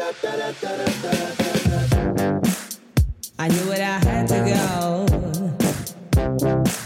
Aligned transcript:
I 0.00 0.12
knew 3.48 3.72
it, 3.72 3.80
I 3.80 3.98
had 4.04 4.28
to 4.28 4.36
go. 4.46 5.06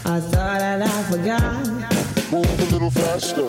I 0.03 0.19
thought 0.19 0.59
that 0.59 0.81
I 0.81 1.03
forgot. 1.11 1.67
Move 2.31 2.59
a 2.59 2.65
little 2.73 2.89
faster. 2.89 3.45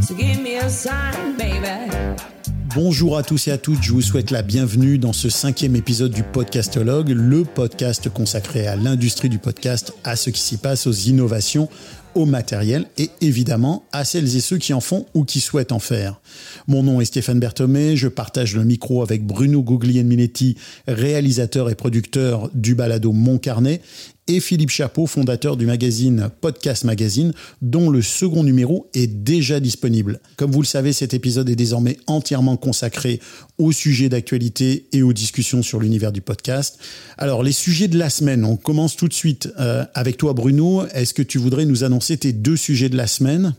So 0.00 0.14
give 0.14 0.40
me 0.40 0.56
a 0.56 0.70
sign, 0.70 1.36
baby. 1.36 1.90
Bonjour 2.74 3.18
à 3.18 3.22
tous 3.24 3.48
et 3.48 3.50
à 3.50 3.58
toutes, 3.58 3.82
je 3.82 3.92
vous 3.92 4.00
souhaite 4.00 4.30
la 4.30 4.42
bienvenue 4.42 4.96
dans 4.96 5.12
ce 5.12 5.28
cinquième 5.28 5.74
épisode 5.74 6.12
du 6.12 6.22
Podcastologue, 6.22 7.08
le 7.08 7.44
podcast 7.44 8.08
consacré 8.08 8.68
à 8.68 8.76
l'industrie 8.76 9.28
du 9.28 9.38
podcast, 9.38 9.92
à 10.04 10.14
ce 10.14 10.30
qui 10.30 10.40
s'y 10.40 10.56
passe, 10.56 10.86
aux 10.86 10.92
innovations, 10.92 11.68
au 12.14 12.26
matériel 12.26 12.86
et 12.98 13.10
évidemment 13.20 13.84
à 13.92 14.04
celles 14.04 14.36
et 14.36 14.40
ceux 14.40 14.58
qui 14.58 14.72
en 14.72 14.80
font 14.80 15.06
ou 15.14 15.24
qui 15.24 15.40
souhaitent 15.40 15.72
en 15.72 15.78
faire. 15.78 16.20
Mon 16.66 16.82
nom 16.82 17.00
est 17.00 17.04
Stéphane 17.04 17.40
Berthomé, 17.40 17.96
je 17.96 18.08
partage 18.08 18.54
le 18.56 18.64
micro 18.64 19.02
avec 19.02 19.24
Bruno 19.26 19.62
Guglielminetti, 19.62 20.56
réalisateur 20.86 21.70
et 21.70 21.74
producteur 21.74 22.50
du 22.54 22.74
balado 22.74 23.12
Mon 23.12 23.38
Carnet, 23.38 23.80
et 24.30 24.38
Philippe 24.38 24.70
Chapeau, 24.70 25.06
fondateur 25.06 25.56
du 25.56 25.66
magazine 25.66 26.30
Podcast 26.40 26.84
Magazine, 26.84 27.32
dont 27.62 27.90
le 27.90 28.00
second 28.00 28.44
numéro 28.44 28.88
est 28.94 29.08
déjà 29.08 29.58
disponible. 29.58 30.20
Comme 30.36 30.52
vous 30.52 30.62
le 30.62 30.66
savez, 30.66 30.92
cet 30.92 31.14
épisode 31.14 31.50
est 31.50 31.56
désormais 31.56 31.96
entièrement 32.06 32.56
consacré 32.56 33.18
aux 33.58 33.72
sujets 33.72 34.08
d'actualité 34.08 34.86
et 34.92 35.02
aux 35.02 35.12
discussions 35.12 35.62
sur 35.62 35.80
l'univers 35.80 36.12
du 36.12 36.20
podcast. 36.20 36.78
Alors, 37.18 37.42
les 37.42 37.52
sujets 37.52 37.88
de 37.88 37.98
la 37.98 38.08
semaine, 38.08 38.44
on 38.44 38.56
commence 38.56 38.96
tout 38.96 39.08
de 39.08 39.12
suite 39.12 39.52
euh, 39.58 39.84
avec 39.94 40.16
toi, 40.16 40.32
Bruno. 40.32 40.86
Est-ce 40.94 41.12
que 41.12 41.22
tu 41.22 41.38
voudrais 41.38 41.66
nous 41.66 41.82
annoncer 41.82 42.16
tes 42.16 42.32
deux 42.32 42.56
sujets 42.56 42.88
de 42.88 42.96
la 42.96 43.08
semaine? 43.08 43.54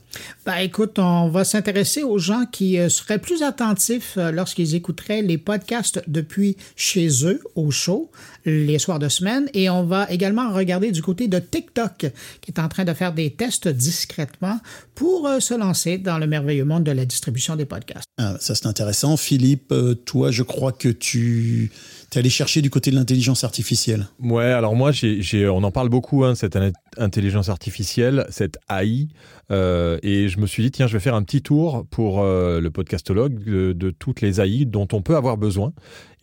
Ben, 0.45 0.57
écoute, 0.57 0.97
on 0.99 1.29
va 1.29 1.43
s'intéresser 1.43 2.03
aux 2.03 2.17
gens 2.17 2.45
qui 2.49 2.79
euh, 2.79 2.89
seraient 2.89 3.19
plus 3.19 3.43
attentifs 3.43 4.15
euh, 4.17 4.31
lorsqu'ils 4.31 4.73
écouteraient 4.73 5.21
les 5.21 5.37
podcasts 5.37 6.01
depuis 6.07 6.55
chez 6.75 7.09
eux, 7.25 7.41
au 7.55 7.71
show, 7.71 8.09
les 8.45 8.79
soirs 8.79 8.99
de 8.99 9.09
semaine. 9.09 9.49
Et 9.53 9.69
on 9.69 9.83
va 9.83 10.09
également 10.09 10.49
regarder 10.61 10.91
du 10.91 11.01
côté 11.01 11.27
de 11.27 11.39
TikTok, 11.39 12.07
qui 12.41 12.51
est 12.51 12.59
en 12.59 12.69
train 12.69 12.85
de 12.85 12.93
faire 12.93 13.13
des 13.13 13.31
tests 13.31 13.67
discrètement 13.67 14.59
pour 14.95 15.27
euh, 15.27 15.39
se 15.39 15.53
lancer 15.53 15.97
dans 15.97 16.17
le 16.17 16.27
merveilleux 16.27 16.65
monde 16.65 16.83
de 16.83 16.91
la 16.91 17.05
distribution 17.05 17.55
des 17.55 17.65
podcasts. 17.65 18.05
Ah, 18.17 18.37
Ça, 18.39 18.55
c'est 18.55 18.67
intéressant. 18.67 19.17
Philippe, 19.17 19.71
euh, 19.71 19.93
toi, 19.93 20.31
je 20.31 20.43
crois 20.43 20.71
que 20.71 20.89
tu 20.89 21.71
es 22.13 22.19
allé 22.19 22.29
chercher 22.29 22.61
du 22.61 22.69
côté 22.69 22.91
de 22.91 22.95
l'intelligence 22.95 23.43
artificielle. 23.43 24.07
Ouais, 24.19 24.45
alors 24.45 24.75
moi, 24.75 24.91
on 24.93 25.63
en 25.63 25.71
parle 25.71 25.89
beaucoup, 25.89 26.23
hein, 26.23 26.35
cette 26.35 26.55
in- 26.55 26.71
intelligence 26.97 27.49
artificielle, 27.49 28.25
cette 28.29 28.57
AI, 28.69 29.07
euh, 29.51 29.97
et 30.03 30.27
je 30.27 30.39
me 30.39 30.45
suis 30.45 30.63
dit, 30.63 30.71
tiens, 30.71 30.87
je 30.87 30.93
vais 30.93 30.99
faire 30.99 31.15
un 31.15 31.23
petit 31.23 31.41
tour 31.41 31.85
pour 31.89 32.21
euh, 32.21 32.59
le 32.59 32.71
podcastologue 32.71 33.43
de, 33.43 33.91
toutes 33.91 34.21
les 34.21 34.41
AI 34.41 34.65
dont 34.65 34.87
on 34.93 35.01
peut 35.01 35.15
avoir 35.15 35.37
besoin, 35.37 35.73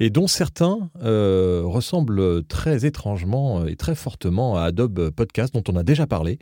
et 0.00 0.10
dont 0.10 0.26
certains 0.26 0.90
euh, 1.02 1.62
ressemblent 1.64 2.44
très 2.44 2.84
étrangement 2.84 3.66
et 3.66 3.76
très 3.76 3.94
fortement 3.94 4.56
à 4.56 4.64
Adobe 4.64 5.10
Podcast, 5.10 5.54
dont 5.54 5.64
on 5.68 5.76
a 5.76 5.82
déjà 5.82 6.06
parlé, 6.06 6.38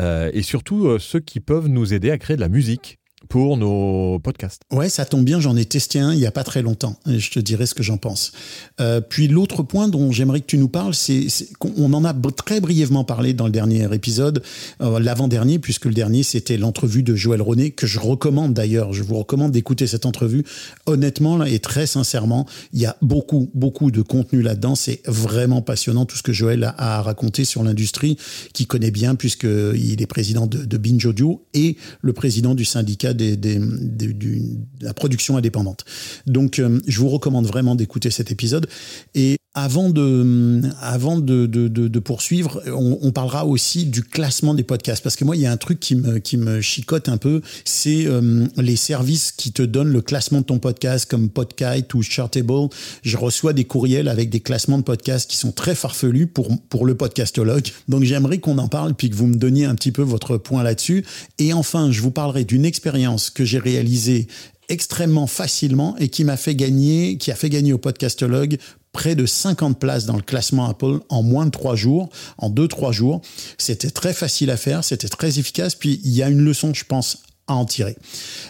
et 0.00 0.42
surtout 0.42 0.96
ceux 1.00 1.18
qui 1.18 1.40
peuvent 1.40 1.66
nous 1.66 1.92
aider 1.92 2.12
à 2.12 2.18
créer 2.18 2.36
de 2.36 2.40
la 2.40 2.48
musique 2.48 3.00
pour 3.28 3.56
nos 3.56 4.18
podcasts. 4.18 4.62
Ouais, 4.72 4.88
ça 4.88 5.04
tombe 5.04 5.24
bien, 5.24 5.40
j'en 5.40 5.56
ai 5.56 5.64
testé 5.64 5.98
un 5.98 6.12
il 6.12 6.18
n'y 6.18 6.26
a 6.26 6.30
pas 6.30 6.44
très 6.44 6.62
longtemps. 6.62 6.96
Et 7.08 7.18
je 7.18 7.30
te 7.30 7.38
dirai 7.38 7.66
ce 7.66 7.74
que 7.74 7.82
j'en 7.82 7.96
pense. 7.96 8.32
Euh, 8.80 9.00
puis 9.00 9.28
l'autre 9.28 9.62
point 9.62 9.88
dont 9.88 10.10
j'aimerais 10.12 10.40
que 10.40 10.46
tu 10.46 10.58
nous 10.58 10.68
parles, 10.68 10.94
c'est 10.94 11.26
qu'on 11.58 11.72
on 11.76 11.92
en 11.92 12.04
a 12.04 12.14
très 12.32 12.60
brièvement 12.60 13.04
parlé 13.04 13.32
dans 13.32 13.46
le 13.46 13.52
dernier 13.52 13.92
épisode, 13.94 14.42
euh, 14.80 14.98
l'avant-dernier, 14.98 15.58
puisque 15.58 15.84
le 15.84 15.94
dernier, 15.94 16.22
c'était 16.22 16.56
l'entrevue 16.56 17.02
de 17.02 17.14
Joël 17.14 17.42
René, 17.42 17.70
que 17.70 17.86
je 17.86 17.98
recommande 17.98 18.54
d'ailleurs. 18.54 18.92
Je 18.92 19.02
vous 19.02 19.16
recommande 19.16 19.52
d'écouter 19.52 19.86
cette 19.86 20.06
entrevue. 20.06 20.44
Honnêtement, 20.86 21.36
là, 21.36 21.48
et 21.48 21.58
très 21.58 21.86
sincèrement, 21.86 22.46
il 22.72 22.80
y 22.80 22.86
a 22.86 22.96
beaucoup, 23.02 23.50
beaucoup 23.54 23.90
de 23.90 24.02
contenu 24.02 24.42
là-dedans. 24.42 24.74
C'est 24.74 25.00
vraiment 25.06 25.62
passionnant 25.62 26.06
tout 26.06 26.16
ce 26.16 26.22
que 26.22 26.32
Joël 26.32 26.64
a 26.64 26.98
à 26.98 27.02
raconter 27.02 27.44
sur 27.44 27.62
l'industrie, 27.62 28.16
qu'il 28.52 28.66
connaît 28.66 28.90
bien, 28.90 29.14
puisqu'il 29.14 30.02
est 30.02 30.06
président 30.06 30.46
de, 30.46 30.64
de 30.64 30.76
Binge 30.76 31.04
Audio 31.06 31.44
et 31.54 31.76
le 32.00 32.12
président 32.12 32.54
du 32.54 32.64
syndicat 32.64 33.14
de 33.18 34.84
la 34.84 34.94
production 34.94 35.36
indépendante. 35.36 35.84
Donc, 36.26 36.58
euh, 36.58 36.80
je 36.86 36.98
vous 37.00 37.08
recommande 37.08 37.46
vraiment 37.46 37.74
d'écouter 37.74 38.10
cet 38.10 38.30
épisode. 38.30 38.68
Et 39.14 39.36
avant 39.62 39.90
de, 39.90 40.62
avant 40.80 41.18
de, 41.18 41.46
de, 41.46 41.68
de- 41.68 41.88
de 41.88 41.98
poursuivre, 41.98 42.62
on, 42.66 42.98
on 43.02 43.12
parlera 43.12 43.44
aussi 43.46 43.86
du 43.86 44.02
classement 44.02 44.54
des 44.54 44.62
podcasts. 44.62 45.02
Parce 45.02 45.16
que 45.16 45.24
moi, 45.24 45.36
il 45.36 45.42
y 45.42 45.46
a 45.46 45.52
un 45.52 45.56
truc 45.56 45.80
qui 45.80 45.94
me, 45.94 46.18
qui 46.18 46.36
me 46.36 46.60
chicote 46.60 47.08
un 47.08 47.16
peu, 47.16 47.42
c'est 47.64 48.06
euh, 48.06 48.46
les 48.56 48.76
services 48.76 49.32
qui 49.32 49.52
te 49.52 49.62
donnent 49.62 49.92
le 49.92 50.02
classement 50.02 50.40
de 50.40 50.46
ton 50.46 50.58
podcast, 50.58 51.06
comme 51.06 51.28
Podkite 51.28 51.92
ou 51.94 52.02
Chartable. 52.02 52.68
Je 53.02 53.16
reçois 53.16 53.52
des 53.52 53.64
courriels 53.64 54.08
avec 54.08 54.30
des 54.30 54.40
classements 54.40 54.78
de 54.78 54.84
podcasts 54.84 55.30
qui 55.30 55.36
sont 55.36 55.52
très 55.52 55.74
farfelus 55.74 56.26
pour, 56.26 56.48
pour 56.68 56.86
le 56.86 56.94
podcastologue. 56.94 57.68
Donc, 57.88 58.04
j'aimerais 58.04 58.38
qu'on 58.38 58.58
en 58.58 58.68
parle, 58.68 58.94
puis 58.94 59.10
que 59.10 59.14
vous 59.16 59.26
me 59.26 59.36
donniez 59.36 59.64
un 59.64 59.74
petit 59.74 59.92
peu 59.92 60.02
votre 60.02 60.36
point 60.38 60.62
là-dessus. 60.62 61.04
Et 61.38 61.52
enfin, 61.52 61.90
je 61.90 62.00
vous 62.00 62.10
parlerai 62.10 62.44
d'une 62.44 62.64
expérience 62.64 63.30
que 63.30 63.44
j'ai 63.44 63.58
réalisée 63.58 64.28
extrêmement 64.70 65.26
facilement 65.26 65.96
et 65.98 66.08
qui 66.10 66.24
m'a 66.24 66.36
fait 66.36 66.54
gagner, 66.54 67.16
qui 67.16 67.30
a 67.30 67.34
fait 67.34 67.48
gagner 67.48 67.72
au 67.72 67.78
podcastologue 67.78 68.58
près 68.92 69.14
de 69.14 69.26
50 69.26 69.78
places 69.78 70.06
dans 70.06 70.16
le 70.16 70.22
classement 70.22 70.68
Apple 70.68 71.00
en 71.08 71.22
moins 71.22 71.46
de 71.46 71.50
trois 71.50 71.76
jours, 71.76 72.08
en 72.38 72.48
deux, 72.48 72.68
trois 72.68 72.92
jours. 72.92 73.20
C'était 73.58 73.90
très 73.90 74.12
facile 74.12 74.50
à 74.50 74.56
faire, 74.56 74.84
c'était 74.84 75.08
très 75.08 75.38
efficace. 75.38 75.74
Puis 75.74 76.00
il 76.04 76.12
y 76.12 76.22
a 76.22 76.28
une 76.28 76.40
leçon, 76.40 76.72
je 76.74 76.84
pense, 76.84 77.22
à 77.48 77.54
en 77.54 77.64
tirer. 77.64 77.96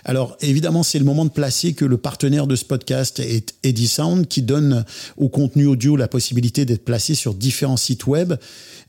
Alors 0.04 0.36
évidemment, 0.40 0.82
c'est 0.82 0.98
le 0.98 1.04
moment 1.04 1.24
de 1.24 1.30
placer 1.30 1.72
que 1.72 1.84
le 1.84 1.96
partenaire 1.96 2.46
de 2.46 2.56
ce 2.56 2.64
podcast 2.64 3.20
est 3.20 3.54
Edisound 3.62 4.26
qui 4.28 4.42
donne 4.42 4.84
au 5.16 5.28
contenu 5.28 5.66
audio 5.66 5.96
la 5.96 6.08
possibilité 6.08 6.64
d'être 6.64 6.84
placé 6.84 7.14
sur 7.14 7.34
différents 7.34 7.76
sites 7.76 8.06
web. 8.06 8.34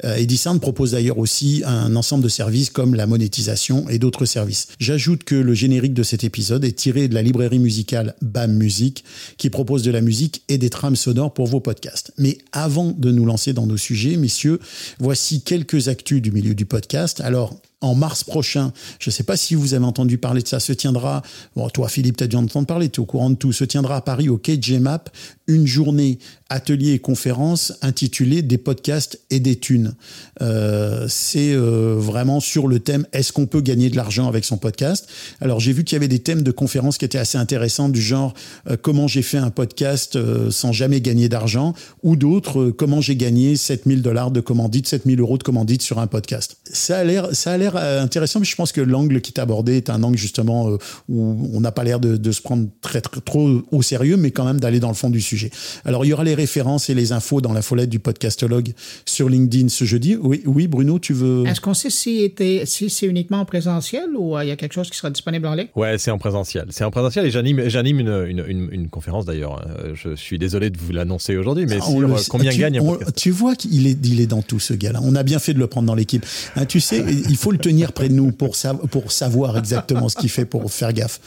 Euh, 0.04 0.16
Edisound 0.16 0.62
propose 0.62 0.92
d'ailleurs 0.92 1.18
aussi 1.18 1.64
un 1.66 1.96
ensemble 1.96 2.24
de 2.24 2.30
services 2.30 2.70
comme 2.70 2.96
la 2.96 3.08
monétisation 3.08 3.88
et 3.90 4.00
d'autres 4.00 4.26
services. 4.26 4.68
J'ajoute 4.80 5.24
que 5.24 5.36
le 5.36 5.54
générique 5.54 5.94
de 5.94 6.04
cet 6.04 6.24
épisode 6.24 6.66
est 6.66 6.74
tiré 6.74 7.08
de 7.08 7.14
la 7.14 7.22
librairie 7.22 7.60
musicale 7.60 8.16
BAM 8.22 8.54
Music 8.54 9.04
qui 9.38 9.50
propose 9.50 9.84
de 9.84 9.92
la 9.92 10.02
musique 10.02 10.44
et 10.50 10.58
des 10.58 10.70
trames 10.70 10.96
sonores 10.96 11.34
pour 11.34 11.48
vos 11.48 11.60
podcasts. 11.60 12.12
Mais 12.18 12.38
avant 12.52 12.92
de 12.98 13.12
nous 13.12 13.26
lancer 13.26 13.54
dans 13.54 13.68
nos 13.68 13.78
sujets, 13.78 14.18
messieurs, 14.18 14.60
voici 15.00 15.42
quelques 15.42 15.88
actus 15.88 16.22
du 16.22 16.32
milieu 16.32 16.56
du 16.56 16.66
podcast. 16.66 17.22
Alors, 17.22 17.60
en 17.82 17.96
mars 17.96 18.24
prochain, 18.24 18.74
je 19.00 19.10
ne 19.10 19.14
sais 19.14 19.24
pas 19.24 19.38
si 19.38 19.56
vous 19.56 19.74
avez 19.74 19.86
entendu 19.86 20.18
parler 20.18 20.42
de 20.42 20.48
ça, 20.48 20.60
se 20.60 20.74
tiendra, 20.74 21.22
bon, 21.56 21.70
toi 21.70 21.88
Philippe, 21.88 22.18
tu 22.18 22.24
as 22.26 22.28
dû 22.28 22.36
en 22.36 22.44
entendre 22.44 22.68
parler, 22.68 22.90
tu 22.90 23.00
es 23.00 23.04
au 23.04 23.06
courant 23.06 23.30
de 23.30 23.36
tout, 23.36 23.54
se 23.54 23.64
tiendra 23.64 23.96
à 23.96 24.02
Paris 24.02 24.28
au 24.28 24.38
KJMAP 24.38 25.10
une 25.50 25.68
journée 25.68 26.20
atelier 26.50 26.94
et 26.94 27.00
conférence 27.00 27.74
intitulée 27.82 28.42
Des 28.42 28.58
podcasts 28.58 29.22
et 29.30 29.40
des 29.40 29.58
thunes. 29.58 29.94
Euh, 30.42 31.06
c'est 31.08 31.54
euh, 31.54 31.96
vraiment 31.98 32.40
sur 32.40 32.68
le 32.68 32.80
thème 32.80 33.06
Est-ce 33.14 33.32
qu'on 33.32 33.46
peut 33.46 33.62
gagner 33.62 33.90
de 33.90 33.96
l'argent 33.96 34.28
avec 34.28 34.46
son 34.46 34.58
podcast? 34.58 35.08
Alors 35.42 35.60
j'ai 35.60 35.74
vu 35.74 35.84
qu'il 35.84 35.96
y 35.96 35.98
avait 35.98 36.08
des 36.08 36.20
thèmes 36.20 36.42
de 36.42 36.52
conférences 36.52 36.98
qui 36.98 37.06
étaient 37.06 37.20
assez 37.20 37.38
intéressants 37.38 37.90
du 37.90 38.02
genre 38.02 38.34
euh, 38.70 38.78
Comment 38.82 39.08
j'ai 39.08 39.22
fait 39.22 39.38
un 39.38 39.52
podcast 39.52 40.18
sans 40.50 40.72
jamais 40.72 41.02
gagner 41.02 41.30
d'argent? 41.30 41.74
ou 42.04 42.16
d'autres 42.16 42.70
Comment 42.70 43.02
j'ai 43.02 43.16
gagné 43.16 43.56
7000 43.56 44.02
dollars 44.02 44.32
de 44.32 44.42
commandite, 44.42 44.88
7000 44.88 45.20
euros 45.20 45.38
de 45.38 45.44
commandite 45.44 45.82
sur 45.82 46.00
un 46.00 46.08
podcast? 46.08 46.58
Ça 46.72 46.98
a 46.98 47.04
l'air, 47.04 47.76
intéressant, 47.76 48.40
mais 48.40 48.46
je 48.46 48.56
pense 48.56 48.72
que 48.72 48.82
l'angle 48.82 49.22
qui 49.22 49.32
est 49.32 49.40
abordé 49.40 49.78
est 49.78 49.90
un 49.90 50.02
angle 50.04 50.18
justement 50.18 50.78
où 51.08 51.50
on 51.54 51.60
n'a 51.62 51.72
pas 51.72 51.84
l'air 51.84 52.00
de, 52.00 52.32
se 52.32 52.42
prendre 52.42 52.68
très 52.82 53.02
trop 53.02 53.62
au 53.72 53.82
sérieux, 53.82 54.18
mais 54.18 54.32
quand 54.32 54.46
même 54.46 54.60
d'aller 54.60 54.80
dans 54.80 54.90
le 54.90 54.94
fond 54.94 55.10
du 55.10 55.22
sujet. 55.22 55.39
Alors 55.86 56.06
il 56.06 56.10
y 56.10 56.14
aura 56.14 56.24
les 56.24 56.36
références 56.36 56.90
et 56.90 56.94
les 56.94 57.12
infos 57.12 57.42
dans 57.42 57.54
la 57.54 57.62
folette 57.62 57.90
du 57.90 58.00
podcastologue 58.00 58.74
sur 59.06 59.30
LinkedIn 59.30 59.70
ce 59.70 59.86
jeudi. 59.86 60.16
Oui, 60.22 60.42
oui, 60.46 60.68
Bruno, 60.68 61.00
tu 61.00 61.14
veux 61.14 61.46
Est-ce 61.48 61.62
qu'on 61.62 61.74
sait 61.74 61.90
si, 61.90 62.34
si 62.66 62.90
c'est 62.90 63.06
uniquement 63.06 63.40
en 63.40 63.46
présentiel 63.46 64.06
ou 64.18 64.38
euh, 64.38 64.44
il 64.44 64.48
y 64.48 64.52
a 64.52 64.56
quelque 64.56 64.74
chose 64.74 64.90
qui 64.90 64.98
sera 64.98 65.10
disponible 65.10 65.48
en 65.48 65.56
ligne? 65.56 65.68
Ouais, 65.76 65.98
c'est 65.98 66.12
en 66.12 66.18
présentiel. 66.18 66.66
C'est 66.70 66.84
en 66.84 66.92
présentiel 66.92 67.26
et 67.26 67.32
j'anime, 67.32 67.70
j'anime 67.70 68.00
une, 68.00 68.26
une, 68.28 68.44
une, 68.48 68.70
une 68.72 68.88
conférence 68.90 69.26
d'ailleurs. 69.26 69.66
Euh, 69.84 69.94
Je 69.96 70.16
suis 70.16 70.38
désolé 70.40 70.70
de 70.70 70.78
vous 70.78 70.92
l'annoncer 70.92 71.38
aujourd'hui, 71.38 71.66
mais 71.68 71.78
Ah, 71.82 71.86
sur 71.86 72.00
le 72.02 72.14
euh, 72.14 72.18
combien 72.30 72.52
tu, 72.52 72.60
gagne 72.60 72.80
on- 72.82 72.98
tu 73.16 73.32
vois 73.32 73.56
qu'il 73.56 73.88
est, 73.88 73.98
il 74.06 74.20
est 74.22 74.28
dans 74.28 74.42
tout 74.42 74.60
ce 74.60 74.74
gars-là. 74.74 75.00
On 75.04 75.16
a 75.16 75.24
bien 75.24 75.40
fait 75.40 75.54
de 75.54 75.60
le 75.60 75.68
prendre 75.68 75.88
dans 75.88 75.96
l'équipe. 75.96 76.26
Hein, 76.56 76.66
tu 76.66 76.80
sais, 76.80 77.04
il 77.30 77.36
faut 77.38 77.52
le 77.52 77.58
tenir 77.58 77.92
près 77.94 78.10
de 78.10 78.14
nous 78.14 78.32
pour, 78.32 78.56
sa- 78.56 78.74
pour 78.74 79.12
savoir 79.12 79.58
exactement 79.58 80.10
ce 80.10 80.16
qu'il 80.18 80.30
fait 80.30 80.46
pour 80.46 80.72
faire 80.72 80.94
gaffe. 80.94 81.20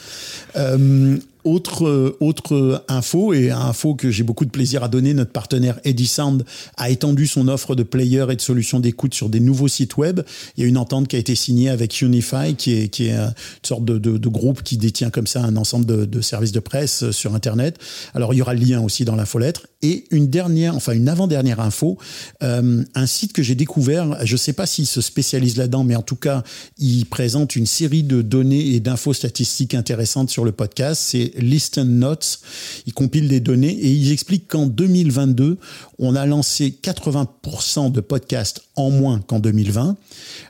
Euh, 0.55 1.17
autre, 1.43 2.17
autre 2.19 2.83
info, 2.87 3.33
et 3.33 3.51
info 3.51 3.95
que 3.95 4.11
j'ai 4.11 4.23
beaucoup 4.23 4.45
de 4.45 4.51
plaisir 4.51 4.83
à 4.83 4.87
donner. 4.87 5.13
Notre 5.13 5.31
partenaire 5.31 5.79
Eddie 5.83 6.07
Sound 6.07 6.45
a 6.77 6.89
étendu 6.89 7.27
son 7.27 7.47
offre 7.47 7.75
de 7.75 7.83
player 7.83 8.25
et 8.29 8.35
de 8.35 8.41
solutions 8.41 8.79
d'écoute 8.79 9.13
sur 9.13 9.29
des 9.29 9.39
nouveaux 9.39 9.67
sites 9.67 9.97
web. 9.97 10.21
Il 10.57 10.63
y 10.63 10.65
a 10.65 10.69
une 10.69 10.77
entente 10.77 11.07
qui 11.07 11.15
a 11.15 11.19
été 11.19 11.35
signée 11.35 11.69
avec 11.69 12.01
Unify, 12.01 12.55
qui 12.57 12.73
est, 12.73 12.87
qui 12.87 13.07
est 13.07 13.15
une 13.15 13.33
sorte 13.63 13.85
de, 13.85 13.97
de, 13.97 14.17
de 14.17 14.29
groupe 14.29 14.63
qui 14.63 14.77
détient 14.77 15.09
comme 15.09 15.27
ça 15.27 15.43
un 15.43 15.55
ensemble 15.55 15.85
de, 15.85 16.05
de 16.05 16.21
services 16.21 16.51
de 16.51 16.59
presse 16.59 17.11
sur 17.11 17.35
Internet. 17.35 17.77
Alors 18.13 18.33
il 18.33 18.37
y 18.37 18.41
aura 18.41 18.53
le 18.53 18.59
lien 18.59 18.81
aussi 18.81 19.05
dans 19.05 19.15
l'infolettre. 19.15 19.67
Et 19.81 20.05
une 20.11 20.27
dernière, 20.27 20.75
enfin 20.75 20.93
une 20.93 21.09
avant-dernière 21.09 21.59
info, 21.59 21.97
euh, 22.41 22.83
un 22.95 23.05
site 23.05 23.33
que 23.33 23.43
j'ai 23.43 23.55
découvert, 23.55 24.17
je 24.25 24.33
ne 24.33 24.37
sais 24.37 24.53
pas 24.53 24.65
s'il 24.65 24.87
se 24.87 25.01
spécialise 25.01 25.57
là-dedans, 25.57 25.83
mais 25.83 25.95
en 25.95 26.01
tout 26.01 26.15
cas, 26.15 26.43
il 26.77 27.05
présente 27.05 27.55
une 27.57 27.65
série 27.65 28.03
de 28.03 28.21
données 28.21 28.75
et 28.75 28.79
d'infos 28.79 29.13
statistiques 29.13 29.73
intéressantes 29.73 30.29
sur 30.29 30.45
le 30.45 30.53
podcast. 30.53 31.01
C'est 31.05 31.32
Listen 31.37 31.99
Notes. 31.99 32.39
Il 32.85 32.93
compile 32.93 33.27
des 33.27 33.39
données 33.39 33.71
et 33.71 33.91
il 33.91 34.11
explique 34.11 34.47
qu'en 34.47 34.67
2022, 34.67 35.57
on 35.99 36.15
a 36.15 36.25
lancé 36.25 36.77
80% 36.81 37.91
de 37.91 38.01
podcasts 38.01 38.63
en 38.75 38.89
moins 38.89 39.19
qu'en 39.27 39.39
2020. 39.39 39.95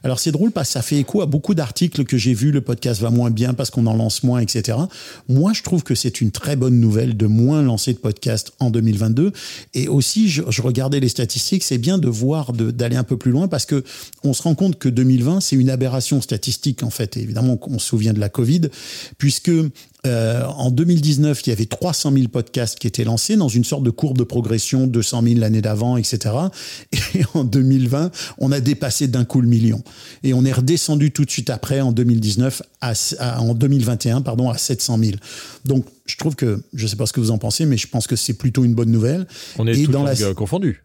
Alors 0.03 0.19
c'est 0.19 0.31
drôle 0.31 0.51
parce 0.51 0.69
que 0.69 0.73
ça 0.73 0.81
fait 0.81 0.97
écho 0.97 1.21
à 1.21 1.25
beaucoup 1.25 1.55
d'articles 1.55 2.05
que 2.05 2.17
j'ai 2.17 2.33
vus, 2.33 2.51
le 2.51 2.61
podcast 2.61 3.01
va 3.01 3.09
moins 3.09 3.31
bien 3.31 3.53
parce 3.53 3.69
qu'on 3.69 3.85
en 3.87 3.93
lance 3.93 4.23
moins, 4.23 4.39
etc. 4.39 4.77
Moi, 5.27 5.53
je 5.53 5.63
trouve 5.63 5.83
que 5.83 5.95
c'est 5.95 6.21
une 6.21 6.31
très 6.31 6.55
bonne 6.55 6.79
nouvelle 6.79 7.17
de 7.17 7.25
moins 7.25 7.61
lancer 7.61 7.93
de 7.93 7.97
podcasts 7.97 8.53
en 8.59 8.69
2022. 8.69 9.31
Et 9.73 9.87
aussi, 9.87 10.29
je, 10.29 10.61
regardais 10.61 10.99
les 10.99 11.09
statistiques, 11.09 11.63
c'est 11.63 11.77
bien 11.77 11.97
de 11.97 12.07
voir, 12.07 12.53
d'aller 12.53 12.95
un 12.95 13.03
peu 13.03 13.17
plus 13.17 13.31
loin 13.31 13.47
parce 13.47 13.65
que 13.65 13.83
on 14.23 14.33
se 14.33 14.43
rend 14.43 14.55
compte 14.55 14.77
que 14.77 14.89
2020, 14.89 15.41
c'est 15.41 15.55
une 15.55 15.69
aberration 15.69 16.21
statistique 16.21 16.83
en 16.83 16.89
fait. 16.89 17.17
Évidemment, 17.17 17.59
on 17.67 17.79
se 17.79 17.87
souvient 17.87 18.13
de 18.13 18.19
la 18.19 18.29
Covid, 18.29 18.61
puisque 19.17 19.51
euh, 20.05 20.43
en 20.45 20.69
2019, 20.69 21.41
il 21.45 21.49
y 21.49 21.53
avait 21.53 21.65
300 21.65 22.11
000 22.11 22.27
podcasts 22.27 22.77
qui 22.77 22.87
étaient 22.87 23.05
lancés 23.05 23.37
dans 23.37 23.47
une 23.47 23.63
sorte 23.63 23.83
de 23.83 23.89
courbe 23.89 24.17
de 24.17 24.23
progression, 24.23 24.85
200 24.85 25.23
000 25.23 25.39
l'année 25.39 25.61
d'avant, 25.61 25.95
etc. 25.95 26.35
Et 27.15 27.23
en 27.33 27.45
2020, 27.45 28.11
on 28.37 28.51
a 28.51 28.59
dépassé 28.59 29.07
d'un 29.07 29.25
coup 29.25 29.41
le 29.41 29.47
million. 29.47 29.83
Et 30.23 30.33
on 30.33 30.45
est 30.45 30.51
redescendu 30.51 31.11
tout 31.11 31.25
de 31.25 31.31
suite 31.31 31.49
après, 31.49 31.81
en 31.81 31.91
2019, 31.91 32.61
à, 32.81 32.93
à, 33.19 33.41
en 33.41 33.53
2021, 33.53 34.21
pardon, 34.21 34.49
à 34.49 34.57
700 34.57 34.97
000. 34.99 35.11
Donc, 35.65 35.85
je 36.05 36.17
trouve 36.17 36.35
que, 36.35 36.63
je 36.73 36.83
ne 36.83 36.87
sais 36.87 36.95
pas 36.95 37.05
ce 37.05 37.13
que 37.13 37.19
vous 37.19 37.31
en 37.31 37.37
pensez, 37.37 37.65
mais 37.65 37.77
je 37.77 37.87
pense 37.87 38.07
que 38.07 38.15
c'est 38.15 38.33
plutôt 38.33 38.63
une 38.63 38.73
bonne 38.73 38.91
nouvelle. 38.91 39.27
On 39.57 39.67
est 39.67 39.77
Et 39.77 39.85
tous 39.85 39.91
dans 39.91 40.03
la... 40.03 40.15
confondus. 40.33 40.83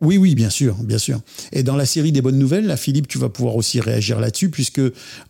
Oui, 0.00 0.16
oui, 0.16 0.36
bien 0.36 0.50
sûr, 0.50 0.76
bien 0.76 0.98
sûr. 0.98 1.20
Et 1.52 1.64
dans 1.64 1.74
la 1.74 1.84
série 1.84 2.12
des 2.12 2.22
bonnes 2.22 2.38
nouvelles, 2.38 2.66
là, 2.66 2.76
Philippe, 2.76 3.08
tu 3.08 3.18
vas 3.18 3.28
pouvoir 3.28 3.56
aussi 3.56 3.80
réagir 3.80 4.20
là-dessus, 4.20 4.48
puisque 4.48 4.80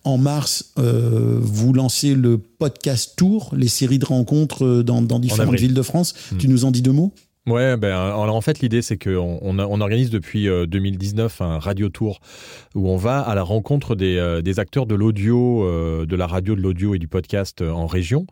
en 0.05 0.19
mars, 0.19 0.73
euh, 0.79 1.39
vous 1.41 1.73
lancez 1.73 2.15
le 2.15 2.37
podcast 2.37 3.15
Tour, 3.17 3.55
les 3.57 3.69
séries 3.69 3.99
de 3.99 4.05
rencontres 4.05 4.67
euh, 4.67 4.83
dans, 4.83 5.01
dans 5.01 5.21
différentes 5.21 5.59
villes 5.59 5.73
de 5.73 5.83
France. 5.83 6.15
Hmm. 6.33 6.37
Tu 6.37 6.49
nous 6.49 6.67
en 6.67 6.71
dis 6.71 6.83
deux 6.83 6.93
mots? 6.93 7.15
Ouais, 7.49 7.79
ben 7.79 7.93
alors 7.97 8.35
en 8.35 8.41
fait 8.43 8.61
l'idée 8.61 8.83
c'est 8.83 8.99
qu'on 8.99 9.39
on, 9.41 9.59
on 9.59 9.81
organise 9.81 10.11
depuis 10.11 10.49
euh, 10.49 10.67
2019 10.67 11.41
un 11.41 11.59
radio 11.59 11.89
tour 11.89 12.21
où 12.79 12.89
on 12.89 12.97
va 12.97 13.21
à 13.21 13.35
la 13.35 13.43
rencontre 13.43 13.95
des, 13.95 14.17
euh, 14.17 14.41
des 14.41 14.59
acteurs 14.59 14.87
de 14.87 14.95
l'audio, 14.95 15.65
euh, 15.65 16.07
de 16.07 16.17
la 16.17 16.27
radio, 16.27 16.55
de 16.55 16.61
l'audio 16.61 16.95
et 16.95 16.99
du 16.99 17.09
podcast 17.09 17.63
en 17.63 17.87
région. 17.87 18.27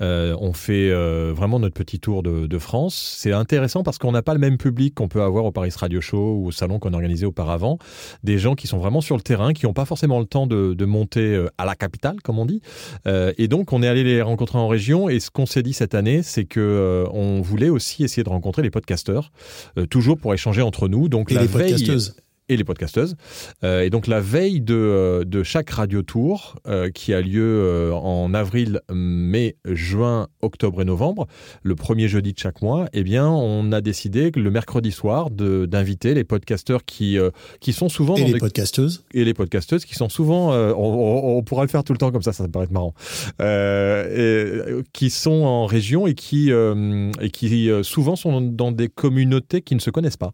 Euh, 0.00 0.34
on 0.40 0.52
fait 0.52 0.90
vraiment 1.32 1.60
notre 1.60 1.74
petit 1.74 2.00
tour 2.00 2.22
de, 2.22 2.46
de 2.46 2.58
France. 2.58 3.16
C'est 3.18 3.32
intéressant 3.32 3.82
parce 3.82 3.98
qu'on 3.98 4.12
n'a 4.12 4.22
pas 4.22 4.32
le 4.32 4.40
même 4.40 4.56
public 4.56 4.94
qu'on 4.94 5.08
peut 5.08 5.22
avoir 5.22 5.44
au 5.44 5.52
Paris 5.52 5.72
Radio 5.76 6.00
Show 6.00 6.36
ou 6.36 6.46
au 6.46 6.50
salon 6.50 6.78
qu'on 6.78 6.94
organisait 6.94 7.26
auparavant. 7.26 7.78
Des 8.24 8.38
gens 8.38 8.54
qui 8.54 8.66
sont 8.66 8.78
vraiment 8.78 9.00
sur 9.00 9.16
le 9.16 9.22
terrain, 9.22 9.52
qui 9.52 9.66
n'ont 9.66 9.72
pas 9.74 9.84
forcément 9.84 10.18
le 10.18 10.26
temps 10.26 10.46
de, 10.46 10.74
de, 10.74 10.84
monter 10.86 11.46
à 11.58 11.66
la 11.66 11.74
capitale, 11.74 12.16
comme 12.22 12.38
on 12.38 12.46
dit. 12.46 12.62
et 13.06 13.48
donc 13.48 13.72
on 13.72 13.82
est 13.82 13.88
allé 13.88 14.02
les 14.02 14.22
rencontrer 14.22 14.58
en 14.58 14.68
région. 14.68 15.08
Et 15.08 15.20
ce 15.20 15.30
qu'on 15.30 15.46
s'est 15.46 15.62
dit 15.62 15.74
cette 15.74 15.94
année, 15.94 16.22
c'est 16.22 16.44
que 16.44 17.06
on 17.12 17.40
voulait 17.42 17.68
aussi 17.68 18.04
essayer 18.04 18.24
de 18.24 18.28
rencontrer 18.28 18.62
les 18.62 18.70
podcasteurs, 18.70 19.32
euh, 19.76 19.86
toujours 19.86 20.18
pour 20.18 20.34
échanger 20.34 20.62
entre 20.62 20.88
nous. 20.88 21.08
Donc 21.08 21.30
et 21.30 21.34
la 21.34 21.42
les 21.42 21.46
veille, 21.46 21.72
podcasteuses 21.72 22.16
et 22.50 22.56
les 22.56 22.64
podcasteuses. 22.64 23.16
Euh, 23.64 23.82
et 23.82 23.90
donc 23.90 24.06
la 24.06 24.20
veille 24.20 24.60
de, 24.60 25.24
de 25.26 25.42
chaque 25.42 25.70
radio 25.70 26.02
tour 26.02 26.56
euh, 26.66 26.90
qui 26.90 27.14
a 27.14 27.20
lieu 27.20 27.42
euh, 27.42 27.92
en 27.92 28.34
avril, 28.34 28.80
mai, 28.92 29.56
juin, 29.64 30.26
octobre 30.42 30.82
et 30.82 30.84
novembre, 30.84 31.26
le 31.62 31.74
premier 31.76 32.08
jeudi 32.08 32.32
de 32.32 32.38
chaque 32.38 32.60
mois, 32.60 32.88
eh 32.92 33.02
bien 33.04 33.28
on 33.28 33.72
a 33.72 33.80
décidé 33.80 34.32
que 34.32 34.40
le 34.40 34.50
mercredi 34.50 34.90
soir 34.90 35.30
d'inviter 35.30 36.12
les 36.14 36.24
podcasteurs 36.24 36.84
qui, 36.84 37.18
euh, 37.18 37.30
qui 37.60 37.72
sont 37.72 37.88
souvent 37.88 38.16
et 38.16 38.20
dans 38.20 38.26
les 38.26 38.32
des... 38.34 38.38
podcasteuses 38.40 39.04
et 39.14 39.24
les 39.24 39.34
podcasteuses 39.34 39.84
qui 39.84 39.94
sont 39.94 40.08
souvent, 40.08 40.52
euh, 40.52 40.72
on, 40.76 40.82
on, 40.82 41.38
on, 41.38 41.42
pourra 41.42 41.62
le 41.62 41.68
faire 41.68 41.84
tout 41.84 41.92
le 41.92 41.98
temps 41.98 42.10
comme 42.10 42.22
ça, 42.22 42.32
ça 42.32 42.42
me 42.42 42.48
paraît 42.50 42.66
marrant, 42.70 42.94
euh, 43.40 44.80
et, 44.80 44.82
qui 44.92 45.10
sont 45.10 45.30
en 45.30 45.66
région 45.66 46.06
et 46.06 46.14
qui, 46.14 46.50
euh, 46.50 47.10
et 47.20 47.30
qui 47.30 47.70
souvent 47.82 48.16
sont 48.16 48.40
dans 48.40 48.72
des 48.72 48.88
communautés 48.88 49.62
qui 49.62 49.74
ne 49.74 49.80
se 49.80 49.90
connaissent 49.90 50.16
pas. 50.16 50.32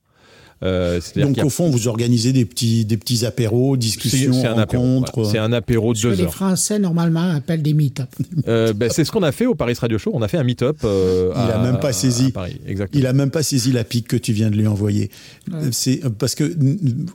Euh, 0.62 1.00
Donc 1.16 1.38
au 1.44 1.50
fond, 1.50 1.68
vous 1.68 1.86
organisez 1.86 2.32
des 2.32 2.46
petits, 2.46 2.86
des 2.86 2.96
petits 2.96 3.26
apéros, 3.26 3.76
discussions, 3.76 4.32
c'est, 4.32 4.40
c'est 4.40 4.48
rencontres. 4.48 5.24
C'est 5.26 5.38
un 5.38 5.52
apéro 5.52 5.92
de 5.92 5.98
ce 5.98 6.02
deux 6.08 6.14
que 6.14 6.20
heures. 6.20 6.26
Les 6.26 6.32
Français 6.32 6.78
normalement 6.78 7.30
appellent 7.30 7.62
des 7.62 7.74
meet-up. 7.74 8.08
Euh, 8.48 8.72
ben, 8.72 8.88
c'est 8.90 9.04
ce 9.04 9.12
qu'on 9.12 9.22
a 9.22 9.32
fait 9.32 9.44
au 9.44 9.54
Paris 9.54 9.74
Radio 9.78 9.98
Show. 9.98 10.12
On 10.14 10.22
a 10.22 10.28
fait 10.28 10.38
un 10.38 10.44
meet-up. 10.44 10.78
Euh, 10.84 11.30
il 11.34 11.38
à, 11.38 11.60
a 11.60 11.62
même 11.62 11.78
pas 11.78 11.92
saisi. 11.92 12.32
Paris, 12.32 12.58
exactement. 12.66 12.98
Il 12.98 13.06
a 13.06 13.12
même 13.12 13.30
pas 13.30 13.42
saisi 13.42 13.70
la 13.70 13.84
pique 13.84 14.08
que 14.08 14.16
tu 14.16 14.32
viens 14.32 14.50
de 14.50 14.56
lui 14.56 14.66
envoyer. 14.66 15.10
Ouais. 15.52 15.58
C'est 15.72 16.00
parce 16.18 16.34
que 16.34 16.56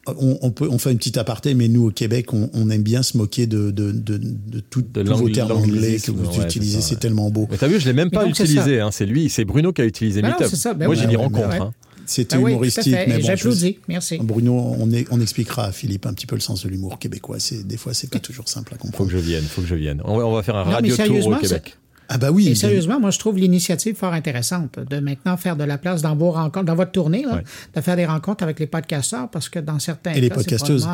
on, 0.07 0.37
on, 0.41 0.51
peut, 0.51 0.67
on 0.69 0.77
fait 0.77 0.91
une 0.91 0.97
petite 0.99 1.17
aparté, 1.17 1.55
mais 1.55 1.67
nous 1.67 1.87
au 1.87 1.91
Québec, 1.91 2.33
on, 2.33 2.49
on 2.53 2.69
aime 2.69 2.83
bien 2.83 3.01
se 3.01 3.17
moquer 3.17 3.47
de, 3.47 3.71
de, 3.71 3.91
de, 3.91 4.17
de, 4.19 4.59
tout, 4.59 4.83
de 4.83 5.01
tous 5.01 5.15
vos 5.15 5.29
termes 5.29 5.51
anglais 5.51 5.97
que 5.97 6.11
vous 6.11 6.25
ouais, 6.25 6.45
utilisez. 6.45 6.81
C'est, 6.81 6.89
ça, 6.89 6.93
ouais. 6.93 6.99
tellement 6.99 7.31
beau. 7.31 7.47
Mais 7.49 7.57
t'as 7.57 7.67
vu, 7.67 7.79
je 7.79 7.87
l'ai 7.87 7.93
même 7.93 8.11
pas 8.11 8.27
utilisé. 8.27 8.79
Hein, 8.79 8.89
c'est 8.91 9.07
lui, 9.07 9.29
c'est 9.29 9.45
Bruno 9.45 9.73
qui 9.73 9.81
a 9.81 9.85
utilisé 9.85 10.21
ben 10.21 10.29
meet-up. 10.29 10.77
Ben 10.77 10.85
Moi, 10.85 10.95
j'ai 10.95 11.07
dit 11.07 11.15
rencontre. 11.15 11.71
C'était 12.11 12.35
ah 12.35 12.39
oui, 12.39 12.51
humoristique. 12.51 12.93
Mais 12.93 13.19
bon, 13.19 13.21
J'applaudis, 13.21 13.79
merci. 13.87 14.17
Bruno, 14.21 14.75
on, 14.77 14.91
est, 14.91 15.07
on, 15.11 15.21
expliquera 15.21 15.63
à 15.63 15.71
Philippe 15.71 16.05
un 16.05 16.13
petit 16.13 16.25
peu 16.25 16.35
le 16.35 16.41
sens 16.41 16.65
de 16.65 16.69
l'humour 16.69 16.99
québécois. 16.99 17.37
Des 17.63 17.77
fois, 17.77 17.93
c'est 17.93 18.09
pas 18.09 18.19
toujours 18.19 18.49
simple 18.49 18.73
à 18.73 18.77
comprendre. 18.77 18.97
Faut 18.97 19.05
que 19.05 19.11
je 19.11 19.17
vienne, 19.17 19.43
faut 19.43 19.61
que 19.61 19.67
je 19.67 19.75
vienne. 19.75 20.01
On, 20.03 20.19
on 20.19 20.33
va 20.33 20.43
faire 20.43 20.57
un 20.57 20.65
non, 20.65 20.71
radio 20.71 20.95
tour 20.97 21.27
au 21.27 21.35
Québec. 21.37 21.77
Ah 22.13 22.17
bah 22.17 22.29
oui. 22.29 22.49
Et 22.49 22.55
sérieusement, 22.55 22.99
moi 22.99 23.11
je 23.11 23.19
trouve 23.19 23.37
l'initiative 23.37 23.95
fort 23.95 24.11
intéressante 24.11 24.77
de 24.77 24.99
maintenant 24.99 25.37
faire 25.37 25.55
de 25.55 25.63
la 25.63 25.77
place 25.77 26.01
dans 26.01 26.13
vos 26.13 26.31
rencontres, 26.31 26.65
dans 26.65 26.75
votre 26.75 26.91
tournée, 26.91 27.23
là, 27.23 27.35
ouais. 27.35 27.43
de 27.73 27.79
faire 27.79 27.95
des 27.95 28.05
rencontres 28.05 28.43
avec 28.43 28.59
les 28.59 28.67
podcasteurs 28.67 29.29
parce 29.29 29.47
que 29.47 29.59
dans 29.59 29.79
certains 29.79 30.11
et 30.11 30.15
cas, 30.15 30.19
les 30.19 30.29
podcasteuses. 30.29 30.85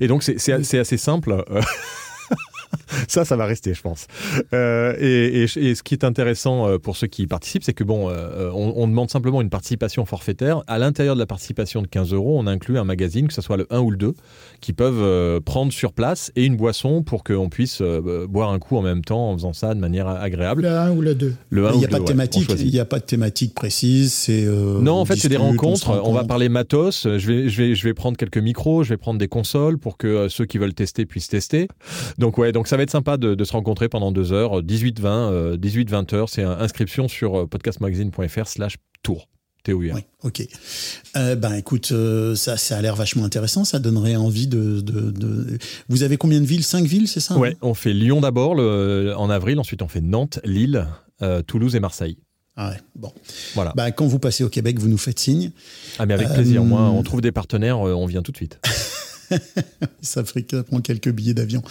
Et 0.00 0.08
donc 0.08 0.22
c'est, 0.22 0.52
assez 0.52 0.98
simple. 0.98 1.42
ça, 3.08 3.24
ça 3.24 3.36
va 3.36 3.46
rester, 3.46 3.74
je 3.74 3.82
pense. 3.82 4.06
Euh, 4.52 4.94
et, 4.98 5.42
et, 5.42 5.70
et, 5.70 5.74
ce 5.74 5.82
qui 5.82 5.94
est 5.94 6.04
intéressant 6.04 6.68
euh, 6.68 6.78
pour 6.78 6.96
ceux 6.96 7.06
qui 7.06 7.26
participent, 7.26 7.64
c'est 7.64 7.72
que 7.72 7.84
bon, 7.84 8.08
euh, 8.10 8.50
on, 8.52 8.74
on, 8.76 8.88
demande 8.88 9.10
simplement 9.10 9.40
une 9.40 9.50
participation 9.50 10.04
forfaitaire. 10.04 10.62
À 10.66 10.78
l'intérieur 10.78 11.14
de 11.14 11.20
la 11.20 11.26
participation 11.26 11.82
de 11.82 11.86
15 11.86 12.12
euros, 12.12 12.38
on 12.38 12.46
inclut 12.46 12.78
un 12.78 12.84
magazine, 12.84 13.28
que 13.28 13.34
ce 13.34 13.42
soit 13.42 13.56
le 13.56 13.66
1 13.70 13.80
ou 13.80 13.90
le 13.90 13.96
2, 13.96 14.14
qui 14.60 14.72
peuvent 14.72 15.00
euh, 15.00 15.40
prendre 15.40 15.72
sur 15.72 15.92
place 15.92 16.32
et 16.36 16.44
une 16.44 16.56
boisson 16.56 17.02
pour 17.02 17.24
qu'on 17.24 17.48
puisse 17.48 17.82
boire 18.28 18.50
un 18.50 18.58
coup 18.58 18.76
en 18.76 18.82
même 18.82 19.04
temps 19.04 19.30
en 19.30 19.34
faisant 19.34 19.52
ça 19.52 19.74
de 19.74 19.80
manière 19.80 20.08
agréable. 20.08 20.62
Le 20.62 20.70
1 20.70 20.90
ou 20.92 21.00
le 21.00 21.14
2. 21.14 21.34
Le 21.50 21.66
1 21.66 21.72
il 21.72 21.78
n'y 21.78 21.84
a, 21.84 21.88
ou 21.88 21.90
pas 21.90 21.98
le 21.98 22.04
de 22.04 22.08
thématique. 22.08 22.50
Il 22.58 22.70
n'y 22.70 22.80
a 22.80 22.84
pas 22.84 22.98
de 22.98 23.04
thématique 23.04 23.54
précise. 23.54 24.12
C'est 24.12 24.44
non, 24.46 24.94
en 24.94 25.04
fait, 25.04 25.16
c'est 25.16 25.28
des 25.28 25.36
rencontres. 25.36 25.90
On, 25.90 26.10
on, 26.10 26.12
va 26.12 26.24
parler 26.24 26.48
matos. 26.48 27.04
Je 27.04 27.26
vais, 27.26 27.48
je 27.48 27.62
vais, 27.62 27.74
je 27.74 27.84
vais 27.84 27.94
prendre 27.94 28.16
quelques 28.16 28.38
micros. 28.38 28.82
Je 28.82 28.90
vais 28.90 28.96
prendre 28.96 29.18
des 29.18 29.28
consoles 29.28 29.78
pour 29.78 29.96
que 29.96 30.28
ceux 30.28 30.44
qui 30.44 30.58
veulent 30.58 30.74
tester 30.74 31.06
puissent 31.06 31.28
tester. 31.28 31.68
Donc 32.18 32.38
ouais, 32.38 32.52
donc 32.52 32.57
ça 32.66 32.76
va 32.76 32.82
être 32.82 32.90
sympa 32.90 33.16
de, 33.16 33.34
de 33.34 33.44
se 33.44 33.52
rencontrer 33.52 33.88
pendant 33.88 34.10
deux 34.10 34.32
heures, 34.32 34.62
18-20, 34.62 35.04
euh, 35.06 35.56
18-20 35.56 36.14
heures. 36.14 36.28
C'est 36.28 36.42
inscription 36.42 37.06
sur 37.06 37.40
euh, 37.40 37.46
podcastmagazine.fr/slash 37.46 38.78
tour. 39.02 39.28
Oui, 39.74 39.92
ok. 40.22 40.42
Euh, 41.16 41.34
ben 41.36 41.54
écoute, 41.54 41.90
euh, 41.92 42.34
ça, 42.34 42.56
ça 42.56 42.76
a 42.78 42.82
l'air 42.82 42.96
vachement 42.96 43.24
intéressant. 43.24 43.64
Ça 43.64 43.78
donnerait 43.78 44.16
envie 44.16 44.46
de, 44.46 44.80
de, 44.80 45.10
de... 45.10 45.58
Vous 45.88 46.02
avez 46.02 46.16
combien 46.16 46.40
de 46.40 46.46
villes? 46.46 46.64
Cinq 46.64 46.84
villes, 46.84 47.08
c'est 47.08 47.20
ça 47.20 47.36
Ouais, 47.36 47.56
on 47.60 47.74
fait 47.74 47.92
Lyon 47.92 48.20
d'abord 48.20 48.54
le, 48.54 49.14
en 49.16 49.30
avril, 49.30 49.58
ensuite 49.58 49.82
on 49.82 49.88
fait 49.88 50.00
Nantes, 50.00 50.40
Lille, 50.44 50.86
euh, 51.22 51.42
Toulouse 51.42 51.76
et 51.76 51.80
Marseille. 51.80 52.18
Ah 52.56 52.70
ouais, 52.70 52.76
bon. 52.96 53.12
Voilà. 53.54 53.72
Ben, 53.76 53.92
quand 53.92 54.06
vous 54.06 54.18
passez 54.18 54.42
au 54.42 54.48
Québec, 54.48 54.80
vous 54.80 54.88
nous 54.88 54.98
faites 54.98 55.20
signe. 55.20 55.52
Ah 55.98 56.06
mais 56.06 56.14
avec 56.14 56.28
plaisir. 56.32 56.64
Moi, 56.64 56.80
on 56.80 57.02
trouve 57.04 57.20
des 57.20 57.30
partenaires, 57.30 57.78
on 57.78 58.06
vient 58.06 58.22
tout 58.22 58.32
de 58.32 58.36
suite. 58.36 58.58
ça 60.02 60.22
prend 60.22 60.80
quelques 60.80 61.10
billets 61.10 61.34
d'avion. 61.34 61.62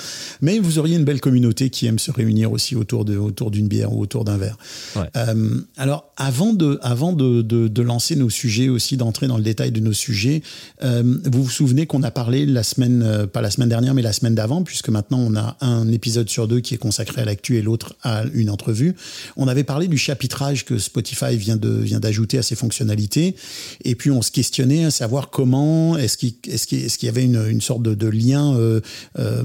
Mais 0.42 0.60
vous 0.60 0.80
auriez 0.80 0.96
une 0.96 1.06
belle 1.06 1.22
communauté 1.22 1.70
qui 1.70 1.86
aime 1.86 2.00
se 2.00 2.12
réunir 2.12 2.52
aussi 2.52 2.76
autour 2.76 3.06
de 3.06 3.18
autour 3.18 3.52
d'une 3.52 3.68
bière 3.68 3.94
ou 3.94 4.02
autour 4.02 4.26
d'un 4.26 4.38
verre. 4.38 4.58
Ouais. 4.96 5.10
Euh, 5.16 5.62
alors 5.78 6.12
avant 6.18 6.54
de 6.54 6.80
avant 6.82 7.14
de, 7.14 7.42
de, 7.42 7.68
de, 7.68 7.82
lancer 7.82 8.16
nos 8.16 8.30
sujets 8.30 8.70
aussi 8.70 8.98
d'entrer 8.98 9.28
dans 9.28 9.38
le 9.38 9.44
détail 9.44 9.72
de 9.72 9.80
nos 9.80 9.94
sujets, 9.94 10.42
euh, 10.84 11.04
vous 11.26 11.44
vous 11.44 11.50
souvenez 11.50 11.86
qu'on 11.86 12.04
a 12.04 12.12
parlé 12.12 12.46
la 12.46 12.64
semaine 12.64 13.02
euh, 13.04 13.28
pas 13.28 13.42
la 13.42 13.52
semaine 13.52 13.70
dernière 13.70 13.94
mais 13.94 14.02
la 14.02 14.14
semaine 14.14 14.36
d'avant 14.36 14.64
puisque 14.64 14.90
maintenant 14.90 15.20
on 15.20 15.36
a 15.36 15.58
un 15.62 15.92
épisode 15.92 16.30
sur 16.30 16.48
deux 16.48 16.60
qui 16.60 16.74
est 16.74 16.80
consacré 16.80 17.22
à 17.22 17.26
l'actu 17.26 17.58
et 17.58 17.62
l'autre 17.62 17.96
à 18.04 18.24
une 18.34 18.50
entrevue. 18.50 18.96
On 19.36 19.48
avait 19.48 19.64
parlé 19.64 19.88
du 19.88 19.98
chapitrage 19.98 20.66
que 20.66 20.78
Spotify 20.78 21.38
vient 21.38 21.58
de 21.58 21.70
vient 21.70 22.00
d'ajouter 22.00 22.38
à 22.38 22.44
ses 22.44 22.56
fonctionnalités 22.56 23.36
et 23.84 23.96
puis 23.96 24.12
on 24.12 24.22
se 24.22 24.32
questionnait 24.32 24.86
à 24.86 24.92
savoir 24.92 25.30
comment 25.30 25.98
est-ce 25.98 26.18
qu'il 26.18 26.34
est-ce 26.48 26.68
qu'il 26.68 27.06
y 27.06 27.10
avait 27.10 27.24
une 27.24 27.47
une 27.50 27.62
sorte 27.62 27.84
de, 27.84 28.08
lien 28.08 28.56
euh, 28.56 28.80
euh, 29.20 29.44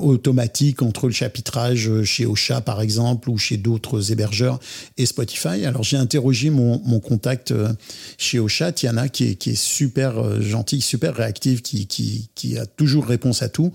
automatique 0.00 0.82
entre 0.82 1.06
le 1.06 1.12
chapitrage 1.12 2.04
chez 2.04 2.26
Ocha, 2.26 2.60
par 2.60 2.80
exemple, 2.80 3.30
ou 3.30 3.38
chez 3.38 3.56
d'autres 3.56 4.12
hébergeurs 4.12 4.60
et 4.96 5.06
Spotify. 5.06 5.64
Alors, 5.64 5.82
j'ai 5.82 5.96
interrogé 5.96 6.50
mon, 6.50 6.78
contact 7.00 7.50
euh, 7.50 7.72
chez 8.18 8.38
Ocha, 8.38 8.72
Tiana, 8.72 9.08
qui 9.08 9.24
est, 9.24 9.54
super 9.54 10.18
euh, 10.18 10.40
gentille, 10.40 10.80
super 10.80 11.14
réactive, 11.14 11.62
qui, 11.62 12.58
a 12.58 12.66
toujours 12.66 13.06
réponse 13.06 13.42
à 13.42 13.48
tout. 13.48 13.72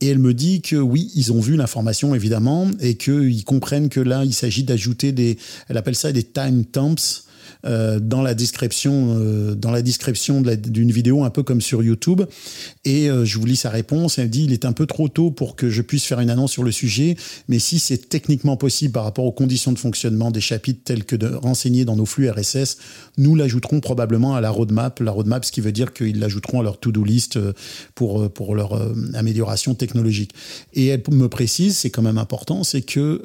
Et 0.00 0.08
elle 0.08 0.18
me 0.18 0.34
dit 0.34 0.60
que 0.60 0.76
oui, 0.76 1.10
ils 1.14 1.32
ont 1.32 1.40
vu 1.40 1.56
l'information 1.56 2.14
évidemment 2.14 2.70
et 2.80 2.96
qu'ils 2.96 3.44
comprennent 3.44 3.88
que 3.88 4.00
là, 4.00 4.24
il 4.24 4.34
s'agit 4.34 4.64
d'ajouter 4.64 5.12
des, 5.12 5.38
elle 5.68 5.76
appelle 5.76 5.94
ça 5.94 6.12
des 6.12 6.22
time 6.22 6.64
euh, 7.66 7.98
dans 7.98 8.20
la 8.20 8.34
description, 8.34 9.16
euh, 9.18 9.54
dans 9.54 9.70
la 9.70 9.80
description 9.80 10.42
d'une 10.42 10.92
vidéo, 10.92 11.24
un 11.24 11.30
peu 11.30 11.42
comme 11.42 11.60
sur 11.60 11.82
YouTube. 11.82 12.22
Et 12.84 13.08
euh, 13.08 13.24
je 13.24 13.38
vous 13.38 13.46
lis 13.46 13.56
sa 13.56 13.70
réponse. 13.70 14.18
Elle 14.18 14.28
dit 14.28 14.44
il 14.44 14.52
est 14.52 14.64
un 14.64 14.72
peu 14.72 14.86
trop 14.86 15.08
tôt 15.08 15.30
pour 15.30 15.56
que 15.56 15.70
je 15.70 15.80
puisse 15.80 16.04
faire 16.04 16.20
une 16.20 16.30
annonce 16.30 16.52
sur 16.52 16.62
le 16.62 16.72
sujet, 16.72 17.16
mais 17.48 17.58
si 17.58 17.78
c'est 17.78 18.08
techniquement 18.08 18.56
possible 18.56 18.92
par 18.92 19.04
rapport 19.04 19.24
aux 19.24 19.32
conditions 19.32 19.72
de 19.72 19.78
fonctionnement 19.78 20.30
des 20.30 20.40
chapitres 20.40 20.80
tels 20.84 21.04
que 21.04 21.16
de 21.16 21.28
renseigner 21.28 21.84
dans 21.84 21.96
nos 21.96 22.06
flux 22.06 22.28
RSS, 22.28 22.76
nous 23.16 23.34
l'ajouterons 23.34 23.80
probablement 23.80 24.34
à 24.34 24.40
la 24.40 24.50
roadmap. 24.50 25.00
La 25.00 25.12
roadmap, 25.12 25.44
ce 25.44 25.52
qui 25.52 25.60
veut 25.60 25.72
dire 25.72 25.92
qu'ils 25.92 26.18
l'ajouteront 26.18 26.60
à 26.60 26.62
leur 26.62 26.78
to-do 26.78 27.02
list 27.02 27.38
pour 27.94 28.30
pour 28.30 28.54
leur 28.54 28.80
amélioration 29.14 29.74
technologique. 29.74 30.32
Et 30.74 30.88
elle 30.88 31.02
me 31.10 31.28
précise, 31.28 31.78
c'est 31.78 31.90
quand 31.90 32.02
même 32.02 32.18
important, 32.18 32.64
c'est 32.64 32.82
que 32.82 33.22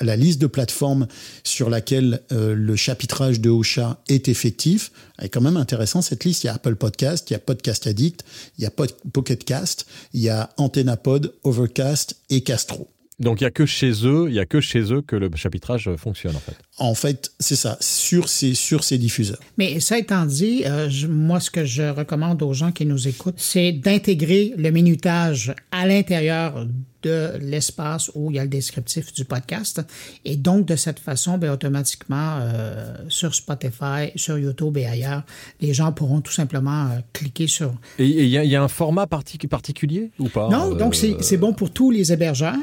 la 0.00 0.16
liste 0.16 0.40
de 0.40 0.46
plateformes 0.46 1.06
sur 1.44 1.68
laquelle 1.68 2.20
le 2.30 2.76
chapitrage 2.76 3.40
de 3.40 3.50
Ocha 3.50 3.81
est 4.08 4.28
effectif 4.28 4.90
est 5.20 5.28
quand 5.28 5.40
même 5.40 5.56
intéressant 5.56 6.02
cette 6.02 6.24
liste. 6.24 6.44
Il 6.44 6.48
y 6.48 6.50
a 6.50 6.54
Apple 6.54 6.76
Podcast, 6.76 7.30
il 7.30 7.34
y 7.34 7.36
a 7.36 7.38
Podcast 7.38 7.86
Addict, 7.86 8.24
il 8.58 8.64
y 8.64 8.66
a 8.66 8.70
Pod- 8.70 8.94
Pocket 9.12 9.44
Cast, 9.44 9.86
il 10.12 10.20
y 10.22 10.28
a 10.28 10.50
AntennaPod, 10.56 11.32
Overcast 11.44 12.16
et 12.30 12.40
Castro. 12.42 12.88
Donc 13.20 13.40
il 13.40 13.44
y 13.44 13.46
a 13.46 13.50
que 13.52 13.66
chez 13.66 13.92
eux, 14.04 14.26
il 14.28 14.34
y 14.34 14.40
a 14.40 14.46
que 14.46 14.60
chez 14.60 14.92
eux 14.92 15.00
que 15.00 15.14
le 15.14 15.30
chapitrage 15.36 15.88
fonctionne 15.96 16.34
en 16.34 16.40
fait. 16.40 16.56
En 16.78 16.94
fait, 16.94 17.30
c'est 17.38 17.54
ça, 17.56 17.76
sur 17.80 18.28
ces, 18.28 18.54
sur 18.54 18.82
ces 18.82 18.98
diffuseurs. 18.98 19.38
Mais 19.58 19.78
ça 19.78 19.96
étant 19.98 20.24
dit, 20.26 20.64
euh, 20.64 20.88
je- 20.90 21.06
moi, 21.06 21.38
ce 21.38 21.50
que 21.50 21.64
je 21.64 21.82
recommande 21.82 22.42
aux 22.42 22.54
gens 22.54 22.72
qui 22.72 22.84
nous 22.84 23.06
écoutent, 23.06 23.38
c'est 23.38 23.70
d'intégrer 23.70 24.54
le 24.56 24.70
minutage 24.70 25.54
à 25.70 25.86
l'intérieur 25.86 26.66
de 27.02 27.32
l'espace 27.40 28.10
où 28.14 28.30
il 28.30 28.36
y 28.36 28.38
a 28.38 28.42
le 28.44 28.48
descriptif 28.48 29.12
du 29.12 29.24
podcast. 29.24 29.80
Et 30.24 30.36
donc, 30.36 30.66
de 30.66 30.76
cette 30.76 30.98
façon, 30.98 31.38
ben, 31.38 31.50
automatiquement, 31.50 32.38
euh, 32.40 32.94
sur 33.08 33.34
Spotify, 33.34 34.10
sur 34.16 34.38
YouTube 34.38 34.76
et 34.76 34.86
ailleurs, 34.86 35.22
les 35.60 35.74
gens 35.74 35.92
pourront 35.92 36.20
tout 36.20 36.32
simplement 36.32 36.86
euh, 36.86 36.98
cliquer 37.12 37.46
sur 37.46 37.72
Et 37.98 38.06
il 38.06 38.28
y, 38.28 38.38
a- 38.38 38.44
il 38.44 38.50
y 38.50 38.56
a 38.56 38.62
un 38.62 38.68
format 38.68 39.04
partic- 39.06 39.48
particulier 39.48 40.10
ou 40.18 40.28
pas? 40.28 40.48
Non, 40.48 40.72
Euh, 40.72 40.74
donc 40.74 40.94
c'est 40.94 41.16
c'est 41.20 41.36
bon 41.36 41.52
pour 41.52 41.70
tous 41.72 41.90
les 41.90 42.12
hébergeurs. 42.12 42.54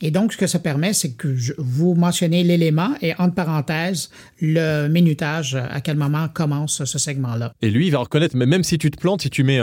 Et 0.00 0.10
donc, 0.10 0.32
ce 0.32 0.38
que 0.38 0.46
ça 0.46 0.58
permet, 0.58 0.92
c'est 0.92 1.12
que 1.12 1.34
je- 1.36 1.52
vous 1.58 1.94
mentionnez 1.94 2.42
l'élément 2.44 2.90
et 3.00 3.14
entre 3.18 3.34
parenthèses, 3.34 4.10
le 4.40 4.88
minutage, 4.88 5.54
à 5.56 5.80
quel 5.80 5.96
moment 5.96 6.28
commence 6.28 6.84
ce 6.84 6.98
segment-là. 6.98 7.52
Et 7.62 7.70
lui, 7.70 7.86
il 7.86 7.90
va 7.90 7.98
reconnaître, 7.98 8.36
mais 8.36 8.46
même 8.46 8.64
si 8.64 8.78
tu 8.78 8.90
te 8.90 8.96
plantes, 8.98 9.22
si 9.22 9.30
tu 9.30 9.44
mets 9.44 9.60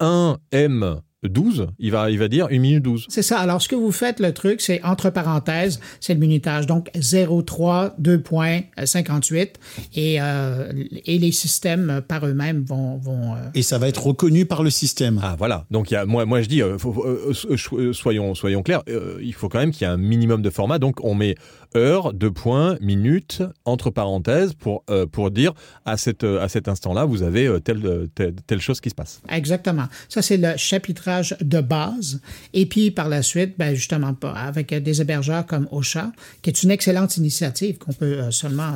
1 0.00 0.38
M 0.52 0.96
12, 1.24 1.68
il 1.78 1.90
va, 1.92 2.10
il 2.10 2.18
va 2.18 2.28
dire 2.28 2.46
1 2.50 2.58
minute 2.58 2.82
12. 2.82 3.06
C'est 3.08 3.22
ça. 3.22 3.38
Alors, 3.38 3.62
ce 3.62 3.68
que 3.68 3.76
vous 3.76 3.92
faites, 3.92 4.18
le 4.20 4.32
truc, 4.32 4.60
c'est 4.60 4.82
entre 4.82 5.10
parenthèses, 5.10 5.78
c'est 6.00 6.14
le 6.14 6.20
minutage. 6.20 6.66
Donc, 6.66 6.90
03, 6.94 7.94
2.58. 8.00 9.48
Et, 9.94 10.20
euh, 10.20 10.72
et 11.06 11.18
les 11.18 11.32
systèmes 11.32 11.90
euh, 11.90 12.00
par 12.00 12.26
eux-mêmes 12.26 12.64
vont. 12.66 12.96
vont 12.98 13.34
euh, 13.34 13.38
Et 13.54 13.62
ça 13.62 13.78
va 13.78 13.88
être 13.88 14.04
reconnu 14.06 14.46
par 14.46 14.62
le 14.62 14.70
système. 14.70 15.20
Ah 15.22 15.36
voilà. 15.38 15.64
Donc 15.70 15.90
il 15.90 15.94
y 15.94 15.96
a, 15.96 16.06
moi, 16.06 16.24
moi 16.26 16.42
je 16.42 16.48
dis, 16.48 16.62
euh, 16.62 16.78
faut- 16.78 17.04
euh, 17.06 17.32
so- 17.32 17.92
soyons, 17.92 18.34
soyons 18.34 18.62
clairs, 18.62 18.82
euh, 18.88 19.18
il 19.22 19.32
faut 19.34 19.48
quand 19.48 19.58
même 19.58 19.70
qu'il 19.72 19.86
y 19.86 19.90
ait 19.90 19.92
un 19.92 19.96
minimum 19.96 20.42
de 20.42 20.50
format. 20.50 20.78
Donc 20.78 21.02
on 21.04 21.14
met 21.14 21.34
heure, 21.76 22.12
deux 22.12 22.30
points, 22.30 22.76
minute, 22.80 23.42
entre 23.64 23.90
parenthèses 23.90 24.54
pour, 24.54 24.84
euh, 24.90 25.06
pour 25.06 25.30
dire 25.30 25.52
à, 25.84 25.96
cette, 25.96 26.24
euh, 26.24 26.42
à 26.42 26.48
cet 26.48 26.68
instant-là, 26.68 27.04
vous 27.04 27.22
avez 27.22 27.46
euh, 27.46 27.60
telle, 27.60 28.08
telle, 28.46 28.60
chose 28.60 28.80
qui 28.80 28.90
se 28.90 28.94
passe. 28.94 29.20
Exactement. 29.28 29.86
Ça, 30.08 30.22
c'est 30.22 30.36
le 30.36 30.56
chapitrage 30.56 31.36
de 31.40 31.60
base. 31.60 32.20
Et 32.52 32.66
puis, 32.66 32.90
par 32.90 33.08
la 33.08 33.22
suite, 33.22 33.54
ben, 33.58 33.74
justement, 33.74 34.14
avec 34.34 34.74
des 34.74 35.00
hébergeurs 35.00 35.46
comme 35.46 35.68
Ocha, 35.70 36.12
qui 36.42 36.50
est 36.50 36.62
une 36.62 36.70
excellente 36.70 37.16
initiative 37.16 37.78
qu'on 37.78 37.92
peut 37.92 38.30
seulement 38.30 38.72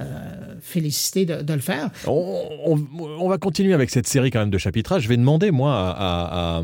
euh, 0.00 0.54
féliciter 0.60 1.26
de, 1.26 1.52
le 1.52 1.60
faire. 1.60 1.90
On, 2.06 3.28
va 3.28 3.38
continuer 3.38 3.74
avec 3.74 3.90
cette 3.90 4.06
série 4.06 4.30
quand 4.30 4.40
même 4.40 4.50
de 4.50 4.58
chapitrage. 4.58 5.02
Je 5.02 5.08
vais 5.08 5.16
demander, 5.16 5.50
moi, 5.50 5.72
à, 5.74 6.62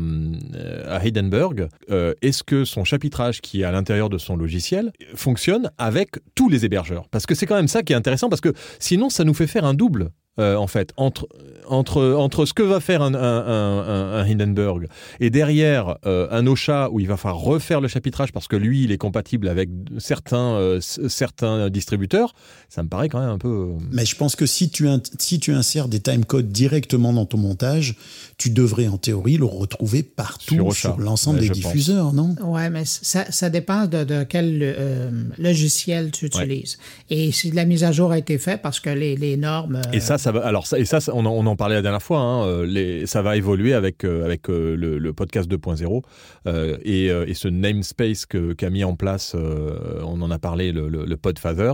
à 0.87 1.05
Heidenberg, 1.05 1.67
euh, 1.91 2.13
est-ce 2.21 2.43
que 2.43 2.65
son 2.65 2.83
chapitrage 2.83 3.41
qui 3.41 3.61
est 3.61 3.65
à 3.65 3.71
l'intérieur 3.71 4.09
de 4.09 4.17
son 4.17 4.35
logiciel 4.35 4.91
fonctionne 5.15 5.69
avec 5.77 6.11
tous 6.35 6.49
les 6.49 6.65
hébergeurs? 6.65 7.07
Parce 7.09 7.25
que 7.25 7.35
c'est 7.35 7.45
quand 7.45 7.55
même 7.55 7.67
ça 7.67 7.83
qui 7.83 7.93
est 7.93 7.95
intéressant, 7.95 8.29
parce 8.29 8.41
que 8.41 8.53
sinon, 8.79 9.09
ça 9.09 9.23
nous 9.23 9.33
fait 9.33 9.47
faire 9.47 9.65
un 9.65 9.73
double. 9.73 10.11
Euh, 10.39 10.55
en 10.55 10.67
fait, 10.67 10.91
entre, 10.97 11.27
entre, 11.67 12.13
entre 12.13 12.45
ce 12.45 12.53
que 12.53 12.63
va 12.63 12.79
faire 12.79 13.01
un, 13.01 13.13
un, 13.13 13.19
un- 13.19 14.13
un 14.19 14.23
Hindenburg 14.29 14.87
et 15.19 15.29
derrière 15.29 15.97
euh, 16.05 16.27
un 16.31 16.45
Ocha 16.47 16.89
où 16.91 16.99
il 16.99 17.07
va 17.07 17.15
falloir 17.17 17.41
refaire 17.41 17.79
le 17.81 17.87
chapitrage 17.87 18.31
parce 18.33 18.47
que 18.47 18.55
lui, 18.55 18.83
il 18.83 18.91
est 18.91 18.97
compatible 18.97 19.47
avec 19.47 19.69
certains, 19.97 20.55
euh, 20.55 20.79
certains 20.81 21.69
distributeurs, 21.69 22.33
ça 22.69 22.83
me 22.83 22.89
paraît 22.89 23.07
quand 23.09 23.19
même 23.21 23.29
un 23.29 23.37
peu... 23.37 23.69
Mais 23.91 24.05
je 24.05 24.15
pense 24.15 24.35
que 24.35 24.45
si 24.45 24.69
tu, 24.69 24.87
si 25.19 25.39
tu 25.39 25.51
insères 25.53 25.87
des 25.87 25.99
timecodes 25.99 26.49
directement 26.49 27.13
dans 27.13 27.25
ton 27.25 27.37
montage, 27.37 27.95
tu 28.37 28.49
devrais 28.49 28.87
en 28.87 28.97
théorie 28.97 29.37
le 29.37 29.45
retrouver 29.45 30.03
partout 30.03 30.71
Sur 30.73 30.99
l'ensemble 30.99 31.39
Ouais, 31.39 31.43
des 31.43 31.47
pense. 31.49 31.57
diffuseurs, 31.57 32.11
non? 32.13 32.35
Ouais, 32.43 32.69
mais 32.69 32.83
ça, 32.85 33.25
ça 33.31 33.49
dépend 33.49 33.85
de, 33.85 34.03
de 34.03 34.23
quel 34.23 34.59
euh, 34.61 35.09
logiciel 35.37 36.11
tu 36.11 36.25
utilises. 36.25 36.77
Et 37.09 37.31
si 37.31 37.51
la 37.51 37.65
mise 37.65 37.83
à 37.83 37.91
jour 37.91 38.11
a 38.11 38.17
été 38.17 38.37
faite 38.37 38.61
parce 38.61 38.79
que 38.79 38.89
les, 38.89 39.15
les 39.15 39.37
normes. 39.37 39.75
euh, 39.77 39.91
Et 39.93 39.99
ça, 39.99 40.17
ça 40.25 40.31
va. 40.31 40.39
Alors 40.45 40.65
ça, 40.67 40.77
et 40.79 40.85
ça, 40.85 40.99
ça, 40.99 41.11
on, 41.15 41.25
en, 41.25 41.31
on 41.31 41.45
en 41.45 41.55
parlait 41.55 41.75
la 41.75 41.81
dernière 41.81 42.01
fois. 42.03 42.19
hein, 42.19 42.45
euh, 42.47 42.65
les, 42.65 43.05
ça 43.05 43.21
va 43.21 43.37
évoluer 43.37 43.73
avec 43.73 44.03
euh, 44.03 44.25
avec 44.25 44.49
euh, 44.49 44.75
le, 44.75 44.97
le 44.97 45.13
podcast 45.13 45.49
2.0 45.49 46.01
euh, 46.47 46.77
et, 46.83 47.09
euh, 47.11 47.25
et 47.27 47.33
ce 47.33 47.47
namespace 47.47 48.25
que 48.25 48.53
qu'a 48.53 48.69
mis 48.69 48.83
en 48.83 48.95
place. 48.95 49.33
euh, 49.35 50.01
on 50.03 50.21
en 50.21 50.31
a 50.31 50.39
parlé 50.39 50.71
le, 50.71 50.89
le, 50.89 51.05
le 51.05 51.17
Podfather 51.17 51.73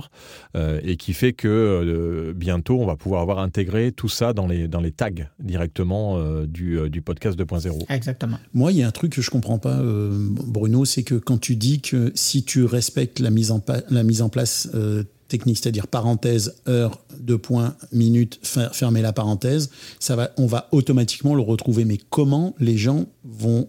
euh, 0.55 0.79
et 0.83 0.97
qui 0.97 1.13
fait 1.13 1.33
que 1.33 1.47
euh, 1.47 2.33
bientôt 2.35 2.79
on 2.79 2.85
va 2.85 2.95
pouvoir 2.95 3.21
avoir 3.21 3.39
intégré 3.39 3.91
tout 3.91 4.09
ça 4.09 4.33
dans 4.33 4.47
les 4.47 4.67
dans 4.67 4.81
les 4.81 4.91
tags 4.91 5.09
directement 5.39 6.17
euh, 6.17 6.45
du, 6.47 6.89
du 6.89 7.01
podcast 7.01 7.39
2.0. 7.39 7.85
Exactement. 7.89 8.37
Moi, 8.53 8.71
il 8.71 8.77
y 8.79 8.83
a 8.83 8.87
un 8.87 8.91
truc 8.91 9.13
que 9.13 9.21
je 9.21 9.29
comprends 9.29 9.59
pas, 9.59 9.79
euh, 9.79 10.09
Bruno, 10.29 10.85
c'est 10.85 11.03
que 11.03 11.15
quand 11.15 11.39
tu 11.39 11.55
dis 11.55 11.81
que 11.81 12.11
si 12.15 12.43
tu 12.43 12.65
respectes 12.65 13.19
la 13.19 13.29
mise 13.31 13.51
en, 13.51 13.59
pa- 13.59 13.81
la 13.89 14.03
mise 14.03 14.21
en 14.21 14.29
place 14.29 14.69
euh, 14.75 15.03
technique, 15.31 15.57
c'est-à-dire 15.57 15.87
parenthèse, 15.87 16.55
heure, 16.67 17.03
deux 17.19 17.37
points, 17.39 17.75
minute, 17.91 18.39
fer- 18.43 18.73
fermer 18.75 19.01
la 19.01 19.13
parenthèse, 19.13 19.69
ça 19.99 20.15
va, 20.15 20.31
on 20.37 20.45
va 20.45 20.67
automatiquement 20.71 21.33
le 21.33 21.41
retrouver. 21.41 21.85
Mais 21.85 21.97
comment 22.09 22.53
les 22.59 22.77
gens 22.77 23.05
vont 23.23 23.67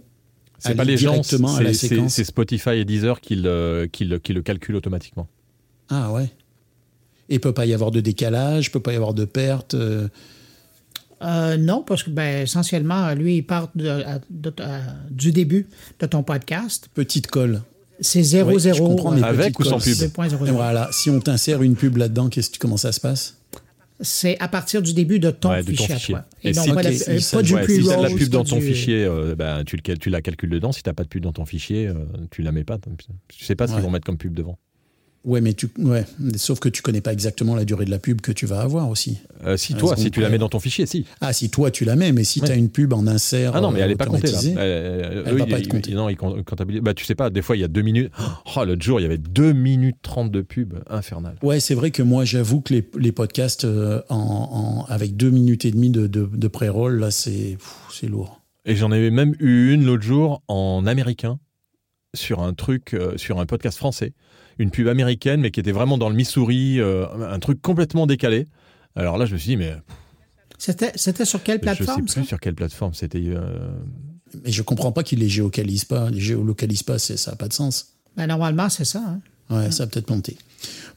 C'est 0.58 0.68
aller 0.68 0.76
pas 0.76 0.84
les 0.84 0.96
gens, 0.98 1.12
directement 1.12 1.54
à 1.56 1.62
la 1.62 1.72
c'est- 1.72 1.88
c'est 1.88 1.94
séquence 1.94 2.12
c'est 2.14 2.24
Spotify 2.24 2.70
et 2.70 2.84
Deezer 2.84 3.20
qui 3.20 3.36
le, 3.36 3.88
qui 3.90 4.04
le, 4.04 4.18
qui 4.18 4.32
le 4.34 4.42
calculent 4.42 4.76
automatiquement. 4.76 5.28
Ah 5.88 6.12
ouais. 6.12 6.30
Et 7.28 7.38
peut 7.38 7.54
pas 7.54 7.64
y 7.66 7.72
avoir 7.72 7.90
de 7.90 8.00
décalage, 8.00 8.70
peut 8.72 8.80
pas 8.80 8.92
y 8.92 8.96
avoir 8.96 9.14
de 9.14 9.24
perte. 9.24 9.74
euh, 9.74 10.08
Euh, 11.24 11.56
non, 11.56 11.84
parce 11.84 12.02
que 12.02 12.10
ben, 12.10 12.42
essentiellement, 12.42 13.14
lui, 13.14 13.36
il 13.36 13.42
part 13.42 13.70
de- 13.76 14.02
de- 14.30 14.52
du 15.10 15.30
début 15.30 15.68
de 16.00 16.06
ton 16.06 16.24
podcast. 16.24 16.88
petite 16.94 17.28
colle. 17.28 17.62
C'est 18.02 18.22
0, 18.22 18.48
Ouais, 18.48 18.54
je 18.54 18.58
0. 18.58 18.86
comprends, 18.88 19.12
mais 19.12 19.22
Avec 19.22 19.58
ou 19.58 19.64
sans 19.64 19.78
pub 19.78 19.92
2.00. 19.94 20.46
Et 20.48 20.50
voilà, 20.50 20.88
si 20.92 21.08
on 21.08 21.20
t'insère 21.20 21.62
une 21.62 21.76
pub 21.76 21.96
là-dedans, 21.96 22.28
qu'est-ce 22.28 22.50
que 22.50 22.58
comment 22.58 22.76
ça 22.76 22.92
se 22.92 23.00
passe? 23.00 23.38
C'est 24.00 24.36
à 24.40 24.48
partir 24.48 24.82
du 24.82 24.92
début 24.94 25.20
de 25.20 25.30
ton 25.30 25.50
Ouais, 25.50 25.62
de 25.62 25.66
ton 25.66 25.70
fichier, 25.84 25.94
fichier. 25.94 26.14
à 26.16 26.18
toi. 26.22 26.28
Et, 26.42 26.48
Et 26.50 26.52
non 26.52 26.62
si- 26.64 26.72
pas, 26.72 26.82
la- 26.82 26.90
Ok, 26.90 26.96
euh, 27.08 27.16
il 27.16 27.24
pas 27.24 27.42
du 27.42 27.54
Ouais, 27.54 27.60
pre 27.62 27.70
si 27.70 27.84
t'as 27.84 27.96
de 27.96 28.02
la 28.02 28.08
pub 28.10 28.28
dans 28.30 28.44
ton 28.44 28.56
du- 28.58 28.66
fichier, 28.66 29.04
euh, 29.04 29.34
ben, 29.36 29.62
tu, 29.64 29.80
tu 29.80 30.10
la 30.10 30.20
calcules 30.20 30.50
dedans. 30.50 30.72
Si 30.72 30.82
t'as 30.82 30.92
pas 30.92 31.04
de 31.04 31.08
pub 31.08 31.22
dans 31.22 31.32
ton 31.32 31.44
fichier, 31.44 31.86
euh, 31.86 31.94
tu 32.32 32.42
la 32.42 32.50
mets 32.50 32.64
pas. 32.64 32.78
Tu 33.28 33.44
sais 33.44 33.54
pas 33.54 33.68
ce 33.68 33.74
qu'ils 33.74 33.82
vont 33.82 33.90
mettre 33.90 34.04
comme 34.06 34.18
pub 34.18 34.34
devant. 34.34 34.58
Ouais, 35.24 35.40
mais 35.40 35.54
tu, 35.54 35.68
ouais, 35.78 36.04
sauf 36.36 36.58
que 36.58 36.68
tu 36.68 36.82
connais 36.82 37.00
pas 37.00 37.12
exactement 37.12 37.54
la 37.54 37.64
durée 37.64 37.84
de 37.84 37.90
la 37.92 38.00
pub 38.00 38.20
que 38.20 38.32
tu 38.32 38.44
vas 38.44 38.60
avoir 38.60 38.88
aussi. 38.90 39.20
Euh, 39.46 39.56
si 39.56 39.72
Ouais, 39.74 39.78
toi, 39.78 39.96
si 39.96 40.10
tu 40.10 40.20
la 40.20 40.28
mets 40.28 40.38
dans 40.38 40.48
ton 40.48 40.58
fichier, 40.58 40.84
si. 40.84 41.06
Ah, 41.20 41.32
si 41.32 41.48
toi 41.48 41.70
tu 41.70 41.84
la 41.84 41.94
mets, 41.94 42.10
mais 42.10 42.24
si 42.24 42.40
Ouais. 42.40 42.46
tu 42.48 42.52
as 42.52 42.56
une 42.56 42.68
pub 42.70 42.92
en 42.92 43.06
insert 43.06 43.52
Ah 43.54 43.60
non, 43.60 43.70
mais 43.70 43.78
elle 43.78 43.90
euh, 43.90 43.92
est 43.92 43.96
pas 43.96 44.06
comptée 44.06 44.32
là. 44.32 44.38
Euh, 44.58 45.22
Elle 45.24 45.32
eux, 45.34 45.36
va 45.38 45.44
ils- 45.44 45.50
pas 45.50 45.58
être 45.60 45.68
comptée. 45.68 45.92
Non, 45.94 46.08
ils 46.08 46.16
com- 46.16 46.42
comptabilisent. 46.44 46.82
Bah, 46.82 46.92
tu 46.94 47.04
sais 47.04 47.14
pas, 47.14 47.30
des 47.30 47.40
fois 47.40 47.56
il 47.56 47.60
y 47.60 47.64
a 47.64 47.68
deux 47.68 47.82
minutes. 47.82 48.10
Oh, 48.56 48.64
l'autre 48.64 48.82
jour, 48.82 48.98
il 48.98 49.04
y 49.04 49.06
avait 49.06 49.16
2 49.18 49.52
minutes 49.52 49.98
30 50.02 50.32
de 50.32 50.40
pub. 50.42 50.74
Infernal. 50.90 51.36
Ouais, 51.42 51.60
c'est 51.60 51.74
vrai 51.74 51.92
que 51.92 52.02
moi 52.02 52.24
j'avoue 52.24 52.60
que 52.60 52.74
les, 52.74 52.90
les 52.98 53.12
podcasts 53.12 53.64
euh, 53.64 54.02
en, 54.08 54.16
en- 54.16 54.84
avec 54.92 55.16
deux 55.16 55.30
minutes 55.30 55.64
et 55.64 55.70
demie 55.70 55.90
de, 55.90 56.08
de, 56.08 56.28
de 56.32 56.48
pré-roll, 56.48 56.98
là 56.98 57.12
c'est 57.12 57.58
lourd. 58.08 58.40
Et 58.64 58.74
j'en 58.74 58.90
avais 58.90 59.10
même 59.10 59.36
eu 59.38 59.72
une 59.72 59.84
l'autre 59.84 60.02
jour 60.02 60.42
en 60.48 60.84
américain 60.86 61.38
sur 62.14 62.40
un 62.42 62.52
truc, 62.54 62.94
euh, 62.94 63.16
sur 63.16 63.38
un 63.40 63.46
podcast 63.46 63.78
français. 63.78 64.12
Une 64.62 64.70
pub 64.70 64.86
américaine, 64.86 65.40
mais 65.40 65.50
qui 65.50 65.58
était 65.60 65.72
vraiment 65.72 65.98
dans 65.98 66.08
le 66.08 66.14
Missouri, 66.14 66.78
euh, 66.80 67.06
un 67.28 67.38
truc 67.40 67.60
complètement 67.60 68.06
décalé. 68.06 68.46
Alors 68.94 69.18
là, 69.18 69.26
je 69.26 69.32
me 69.34 69.38
suis 69.38 69.48
dit, 69.50 69.56
mais 69.56 69.74
C'était 70.58 70.92
c'était 70.94 71.24
sur 71.24 71.42
quelle 71.42 71.58
je 71.62 71.68
sais 71.68 71.74
plateforme, 71.76 72.04
plus 72.06 72.24
sur 72.24 72.38
quelle 72.38 72.54
plateforme 72.54 72.94
c'était. 72.94 73.22
euh, 73.24 73.70
Mais 74.44 74.52
je 74.52 74.62
comprends 74.62 74.92
pas 74.92 75.02
qu'ils 75.02 75.18
les 75.18 75.28
géolocalisent 75.28 75.84
pas. 75.84 76.10
Les 76.10 76.20
géolocalisent 76.20 76.84
pas, 76.84 76.98
c'est- 76.98 77.16
ça 77.16 77.32
n'a 77.32 77.36
pas 77.36 77.48
de 77.48 77.52
sens. 77.52 77.88
Ben, 78.16 78.26
normalement, 78.28 78.68
c'est 78.68 78.84
ça. 78.84 79.02
hein. 79.04 79.20
Ouais, 79.50 79.70
ça 79.72 79.82
a 79.82 79.86
peut-être 79.88 80.08
monté. 80.10 80.36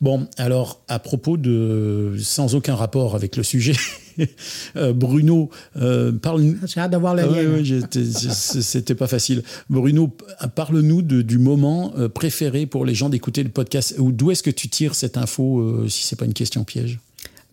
Bon, 0.02 0.28
alors, 0.38 0.82
à 0.88 1.00
propos 1.00 1.38
de. 1.38 2.16
Sans 2.20 2.56
aucun 2.56 2.76
rapport 2.76 3.16
avec 3.16 3.36
le 3.38 3.44
sujet, 3.44 3.76
euh, 4.76 4.94
Bruno, 4.94 5.50
euh, 5.78 6.12
parle. 6.12 6.56
J'ai 6.66 6.80
hâte 6.80 6.92
de 6.92 6.98
voir 6.98 7.16
le 7.16 7.24
Ah 7.24 7.28
ouais, 7.30 7.48
ouais, 7.48 7.64
c'était 7.92 8.96
pas 8.96 9.08
facile. 9.08 9.44
Bruno, 9.70 10.08
p- 10.10 10.26
parle-nous 10.56 11.02
du 11.02 11.38
moment 11.38 11.94
euh, 11.98 12.10
préféré 12.10 12.66
pour 12.66 12.86
les 12.86 12.94
gens 12.96 13.10
d'écouter 13.10 13.44
le 13.44 13.50
podcast. 13.50 13.96
Ou 14.00 14.12
D'où 14.12 14.32
est-ce 14.32 14.44
que 14.44 14.52
tu 14.52 14.68
tires 14.70 14.96
cette 14.96 15.18
info, 15.18 15.60
euh, 15.60 15.88
si 15.90 16.04
c'est 16.06 16.16
pas 16.18 16.26
une 16.26 16.34
question 16.34 16.64
piège? 16.64 17.00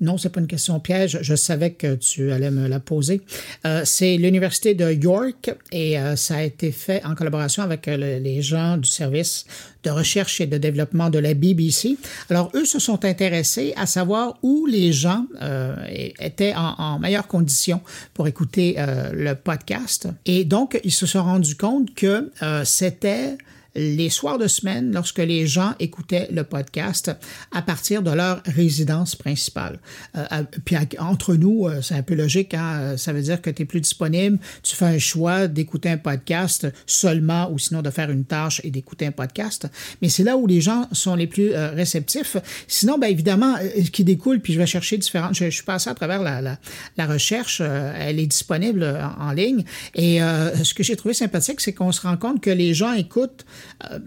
Non, 0.03 0.19
c'est 0.19 0.29
pas 0.31 0.41
une 0.41 0.47
question 0.49 0.79
piège. 0.81 1.19
Je 1.23 1.35
savais 1.35 1.71
que 1.71 1.95
tu 1.95 2.33
allais 2.33 2.51
me 2.51 2.67
la 2.69 2.81
poser. 2.81 3.23
Euh, 3.65 3.83
c'est 3.85 4.17
l'université 4.17 4.75
de 4.75 4.93
York 4.93 5.55
et 5.71 5.99
euh, 5.99 6.17
ça 6.17 6.37
a 6.37 6.43
été 6.43 6.73
fait 6.73 7.03
en 7.07 7.15
collaboration 7.15 7.63
avec 7.63 7.87
euh, 7.89 7.97
le- 7.97 8.19
les 8.23 8.43
gens 8.43 8.77
du 8.77 8.89
service 8.89 9.47
de 9.85 9.91
recherche 9.91 10.41
et 10.41 10.47
de 10.47 10.59
développement 10.59 11.09
de 11.09 11.19
la 11.21 11.35
BBC. 11.35 11.97
Alors 12.31 12.51
eux 12.55 12.65
se 12.65 12.79
sont 12.79 13.05
intéressés 13.05 13.73
à 13.77 13.87
savoir 13.87 14.39
où 14.43 14.67
les 14.67 14.93
gens 14.93 15.27
étaient 16.21 16.55
en, 16.55 16.75
en 16.79 16.99
meilleures 17.01 17.27
conditions 17.27 17.81
pour 18.15 18.29
écouter 18.29 18.77
le 19.13 19.35
podcast 19.35 20.07
et 20.25 20.45
donc 20.45 20.81
ils 20.85 20.93
se 20.93 21.05
sont 21.07 21.25
rendus 21.25 21.57
compte 21.57 21.93
que 21.97 22.31
c'était 22.65 23.37
les 23.75 24.11
soirs 24.11 24.39
de 24.39 24.47
semaine 24.47 24.93
lorsque 24.93 25.19
les 25.19 25.47
gens 25.47 25.75
écoutaient 25.79 26.29
le 26.31 26.45
podcast 26.45 27.11
à 27.53 27.63
partir 27.63 28.03
de 28.03 28.11
leur 28.11 28.43
résidence 28.45 29.17
principale. 29.17 29.79
Euh, 30.17 30.43
puis 30.65 30.77
entre 30.99 31.35
nous, 31.35 31.67
euh, 31.67 31.81
c'est 31.83 31.95
un 31.95 32.03
peu 32.03 32.15
logique, 32.15 32.55
hein, 32.55 32.79
euh, 32.81 32.97
ça 32.97 33.13
veut 33.13 33.23
dire 33.23 33.41
que 33.41 33.51
tu 33.51 33.63
es 33.63 33.65
plus 33.65 33.81
disponible, 33.81 34.39
tu 34.63 34.77
fais 34.77 34.87
un 34.87 34.99
choix 34.99 35.49
d'écouter 35.49 35.91
un 35.91 35.99
podcast 35.99 36.67
seulement 36.87 37.51
ou 37.51 37.59
sinon 37.59 37.83
de 37.83 37.91
faire 37.91 38.11
une 38.11 38.25
tâche 38.25 38.61
et 38.65 38.71
d'écouter 38.71 39.07
un 39.07 39.13
podcast. 39.13 39.69
Mais 40.01 40.09
c'est 40.09 40.25
là 40.25 40.37
où 40.37 40.47
les 40.47 40.61
gens 40.61 40.89
sont 40.93 41.15
les 41.15 41.27
plus 41.27 41.53
euh, 41.53 41.71
réceptifs. 41.71 42.37
Sinon, 42.69 42.99
ben 42.99 43.09
évidemment, 43.09 43.57
ce 43.57 43.91
qui 43.91 44.05
découle, 44.05 44.41
puis 44.41 44.53
je 44.53 44.59
vais 44.59 44.67
chercher 44.67 44.99
différentes... 44.99 45.35
Je, 45.35 45.51
suis 45.51 45.65
passé 45.65 45.91
à 45.91 45.95
travers 45.95 46.23
la, 46.23 47.07
recherche, 47.07 47.61
elle 47.61 48.19
est 48.19 48.27
disponible 48.27 48.87
en, 49.19 49.33
ligne. 49.33 49.65
Et 49.95 50.19
ce 50.19 50.73
que 50.73 50.83
j'ai 50.83 50.97
trouvé 50.97 51.15
sympathique, 51.15 51.61
c'est 51.61 51.73
qu'on 51.73 51.93
se 51.93 52.01
rend 52.01 52.17
compte 52.17 52.41
que 52.41 52.51
les 52.51 52.75
gens 52.75 52.93
écoutent, 52.93 53.45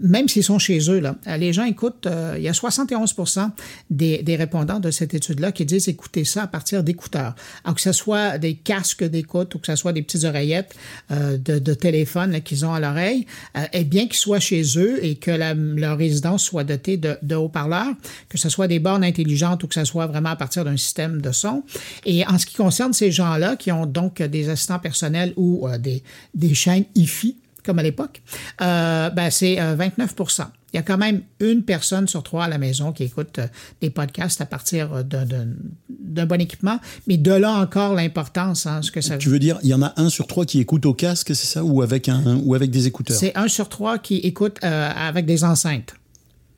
même 0.01 0.27
s'ils 0.27 0.43
sont 0.43 0.59
chez 0.59 0.79
eux, 0.89 1.00
là, 1.00 1.15
euh, 1.27 1.38
les 1.38 1.53
gens 1.53 1.65
écoutent, 1.65 2.07
euh, 2.07 2.35
il 2.38 2.43
y 2.43 2.50
a 2.50 2.53
71 2.53 3.15
des, 3.89 4.24
des 4.24 4.35
répondants 4.35 4.79
de 4.79 4.91
cette 4.91 5.13
étude-là 5.13 5.51
qui 5.51 5.65
disent 5.65 5.88
écouter 5.88 6.24
ça 6.24 6.43
à 6.43 6.47
partir 6.47 6.83
d'écouteurs. 6.83 7.35
Alors 7.63 7.75
que 7.75 7.81
ce 7.81 7.91
soit 7.91 8.38
des 8.38 8.55
casques 8.55 9.03
d'écoute 9.03 9.55
ou 9.55 9.59
que 9.59 9.67
ce 9.67 9.75
soit 9.75 9.93
des 9.93 10.01
petites 10.01 10.24
oreillettes 10.24 10.75
euh, 11.12 11.38
de, 11.38 11.74
téléphone 11.74 12.41
qu'ils 12.41 12.65
ont 12.65 12.74
à 12.74 12.79
l'oreille, 12.79 13.25
euh, 13.57 13.65
et 13.74 13.83
bien 13.83 14.05
qu'ils 14.05 14.15
soient 14.15 14.39
chez 14.39 14.63
eux 14.77 15.03
et 15.03 15.15
que 15.15 15.31
leur 15.31 15.97
résidence 15.97 16.43
soit 16.43 16.63
dotée 16.63 16.97
de, 16.97 17.35
haut-parleurs, 17.35 17.93
que 18.29 18.38
ce 18.38 18.50
soit 18.50 18.67
des 18.67 18.79
bornes 18.79 19.03
intelligentes 19.03 19.63
ou 19.63 19.67
que 19.67 19.74
ce 19.74 19.83
soit 19.83 20.07
vraiment 20.07 20.29
à 20.29 20.35
partir 20.35 20.63
d'un 20.63 20.77
système 20.77 21.21
de 21.21 21.31
son. 21.31 21.63
Et 22.05 22.25
en 22.25 22.38
ce 22.38 22.45
qui 22.45 22.55
concerne 22.55 22.93
ces 22.93 23.12
gens-là 23.12 23.55
qui 23.55 23.71
ont 23.71 23.85
donc 23.85 24.21
des 24.21 24.50
assistants 24.50 24.79
personnels 24.79 25.33
ou 25.35 25.67
euh, 25.67 25.77
des, 25.77 26.03
des 26.33 26.53
chaînes 26.53 26.85
IFI, 26.95 27.35
comme 27.65 27.79
à 27.79 27.84
l'époque, 27.84 28.22
euh, 28.62 29.10
ben 29.10 29.29
c'est 29.29 29.60
euh, 29.60 29.75
29% 29.75 30.45
il 30.74 30.77
y 30.77 30.79
a 30.79 30.84
quand 30.84 30.98
même 30.98 31.22
une 31.39 31.63
personne 31.63 32.05
sur 32.05 32.22
trois 32.22 32.43
à 32.45 32.48
la 32.50 32.57
maison 32.57 32.91
qui 32.91 33.03
écoute 33.03 33.39
euh, 33.39 33.48
des 33.79 33.89
podcasts 33.89 34.41
à 34.41 34.45
partir 34.45 34.91
euh, 34.93 35.03
d'un- 35.03 36.25
bon 36.25 36.41
équipement. 36.41 36.79
Mais 37.07 37.15
de 37.15 37.31
là 37.31 37.53
encore 37.53 37.93
l'importance, 37.93 38.65
hein, 38.65 38.81
ce 38.81 38.91
que 38.91 39.00
ça 39.00 39.17
Tu 39.17 39.29
veux 39.29 39.39
dire, 39.39 39.57
il 39.63 39.69
y 39.69 39.74
en 39.74 39.81
a 39.81 39.93
un 39.95 40.10
sur 40.10 40.27
trois 40.27 40.43
qui 40.43 40.60
écoute 40.60 40.86
au 40.86 40.93
casque, 40.93 41.34
c'est 41.34 41.48
ça 41.48 41.63
Ou 41.63 41.81
avec, 41.81 42.10
un, 42.10 42.39
ou 42.43 42.55
avec 42.55 42.72
des 42.72 42.88
écouteurs? 42.88 43.15
C'est 43.15 43.38
un 43.38 43.48
sur 43.48 43.69
trois 43.69 44.00
qui 44.00 44.17
écoute 44.17 44.57
euh, 44.65 44.91
avec 44.93 45.25
des 45.25 45.45
enceintes. 45.45 45.93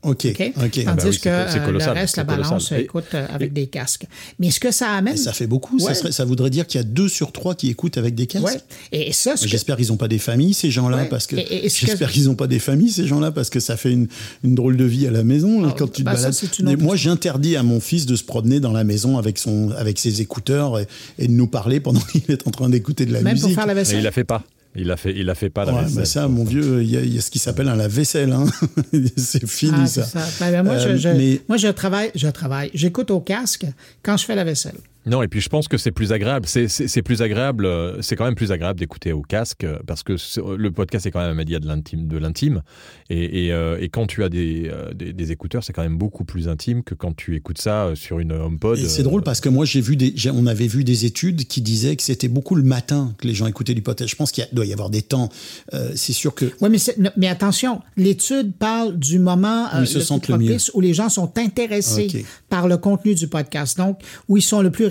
Ok, 0.03 0.25
OK? 0.27 0.51
ok. 0.57 0.71
Tandis 0.71 0.83
bah 0.85 0.93
oui, 0.97 1.09
que 1.09 1.11
c'est 1.11 1.19
co- 1.19 1.21
c'est 1.21 1.29
euh, 1.29 1.59
le 1.59 1.65
colossal, 1.65 1.97
reste, 1.97 2.17
la 2.17 2.23
balance. 2.23 2.71
Et- 2.71 2.81
écoute 2.81 3.05
euh, 3.13 3.25
avec 3.33 3.51
des 3.51 3.67
casques. 3.67 4.05
Mais 4.39 4.51
ce 4.51 4.59
que 4.59 4.71
ça 4.71 4.91
amène. 4.91 5.17
Ça 5.17 5.33
fait 5.33 5.47
beaucoup. 5.47 5.79
Ça, 5.79 5.87
Ouais. 5.87 5.93
serait- 5.95 6.11
ça 6.11 6.23
voudrait 6.23 6.49
dire 6.51 6.67
qu'il 6.67 6.79
y 6.79 6.81
a 6.81 6.85
deux 6.85 7.07
sur 7.09 7.31
trois 7.31 7.55
qui 7.55 7.69
écoutent 7.69 7.97
avec 7.97 8.13
des 8.15 8.27
casques. 8.27 8.45
Ouais. 8.45 8.61
Et 8.91 9.11
ça, 9.11 9.33
J'espère 9.43 9.75
qu'ils 9.75 9.87
n'ont 9.87 9.97
pas 9.97 10.07
des 10.07 10.19
familles, 10.19 10.53
ces 10.53 10.69
gens-là, 10.71 10.97
Ouais. 10.97 11.05
parce 11.09 11.25
que 11.27 11.35
j'espère 11.63 12.11
qu'ils 12.11 12.25
n'ont 12.25 12.35
pas 12.35 12.47
des 12.47 12.59
familles, 12.59 12.91
ces 12.91 13.07
gens-là, 13.07 13.31
parce 13.31 13.49
que 13.49 13.59
ça 13.59 13.75
fait 13.75 13.91
une, 13.91 14.07
une 14.43 14.55
drôle 14.55 14.77
de 14.77 14.85
vie 14.85 15.07
à 15.07 15.11
la 15.11 15.23
maison 15.23 15.61
là, 15.61 15.69
Ah, 15.71 15.75
quand 15.77 15.87
tu 15.87 16.01
te 16.01 16.05
bah, 16.05 16.15
ça, 16.15 16.29
balades. 16.29 16.35
Mais 16.63 16.75
moi, 16.75 16.95
j'interdis 16.95 17.55
à 17.55 17.63
mon 17.63 17.79
fils 17.79 18.05
de 18.05 18.15
se 18.15 18.23
promener 18.23 18.59
dans 18.59 18.71
la 18.73 18.83
maison 18.83 19.17
avec 19.17 19.37
son, 19.39 19.71
avec 19.71 19.97
ses 19.99 20.21
écouteurs 20.21 20.79
et, 20.79 20.87
et 21.19 21.27
de 21.27 21.33
nous 21.33 21.47
parler 21.47 21.79
pendant 21.79 21.99
qu'il 22.11 22.23
est 22.29 22.47
en 22.47 22.51
train 22.51 22.69
d'écouter 22.69 23.05
de 23.05 23.13
la 23.13 23.21
même 23.21 23.33
musique. 23.33 23.47
pour 23.47 23.55
faire 23.55 23.65
la 23.65 23.73
Mais 23.73 23.81
vaisselle. 23.81 23.99
il 23.99 24.03
la 24.03 24.11
fait 24.11 24.23
pas. 24.23 24.43
Il 24.77 24.87
la 24.87 24.95
fait, 24.97 25.11
il 25.15 25.25
la 25.25 25.33
fait 25.35 25.49
pas 25.49 25.65
la 25.65 25.73
Ouais, 25.73 25.81
vaisselle. 25.81 25.95
bah 25.97 26.05
ça, 26.05 26.27
mon 26.27 26.43
vieux, 26.43 26.83
il 26.83 26.89
y, 26.91 26.97
a- 26.97 27.01
il 27.01 27.13
y 27.13 27.17
a 27.17 27.21
ce 27.21 27.31
qui 27.31 27.39
s'appelle 27.39 27.67
un 27.67 27.75
lave-vaisselle. 27.75 28.31
Hein. 28.31 28.45
c'est 29.17 29.45
fini 29.47 29.71
Ah, 29.75 29.87
ça. 29.87 30.07
Ben, 30.39 30.51
ben, 30.51 30.63
moi, 30.63 30.75
Euh, 30.75 30.95
je, 30.95 30.97
je- 30.97 31.09
mais- 31.09 31.41
moi, 31.49 31.57
je 31.57 31.67
travaille, 31.67 32.11
je 32.15 32.27
travaille. 32.27 32.69
J'écoute 32.75 33.09
au 33.11 33.19
casque 33.19 33.65
quand 34.03 34.17
je 34.17 34.25
fais 34.25 34.35
la 34.35 34.43
vaisselle. 34.43 34.75
Non, 35.07 35.23
et 35.23 35.27
puis 35.27 35.41
je 35.41 35.49
pense 35.49 35.67
que 35.67 35.77
c'est 35.77 35.91
plus 35.91 36.11
agréable. 36.11 36.45
C'est- 36.47 36.67
C'est 36.67 36.87
c'est 36.87 37.01
plus 37.01 37.21
agréable. 37.21 37.65
euh, 37.65 38.01
C'est 38.01 38.15
quand 38.15 38.25
même 38.25 38.35
plus 38.35 38.51
agréable 38.51 38.79
d'écouter 38.79 39.13
au 39.13 39.21
casque 39.21 39.63
euh, 39.63 39.79
parce 39.87 40.03
que 40.03 40.17
c'est- 40.17 40.41
le 40.57 40.71
podcast 40.71 41.05
est 41.05 41.11
quand 41.11 41.19
même 41.21 41.31
un 41.31 41.33
média 41.35 41.59
de 41.59 41.67
l'intime, 41.67 42.07
de 42.07 42.17
l'intime. 42.17 42.61
Et, 43.09 43.45
et, 43.45 43.53
euh, 43.53 43.77
et 43.79 43.89
quand 43.89 44.05
tu 44.07 44.23
as 44.23 44.29
des, 44.29 44.69
euh, 44.71 44.93
des, 44.93 45.13
des 45.13 45.31
écouteurs, 45.31 45.63
c'est 45.63 45.71
quand 45.73 45.81
même 45.83 45.97
beaucoup 45.97 46.25
plus 46.25 46.47
intime 46.49 46.83
que 46.83 46.93
quand 46.93 47.15
tu 47.15 47.35
écoutes 47.35 47.59
ça 47.59 47.85
euh, 47.85 47.95
sur 47.95 48.19
une 48.19 48.31
HomePod. 48.33 48.77
C'est 48.77 49.01
euh, 49.01 49.03
drôle 49.03 49.23
parce 49.23 49.39
que 49.39 49.49
moi, 49.49 49.65
j'ai 49.65 49.81
vu 49.81 49.95
des, 49.95 50.13
on 50.31 50.45
avait 50.45 50.67
vu 50.67 50.83
des 50.83 51.05
études 51.05 51.45
qui 51.47 51.61
disaient 51.61 51.95
que 51.95 52.03
c'était 52.03 52.27
beaucoup 52.27 52.55
le 52.55 52.63
matin 52.63 53.13
que 53.17 53.27
les 53.27 53.33
gens 53.33 53.47
écoutaient 53.47 53.73
du 53.73 53.81
podcast. 53.81 54.09
Je 54.11 54.15
pense 54.15 54.31
qu'il 54.31 54.47
doit 54.51 54.65
y 54.65 54.73
avoir 54.73 54.89
des 54.89 55.01
temps. 55.01 55.29
Euh, 55.73 55.91
c'est 55.95 56.13
sûr 56.13 56.35
que 56.35 56.45
Oui, 56.61 56.69
mais, 56.69 56.77
c'est- 56.79 56.97
mais 57.15 57.27
attention, 57.27 57.81
l'étude 57.95 58.53
parle 58.57 58.97
du 58.99 59.19
moment 59.19 59.67
Où 59.73 59.81
ils 59.81 59.87
se 59.87 59.99
le 59.99 60.03
sentent 60.03 60.23
plus 60.23 60.33
le 60.33 60.39
mieux. 60.39 60.45
propice 60.47 60.71
où 60.73 60.81
les 60.81 60.93
gens 60.93 61.09
sont 61.09 61.31
intéressés 61.37 62.25
par 62.49 62.67
le 62.67 62.77
contenu 62.77 63.15
du 63.15 63.27
podcast, 63.27 63.77
donc 63.77 63.99
où 64.27 64.37
ils 64.37 64.41
sont 64.41 64.61
le 64.61 64.69
plus 64.71 64.85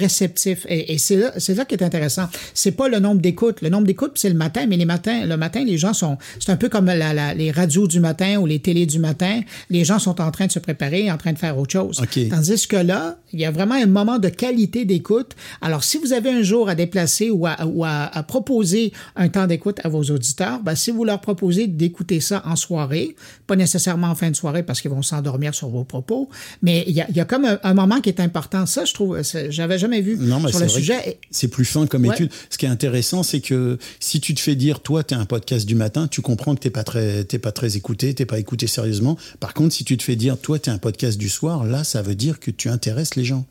Et, 0.68 0.92
et 0.94 0.98
c'est 0.98 1.16
là, 1.16 1.64
qui 1.64 1.74
est 1.74 1.82
intéressant. 1.82 2.28
C'est 2.54 2.72
pas 2.72 2.88
le 2.88 2.98
nombre 2.98 3.20
d'écoutes. 3.20 3.60
Le 3.62 3.68
nombre 3.68 3.86
d'écoutes, 3.86 4.12
c'est 4.14 4.28
le 4.28 4.34
matin, 4.36 4.66
mais 4.68 4.76
les 4.76 4.84
matins, 4.84 5.26
le 5.26 5.36
matin, 5.36 5.64
les 5.64 5.78
gens 5.78 5.92
sont. 5.92 6.18
C'est 6.40 6.52
un 6.52 6.56
peu 6.56 6.68
comme 6.68 6.86
la- 6.86 7.12
la- 7.14 7.34
les 7.34 7.50
radios 7.50 7.86
du 7.86 8.00
matin 8.00 8.36
ou 8.38 8.46
les 8.46 8.58
télés 8.60 8.86
du 8.86 8.98
matin. 8.98 9.40
Les 9.70 9.84
gens 9.84 9.98
sont 9.98 10.20
en 10.20 10.30
train 10.30 10.46
de 10.46 10.52
se 10.52 10.58
préparer, 10.58 11.10
en 11.10 11.16
train 11.16 11.32
de 11.32 11.38
faire 11.38 11.58
autre 11.58 11.72
chose. 11.72 12.00
Ok. 12.00 12.28
Tandis 12.30 12.66
que 12.68 12.76
là, 12.76 13.18
il 13.32 13.40
y 13.40 13.44
a 13.44 13.50
vraiment 13.50 13.74
un 13.74 13.86
moment 13.86 14.18
de 14.18 14.28
qualité 14.28 14.84
d'écoute. 14.84 15.32
Alors, 15.60 15.84
si 15.84 15.98
vous 15.98 16.12
avez 16.12 16.30
un 16.30 16.42
jour 16.42 16.68
à 16.68 16.74
déplacer 16.74 17.30
ou 17.30 17.46
à, 17.46 17.56
ou 17.66 17.84
à- 17.84 18.04
à 18.16 18.22
proposer 18.22 18.92
un 19.16 19.28
temps 19.28 19.46
d'écoute 19.46 19.78
à 19.84 19.88
vos 19.88 20.02
auditeurs, 20.04 20.60
ben, 20.62 20.74
si 20.74 20.90
vous 20.90 21.04
leur 21.04 21.20
proposez 21.20 21.66
d'écouter 21.66 22.20
ça 22.20 22.42
en 22.46 22.56
soirée, 22.56 23.14
pas 23.46 23.56
nécessairement 23.56 24.08
en 24.08 24.14
fin 24.14 24.30
de 24.30 24.36
soirée 24.36 24.62
parce 24.62 24.80
qu'ils 24.80 24.90
vont 24.90 25.02
s'endormir 25.02 25.54
sur 25.54 25.68
vos 25.68 25.84
propos, 25.84 26.28
mais 26.62 26.84
il 26.86 26.94
y 26.94 27.00
a, 27.00 27.06
il 27.08 27.16
y 27.16 27.20
a 27.20 27.24
comme 27.24 27.44
un, 27.44 27.58
un 27.62 27.74
moment 27.74 28.00
qui 28.00 28.08
est 28.08 28.20
important. 28.20 28.66
Ça, 28.66 28.84
je 28.84 28.94
trouve, 28.94 29.20
j'avais 29.50 29.78
jamais 29.78 29.95
vu 30.00 30.16
Non, 30.18 30.40
mais 30.40 30.50
sur 30.50 30.58
c'est 30.58 30.64
le 30.66 30.70
sujet. 30.70 31.18
C'est 31.30 31.48
plus 31.48 31.64
fin 31.64 31.86
comme 31.86 32.04
Ouais. 32.06 32.14
étude. 32.14 32.30
Ce 32.50 32.58
qui 32.58 32.66
est 32.66 32.68
intéressant, 32.68 33.22
c'est 33.22 33.40
que 33.40 33.78
si 34.00 34.20
tu 34.20 34.34
te 34.34 34.40
fais 34.40 34.54
dire, 34.54 34.80
toi, 34.80 35.02
tu 35.04 35.14
es 35.14 35.16
un 35.16 35.24
podcast 35.26 35.66
du 35.66 35.74
matin, 35.74 36.08
tu 36.08 36.20
comprends 36.22 36.54
que 36.54 36.60
tu 36.60 36.70
pas 36.70 36.84
très, 36.84 37.24
t'es 37.24 37.38
pas 37.38 37.52
très 37.52 37.76
écouté, 37.76 38.14
tu 38.14 38.26
pas 38.26 38.38
écouté 38.38 38.66
sérieusement. 38.66 39.16
Par 39.40 39.54
contre, 39.54 39.74
si 39.74 39.84
tu 39.84 39.96
te 39.96 40.02
fais 40.02 40.16
dire, 40.16 40.38
toi, 40.38 40.58
tu 40.58 40.70
es 40.70 40.72
un 40.72 40.78
podcast 40.78 41.18
du 41.18 41.28
soir, 41.28 41.64
là, 41.64 41.84
ça 41.84 42.02
veut 42.02 42.14
dire 42.14 42.40
que 42.40 42.50
tu 42.50 42.68
intéresses 42.68 43.14
les 43.16 43.24
gens. 43.24 43.44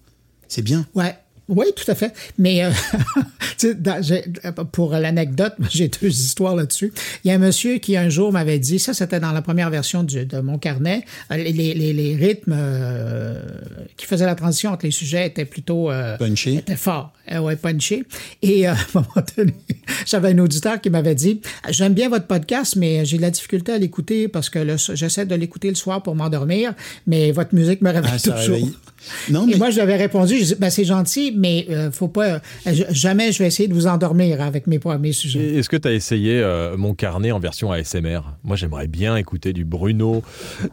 C'est 0.48 0.62
bien. 0.62 0.86
Ouais. 0.96 1.16
Oui, 1.48 1.66
tout 1.76 1.90
à 1.90 1.96
fait. 1.96 2.12
Mais 2.40 2.64
euh, 2.64 2.72
dans- 3.76 4.66
pour 4.72 4.92
l'anecdote, 4.94 5.54
j'ai 5.72 5.90
deux 5.90 6.08
histoires 6.10 6.56
là-dessus. 6.56 6.92
Il 7.24 7.28
y 7.28 7.32
a 7.32 7.36
un 7.36 7.40
monsieur 7.40 7.78
qui 7.78 7.96
un 7.98 8.10
jour 8.10 8.32
m'avait 8.32 8.60
dit, 8.60 8.80
ça 8.80 8.94
c'était 8.94 9.20
dans 9.20 9.32
la 9.32 9.42
première 9.42 9.70
version 9.70 10.04
du- 10.04 10.26
de 10.26 10.40
mon 10.40 10.58
carnet, 10.58 11.06
euh, 11.32 11.38
les, 11.38 11.52
les- 11.52 11.94
les 11.94 12.16
rythmes 12.16 12.56
euh, 12.58 13.40
qui 13.98 14.06
faisaient 14.06 14.26
la 14.26 14.36
transition 14.36 14.72
entre 14.72 14.86
les 14.86 14.92
sujets 14.92 15.28
étaient 15.28 15.46
plutôt... 15.46 15.92
euh, 15.92 16.18
Punché. 16.18 16.56
étaient 16.56 16.76
forts, 16.76 17.14
euh, 17.32 17.40
ouais, 17.40 17.56
punché. 17.56 18.04
Et 18.42 18.66
à 18.68 18.74
un 18.74 18.78
moment 18.94 19.08
donné, 19.38 19.54
j'avais 20.06 20.30
un 20.30 20.40
auditeur 20.40 20.82
qui 20.82 20.90
m'avait 20.90 21.16
dit, 21.16 21.42
j'aime 21.70 21.94
bien 21.94 22.10
votre 22.10 22.28
podcast, 22.28 22.76
mais 22.76 23.06
j'ai 23.06 23.18
de 23.18 23.22
la 23.22 23.32
difficulté 23.32 23.72
à 23.74 23.78
l'écouter 23.78 24.28
parce 24.28 24.50
que 24.50 24.60
j'essaie 24.96 25.26
de 25.26 25.36
l'écouter 25.36 25.70
le 25.70 25.76
soir 25.76 26.02
pour 26.02 26.16
m'endormir, 26.16 26.74
mais 27.08 27.32
votre 27.32 27.54
musique 27.54 27.82
me 27.82 27.92
réveille 27.92 28.12
Ah, 28.16 28.18
ça 28.20 28.32
toujours. 28.32 28.56
réveille. 28.56 28.74
Non, 29.30 29.48
Et 29.48 29.52
mais 29.52 29.58
moi, 29.58 29.70
je 29.70 29.76
lui 29.76 29.82
avais 29.82 29.96
répondu, 29.96 30.38
je 30.40 30.44
dis, 30.44 30.56
ben, 30.56 30.70
c'est 30.70 30.86
gentil, 30.86 31.34
mais 31.36 31.66
euh, 31.70 31.92
faut 31.92 32.08
pas. 32.08 32.26
euh, 32.28 32.40
je- 32.66 32.84
jamais 32.92 33.32
je 33.32 33.40
vais 33.40 33.48
essayer 33.48 33.68
de 33.68 33.74
vous 33.74 33.88
endormir 33.88 34.42
avec 34.42 34.68
mes 34.68 34.80
premiers 34.80 35.12
sujets. 35.14 35.40
Et 35.40 35.58
Est-ce 35.60 35.70
que 35.70 35.78
tu 35.78 35.88
as 35.88 35.94
essayé 35.94 36.40
euh, 36.42 36.76
mon 36.78 36.94
carnet 36.94 37.32
en 37.32 37.40
version 37.40 37.72
ASMR 37.72 38.20
Moi, 38.44 38.56
j'aimerais 38.56 38.88
bien 38.88 39.16
écouter 39.16 39.54
du 39.54 39.66
Bruno, 39.66 40.24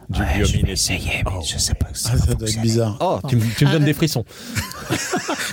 du 0.09 0.21
Biominetti. 0.35 0.93
Oh. 1.25 1.41
je 1.45 1.57
sais 1.57 1.73
pas. 1.75 1.87
Ah, 1.91 2.17
ça 2.17 2.33
doit 2.33 2.47
être 2.47 2.61
bizarre. 2.61 2.97
Oh, 3.01 3.19
tu, 3.27 3.35
me- 3.35 3.41
tu 3.57 3.65
me 3.65 3.69
Ah, 3.69 3.73
donnes 3.73 3.85
des 3.85 3.93
frissons. 3.93 4.25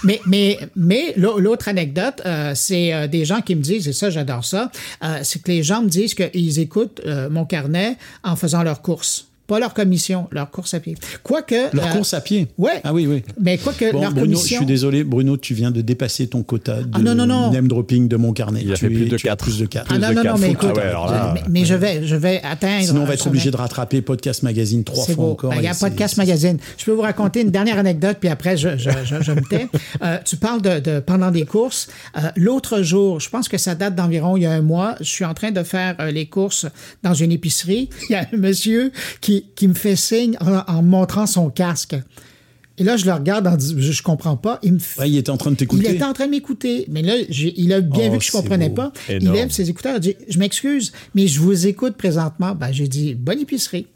Mais, 0.04 0.20
mais, 0.26 0.58
mais 0.76 1.12
l'au- 1.16 1.38
l'autre 1.38 1.68
anecdote, 1.68 2.22
euh, 2.24 2.52
c'est 2.54 2.92
euh, 2.94 3.06
des 3.06 3.26
gens 3.26 3.42
qui 3.42 3.54
me 3.54 3.60
disent, 3.60 3.86
et 3.86 3.92
ça, 3.92 4.08
j'adore 4.08 4.44
ça, 4.46 4.70
euh, 5.04 5.18
c'est 5.22 5.42
que 5.42 5.50
les 5.50 5.62
gens 5.62 5.82
me 5.82 5.88
disent 5.90 6.14
qu'ils 6.14 6.58
écoutent 6.58 7.02
euh, 7.04 7.28
mon 7.28 7.44
carnet 7.44 7.96
en 8.24 8.34
faisant 8.34 8.62
leurs 8.62 8.80
courses. 8.80 9.26
Pas 9.50 9.58
leur 9.58 9.74
commission, 9.74 10.28
leur 10.30 10.48
course 10.52 10.74
à 10.74 10.80
pied. 10.80 10.94
Quoique. 11.24 11.74
Leur 11.74 11.86
euh, 11.88 11.90
course 11.90 12.14
à 12.14 12.20
pied? 12.20 12.46
ouais. 12.56 12.80
Ah 12.84 12.94
oui, 12.94 13.08
oui. 13.08 13.24
Mais 13.40 13.58
quoique 13.58 13.90
Bon, 13.90 14.00
leur 14.00 14.12
Bruno, 14.12 14.26
commission. 14.26 14.46
je 14.48 14.56
suis 14.58 14.66
désolé, 14.66 15.02
Bruno, 15.02 15.36
tu 15.36 15.54
viens 15.54 15.72
de 15.72 15.80
dépasser 15.80 16.28
ton 16.28 16.44
quota 16.44 16.82
de 16.82 16.88
Ah, 16.92 16.98
non, 17.00 17.16
non, 17.16 17.26
non. 17.26 17.50
name 17.50 17.66
dropping 17.66 18.06
de 18.06 18.14
mon 18.16 18.32
carnet. 18.32 18.60
Il 18.62 18.70
a 18.70 18.74
tu 18.76 18.82
fait 18.82 18.86
plus 18.88 19.06
es- 19.06 19.08
de 19.08 19.16
tu 19.16 19.26
as 19.26 19.30
quatre. 19.30 19.44
Plus 19.44 19.58
de 19.58 19.66
4. 19.66 19.86
Ah 19.90 19.98
non, 19.98 20.08
de 20.10 20.14
non, 20.14 20.22
non, 20.22 20.38
mais 20.38 20.46
Ah 20.46 20.50
écoute, 20.52 20.76
ouais, 20.76 20.82
alors 20.82 21.10
là, 21.10 21.32
mais, 21.34 21.42
mais 21.48 21.64
je 21.64 21.74
vais, 21.74 22.06
je 22.06 22.14
vais 22.14 22.40
atteindre. 22.44 22.84
Sinon, 22.84 23.02
on 23.02 23.06
va 23.06 23.14
être 23.14 23.26
obligé 23.26 23.50
de 23.50 23.56
rattraper 23.56 24.02
Podcast 24.02 24.44
Magazine 24.44 24.84
trois 24.84 25.04
fois 25.06 25.14
beau. 25.16 25.30
encore. 25.32 25.50
Ben, 25.50 25.56
Il 25.58 25.64
y 25.64 25.68
a 25.68 25.74
podcast 25.74 26.16
magazine. 26.16 26.58
Je 26.78 26.84
peux 26.84 26.92
vous 26.92 27.00
raconter 27.02 27.40
une 27.40 27.50
dernière 27.50 27.78
anecdote, 27.78 28.18
puis 28.20 28.28
après, 28.28 28.56
je, 28.56 28.76
je, 28.78 28.90
je, 29.04 29.20
je 29.20 29.32
me 29.32 29.40
tais. 29.48 29.66
Euh, 30.04 30.18
tu 30.24 30.36
parles 30.36 30.62
de, 30.62 30.78
de 30.78 31.00
pendant 31.00 31.32
des 31.32 31.44
courses. 31.44 31.88
Euh, 32.16 32.20
L'autre 32.36 32.82
jour, 32.82 33.18
je 33.18 33.28
pense 33.28 33.48
que 33.48 33.58
ça 33.58 33.74
date 33.74 33.96
d'environ 33.96 34.36
il 34.36 34.44
y 34.44 34.46
a 34.46 34.52
un 34.52 34.62
mois, 34.62 34.94
je 35.00 35.10
suis 35.10 35.24
en 35.24 35.34
train 35.34 35.50
de 35.50 35.62
faire 35.64 35.96
euh, 35.98 36.12
les 36.12 36.26
courses 36.26 36.66
dans 37.02 37.14
une 37.14 37.32
épicerie. 37.32 37.88
Il 38.08 38.12
y 38.12 38.14
a 38.14 38.26
un 38.32 38.36
monsieur 38.36 38.92
qui, 39.20 39.39
qui 39.54 39.68
me 39.68 39.74
fait 39.74 39.96
signe 39.96 40.36
en, 40.40 40.82
montrant 40.82 41.26
son 41.26 41.50
casque. 41.50 41.96
Et 42.78 42.82
là, 42.84 42.96
je 42.96 43.04
le 43.04 43.12
regarde 43.12 43.46
en 43.46 43.56
disant, 43.56 43.74
je, 43.78 43.92
je 43.92 44.02
comprends 44.02 44.36
pas. 44.38 44.58
Il 44.62 44.72
me 44.74 44.78
fait- 44.78 45.00
Ouais, 45.00 45.10
il 45.10 45.18
était 45.18 45.28
en 45.30 45.36
train 45.36 45.50
de 45.50 45.54
il 45.54 45.58
t'écouter. 45.58 45.94
était 45.94 46.04
en 46.04 46.14
train 46.14 46.24
de 46.26 46.30
m'écouter. 46.30 46.86
Mais 46.88 47.02
là, 47.02 47.14
il 47.28 47.72
a 47.74 47.80
bien 47.82 48.06
Oh, 48.08 48.12
vu 48.12 48.18
que 48.18 48.24
je 48.24 48.30
c'est 48.30 48.38
comprenais 48.38 48.68
beau. 48.70 48.76
pas. 48.76 48.92
Il 49.10 49.30
lève 49.30 49.50
ses 49.50 49.68
écouteurs. 49.68 49.96
Il 49.96 50.00
dit 50.00 50.14
Je 50.28 50.38
m'excuse, 50.38 50.92
mais 51.14 51.26
je 51.26 51.40
vous 51.40 51.66
écoute 51.66 51.96
présentement. 51.96 52.54
Ben, 52.54 52.72
j'ai 52.72 52.88
dit 52.88 53.14
Bonne 53.14 53.40
épicerie. 53.40 53.86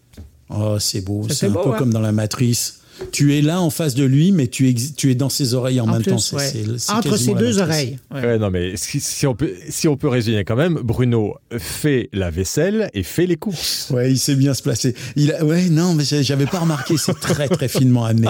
Oh, 0.50 0.76
c'est 0.78 1.00
beau. 1.00 1.26
C'est 1.30 1.46
un 1.46 1.50
beau, 1.50 1.62
peu 1.62 1.70
hein? 1.72 1.76
comme 1.78 1.92
dans 1.94 2.00
la 2.00 2.12
matrice. 2.12 2.80
Tu 3.14 3.38
es 3.38 3.42
là 3.42 3.61
en 3.61 3.70
face 3.70 3.94
de 3.94 4.03
lui, 4.03 4.33
mais 4.33 4.48
tu 4.48 4.68
es, 4.68 4.74
tu 4.74 5.09
es 5.09 5.14
dans 5.14 5.29
ses 5.29 5.55
oreilles 5.55 5.81
en, 5.81 5.85
En 5.88 5.92
même 5.92 6.03
plus, 6.03 6.11
temps. 6.11 6.18
C'est- 6.18 6.35
ouais. 6.35 6.48
c'est- 6.48 6.79
c'est 6.79 6.92
Entre 6.92 7.16
ses 7.16 7.33
deux 7.35 7.61
oreilles. 7.61 7.98
Ouais. 8.12 8.20
Ouais, 8.22 8.38
non, 8.40 8.50
mais 8.50 8.77
si, 8.77 8.98
si 8.98 9.24
on 9.29 9.37
peut, 9.37 9.53
si 9.68 9.87
on 9.87 9.96
peut 9.96 10.09
résumer 10.09 10.44
quand 10.44 10.57
même, 10.57 10.74
Bruno 10.83 11.37
fait 11.57 12.09
la 12.12 12.31
vaisselle 12.33 12.90
et 12.92 13.05
fait 13.05 13.27
les 13.27 13.37
courses. 13.37 13.90
Ouais, 13.90 14.11
il 14.11 14.18
sait 14.18 14.35
bien 14.35 14.53
se 14.53 14.62
placer. 14.62 14.96
Il 15.14 15.33
a- 15.33 15.44
ouais, 15.44 15.68
non, 15.68 15.94
mais 15.94 16.03
j'avais 16.05 16.46
pas 16.46 16.59
remarqué. 16.59 16.96
C'est 16.96 17.14
très, 17.20 17.46
très 17.48 17.68
finement 17.68 18.05
amené. 18.05 18.29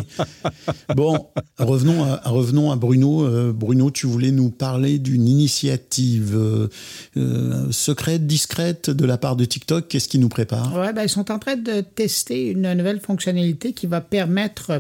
Bon, 0.95 1.29
revenons 1.59 2.05
à, 2.05 2.21
revenons 2.27 2.71
à 2.71 2.77
Bruno. 2.77 3.25
Euh, 3.25 3.53
Bruno, 3.55 3.91
tu 3.91 4.07
voulais 4.07 4.33
nous 4.33 4.51
parler 4.51 4.99
d'une 4.99 5.27
initiative 5.27 6.35
euh, 6.37 6.69
euh, 7.17 7.67
secrète, 7.71 8.27
discrète 8.27 8.91
de 8.91 9.07
la 9.07 9.17
part 9.17 9.37
de 9.37 9.47
TikTok. 9.47 9.89
Qu'est-ce 9.89 10.09
qui 10.09 10.19
nous 10.19 10.29
prépare? 10.29 10.77
Ouais, 10.77 10.93
ben, 10.93 11.05
ils 11.05 11.09
sont 11.09 11.31
en 11.31 11.39
train 11.39 11.57
de 11.57 11.81
tester 11.81 12.51
une 12.51 12.71
nouvelle 12.75 13.01
fonctionnalité 13.01 13.73
qui 13.73 13.87
va 13.87 14.01
permettre 14.03 14.74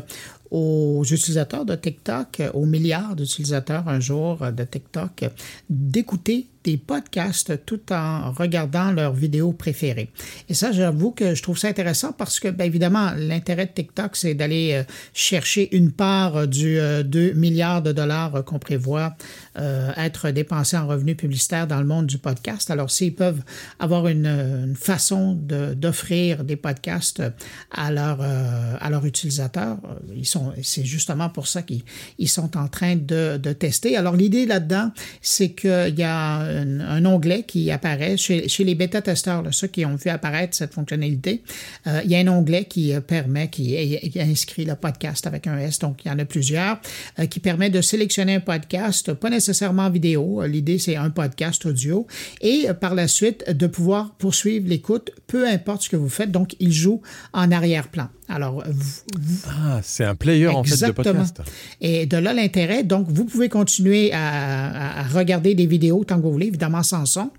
aux 0.50 1.02
utilisateurs 1.04 1.64
de 1.64 1.74
TikTok, 1.74 2.42
aux 2.54 2.66
milliards 2.66 3.16
d'utilisateurs 3.16 3.88
un 3.88 4.00
jour 4.00 4.38
de 4.52 4.64
TikTok, 4.64 5.24
d'écouter 5.68 6.46
des 6.64 6.78
podcasts 6.78 7.64
tout 7.66 7.92
en 7.92 8.32
regardant 8.32 8.90
leurs 8.90 9.12
vidéos 9.12 9.52
préférées. 9.52 10.10
Et 10.48 10.54
ça, 10.54 10.72
j'avoue 10.72 11.10
que 11.10 11.34
je 11.34 11.42
trouve 11.42 11.58
ça 11.58 11.68
intéressant 11.68 12.12
parce 12.12 12.40
que, 12.40 12.48
bien 12.48 12.66
évidemment, 12.66 13.12
l'intérêt 13.16 13.66
de 13.66 13.72
TikTok, 13.72 14.16
c'est 14.16 14.34
d'aller 14.34 14.72
euh, 14.72 14.82
chercher 15.12 15.74
une 15.76 15.92
part 15.92 16.36
euh, 16.36 16.46
du 16.46 16.78
euh, 16.78 17.02
2 17.02 17.32
milliards 17.32 17.82
de 17.82 17.92
dollars 17.92 18.36
euh, 18.36 18.42
qu'on 18.42 18.58
prévoit 18.58 19.14
euh, 19.56 19.92
être 19.96 20.30
dépensés 20.30 20.76
en 20.76 20.88
revenus 20.88 21.16
publicitaires 21.16 21.68
dans 21.68 21.78
le 21.78 21.86
monde 21.86 22.06
du 22.06 22.18
podcast. 22.18 22.72
Alors, 22.72 22.90
s'ils 22.90 23.14
peuvent 23.14 23.40
avoir 23.78 24.08
une, 24.08 24.74
façon 24.74 25.34
d'offrir 25.34 26.42
des 26.42 26.56
podcasts 26.56 27.22
à, 27.70 27.92
leur, 27.92 28.18
euh, 28.20 28.76
à 28.80 28.90
leurs 28.90 29.06
utilisateurs, 29.06 29.78
euh, 29.84 30.14
ils 30.16 30.26
sont, 30.26 30.52
c'est 30.62 30.84
justement 30.84 31.28
pour 31.28 31.46
ça 31.46 31.62
qu'ils 31.62 31.82
ils 32.18 32.28
sont 32.28 32.56
en 32.56 32.66
train 32.66 32.96
de, 32.96 33.36
de 33.36 33.52
tester. 33.52 33.96
Alors, 33.96 34.16
l'idée 34.16 34.44
là-dedans, 34.44 34.90
c'est 35.22 35.50
qu'il 35.50 35.94
y 35.96 36.02
a 36.02 36.40
un, 36.54 37.04
onglet 37.04 37.42
qui 37.42 37.70
apparaît 37.70 38.16
chez, 38.16 38.46
les 38.60 38.74
bêta-testeurs, 38.74 39.42
ceux 39.52 39.66
qui 39.66 39.84
ont 39.84 39.96
vu 39.96 40.10
apparaître 40.10 40.56
cette 40.56 40.72
fonctionnalité. 40.72 41.42
euh, 41.86 42.00
il 42.04 42.10
y 42.10 42.16
a 42.16 42.18
un 42.18 42.28
onglet 42.28 42.64
qui 42.64 42.94
euh, 42.94 43.00
permet, 43.00 43.48
qui, 43.48 43.76
inscrit 44.18 44.64
le 44.64 44.74
podcast 44.74 45.26
avec 45.26 45.46
un 45.46 45.58
S, 45.58 45.78
donc 45.78 46.04
il 46.04 46.08
y 46.08 46.10
en 46.10 46.18
a 46.18 46.24
plusieurs, 46.24 46.80
euh, 47.18 47.26
qui 47.26 47.40
permet 47.40 47.70
de 47.70 47.80
sélectionner 47.80 48.36
un 48.36 48.40
podcast, 48.40 49.12
pas 49.14 49.30
nécessairement 49.30 49.90
vidéo. 49.90 50.42
L'idée, 50.46 50.78
c'est 50.78 50.96
un 50.96 51.10
podcast 51.10 51.66
audio. 51.66 52.06
Et 52.40 52.68
par 52.80 52.94
la 52.94 53.08
suite, 53.08 53.50
de 53.50 53.66
pouvoir 53.66 54.14
poursuivre 54.14 54.68
l'écoute, 54.68 55.10
peu 55.26 55.46
importe 55.48 55.82
ce 55.82 55.88
que 55.88 55.96
vous 55.96 56.08
faites. 56.08 56.30
Donc, 56.30 56.56
il 56.60 56.72
joue 56.72 57.02
en 57.32 57.50
arrière-plan. 57.50 58.08
Alors, 58.28 58.62
vous, 58.66 58.92
vous- 59.20 59.38
Ah, 59.48 59.80
c'est 59.82 60.04
un 60.04 60.14
player 60.14 60.46
en 60.48 60.62
fait 60.64 60.70
de 60.88 60.92
podcast. 60.92 61.42
et 61.80 62.06
de 62.06 62.16
là 62.16 62.32
l'intérêt. 62.32 62.82
Donc, 62.82 63.06
vous 63.08 63.24
pouvez 63.26 63.48
continuer 63.50 64.12
à, 64.12 64.18
à- 64.98 65.00
à 65.00 65.02
regarder 65.04 65.54
des 65.54 65.66
vidéos 65.66 66.04
tant 66.04 66.16
que 66.16 66.22
vous 66.22 66.32
voulez, 66.32 66.46
évidemment 66.46 66.82
sans 66.82 67.04
son. 67.06 67.30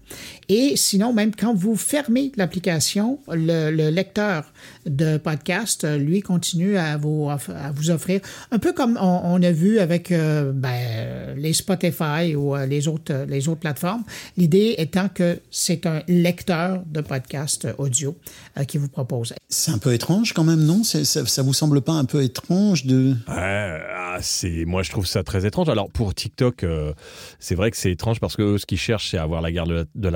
Et 0.50 0.74
sinon, 0.76 1.14
même 1.14 1.34
quand 1.36 1.54
vous 1.54 1.76
fermez 1.76 2.32
l'application, 2.38 3.20
le, 3.32 3.72
le 3.72 3.90
lecteur 3.90 4.52
de 4.86 5.18
podcast, 5.18 5.88
lui, 5.98 6.22
continue 6.22 6.78
à 6.78 6.98
vous, 6.98 7.30
à 7.30 7.38
vous 7.74 7.90
offrir, 7.90 8.22
un 8.52 8.60
peu 8.60 8.74
comme 8.74 8.98
on, 9.02 9.22
on 9.24 9.42
a 9.44 9.52
vu 9.52 9.80
avec 9.80 10.12
euh, 10.12 10.52
ben, 10.54 11.36
les 11.38 11.54
Spotify 11.54 12.36
ou 12.36 12.56
euh, 12.56 12.66
les, 12.66 12.88
autres, 12.88 13.12
euh, 13.14 13.26
les 13.26 13.48
autres 13.50 13.62
plateformes. 13.62 14.04
L'idée 14.38 14.76
étant 14.78 15.10
que 15.10 15.40
c'est 15.52 15.86
un 15.86 16.02
lecteur 16.08 16.84
de 16.86 17.02
podcast 17.02 17.68
audio 17.78 18.16
euh, 18.58 18.64
qui 18.64 18.78
vous 18.78 18.88
propose. 18.90 19.34
C'est 19.50 19.72
un 19.72 19.78
peu 19.78 19.94
étrange 19.94 20.34
quand 20.34 20.44
même, 20.44 20.64
non? 20.64 20.84
C'est- 20.84 21.06
ça, 21.06 21.26
ça 21.26 21.42
vous 21.42 21.54
semble 21.54 21.82
pas 21.82 21.94
un 21.94 22.06
peu 22.06 22.24
étrange 22.24 22.86
de 22.86 23.16
Ouais, 23.28 23.80
ah, 23.96 24.18
c'est 24.22 24.66
moi 24.66 24.84
je 24.84 24.92
trouve 24.92 25.06
ça 25.08 25.24
très 25.24 25.46
étrange. 25.46 25.70
Alors 25.70 25.90
pour 25.90 26.14
TikTok, 26.14 26.64
euh, 26.64 26.94
c'est 27.40 27.56
vrai 27.56 27.72
que 27.72 27.78
c'est 27.78 27.92
étrange 27.92 28.20
parce 28.20 28.36
que 28.36 28.42
eux, 28.42 28.58
ce 28.58 28.66
qu'ils 28.66 28.78
cherchent, 28.78 29.12
c'est 29.12 29.18
avoir 29.18 29.42
la 29.42 29.52
garde 29.52 29.70
de 29.70 29.74
la- 29.76 29.86
de 29.96 30.10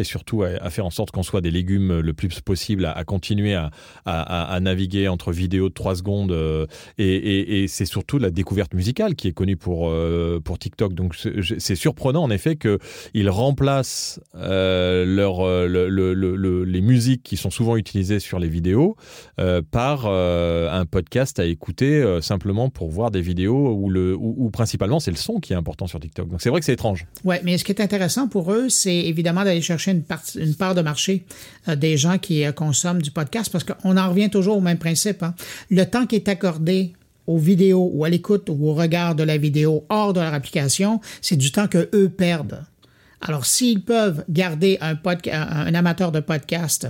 et 0.00 0.04
surtout 0.04 0.42
à, 0.42 0.70
faire 0.70 0.86
en 0.86 0.90
sorte 0.90 1.10
qu'on 1.10 1.22
soit 1.22 1.40
des 1.40 1.50
légumes 1.50 2.00
le 2.00 2.12
plus 2.12 2.40
possible, 2.40 2.84
à, 2.84 3.04
continuer 3.04 3.54
à, 3.54 4.58
naviguer 4.60 5.08
entre 5.08 5.32
vidéos 5.32 5.68
de 5.68 5.74
3 5.74 5.96
secondes 5.96 6.32
euh, 6.32 6.66
et, 6.98 7.66
c'est 7.68 7.84
surtout 7.84 8.18
la 8.18 8.30
découverte 8.30 8.74
musicale 8.74 9.14
qui 9.14 9.28
est 9.28 9.32
connue 9.32 9.56
pour 9.56 9.88
euh, 9.90 10.40
pour 10.42 10.58
TikTok. 10.58 10.94
Donc 10.94 11.14
c'est 11.58 11.74
surprenant 11.74 12.22
en 12.22 12.30
effet 12.30 12.56
que 12.56 12.78
ils 13.14 13.30
remplacent 13.30 14.20
euh, 14.34 15.04
leur 15.04 15.44
le- 15.46 15.88
le- 15.88 16.14
le- 16.14 16.36
le- 16.36 16.64
les 16.64 16.80
musiques 16.80 17.22
qui 17.22 17.36
sont 17.36 17.50
souvent 17.50 17.76
utilisées 17.76 18.20
sur 18.20 18.38
les 18.38 18.48
vidéos 18.48 18.96
par 19.70 20.06
un 20.06 20.84
podcast 20.86 21.38
à 21.38 21.44
écouter 21.44 22.18
simplement 22.20 22.70
pour 22.70 22.90
voir 22.90 23.10
des 23.10 23.20
vidéos 23.20 23.74
où, 23.74 23.90
le, 23.90 24.14
où, 24.16 24.34
où 24.38 24.50
principalement 24.50 25.00
c'est 25.00 25.10
le 25.10 25.16
son 25.16 25.38
qui 25.40 25.52
est 25.52 25.56
important 25.56 25.86
sur 25.86 26.00
TikTok. 26.00 26.28
Donc 26.28 26.40
c'est 26.40 26.50
vrai 26.50 26.60
que 26.60 26.66
c'est 26.66 26.72
étrange. 26.72 27.06
Oui, 27.24 27.36
mais 27.44 27.58
ce 27.58 27.64
qui 27.64 27.72
est 27.72 27.80
intéressant 27.80 28.28
pour 28.28 28.52
eux, 28.52 28.68
c'est 28.68 28.94
évidemment 28.96 29.44
d'aller 29.44 29.59
chercher 29.62 29.90
une, 29.92 30.02
part- 30.02 30.74
de 30.74 30.80
marché 30.82 31.24
euh, 31.68 31.76
des 31.76 31.96
gens 31.96 32.18
qui 32.18 32.44
euh, 32.44 32.52
consomment 32.52 33.02
du 33.02 33.10
podcast 33.10 33.50
parce 33.50 33.64
qu'on 33.64 33.96
en 33.96 34.08
revient 34.10 34.30
toujours 34.30 34.56
au 34.58 34.60
même 34.60 34.78
principe. 34.78 35.22
hein. 35.22 35.34
Le 35.70 35.84
temps 35.84 36.06
qui 36.06 36.16
est 36.16 36.28
accordé 36.28 36.92
aux 37.26 37.38
vidéos 37.38 37.90
ou 37.92 38.04
à 38.04 38.08
l'écoute 38.08 38.48
ou 38.48 38.68
au 38.68 38.74
regard 38.74 39.14
de 39.14 39.22
la 39.22 39.36
vidéo 39.36 39.84
hors 39.88 40.12
de 40.12 40.20
leur 40.20 40.34
application, 40.34 41.00
c'est 41.22 41.36
du 41.36 41.52
temps 41.52 41.68
que 41.68 41.88
eux 41.94 42.08
perdent. 42.08 42.64
Alors, 43.22 43.44
s'ils 43.44 43.82
peuvent 43.82 44.24
garder 44.30 44.78
un, 44.80 44.96
un 45.04 45.74
amateur 45.74 46.10
de 46.10 46.20
podcast 46.20 46.88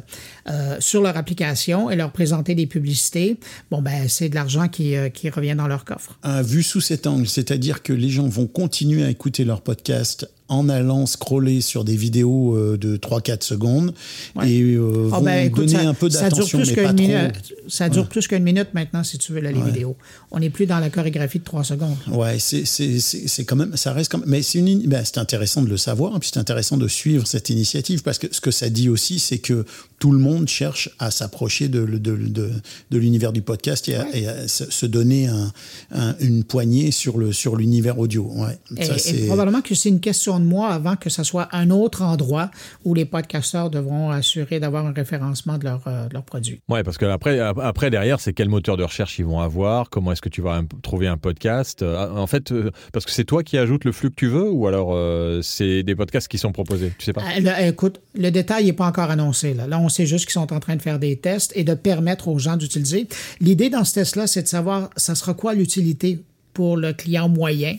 euh, 0.48 0.76
sur 0.78 1.02
leur 1.02 1.16
application 1.16 1.90
et 1.90 1.96
leur 1.96 2.12
présenter 2.12 2.54
des 2.54 2.68
publicités, 2.68 3.36
bon, 3.72 3.82
ben, 3.82 4.08
c'est 4.08 4.28
de 4.28 4.36
l'argent 4.36 4.68
qui, 4.68 4.94
qui 5.12 5.28
revient 5.28 5.56
dans 5.56 5.66
leur 5.66 5.84
coffre. 5.84 6.16
Vu 6.44 6.62
sous 6.62 6.80
cet 6.80 7.08
angle, 7.08 7.26
c'est-à-dire 7.26 7.82
que 7.82 7.92
les 7.92 8.10
gens 8.10 8.28
vont 8.28 8.46
continuer 8.46 9.02
à 9.04 9.10
écouter 9.10 9.44
leur 9.44 9.60
podcast 9.60 10.30
en 10.50 10.68
allant 10.68 11.06
scroller 11.06 11.62
sur 11.62 11.84
des 11.84 11.96
vidéos 11.96 12.54
euh, 12.56 12.76
de 12.76 12.96
3-4 12.98 13.42
secondes 13.42 13.94
Ouais. 14.36 14.50
et 14.52 14.62
euh, 14.74 15.08
Ah 15.12 15.18
vont 15.18 15.24
ben, 15.24 15.46
écoute, 15.46 15.64
donner 15.66 15.82
ça- 15.82 15.88
un 15.88 15.94
peu 15.94 16.08
d'attention, 16.10 16.58
plus 16.58 16.70
mais 16.76 16.82
pas 16.82 16.92
trop. 16.92 17.02
minute. 17.02 17.54
Ça 17.68 17.88
dure 17.88 18.06
plus 18.08 18.28
qu'une 18.28 18.42
minute 18.42 18.68
maintenant, 18.74 19.02
si 19.04 19.16
tu 19.16 19.32
veux, 19.32 19.40
là, 19.40 19.50
les 19.52 19.62
vidéos. 19.62 19.96
On 20.30 20.40
n'est 20.40 20.50
plus 20.50 20.66
dans 20.66 20.78
la 20.78 20.90
chorégraphie 20.90 21.38
de 21.38 21.44
trois 21.44 21.64
secondes. 21.64 21.96
Ouais, 22.12 22.36
c'est 22.38 23.44
quand 23.44 23.56
même, 23.56 23.76
ça 23.76 23.92
reste 23.92 24.10
quand 24.12 24.18
même, 24.18 24.28
mais 24.28 24.42
c'est 24.42 24.58
une, 24.58 24.86
ben, 24.86 25.02
c'est 25.04 25.18
intéressant 25.18 25.62
de 25.62 25.68
le 25.68 25.76
savoir, 25.76 26.16
et 26.16 26.18
puis 26.18 26.30
c'est 26.32 26.40
intéressant 26.40 26.76
de 26.76 26.88
suivre 26.88 27.26
cette 27.26 27.48
initiative 27.50 28.02
parce 28.02 28.18
que 28.18 28.26
ce 28.30 28.40
que 28.40 28.50
ça 28.50 28.68
dit 28.68 28.88
aussi, 28.88 29.18
c'est 29.18 29.38
que 29.38 29.64
tout 29.98 30.12
le 30.12 30.18
monde 30.18 30.48
cherche 30.48 30.90
à 30.98 31.10
s'approcher 31.10 31.68
de, 31.68 31.84
de, 31.84 31.96
de, 32.16 32.50
de 32.90 32.98
l'univers 32.98 33.32
du 33.32 33.42
podcast 33.42 33.88
et 33.88 33.94
à, 33.96 34.06
et 34.16 34.26
à 34.26 34.48
se, 34.48 34.86
donner 34.86 35.26
un, 35.28 35.52
un- 35.92 36.14
une 36.20 36.42
poignée 36.44 36.90
sur 36.90 37.18
le 37.18 37.32
sur 37.32 37.54
l'univers 37.56 37.98
audio. 37.98 38.30
Ouais, 38.34 38.58
Et, 38.76 38.84
ça 38.84 38.96
et 39.14 39.26
probablement 39.26 39.60
que 39.60 39.74
c'est 39.74 39.88
une 39.90 40.00
question 40.00 40.34
de 40.40 40.44
mois 40.44 40.68
avant 40.70 40.96
que 40.96 41.08
ça 41.10 41.22
soit 41.24 41.48
un 41.52 41.70
autre 41.70 42.02
endroit 42.02 42.50
où 42.84 42.94
les 42.94 43.04
podcasteurs 43.04 43.70
devront 43.70 44.10
assurer 44.10 44.58
d'avoir 44.60 44.86
un 44.86 44.92
référencement 44.92 45.58
de 45.58 45.64
leurs 45.64 45.82
euh, 45.86 46.08
de 46.08 46.14
leurs 46.14 46.24
produits. 46.24 46.60
Ouais, 46.68 46.82
parce 46.82 46.98
que 46.98 47.04
après, 47.06 47.38
après 47.38 47.90
derrière, 47.90 48.18
c'est 48.20 48.32
quel 48.32 48.48
moteur 48.48 48.76
de 48.76 48.82
recherche 48.82 49.18
ils 49.18 49.24
vont 49.24 49.40
avoir, 49.40 49.90
comment 49.90 50.12
est-ce 50.12 50.22
que 50.22 50.28
tu 50.28 50.40
vas 50.42 50.54
un- 50.54 50.64
trouver 50.82 51.06
un 51.06 51.16
podcast. 51.16 51.82
Euh, 51.82 52.08
En 52.16 52.26
fait, 52.26 52.50
euh, 52.52 52.70
parce 52.92 53.04
que 53.04 53.12
c'est 53.12 53.24
toi 53.24 53.42
qui 53.42 53.56
ajoutes 53.58 53.84
le 53.84 53.92
flux 53.92 54.10
que 54.10 54.16
tu 54.16 54.26
veux 54.28 54.50
ou 54.50 54.66
alors 54.66 54.90
euh, 54.94 55.40
c'est 55.42 55.82
des 55.82 55.94
podcasts 55.94 56.28
qui 56.28 56.38
sont 56.38 56.52
proposés? 56.52 56.92
Tu 56.98 57.04
sais 57.04 57.12
pas? 57.12 57.22
Écoute, 57.60 58.00
le 58.14 58.30
détail 58.30 58.64
n'est 58.64 58.72
pas 58.72 58.86
encore 58.86 59.10
annoncé. 59.10 59.54
Là. 59.54 59.66
là, 59.66 59.78
on 59.78 59.88
sait 59.88 60.06
juste 60.06 60.24
qu'ils 60.26 60.32
sont 60.32 60.52
en 60.52 60.60
train 60.60 60.76
de 60.76 60.82
faire 60.82 60.98
des 60.98 61.16
tests 61.16 61.52
et 61.54 61.64
de 61.64 61.74
permettre 61.74 62.28
aux 62.28 62.38
gens 62.38 62.56
d'utiliser. 62.56 63.06
L'idée 63.40 63.70
dans 63.70 63.84
ce 63.84 63.94
test-là, 63.94 64.26
c'est 64.26 64.42
de 64.42 64.48
savoir, 64.48 64.90
ça 64.96 65.14
sera 65.14 65.34
quoi 65.34 65.54
l'utilité 65.54 66.22
pour 66.54 66.76
le 66.76 66.92
client 66.92 67.28
moyen 67.28 67.76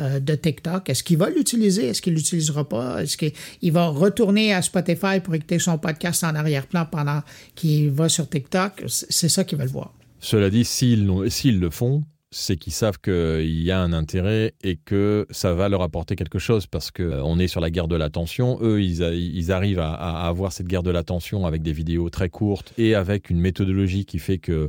euh, 0.00 0.20
de 0.20 0.34
TikTok. 0.34 0.90
Est-ce 0.90 1.02
qu'il 1.04 1.18
va 1.18 1.30
l'utiliser? 1.30 1.88
Est-ce 1.88 2.02
qu'il 2.02 2.14
l'utilisera 2.14 2.68
pas? 2.68 3.02
Est-ce 3.02 3.16
qu'il 3.16 3.72
va 3.72 3.86
retourner 3.86 4.52
à 4.52 4.62
Spotify 4.62 5.20
pour 5.22 5.34
écouter 5.34 5.58
son 5.58 5.78
podcast 5.78 6.24
en 6.24 6.34
arrière-plan 6.34 6.86
pendant 6.90 7.22
qu'il 7.54 7.90
va 7.90 8.08
sur 8.08 8.28
TikTok? 8.28 8.84
C'est 8.86 9.28
ça 9.28 9.44
qu'ils 9.44 9.58
veulent 9.58 9.68
voir. 9.68 9.94
Cela 10.20 10.50
dit, 10.50 10.64
s'ils 10.64 11.06
le 11.06 11.70
font, 11.70 12.02
c'est 12.34 12.56
qu'ils 12.56 12.72
savent 12.72 12.98
qu'il 12.98 13.62
y 13.62 13.70
a 13.70 13.80
un 13.80 13.92
intérêt 13.92 14.54
et 14.64 14.76
que 14.76 15.26
ça 15.30 15.54
va 15.54 15.68
leur 15.68 15.82
apporter 15.82 16.16
quelque 16.16 16.40
chose 16.40 16.66
parce 16.66 16.90
qu'on 16.90 17.38
euh, 17.38 17.42
est 17.42 17.46
sur 17.46 17.60
la 17.60 17.70
guerre 17.70 17.86
de 17.86 17.94
l'attention. 17.94 18.58
Eux, 18.60 18.82
ils, 18.82 19.52
arrivent 19.52 19.78
à, 19.78 19.92
avoir 20.26 20.52
cette 20.52 20.66
guerre 20.66 20.82
de 20.82 20.90
l'attention 20.90 21.46
avec 21.46 21.62
des 21.62 21.72
vidéos 21.72 22.10
très 22.10 22.28
courtes 22.28 22.72
et 22.76 22.96
avec 22.96 23.30
une 23.30 23.38
méthodologie 23.38 24.04
qui 24.04 24.18
fait 24.18 24.38
que 24.38 24.68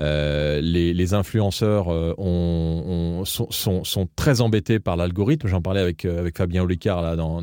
euh, 0.00 0.60
les, 0.60 1.14
influenceurs 1.14 1.92
euh, 1.92 3.24
sont, 3.24 4.08
très 4.16 4.40
embêtés 4.40 4.80
par 4.80 4.96
l'algorithme. 4.96 5.48
J'en 5.48 5.62
parlais 5.62 5.80
avec, 5.80 6.06
Fabien 6.36 6.62
Olicard 6.62 7.02
là, 7.02 7.16
dans, 7.16 7.40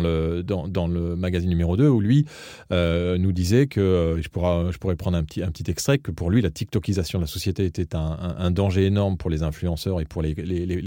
le, 0.00 1.14
magazine 1.16 1.50
numéro 1.50 1.76
2 1.76 1.88
où 1.88 2.00
lui 2.00 2.26
nous 2.70 3.32
disait 3.32 3.66
que, 3.66 4.18
je, 4.20 4.28
pourrais, 4.28 4.96
prendre 4.96 5.16
un 5.16 5.24
petit, 5.24 5.42
extrait, 5.68 5.98
que 5.98 6.10
pour 6.10 6.30
lui, 6.30 6.42
la 6.42 6.50
TikTokisation 6.50 7.18
de 7.18 7.24
la 7.24 7.28
société 7.28 7.64
était 7.64 7.94
un 7.94 8.50
danger 8.50 8.86
énorme 8.86 9.16
pour 9.16 9.30
les 9.30 9.42
influenceurs 9.42 10.00
et 10.00 10.04
pour 10.04 10.22
les, 10.22 10.34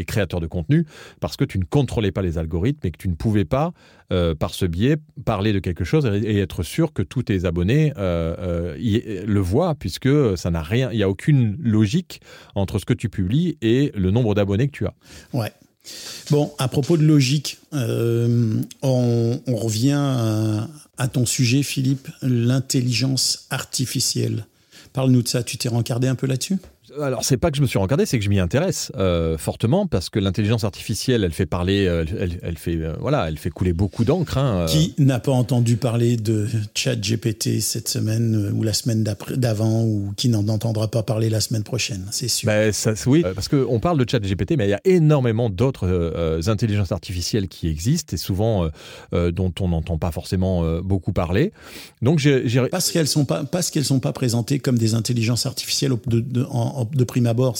créateurs 0.06 0.42
de 0.42 0.48
contenu 0.48 0.86
parce 1.20 1.38
que 1.38 1.46
tu 1.46 1.58
ne 1.58 1.64
contrôlais 1.64 2.12
pas 2.12 2.22
les 2.22 2.38
algorithmes 2.38 2.86
et 2.86 2.92
que 2.92 2.98
tu 2.98 3.08
ne 3.08 3.16
pouvais 3.16 3.46
pas, 3.46 3.72
euh, 4.12 4.36
par 4.36 4.54
ce 4.54 4.66
biais, 4.66 4.98
parler 5.24 5.54
de 5.54 5.60
quelque 5.60 5.86
chose 5.86 6.06
et, 6.06 6.40
être 6.40 6.64
sûr 6.64 6.92
que 6.92 7.02
tous 7.02 7.24
tes 7.24 7.46
abonnés 7.46 7.94
euh, 7.98 8.36
euh, 8.78 9.24
le 9.26 9.40
voient 9.40 9.74
puisque 9.76 10.10
ça 10.38 10.52
n'a 10.52 10.62
rien, 10.62 10.92
il 10.92 10.98
n'y 10.98 11.04
a 11.04 11.10
aucune 11.10 11.56
logique 11.62 12.20
entre 12.54 12.78
ce 12.78 12.84
que 12.84 12.94
tu 12.94 13.08
publies 13.08 13.58
et 13.62 13.94
le 13.96 14.12
nombre 14.12 14.36
d'abonnés 14.36 14.68
que 14.68 14.78
tu 14.78 14.86
as. 14.86 14.94
Ouais. 15.32 15.54
Bon, 16.30 16.52
à 16.60 16.68
propos 16.68 16.98
de 16.98 17.04
logique, 17.04 17.60
on, 17.72 19.40
revient 19.48 20.68
à, 20.98 21.08
ton 21.08 21.26
sujet, 21.26 21.64
Philippe, 21.64 22.10
l'intelligence 22.22 23.48
artificielle. 23.50 24.46
Parle-nous 24.92 25.24
de 25.24 25.28
ça. 25.30 25.42
Tu 25.42 25.58
t'es 25.58 25.70
rencardé 25.70 26.08
un 26.08 26.16
peu 26.16 26.28
là-dessus? 26.28 26.58
Alors, 27.00 27.24
c'est 27.24 27.38
pas 27.38 27.52
que 27.52 27.58
je 27.58 27.62
me 27.62 27.68
suis 27.68 27.80
regardé, 27.80 28.06
c'est 28.06 28.18
que 28.18 28.24
je 28.24 28.30
m'y 28.30 28.40
intéresse 28.40 28.92
euh, 28.98 29.38
fortement 29.38 29.88
parce 29.88 30.10
que 30.10 30.20
l'intelligence 30.20 30.64
artificielle, 30.64 31.24
elle 31.24 31.32
fait 31.32 31.46
parler, 31.46 31.86
euh, 31.88 32.06
elle, 32.42 32.58
fait, 32.58 32.76
euh, 32.76 32.94
voilà, 33.00 33.28
elle 33.28 33.38
fait 33.38 33.50
couler 33.50 33.74
beaucoup 33.74 34.04
d'encre. 34.04 34.38
Hein, 34.38 34.66
Qui 34.68 34.94
n'a 34.98 35.20
pas 35.20 35.32
entendu 35.32 35.78
parler 35.78 36.18
de 36.18 36.48
Chat 36.76 36.96
GPT 36.96 37.62
cette 37.62 37.88
semaine 37.88 38.52
ou 38.56 38.64
la 38.64 38.74
semaine 38.74 39.04
d'avant 39.04 39.84
ou 39.84 40.14
qui 40.18 40.30
n'en 40.30 40.48
entendra 40.48 40.88
pas 40.88 41.04
parler 41.04 41.30
la 41.30 41.42
semaine 41.42 41.64
prochaine, 41.64 42.06
c'est 42.12 42.28
sûr. 42.28 42.48
Ben, 42.48 42.72
ça, 42.72 42.94
oui, 43.06 43.24
parce 43.36 43.48
qu'on 43.48 43.80
parle 43.80 43.98
de 44.04 44.10
Chat 44.10 44.20
GPT, 44.20 44.58
mais 44.58 44.68
il 44.68 44.72
y 44.72 44.74
a 44.74 44.82
énormément 44.86 45.50
d'autres 45.50 46.42
intelligences 46.48 46.92
artificielles 46.92 47.48
qui 47.48 47.68
existent 47.68 48.16
et 48.16 48.18
souvent 48.18 48.70
dont 49.12 49.54
on 49.60 49.68
n'entend 49.70 49.98
pas 49.98 50.12
forcément 50.12 50.80
beaucoup 50.82 51.14
parler. 51.14 51.52
Donc, 52.02 52.20
j'ai 52.20 52.42
parce 52.72 52.92
qu'elles 52.92 53.08
sont 53.08 53.26
pas, 53.26 53.44
parce 53.44 53.70
qu'elles 53.70 53.86
sont 53.86 54.00
pas 54.00 54.14
présentées 54.14 54.60
comme 54.60 54.78
des 54.78 54.94
intelligences 54.94 55.46
artificielles 55.46 55.94
de, 56.08 56.46
en 56.50 56.81
de 56.86 57.04
prime 57.04 57.28
abord, 57.28 57.58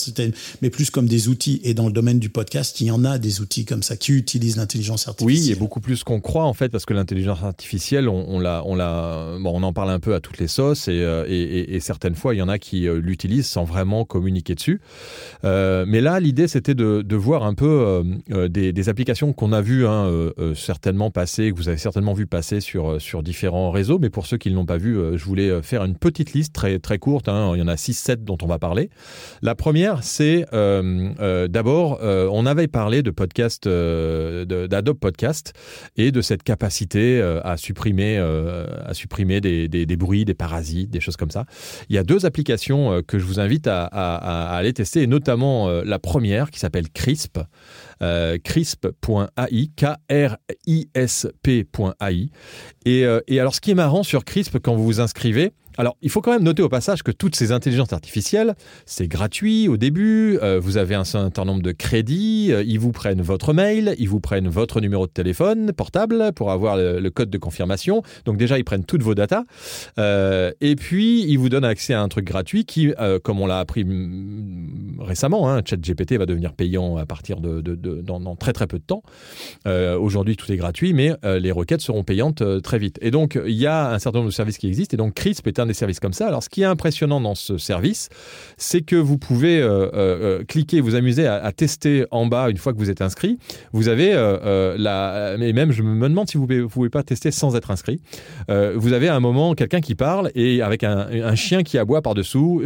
mais 0.60 0.70
plus 0.70 0.90
comme 0.90 1.06
des 1.06 1.28
outils. 1.28 1.60
Et 1.64 1.74
dans 1.74 1.86
le 1.86 1.92
domaine 1.92 2.18
du 2.18 2.28
podcast, 2.28 2.80
il 2.80 2.86
y 2.86 2.90
en 2.90 3.04
a 3.04 3.18
des 3.18 3.40
outils 3.40 3.64
comme 3.64 3.82
ça 3.82 3.96
qui 3.96 4.12
utilisent 4.12 4.56
l'intelligence 4.56 5.08
artificielle. 5.08 5.44
Oui, 5.44 5.52
et 5.52 5.54
beaucoup 5.54 5.80
plus 5.80 6.04
qu'on 6.04 6.20
croit 6.20 6.44
en 6.44 6.54
fait, 6.54 6.68
parce 6.68 6.84
que 6.84 6.94
l'intelligence 6.94 7.42
artificielle, 7.42 8.08
on, 8.08 8.24
on, 8.28 8.40
l'a, 8.40 8.62
on, 8.66 8.74
l'a, 8.74 9.36
bon, 9.40 9.52
on 9.54 9.62
en 9.62 9.72
parle 9.72 9.90
un 9.90 10.00
peu 10.00 10.14
à 10.14 10.20
toutes 10.20 10.38
les 10.38 10.48
sauces, 10.48 10.88
et, 10.88 11.02
euh, 11.02 11.24
et, 11.28 11.74
et 11.74 11.80
certaines 11.80 12.14
fois, 12.14 12.34
il 12.34 12.38
y 12.38 12.42
en 12.42 12.48
a 12.48 12.58
qui 12.58 12.86
euh, 12.86 13.00
l'utilisent 13.00 13.46
sans 13.46 13.64
vraiment 13.64 14.04
communiquer 14.04 14.54
dessus. 14.54 14.80
Euh, 15.44 15.84
mais 15.86 16.00
là, 16.00 16.20
l'idée, 16.20 16.48
c'était 16.48 16.74
de, 16.74 17.02
de, 17.02 17.16
voir 17.16 17.44
un 17.44 17.54
peu 17.54 18.02
des, 18.50 18.72
des, 18.72 18.88
applications 18.88 19.32
qu'on 19.32 19.52
a 19.52 19.60
vues 19.60 19.86
hein, 19.86 20.10
certainement 20.54 21.10
passer, 21.10 21.52
que 21.52 21.56
vous 21.56 21.68
avez 21.68 21.78
certainement 21.78 22.14
vu 22.14 22.26
passer 22.26 22.60
sur, 22.60 23.00
sur 23.00 23.22
différents 23.22 23.70
réseaux. 23.70 23.98
Mais 23.98 24.10
pour 24.10 24.26
ceux 24.26 24.38
qui 24.38 24.50
ne 24.50 24.56
l'ont 24.56 24.66
pas 24.66 24.78
vu, 24.78 24.98
je 25.14 25.24
voulais 25.24 25.62
faire 25.62 25.84
une 25.84 25.94
petite 25.94 26.32
liste 26.32 26.52
très, 26.52 26.78
très 26.78 26.98
courte. 26.98 27.28
Hein. 27.28 27.52
il 27.54 27.60
y 27.60 27.62
en 27.62 27.68
a 27.68 27.74
6-7 27.74 28.24
dont 28.24 28.38
on 28.42 28.46
va 28.46 28.58
parler. 28.58 28.90
La 29.42 29.54
première, 29.54 30.04
c'est 30.04 30.46
euh, 30.52 31.10
euh, 31.20 31.48
d'abord, 31.48 31.98
euh, 32.02 32.28
on 32.30 32.46
avait 32.46 32.68
parlé 32.68 33.02
de 33.02 33.10
podcast, 33.10 33.66
d'Adobe 33.66 34.98
Podcast 34.98 35.52
et 35.96 36.12
de 36.12 36.20
cette 36.20 36.42
capacité 36.42 37.20
à 37.44 37.56
supprimer, 37.56 38.18
à 38.18 38.94
supprimer 38.94 39.40
des, 39.40 39.96
bruits, 39.96 40.24
des 40.24 40.34
parasites, 40.34 40.90
des 40.90 41.00
choses 41.00 41.16
comme 41.16 41.30
ça. 41.30 41.46
Il 41.88 41.96
y 41.96 41.98
a 41.98 42.04
deux 42.04 42.26
applications 42.26 43.02
que 43.06 43.18
je 43.18 43.24
vous 43.24 43.40
invite 43.40 43.66
à, 43.66 43.86
aller 43.86 44.72
tester, 44.72 45.02
et 45.02 45.06
notamment 45.06 45.68
la 45.82 45.98
première 45.98 46.50
qui 46.50 46.58
s'appelle 46.58 46.88
Crisp. 46.90 47.38
crisp.ai, 48.00 49.70
K-R-I-S-P.ai. 49.76 50.38
Et, 52.84 53.04
et 53.28 53.40
alors, 53.40 53.54
ce 53.54 53.60
qui 53.60 53.70
est 53.70 53.74
marrant 53.74 54.02
sur 54.02 54.24
Crisp, 54.24 54.58
quand 54.58 54.74
vous 54.74 54.84
vous 54.84 55.00
inscrivez, 55.00 55.52
alors, 55.78 55.96
il 56.02 56.10
faut 56.10 56.20
quand 56.20 56.32
même 56.32 56.42
noter 56.42 56.62
au 56.62 56.68
passage 56.68 57.02
que 57.02 57.10
toutes 57.10 57.34
ces 57.34 57.52
intelligences 57.52 57.92
artificielles, 57.92 58.54
c'est 58.84 59.08
gratuit 59.08 59.68
au 59.68 59.76
début, 59.76 60.38
euh, 60.42 60.60
vous 60.60 60.76
avez 60.76 60.94
un 60.94 61.04
certain 61.04 61.44
nombre 61.44 61.62
de 61.62 61.72
crédits, 61.72 62.48
euh, 62.50 62.62
ils 62.66 62.78
vous 62.78 62.92
prennent 62.92 63.22
votre 63.22 63.52
mail, 63.52 63.94
ils 63.98 64.08
vous 64.08 64.20
prennent 64.20 64.48
votre 64.48 64.80
numéro 64.80 65.06
de 65.06 65.12
téléphone 65.12 65.72
portable 65.72 66.32
pour 66.34 66.50
avoir 66.50 66.76
le, 66.76 67.10
code 67.10 67.30
de 67.30 67.38
confirmation. 67.38 68.02
Donc 68.24 68.36
déjà, 68.36 68.58
ils 68.58 68.64
prennent 68.64 68.84
toutes 68.84 69.02
vos 69.02 69.14
datas. 69.14 69.44
Euh, 69.98 70.52
et 70.60 70.76
puis, 70.76 71.24
ils 71.24 71.36
vous 71.36 71.48
donnent 71.48 71.64
accès 71.64 71.94
à 71.94 72.02
un 72.02 72.08
truc 72.08 72.24
gratuit 72.24 72.64
qui, 72.64 72.92
comme 73.22 73.40
on 73.40 73.46
l'a 73.46 73.58
appris 73.58 73.86
récemment, 74.98 75.50
hein, 75.50 75.62
ChatGPT 75.64 76.14
va 76.14 76.26
devenir 76.26 76.52
payant 76.52 76.96
à 76.96 77.06
partir 77.06 77.40
de, 77.40 77.60
dans, 77.60 78.36
très 78.36 78.52
très 78.52 78.66
peu 78.66 78.78
de 78.78 78.84
temps. 78.84 79.02
Aujourd'hui, 79.66 80.36
tout 80.36 80.50
est 80.50 80.56
gratuit, 80.56 80.92
mais 80.94 81.12
les 81.22 81.52
requêtes 81.52 81.80
seront 81.80 82.04
payantes 82.04 82.42
très 82.62 82.78
vite. 82.78 82.98
Et 83.02 83.10
donc, 83.10 83.38
il 83.44 83.54
y 83.54 83.66
a 83.66 83.90
un 83.90 83.98
certain 83.98 84.20
nombre 84.20 84.30
de 84.30 84.34
services 84.34 84.58
qui 84.58 84.68
existent. 84.68 84.94
Et 84.94 84.98
donc, 84.98 85.14
CRISP 85.14 85.46
est 85.48 85.58
des 85.66 85.74
services 85.74 86.00
comme 86.00 86.12
ça. 86.12 86.28
Alors, 86.28 86.42
ce 86.42 86.48
qui 86.48 86.62
est 86.62 86.66
impressionnant 86.66 87.20
dans 87.20 87.34
ce 87.34 87.58
service, 87.58 88.08
c'est 88.56 88.82
que 88.82 88.96
vous 88.96 89.18
pouvez 89.18 89.60
euh, 89.60 89.68
euh, 89.68 89.90
euh, 89.94 90.44
cliquer, 90.44 90.80
vous 90.80 90.94
amuser 90.94 91.26
à, 91.26 91.52
tester 91.52 92.04
en 92.10 92.26
bas 92.26 92.50
une 92.50 92.56
fois 92.56 92.72
que 92.72 92.78
vous 92.78 92.90
êtes 92.90 93.02
inscrit. 93.02 93.38
Vous 93.72 93.88
avez 93.88 94.12
la, 94.12 95.36
mais 95.38 95.52
même 95.52 95.72
je 95.72 95.82
me 95.82 96.08
demande 96.08 96.28
si 96.28 96.36
vous 96.36 96.46
ne 96.46 96.66
pouvez, 96.66 96.90
pas 96.90 97.02
tester 97.02 97.30
sans 97.30 97.56
être 97.56 97.70
inscrit. 97.70 98.00
vous 98.48 98.92
avez 98.92 99.08
à 99.08 99.14
un 99.14 99.20
moment 99.20 99.54
quelqu'un 99.54 99.80
qui 99.80 99.94
parle 99.94 100.30
et 100.34 100.62
avec 100.62 100.84
un, 100.84 101.34
chien 101.34 101.62
qui 101.62 101.78
aboie 101.78 102.02
par 102.02 102.14
dessous, 102.14 102.62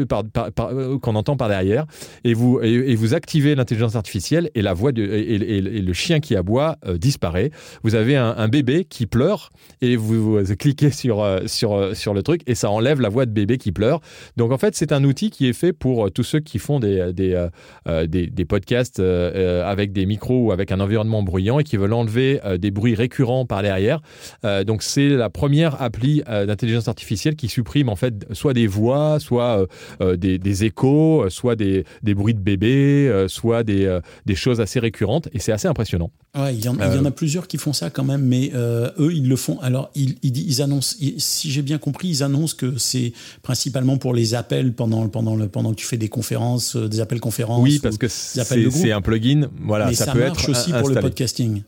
qu'on 1.03 1.15
entend 1.15 1.37
par 1.37 1.49
derrière, 1.49 1.87
et 2.25 2.35
vous 2.35 2.61
et, 2.63 2.95
vous 2.95 3.15
activez 3.15 3.55
l'intelligence 3.55 3.97
artificielle 3.97 4.51
et 4.55 4.63
la 4.63 4.73
voix 4.73 4.91
et, 4.97 5.39
le 5.39 5.93
chien 5.93 6.21
qui 6.21 6.37
aboie 6.37 6.77
disparaît. 6.95 7.51
Vous 7.83 7.95
avez 7.95 8.17
un, 8.17 8.49
bébé 8.49 8.85
qui 8.85 9.07
pleure 9.07 9.51
et 9.81 9.97
vous, 9.97 10.39
vous 10.39 10.57
cliquez 10.57 10.91
sur 10.91 11.27
sur 11.47 11.97
sur 11.97 12.15
le 12.15 12.23
truc 12.23 12.43
et 12.47 12.55
ça 12.55 12.71
enlève 12.71 12.86
la 12.95 13.09
voix 13.09 13.27
de 13.27 13.31
bébé 13.31 13.59
qui 13.59 13.73
pleure. 13.73 14.01
Donc 14.37 14.53
en 14.53 14.59
fait, 14.59 14.75
c'est 14.75 14.93
un 14.93 15.05
outil 15.05 15.31
qui 15.31 15.49
est 15.49 15.53
fait 15.53 15.73
pour 15.73 16.07
euh, 16.07 16.11
tous 16.11 16.23
ceux 16.23 16.41
qui 16.41 16.59
font 16.59 16.81
des, 16.81 17.13
des, 17.13 17.35
euh, 17.35 17.49
euh, 17.89 18.07
des, 18.07 18.45
podcasts 18.47 19.01
avec 19.01 19.93
des 19.93 20.07
micros 20.07 20.47
ou 20.47 20.53
avec 20.53 20.71
un 20.71 20.79
environnement 20.79 21.23
bruyant 21.23 21.59
et 21.59 21.65
qui 21.65 21.77
veulent 21.77 21.93
enlever 21.93 22.41
des 22.61 22.71
bruits 22.71 22.95
récurrents 22.95 23.45
par 23.45 23.63
derrière. 23.63 24.01
donc 24.65 24.85
c'est 24.85 25.09
la 25.09 25.31
première 25.31 25.83
appli 25.83 26.23
d'intelligence 26.27 26.87
artificielle 26.87 27.35
qui 27.35 27.49
supprime 27.49 27.89
en 27.89 27.97
fait 27.97 28.25
soit 28.33 28.55
des 28.55 28.69
voix, 28.69 29.19
soit 29.19 29.67
des, 30.01 30.39
des, 30.39 30.65
échos, 30.65 31.29
soit 31.29 31.57
des, 31.57 31.85
des, 32.05 32.15
bruits 32.15 32.35
de 32.35 32.41
bébé, 32.41 33.27
soit 33.27 33.65
des, 33.65 33.99
des 34.27 34.35
choses 34.37 34.61
assez 34.61 34.79
récurrentes 34.79 35.29
et 35.33 35.41
c'est 35.41 35.53
assez 35.53 35.67
impressionnant. 35.67 36.13
Ouais, 36.39 36.55
il 36.55 36.65
y, 36.65 36.69
en, 36.69 36.79
y 36.79 36.99
en 36.99 37.05
a 37.05 37.11
plusieurs 37.11 37.49
qui 37.49 37.59
font 37.59 37.73
ça 37.73 37.91
quand 37.91 38.05
même, 38.05 38.23
mais 38.23 38.53
eux, 38.55 39.13
ils 39.13 39.29
le 39.29 39.37
font. 39.37 39.59
Alors, 39.61 39.91
ils, 39.97 40.17
ils, 40.23 40.39
ils 40.39 40.63
annoncent, 40.63 40.97
si 41.19 41.51
j'ai 41.51 41.63
bien 41.63 41.79
compris, 41.79 42.09
ils 42.09 42.23
annoncent 42.23 42.55
que 42.57 42.76
c'est 42.79 43.13
principalement 43.43 43.97
pour 43.97 44.15
les 44.15 44.35
appels 44.35 44.73
pendant, 44.73 45.09
pendant, 45.09 45.37
le, 45.37 45.49
pendant 45.49 45.71
que 45.71 45.77
tu 45.77 45.87
fais 45.87 45.97
des 45.97 46.09
conférences, 46.09 46.77
euh, 46.77 46.89
des 46.89 47.01
appels 47.01 47.21
conférences. 47.21 47.63
Oui, 47.63 47.79
parce 47.83 47.99
que 47.99 48.09
c'est 48.09 48.93
un 48.93 49.01
plugin. 49.01 49.49
Voilà, 49.63 49.93
ça, 49.93 50.13
peut 50.13 50.21
marche 50.21 50.49
être 50.49 50.51
aussi 50.51 50.73
pour 50.73 50.89
le 50.89 51.01
podcasting. 51.01 51.63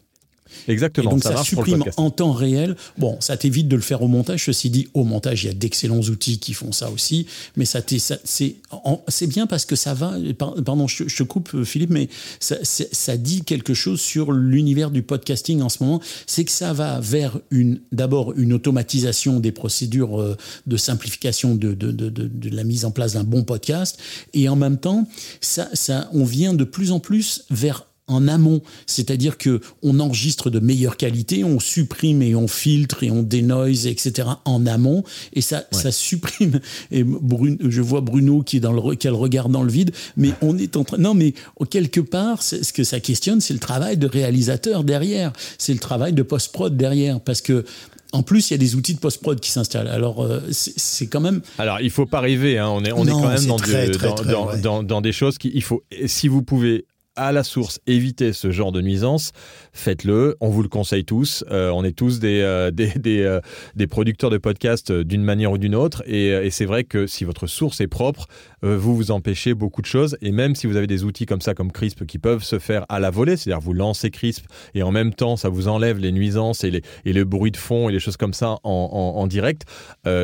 Exactement. 0.67 1.11
Et 1.11 1.15
donc 1.15 1.23
ça, 1.23 1.43
supprime 1.43 1.85
en 1.97 2.11
temps 2.11 2.33
réel. 2.33 2.77
Bon, 2.97 3.17
ça 3.21 3.37
t'évite 3.37 3.69
de 3.69 3.77
le 3.77 3.83
faire 3.83 4.03
au 4.03 4.09
montage. 4.09 4.45
Ceci 4.45 4.71
dit, 4.71 4.89
au 4.95 5.05
montage, 5.05 5.45
il 5.45 5.47
y 5.49 5.51
a 5.51 5.55
d'excellents 5.55 6.01
outils 6.01 6.39
qui 6.39 6.55
font 6.55 6.73
ça 6.73 6.91
aussi. 6.91 7.27
Mais 7.57 7.65
ça, 7.65 7.81
c'est 7.85 9.27
bien 9.27 9.47
parce 9.47 9.65
que 9.65 9.77
ça 9.77 9.95
va. 9.95 10.15
Pardon, 10.39 10.87
je, 10.87 11.05
te 11.05 11.23
coupe, 11.23 11.55
euh, 11.55 11.65
Philippe, 11.65 11.91
mais 11.91 12.09
ça, 12.41 12.57
ça 12.63 13.17
dit 13.17 13.43
quelque 13.43 13.75
chose 13.75 14.01
sur 14.01 14.33
l'univers 14.33 14.91
du 14.91 15.03
podcasting 15.03 15.63
en 15.63 15.69
ce 15.69 15.83
moment. 15.83 16.01
C'est 16.27 16.45
que 16.45 16.51
ça 16.51 16.73
va 16.73 17.01
vers 17.01 17.39
une 17.51 17.81
d'abord 17.93 18.33
une 18.37 18.53
automatisation 18.53 19.41
des 19.41 19.53
procédures 19.53 20.21
euh, 20.21 20.37
de 20.67 20.77
simplification 20.77 21.55
de, 21.55 21.75
de, 21.75 21.91
de, 21.93 22.09
de 22.11 22.55
la 22.55 22.65
mise 22.65 22.85
en 22.85 22.91
place 22.91 23.15
d'un 23.15 23.25
bon 23.25 23.45
podcast, 23.45 23.99
et 24.35 24.49
en 24.49 24.57
même 24.57 24.79
temps, 24.79 25.09
ça, 25.41 25.69
ça, 25.73 26.09
on 26.13 26.25
vient 26.25 26.55
de 26.55 26.65
plus 26.65 26.93
en 26.93 27.01
plus 27.01 27.45
vers 27.51 27.88
en 28.09 28.27
amont, 28.29 28.63
c'est-à-dire 28.87 29.39
que 29.39 29.61
on 29.83 30.01
enregistre 30.01 30.51
de 30.51 30.59
meilleure 30.59 30.97
qualité, 30.97 31.45
on 31.45 31.61
supprime 31.61 32.23
et 32.23 32.35
on 32.35 32.49
filtre 32.49 33.03
et 33.03 33.11
on 33.11 33.23
dénoise, 33.23 33.87
etc. 33.87 34.29
en 34.45 34.67
amont, 34.67 35.05
et 35.33 35.41
ça, 35.41 35.65
ça 35.71 35.93
supprime. 35.93 36.61
Et 36.91 37.05
Bruno, 37.05 37.57
je 37.69 37.83
vois 37.83 38.01
Bruno 38.01 38.43
qui 38.43 38.57
est 38.57 38.61
dans 38.61 38.73
le, 38.73 38.95
qui 38.95 39.07
a 39.07 39.11
le 39.11 39.17
regard 39.17 39.49
dans 39.49 39.63
le 39.63 39.71
vide, 39.71 39.93
mais 40.17 40.31
on 40.43 40.59
est 40.59 40.77
en 40.77 40.85
train. 40.85 40.99
Non, 40.99 41.15
mais 41.15 41.35
quelque 41.71 42.01
part, 42.01 42.43
ce 42.43 42.73
que 42.73 42.85
ça 42.85 43.01
questionne, 43.01 43.41
c'est 43.41 43.55
le 43.55 43.61
travail 43.61 43.97
de 43.97 44.07
réalisateur 44.07 44.85
derrière, 44.85 45.33
c'est 45.59 45.73
le 45.73 45.79
travail 45.79 46.13
de 46.13 46.23
post-prod 46.23 46.77
derrière, 46.77 47.21
parce 47.21 47.41
que 47.41 47.65
en 48.13 48.23
plus, 48.23 48.51
il 48.51 48.55
y 48.55 48.57
a 48.57 48.59
des 48.59 48.75
outils 48.75 48.95
de 48.95 49.01
post-prod 49.01 49.39
qui 49.39 49.51
s'installent. 49.51 49.89
Alors, 49.89 50.25
euh, 50.25 50.41
c'est 50.51 51.09
quand 51.09 51.21
même. 51.21 51.43
Alors, 51.59 51.81
il 51.81 51.91
faut 51.91 52.07
pas 52.07 52.21
rêver. 52.21 52.59
Hein. 52.59 52.69
On 52.71 52.83
est, 52.83 52.93
on 52.93 53.07
est 53.07 53.11
quand 53.11 53.29
même 53.29 53.45
dans, 53.45 53.57
très, 53.57 53.91
très, 53.91 54.09
dans, 54.09 54.15
très, 54.15 54.33
dans, 54.33 54.47
ouais. 54.49 54.61
dans, 54.61 54.83
dans, 54.83 55.01
des 55.03 55.13
choses 55.13 55.37
qui, 55.37 55.51
il 55.55 55.63
faut. 55.63 55.83
Si 56.07 56.27
vous 56.29 56.43
pouvez 56.43 56.87
à 57.19 57.33
la 57.33 57.43
source 57.43 57.81
éviter 57.87 58.33
ce 58.33 58.51
genre 58.51 58.73
de 58.73 58.81
nuisance, 58.81 59.33
faites-le. 59.73 60.37
On 60.41 60.49
vous 60.49 60.63
le 60.63 60.69
conseille 60.69 61.05
tous. 61.05 61.45
Euh, 61.51 61.71
on 61.71 61.85
est 61.85 61.93
tous 61.93 62.21
des, 62.21 62.41
euh, 62.41 62.71
euh, 63.07 63.87
producteurs 63.91 64.31
de 64.31 64.39
podcasts 64.39 64.93
d'une 64.93 65.23
manière 65.23 65.53
ou 65.53 65.59
d'une 65.59 65.75
autre. 65.75 66.03
Et 66.07 66.51
c'est 66.51 66.65
vrai 66.65 66.85
que 66.85 67.07
si 67.07 67.25
votre 67.25 67.47
source 67.47 67.81
est 67.81 67.89
propre, 67.89 68.29
vous 68.63 68.97
vous 68.97 69.11
empêchez 69.11 69.55
beaucoup 69.55 69.83
de 69.83 69.87
choses. 69.87 70.17
Et 70.21 70.33
même 70.33 70.55
si 70.55 70.67
vous 70.67 70.77
avez 70.77 70.87
des 70.87 71.05
outils 71.05 71.27
comme 71.27 71.41
ça, 71.41 71.55
comme 71.55 71.73
Crisp, 71.73 72.05
qui 72.07 72.19
peuvent 72.19 72.43
se 72.43 72.59
faire 72.59 72.85
à 72.89 73.01
la 73.01 73.11
volée, 73.11 73.37
c'est-à-dire 73.37 73.61
vous 73.61 73.73
lancez 73.73 74.11
Crisp 74.11 74.47
et 74.75 74.83
en 74.83 74.91
même 74.91 75.15
temps, 75.15 75.37
ça 75.37 75.49
vous 75.49 75.69
enlève 75.69 75.99
les 75.99 76.13
nuisances 76.13 76.65
et, 76.65 76.71
les, 76.71 76.83
et 77.05 77.13
le 77.13 77.25
bruit 77.25 77.51
de 77.51 77.57
fond 77.57 77.89
et 77.89 77.93
les 77.93 78.01
choses 78.01 78.17
comme 78.17 78.35
ça 78.35 78.59
en, 78.65 78.71
en, 78.71 79.21
en 79.21 79.27
direct, 79.27 79.63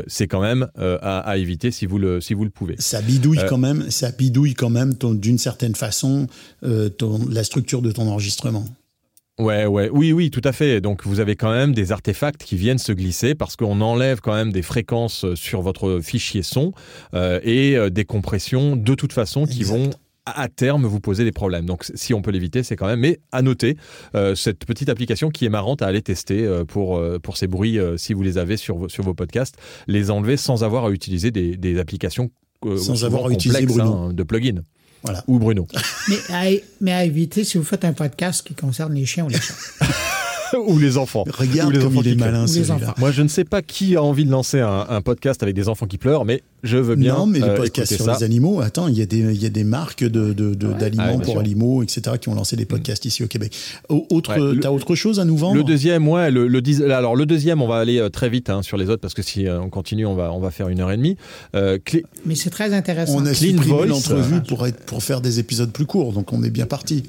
c'est 0.07 0.27
quand 0.27 0.40
même 0.40 0.68
à, 0.77 1.18
à, 1.18 1.37
éviter 1.37 1.70
si 1.70 1.87
vous 1.87 1.99
le, 1.99 2.20
si 2.20 2.35
vous 2.35 2.44
le 2.44 2.51
pouvez. 2.51 2.77
Ça 2.79 3.03
bidouille 3.03 3.40
quand 3.49 3.59
même, 3.59 3.90
ça 3.90 4.11
bidouille 4.11 4.55
quand 4.55 4.70
même 4.70 4.94
d'une 4.94 5.38
certaine 5.38 5.75
façon 5.75 6.27
ton, 6.99 7.20
la 7.31 7.44
structure 7.44 7.83
de 7.83 7.92
ton 7.92 8.09
enregistrement. 8.09 8.64
Ouais, 9.38 9.66
ouais, 9.66 9.90
oui, 9.92 10.12
oui, 10.12 10.31
tout 10.31 10.40
à 10.44 10.53
fait. 10.53 10.81
Donc 10.81 11.05
vous 11.05 11.18
avez 11.18 11.35
quand 11.35 11.51
même 11.51 11.73
des 11.73 11.90
artefacts 11.90 12.44
qui 12.44 12.57
viennent 12.57 12.79
se 12.79 12.92
glisser 12.92 13.35
parce 13.35 13.57
qu'on 13.57 13.81
enlève 13.81 14.20
quand 14.20 14.35
même 14.35 14.53
des 14.53 14.62
fréquences 14.62 15.27
sur 15.35 15.61
votre 15.61 16.01
fichier 16.01 16.42
son 16.42 16.73
euh, 17.14 17.40
et 17.42 17.77
euh, 17.77 17.90
des 17.90 18.05
compressions 18.05 18.77
de 18.77 18.94
toute 18.94 19.12
façon 19.12 19.44
qui 19.44 19.62
exact. 19.62 19.77
vont 19.77 19.90
à 20.27 20.49
terme 20.49 20.87
vous 20.87 21.01
poser 21.01 21.25
des 21.25 21.33
problèmes. 21.33 21.66
Donc 21.66 21.85
si 21.94 22.14
on 22.14 22.23
peut 22.23 22.31
l'éviter, 22.31 22.62
c'est 22.62 22.77
quand 22.77 22.87
même. 22.87 23.01
Mais 23.01 23.20
à 23.33 23.42
noter 23.42 23.77
euh, 24.14 24.35
cette 24.35 24.64
petite 24.64 24.88
application 24.88 25.31
qui 25.31 25.44
est 25.44 25.51
marrante 25.51 25.83
à 25.83 25.87
aller 25.87 26.03
tester 26.03 26.44
euh, 26.44 26.64
pour 26.64 27.03
pour 27.23 27.37
ces 27.37 27.47
bruits 27.47 27.79
euh, 27.79 27.97
si 27.97 28.14
vous 28.14 28.23
les 28.23 28.38
avez 28.38 28.57
sur 28.57 28.90
sur 28.90 29.05
vos 29.05 29.14
podcasts, 29.14 29.57
les 29.87 30.11
enlever 30.11 30.37
sans 30.37 30.64
avoir 30.64 30.87
à 30.87 30.90
utiliser 30.90 31.31
des, 31.31 31.57
des 31.57 31.79
applications 31.79 32.31
sans 32.77 33.05
avoir 33.05 33.27
à 33.27 33.31
utiliser. 33.31 33.66
Hein, 33.81 34.12
de 34.12 34.23
plugins. 34.23 34.62
Voilà. 35.05 35.23
Ou 35.27 35.38
Bruno. 35.38 35.69
mais, 36.09 36.19
à, 36.31 36.45
mais 36.81 36.93
à 36.93 37.05
éviter 37.05 37.45
si 37.45 37.59
vous 37.59 37.64
faites 37.64 37.85
un 37.85 37.93
podcast 37.93 38.47
qui 38.47 38.55
concerne 38.55 38.95
les 38.95 39.07
chiens 39.07 39.25
ou 39.25 39.29
les 39.29 39.38
chats. 39.40 39.55
ou 40.66 40.78
les 40.78 40.96
enfants. 40.98 41.24
Regarde 41.33 41.68
ou 41.70 41.72
les 41.72 41.78
comme 41.78 41.88
enfants 41.92 42.02
il 42.04 42.12
est 42.12 42.14
malin 42.16 42.46
celui-là. 42.46 42.94
Moi, 42.98 43.11
je 43.12 43.22
ne 43.22 43.28
sais 43.28 43.44
pas 43.44 43.62
qui 43.62 43.96
a 43.96 44.02
envie 44.02 44.24
de 44.24 44.30
lancer 44.30 44.61
un, 44.61 44.87
un, 44.88 45.00
podcast 45.00 45.42
avec 45.42 45.54
des 45.54 45.68
enfants 45.68 45.87
qui 45.87 45.98
pleurent, 45.98 46.24
mais 46.24 46.42
je 46.62 46.76
veux 46.78 46.96
bien. 46.96 47.14
Non, 47.18 47.26
mais 47.26 47.42
euh, 47.42 47.48
les 47.52 47.57
podcasts 47.57 47.94
sur 47.94 48.04
ça. 48.04 48.16
les 48.18 48.24
animaux, 48.24 48.61
attends, 48.61 48.88
il 48.88 48.96
y, 48.96 49.02
a 49.02 49.07
des, 49.07 49.18
il 49.18 49.42
y 49.42 49.46
a 49.46 49.50
des 49.50 49.64
marques 49.64 50.02
de, 50.04 50.33
de, 50.33 50.54
de, 50.54 50.66
Ouais. 50.66 50.74
d'aliments 50.78 51.18
Ah, 51.20 51.22
pour 51.22 51.38
animaux, 51.38 51.83
etc., 51.83 52.16
qui 52.20 52.28
ont 52.28 52.35
lancé 52.35 52.57
des 52.57 52.64
podcasts 52.64 53.04
ici 53.04 53.22
au 53.22 53.26
Québec. 53.26 53.54
Au- 53.88 54.07
Autre, 54.11 54.30
Ouais, 54.33 54.54
le- 54.54 54.61
T'as 54.61 54.70
autre 54.70 54.94
chose 54.94 55.20
à 55.20 55.24
nous 55.24 55.37
vendre 55.37 55.57
Le 55.57 55.64
deuxième, 55.64 56.07
ouais, 56.09 56.30
le, 56.30 56.48
alors 56.92 57.16
le 57.16 57.26
deuxième, 57.26 57.61
on 57.61 57.66
va 57.68 57.76
aller 57.76 57.98
euh, 57.98 58.09
très 58.09 58.28
vite 58.28 58.48
hein, 58.50 58.62
sur 58.62 58.76
les 58.76 58.88
autres 58.88 59.00
parce 59.02 59.14
que 59.14 59.22
si 59.22 59.46
euh, 59.46 59.61
on 59.61 59.68
continue, 59.70 60.07
on 60.07 60.14
va 60.14 60.33
on 60.33 60.40
va 60.40 60.50
faire 60.50 60.68
une 60.68 60.80
heure 60.80 60.90
et 60.90 60.96
demie. 60.96 61.16
Euh, 61.54 61.78
Clé- 61.85 62.04
Mais 62.24 62.35
c'est 62.35 62.50
très 62.50 62.72
intéressant. 62.72 63.16
On 63.16 63.26
a 63.26 63.33
Clean 63.35 63.50
supprimé 63.50 63.76
Voice, 63.76 63.87
l'entrevue 63.87 64.37
euh, 64.37 64.40
pour, 64.40 64.66
être, 64.66 64.80
pour 64.87 65.02
faire 65.02 65.20
des 65.20 65.38
épisodes 65.40 65.70
plus 65.70 65.87
courts, 65.87 66.12
donc 66.12 66.33
on 66.33 66.42
est 66.42 66.50
bien 66.50 66.66
parti. 66.66 67.02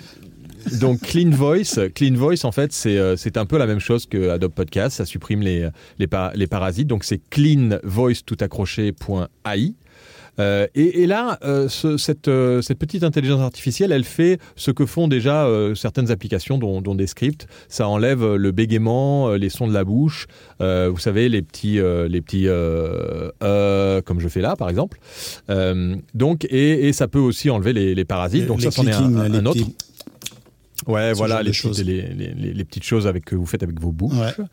Donc 0.79 1.01
Clean 1.01 1.29
Voice, 1.31 1.79
Clean 1.93 2.13
Voice 2.15 2.43
en 2.43 2.51
fait 2.51 2.71
c'est 2.73 2.97
euh, 2.97 3.15
c'est 3.15 3.37
un 3.37 3.45
peu 3.45 3.57
la 3.57 3.67
même 3.67 3.79
chose 3.79 4.05
que 4.05 4.29
Adobe 4.29 4.51
Podcast, 4.53 4.97
ça 4.97 5.05
supprime 5.05 5.41
les 5.41 5.69
les, 5.99 6.07
pa- 6.07 6.31
les 6.35 6.47
parasites. 6.47 6.87
Donc 6.87 7.03
c'est 7.03 7.21
Clean 7.29 7.77
Voice 7.83 8.21
tout 8.25 8.37
accroché.ai. 8.39 9.73
Euh, 10.37 10.67
et, 10.75 11.01
et 11.03 11.07
là, 11.07 11.39
euh, 11.45 11.69
ce- 11.69 11.95
cette, 11.95 12.27
euh, 12.27 12.61
cette 12.61 12.77
petite 12.77 13.05
intelligence 13.05 13.39
artificielle, 13.39 13.93
elle 13.93 14.03
fait 14.03 14.37
ce 14.57 14.69
que 14.69 14.85
font 14.85 15.07
déjà 15.07 15.45
euh, 15.45 15.75
certaines 15.75 16.11
applications, 16.11 16.57
dont, 16.57 16.81
dont 16.81 16.93
des 16.93 17.07
scripts. 17.07 17.47
Ça 17.69 17.87
enlève 17.87 18.21
euh, 18.21 18.35
le 18.35 18.51
bégaiement, 18.51 19.29
euh, 19.29 19.37
les 19.37 19.47
sons 19.47 19.65
de 19.65 19.73
la 19.73 19.85
bouche. 19.85 20.27
euh, 20.59 20.89
vous 20.91 20.99
savez, 20.99 21.29
les 21.29 21.41
petits, 21.41 21.79
euh, 21.79 22.09
les 22.09 22.19
petits, 22.19 22.49
euh, 22.49 23.31
euh, 23.43 24.01
comme 24.01 24.19
je 24.19 24.27
fais 24.27 24.41
là, 24.41 24.57
par 24.57 24.69
exemple. 24.69 24.99
Euh, 25.49 25.95
donc, 26.13 26.43
et, 26.49 26.89
et 26.89 26.91
ça 26.91 27.07
peut 27.07 27.19
aussi 27.19 27.49
enlever 27.49 27.71
les, 27.71 27.95
les 27.95 28.03
parasites. 28.05 28.45
donc 28.45 28.57
Les 28.57 28.65
ça, 28.65 28.71
c'en 28.71 28.85
est 28.87 28.91
un, 28.91 29.15
un 29.15 29.29
les 29.29 29.37
autre. 29.39 29.53
petits- 29.53 29.75
Ouais, 30.87 31.11
ce 31.13 31.17
voilà, 31.17 31.41
les 31.43 31.53
choses. 31.53 31.77
petites, 31.77 31.87
les, 31.87 32.01
les- 32.13 32.33
les- 32.33 32.53
les 32.53 32.63
petites 32.65 32.83
choses 32.83 33.07
avec, 33.07 33.25
que 33.25 33.35
vous 33.35 33.45
faites 33.45 33.63
avec 33.63 33.79
vos 33.79 33.91
bouches. 33.91 34.13
Ouais. 34.17 34.45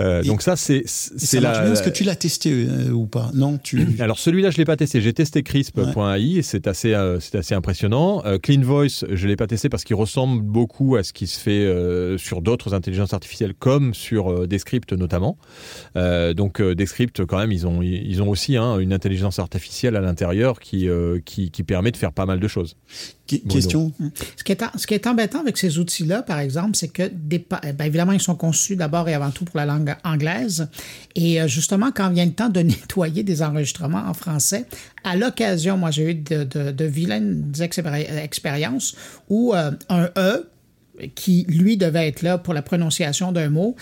Euh, 0.00 0.22
donc 0.22 0.40
ça, 0.40 0.56
c'est 0.56 0.84
c'est 0.86 1.38
la. 1.38 1.70
Est-ce 1.70 1.82
que 1.82 1.90
tu 1.90 2.02
l'as 2.02 2.16
testé 2.16 2.50
euh, 2.50 2.90
ou 2.92 3.06
pas? 3.06 3.30
Non, 3.34 3.58
tu. 3.62 3.78
Alors 4.00 4.18
celui-là, 4.18 4.50
je 4.50 4.56
l'ai 4.56 4.64
pas 4.64 4.74
testé. 4.76 5.02
J'ai 5.02 5.12
testé 5.12 5.42
crisp.ai 5.42 6.38
et 6.38 6.42
c'est 6.42 6.66
assez, 6.66 6.94
euh, 6.94 7.20
c'est 7.20 7.36
assez 7.36 7.54
impressionnant. 7.54 8.22
Clean 8.42 8.62
Voice, 8.62 9.04
je 9.10 9.28
l'ai 9.28 9.36
pas 9.36 9.46
testé 9.46 9.68
parce 9.68 9.84
qu'il 9.84 9.94
ressemble 9.94 10.40
beaucoup 10.42 10.96
à 10.96 11.02
ce 11.02 11.12
qui 11.12 11.26
se 11.26 11.38
fait 11.38 11.70
sur 12.16 12.40
d'autres 12.40 12.72
intelligences 12.72 13.12
artificielles, 13.12 13.52
comme 13.52 13.92
sur 13.92 14.48
Descript 14.48 14.94
notamment. 14.94 15.36
Donc 15.94 16.62
Descript, 16.62 17.26
quand 17.26 17.36
même, 17.38 17.52
ils 17.52 17.66
ont, 17.66 17.82
ils 17.82 18.22
ont 18.22 18.30
aussi 18.30 18.56
hein, 18.56 18.78
une 18.78 18.94
intelligence 18.94 19.38
artificielle 19.38 19.94
à 19.96 20.00
l'intérieur 20.00 20.58
qui, 20.58 20.88
qui, 21.26 21.50
qui 21.50 21.62
permet 21.64 21.90
de 21.90 21.98
faire 21.98 22.12
pas 22.12 22.24
mal 22.24 22.40
de 22.40 22.48
choses. 22.48 22.76
Question? 23.40 23.92
Ce 24.36 24.44
qui, 24.44 24.52
est, 24.52 24.62
ce 24.76 24.86
qui 24.86 24.94
est 24.94 25.06
embêtant 25.06 25.40
avec 25.40 25.56
ces 25.58 25.78
outils-là, 25.78 26.22
par 26.22 26.38
exemple, 26.38 26.76
c'est 26.76 26.88
que, 26.88 27.10
des 27.12 27.38
pa- 27.38 27.60
ben, 27.76 27.84
évidemment, 27.84 28.12
ils 28.12 28.20
sont 28.22 28.34
conçus 28.36 28.76
d'abord 28.76 29.08
et 29.08 29.14
avant 29.14 29.30
tout 29.30 29.44
pour 29.44 29.56
la 29.56 29.66
langue 29.66 29.94
anglaise. 30.04 30.68
Et 31.14 31.40
euh, 31.40 31.48
justement, 31.48 31.90
quand 31.94 32.10
vient 32.10 32.26
le 32.26 32.32
temps 32.32 32.48
de 32.48 32.60
nettoyer 32.72 33.22
des 33.22 33.42
enregistrements 33.42 34.04
en 34.06 34.14
français, 34.14 34.66
à 35.04 35.16
l'occasion, 35.16 35.76
moi, 35.76 35.90
j'ai 35.90 36.10
eu 36.10 36.14
de, 36.14 36.44
de, 36.44 36.70
de 36.70 36.84
vilaines 36.84 37.52
expéri- 37.58 38.06
expériences 38.22 38.94
où 39.28 39.54
euh, 39.54 39.70
un 39.88 40.08
E 40.16 40.48
qui, 41.14 41.44
lui, 41.48 41.76
devait 41.76 42.08
être 42.08 42.22
là 42.22 42.38
pour 42.38 42.54
la 42.54 42.62
prononciation 42.62 43.32
d'un 43.32 43.48
mot, 43.50 43.76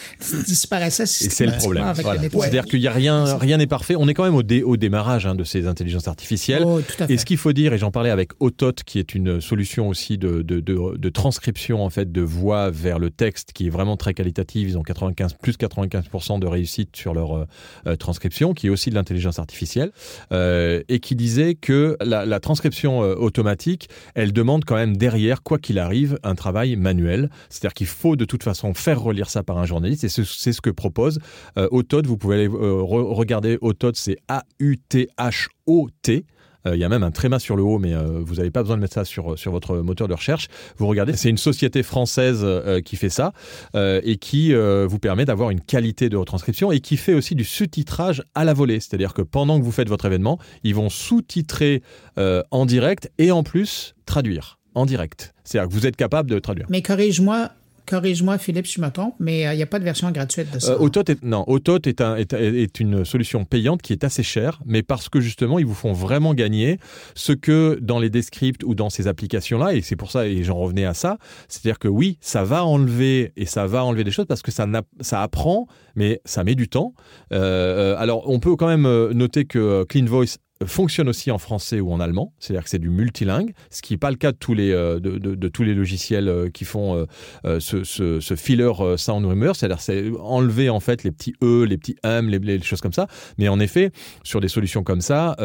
disparaissait 0.46 1.04
Et 1.04 1.06
c'est 1.06 1.46
le 1.46 1.52
systématiquement 1.52 1.92
problème. 1.92 2.30
Voilà. 2.32 2.50
C'est-à-dire 2.50 2.64
qu'il 2.64 2.80
y 2.80 2.88
a 2.88 2.92
rien, 2.92 3.36
rien 3.36 3.56
n'est 3.58 3.66
parfait. 3.66 3.94
On 3.96 4.08
est 4.08 4.14
quand 4.14 4.24
même 4.24 4.34
au, 4.34 4.42
dé- 4.42 4.62
au 4.62 4.76
démarrage 4.76 5.26
hein, 5.26 5.34
de 5.34 5.44
ces 5.44 5.66
intelligences 5.66 6.08
artificielles. 6.08 6.62
Oh, 6.66 6.80
tout 6.80 7.02
à 7.02 7.06
fait. 7.06 7.14
Et 7.14 7.18
ce 7.18 7.24
qu'il 7.24 7.36
faut 7.38 7.52
dire, 7.52 7.72
et 7.72 7.78
j'en 7.78 7.90
parlais 7.90 8.10
avec 8.10 8.30
Autot, 8.40 8.72
qui 8.86 8.98
est 8.98 9.14
une 9.14 9.40
solution 9.40 9.88
aussi 9.88 10.18
de, 10.18 10.42
de, 10.42 10.60
de, 10.60 10.96
de 10.96 11.08
transcription 11.08 11.84
en 11.84 11.90
fait 11.90 12.10
de 12.12 12.20
voix 12.22 12.70
vers 12.70 12.98
le 12.98 13.10
texte, 13.10 13.52
qui 13.52 13.66
est 13.66 13.70
vraiment 13.70 13.96
très 13.96 14.14
qualitative. 14.14 14.68
Ils 14.68 14.78
ont 14.78 14.82
95 14.82 15.34
plus 15.40 15.56
95% 15.58 16.38
de 16.40 16.46
réussite 16.46 16.96
sur 16.96 17.14
leur 17.14 17.36
euh, 17.36 17.44
euh, 17.86 17.96
transcription, 17.96 18.54
qui 18.54 18.66
est 18.66 18.70
aussi 18.70 18.90
de 18.90 18.94
l'intelligence 18.94 19.38
artificielle, 19.38 19.90
euh, 20.32 20.82
et 20.88 21.00
qui 21.00 21.14
disait 21.16 21.54
que 21.54 21.96
la, 22.04 22.24
la 22.26 22.40
transcription 22.40 23.02
euh, 23.02 23.14
automatique, 23.14 23.88
elle 24.14 24.32
demande 24.32 24.64
quand 24.64 24.76
même 24.76 24.96
derrière, 24.96 25.42
quoi 25.42 25.58
qu'il 25.58 25.78
arrive, 25.78 26.18
un 26.22 26.34
travail 26.34 26.76
manuel. 26.76 27.09
C'est-à-dire 27.48 27.74
qu'il 27.74 27.86
faut 27.86 28.16
de 28.16 28.24
toute 28.24 28.42
façon 28.42 28.74
faire 28.74 29.00
relire 29.00 29.28
ça 29.30 29.42
par 29.42 29.58
un 29.58 29.66
journaliste, 29.66 30.04
et 30.04 30.08
c'est 30.08 30.24
ce 30.52 30.60
que 30.60 30.70
propose 30.70 31.18
euh. 31.58 31.68
Vous 32.04 32.16
pouvez 32.16 32.36
aller 32.36 32.48
euh, 32.48 32.82
re- 32.82 33.12
regarder 33.14 33.58
Autot, 33.60 33.92
c'est 33.94 34.16
A-U-T-H-O-T. 34.28 36.24
Euh, 36.66 36.76
Il 36.76 36.78
y 36.78 36.84
a 36.84 36.88
même 36.90 37.02
un 37.02 37.10
tréma 37.10 37.38
sur 37.38 37.56
le 37.56 37.62
haut, 37.62 37.78
mais 37.78 37.94
euh, 37.94 38.20
vous 38.22 38.34
n'avez 38.36 38.50
pas 38.50 38.62
besoin 38.62 38.76
de 38.76 38.82
mettre 38.82 38.94
ça 38.94 39.04
sur, 39.04 39.38
sur 39.38 39.50
votre 39.50 39.78
moteur 39.78 40.08
de 40.08 40.14
recherche. 40.14 40.48
Vous 40.76 40.86
regardez, 40.86 41.14
c'est 41.14 41.30
une 41.30 41.38
société 41.38 41.82
française 41.82 42.46
qui 42.84 42.96
fait 42.96 43.08
ça 43.08 43.32
et 43.74 44.16
qui 44.18 44.52
vous 44.52 44.98
permet 44.98 45.24
d'avoir 45.24 45.50
une 45.50 45.60
qualité 45.60 46.08
de 46.08 46.16
retranscription 46.16 46.70
et 46.70 46.80
qui 46.80 46.96
fait 46.96 47.14
aussi 47.14 47.34
du 47.34 47.44
sous-titrage 47.44 48.22
à 48.34 48.44
la 48.44 48.52
volée. 48.52 48.78
C'est-à-dire 48.80 49.14
que 49.14 49.22
pendant 49.22 49.58
que 49.58 49.64
vous 49.64 49.72
faites 49.72 49.88
votre 49.88 50.04
événement, 50.04 50.38
ils 50.62 50.74
vont 50.74 50.90
sous-titrer 50.90 51.82
en 52.16 52.66
direct 52.66 53.10
et 53.18 53.32
en 53.32 53.42
plus 53.42 53.94
traduire 54.04 54.59
en 54.74 54.86
direct. 54.86 55.34
C'est-à-dire 55.44 55.68
que 55.68 55.74
vous 55.74 55.86
êtes 55.86 55.96
capable 55.96 56.30
de 56.30 56.38
traduire. 56.38 56.66
Mais 56.70 56.82
corrige-moi, 56.82 57.50
corrige-moi, 57.86 58.38
Philippe, 58.38 58.68
si 58.68 58.74
je 58.74 58.80
me 58.82 58.88
trompe, 58.90 59.14
mais 59.18 59.48
euh, 59.48 59.52
il 59.52 59.56
n'y 59.56 59.64
a 59.64 59.66
pas 59.66 59.80
de 59.80 59.84
version 59.84 60.08
gratuite 60.12 60.52
de 60.54 60.60
ça. 60.60 60.72
Euh, 60.72 60.78
Autot 60.78 61.02
est, 61.08 61.20
non, 61.24 61.42
Autot 61.48 61.80
est, 61.86 62.00
un- 62.00 62.14
est, 62.16 62.32
est 62.34 62.78
une 62.78 63.04
solution 63.04 63.44
payante 63.44 63.82
qui 63.82 63.92
est 63.92 64.04
assez 64.04 64.22
chère, 64.22 64.60
mais 64.64 64.82
parce 64.84 65.08
que 65.08 65.20
justement, 65.20 65.58
ils 65.58 65.66
vous 65.66 65.74
font 65.74 65.92
vraiment 65.92 66.32
gagner 66.34 66.78
ce 67.16 67.32
que 67.32 67.78
dans 67.82 67.98
les 67.98 68.08
descripts 68.08 68.62
ou 68.62 68.76
dans 68.76 68.90
ces 68.90 69.08
applications-là, 69.08 69.74
et 69.74 69.80
c'est 69.80 69.96
pour 69.96 70.12
ça, 70.12 70.28
et 70.28 70.44
j'en 70.44 70.56
revenais 70.56 70.84
à 70.84 70.94
ça, 70.94 71.18
c'est-à-dire 71.48 71.80
que 71.80 71.88
oui, 71.88 72.16
ça 72.20 72.44
va 72.44 72.64
enlever, 72.64 73.32
et 73.36 73.46
ça 73.46 73.66
va 73.66 73.84
enlever 73.84 74.04
des 74.04 74.12
choses 74.12 74.26
parce 74.26 74.42
que 74.42 74.52
ça, 74.52 74.68
ça 75.00 75.22
apprend, 75.22 75.66
mais 75.96 76.20
ça 76.24 76.44
met 76.44 76.54
du 76.54 76.68
temps. 76.68 76.94
Euh, 77.32 77.94
euh, 77.94 77.96
alors, 77.98 78.28
on 78.30 78.38
peut 78.38 78.54
quand 78.54 78.68
même 78.68 78.86
euh, 78.86 79.12
noter 79.14 79.46
que 79.46 79.58
euh, 79.58 79.84
Clean 79.84 80.04
Voice 80.04 80.36
fonctionne 80.66 81.08
aussi 81.08 81.30
en 81.30 81.38
français 81.38 81.80
ou 81.80 81.92
en 81.92 82.00
allemand, 82.00 82.34
c'est-à-dire 82.38 82.64
que 82.64 82.70
c'est 82.70 82.78
du 82.78 82.90
multilingue, 82.90 83.52
ce 83.70 83.80
qui 83.80 83.94
n'est 83.94 83.98
pas 83.98 84.10
le 84.10 84.16
cas 84.16 84.32
de 84.32 84.36
tous 84.36 84.54
les, 84.54 84.72
euh, 84.72 85.00
de, 85.00 85.18
de, 85.18 85.48
tous 85.48 85.62
les 85.62 85.74
logiciels 85.74 86.28
euh, 86.28 86.50
qui 86.50 86.64
font 86.64 87.06
euh, 87.44 87.60
ce, 87.60 87.82
ce, 87.84 88.20
ce 88.20 88.36
filler 88.36 88.70
sound 88.96 89.24
rumor, 89.24 89.56
c'est-à-dire 89.56 89.80
c'est 89.80 90.10
enlever 90.20 90.68
en 90.68 90.80
fait 90.80 91.02
les 91.02 91.12
petits 91.12 91.34
e, 91.42 91.64
les 91.64 91.78
petits 91.78 91.96
m, 92.02 92.28
les, 92.28 92.60
choses 92.62 92.80
comme 92.80 92.92
ça. 92.92 93.06
Mais 93.38 93.48
en 93.48 93.58
effet, 93.58 93.90
sur 94.22 94.40
des 94.40 94.48
solutions 94.48 94.82
comme 94.82 95.00
ça, 95.00 95.36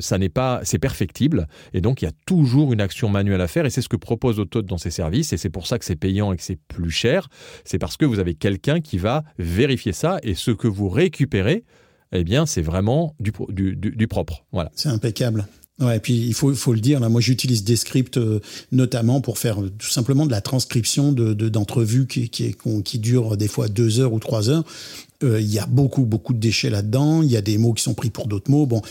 ça 0.00 0.18
n'est 0.18 0.28
pas, 0.28 0.60
c'est 0.62 0.78
perfectible, 0.78 1.46
et 1.72 1.80
donc 1.80 2.02
il 2.02 2.04
y 2.04 2.08
a 2.08 2.12
toujours 2.26 2.72
une 2.72 2.80
action 2.80 3.08
manuelle 3.08 3.40
à 3.40 3.48
faire, 3.48 3.66
et 3.66 3.70
c'est 3.70 3.82
ce 3.82 3.88
que 3.88 3.96
propose 3.96 4.38
Autod 4.38 4.66
dans 4.66 4.78
ses 4.78 4.90
services, 4.90 5.32
et 5.32 5.36
c'est 5.36 5.50
pour 5.50 5.66
ça 5.66 5.78
que 5.78 5.84
c'est 5.84 5.96
payant 5.96 6.32
et 6.32 6.36
que 6.36 6.42
c'est 6.42 6.58
plus 6.68 6.90
cher. 6.90 7.28
C'est 7.64 7.78
parce 7.78 7.96
que 7.96 8.04
vous 8.04 8.18
avez 8.18 8.34
quelqu'un 8.34 8.80
qui 8.80 8.98
va 8.98 9.24
vérifier 9.38 9.92
ça, 9.92 10.18
et 10.22 10.34
ce 10.34 10.50
que 10.50 10.68
vous 10.68 10.88
récupérez 10.88 11.64
eh 12.12 12.24
bien, 12.24 12.46
c'est 12.46 12.62
vraiment 12.62 13.14
du, 13.20 13.32
pro- 13.32 13.50
du, 13.50 13.76
du- 13.76 13.90
du 13.96 14.08
propre. 14.08 14.44
Voilà. 14.52 14.70
C'est 14.74 14.88
impeccable. 14.88 15.46
Ouais, 15.80 15.96
et 15.96 16.00
puis 16.00 16.14
il 16.14 16.34
faut, 16.34 16.52
le 16.74 16.80
dire, 16.80 17.00
moi 17.08 17.22
j'utilise 17.22 17.64
Descript 17.64 18.18
euh, 18.18 18.40
notamment 18.70 19.22
pour 19.22 19.38
faire 19.38 19.62
euh, 19.62 19.70
tout 19.78 19.88
simplement 19.88 20.26
de 20.26 20.30
la 20.30 20.42
transcription 20.42 21.10
de, 21.12 21.32
de- 21.32 21.48
d'entrevues 21.48 22.06
qui, 22.06 22.28
qui, 22.28 22.54
qui 22.84 22.98
durent 22.98 23.38
des 23.38 23.48
fois 23.48 23.68
deux 23.68 23.98
heures 23.98 24.12
ou 24.12 24.18
trois 24.18 24.50
heures. 24.50 24.62
Euh, 25.22 25.40
Il 25.40 25.50
y 25.50 25.58
a 25.58 25.64
beaucoup, 25.64 26.02
beaucoup 26.04 26.34
de 26.34 26.38
déchets 26.38 26.68
là-dedans. 26.68 27.22
Il 27.22 27.30
y 27.30 27.36
a 27.38 27.40
des 27.40 27.56
mots 27.56 27.72
qui 27.72 27.82
sont 27.82 27.94
pris 27.94 28.10
pour 28.10 28.26
d'autres 28.26 28.50
mots. 28.50 28.66
Bon, 28.66 28.82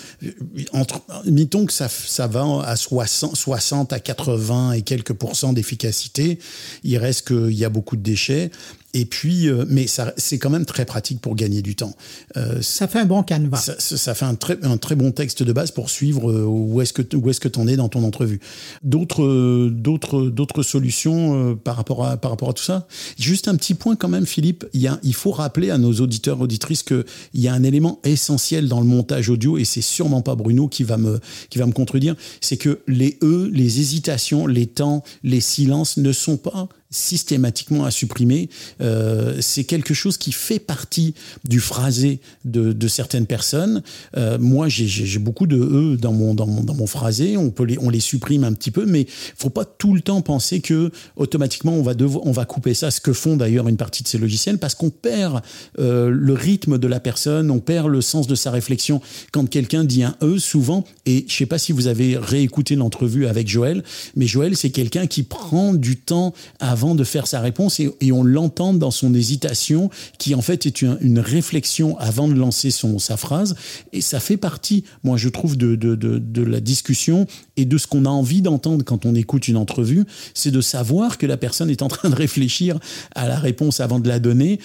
entre, 0.74 1.02
mettons 1.26 1.68
que 1.68 1.74
ça, 1.74 1.88
ça 1.90 2.26
va 2.26 2.64
à 2.66 2.76
60, 2.76 3.36
60 3.36 3.94
à 3.94 4.00
80 4.00 4.72
et 4.72 4.82
quelques 4.82 5.14
pourcents 5.14 5.54
d'efficacité. 5.54 6.40
Il 6.84 6.98
reste 6.98 7.28
qu'il 7.28 7.54
y 7.54 7.66
a 7.66 7.70
beaucoup 7.70 7.98
de 7.98 8.04
déchets. 8.04 8.50
Et 8.96 9.06
puis, 9.06 9.48
euh, 9.48 9.66
mais 9.70 9.86
c'est 10.18 10.40
quand 10.40 10.50
même 10.50 10.66
très 10.66 10.84
pratique 10.86 11.22
pour 11.22 11.36
gagner 11.36 11.62
du 11.62 11.76
temps. 11.76 11.94
Euh, 12.38 12.60
Ça 12.62 12.88
fait 12.88 13.00
un 13.00 13.06
bon 13.06 13.22
canevas. 13.24 13.58
ça, 13.58 13.76
ça- 13.80 14.16
fait 14.16 14.26
un 14.26 14.34
très, 14.36 14.58
un 14.64 14.78
très 14.78 14.96
bon 14.96 15.12
texte 15.12 15.44
de 15.44 15.54
base 15.54 15.70
pour 15.72 15.90
suivre 15.92 16.32
euh, 16.32 16.44
où 16.46 16.82
est-ce 16.82 16.94
que 16.94 17.16
où 17.16 17.30
est-ce 17.30 17.40
que 17.40 17.48
t'en 17.48 17.68
es 17.68 17.76
dans 17.76 17.90
ton 17.90 18.04
entrevue. 18.04 18.40
D'autres 18.84 19.70
d'autres 19.70 20.24
d'autres 20.30 20.64
solutions 20.64 21.52
euh, 21.52 21.56
par 21.56 21.76
rapport 21.76 22.06
à 22.06 22.18
par 22.18 22.32
rapport 22.32 22.50
à 22.50 22.54
tout 22.54 22.64
ça? 22.64 22.88
Juste 23.20 23.48
un 23.48 23.56
petit 23.56 23.76
point 23.76 23.96
quand 23.96 24.10
même, 24.10 24.26
Philippe. 24.26 24.66
Il 24.74 24.82
y 24.82 24.88
a, 24.88 25.00
il 25.04 25.14
faut 25.14 25.32
rappeler 25.32 25.70
à 25.70 25.78
nos 25.78 25.94
auditeurs 25.94 26.42
auditrices 26.42 26.82
que 26.84 27.06
il 27.34 27.42
y 27.42 27.48
a 27.48 27.54
un 27.54 27.64
élément 27.64 28.00
essentiel 28.04 28.68
dans 28.68 28.80
le 28.80 28.88
montage 28.88 29.30
audio 29.30 29.58
et 29.58 29.66
c'est 29.66 29.82
sûrement 29.82 30.22
pas 30.22 30.36
Bruno 30.36 30.68
qui 30.68 30.84
va 30.84 30.98
me 30.98 31.20
qui 31.50 31.60
va 31.60 31.66
me 31.68 31.74
contredire. 31.74 32.16
C'est 32.42 32.58
que 32.58 32.80
les 32.88 33.18
e, 33.22 33.50
les 33.54 33.80
hésitations, 33.80 34.48
les 34.48 34.66
temps, 34.66 35.04
les 35.24 35.42
silences 35.42 35.98
ne 35.98 36.12
sont 36.12 36.38
pas 36.38 36.68
systématiquement 36.92 37.86
à 37.86 37.92
supprimer. 37.92 38.50
Euh, 38.82 39.38
c'est 39.42 39.64
quelque 39.64 39.94
chose 39.94 40.18
qui 40.18 40.32
fait 40.32 40.60
partie 40.60 41.14
du 41.44 41.60
phrasé 41.60 42.20
de, 42.46 42.88
certaines 42.88 43.28
personnes. 43.28 43.84
Euh, 44.18 44.38
moi, 44.40 44.68
j'ai- 44.68 45.20
beaucoup 45.20 45.46
de 45.46 45.58
e 45.58 45.98
dans 45.98 46.14
mon, 46.14 46.34
dans 46.34 46.48
mon, 46.48 46.64
dans 46.64 46.74
mon 46.74 46.88
phrasé. 46.88 47.38
On, 47.38 47.52
peut 47.52 47.64
les, 47.64 47.78
on 47.80 47.90
les 47.90 48.00
supprime 48.00 48.44
un 48.44 48.54
petit 48.54 48.72
peu, 48.72 48.86
mais 48.86 49.06
faut 49.38 49.52
pas 49.52 49.66
tout 49.66 49.94
le 49.94 50.02
temps 50.02 50.22
penser 50.22 50.62
que 50.62 50.92
automatiquement 51.16 51.74
on 51.74 51.84
va, 51.84 51.94
on 52.24 52.32
va 52.32 52.46
couper 52.46 52.74
ça, 52.74 52.90
ce 52.90 53.00
que 53.02 53.14
font 53.14 53.38
d'ailleurs 53.38 53.68
une 53.68 53.78
partie 53.78 54.02
de 54.02 54.08
ces 54.08 54.18
logiciels, 54.18 54.58
parce 54.58 54.74
qu'on 54.74 54.90
perd 54.90 55.42
euh, 55.78 56.10
le 56.10 56.34
rythme 56.34 56.80
de 56.80 56.88
la 56.88 57.00
personne, 57.00 57.52
on 57.52 57.60
perd 57.60 57.88
le 57.88 58.02
sens 58.02 58.26
de 58.26 58.36
sa 58.36 58.50
réflexion. 58.50 59.02
Quand 59.32 59.48
quelqu'un 59.48 59.84
dit 59.84 60.04
un 60.04 60.16
e, 60.24 60.40
souvent, 60.40 60.84
et 61.06 61.26
je 61.28 61.36
sais 61.36 61.46
pas 61.46 61.60
si 61.60 61.72
vous 61.72 61.88
avez 61.88 62.18
réécouté 62.18 62.76
l'entrevue 62.76 63.28
avec 63.28 63.48
Joël, 63.48 63.84
mais 64.16 64.26
Joël, 64.26 64.58
c'est 64.58 64.72
quelqu'un 64.72 65.06
qui 65.06 65.24
prend 65.24 65.74
du 65.76 65.98
temps 65.98 66.34
avant 66.80 66.96
de 66.96 67.04
faire 67.04 67.28
sa 67.28 67.42
réponse 67.42 67.82
et, 67.82 68.12
on 68.14 68.24
l'entend 68.24 68.74
dans 68.74 68.90
son 68.90 69.14
hésitation, 69.14 69.90
qui 70.18 70.34
en 70.34 70.42
fait 70.42 70.66
est 70.66 70.82
une, 70.82 70.98
une 71.02 71.20
réflexion 71.20 71.98
avant 72.00 72.30
de 72.30 72.34
lancer 72.34 72.72
son, 72.72 73.00
sa 73.00 73.18
phrase. 73.18 73.56
Et 73.92 74.00
ça 74.00 74.22
fait 74.22 74.38
partie, 74.38 74.86
moi 75.04 75.18
je 75.18 75.28
trouve, 75.28 75.58
de, 75.58 75.76
de, 75.76 75.96
de, 75.96 76.20
de 76.20 76.42
la 76.42 76.62
discussion 76.62 77.28
et 77.58 77.66
de 77.66 77.78
ce 77.78 77.86
qu'on 77.86 78.06
a 78.06 78.10
envie 78.10 78.42
d'entendre 78.42 78.86
quand 78.86 79.06
on 79.06 79.14
écoute 79.14 79.50
une 79.50 79.58
entrevue, 79.58 80.06
c'est 80.34 80.52
de 80.52 80.62
savoir 80.62 81.18
que 81.18 81.26
la 81.26 81.36
personne 81.36 81.70
est 81.70 81.82
en 81.82 81.90
train 81.90 82.10
de 82.10 82.16
réfléchir 82.16 82.80
à 83.14 83.28
la 83.28 83.38
réponse 83.38 83.82
avant 83.82 84.00
de 84.00 84.08
la 84.08 84.20
donner. 84.20 84.62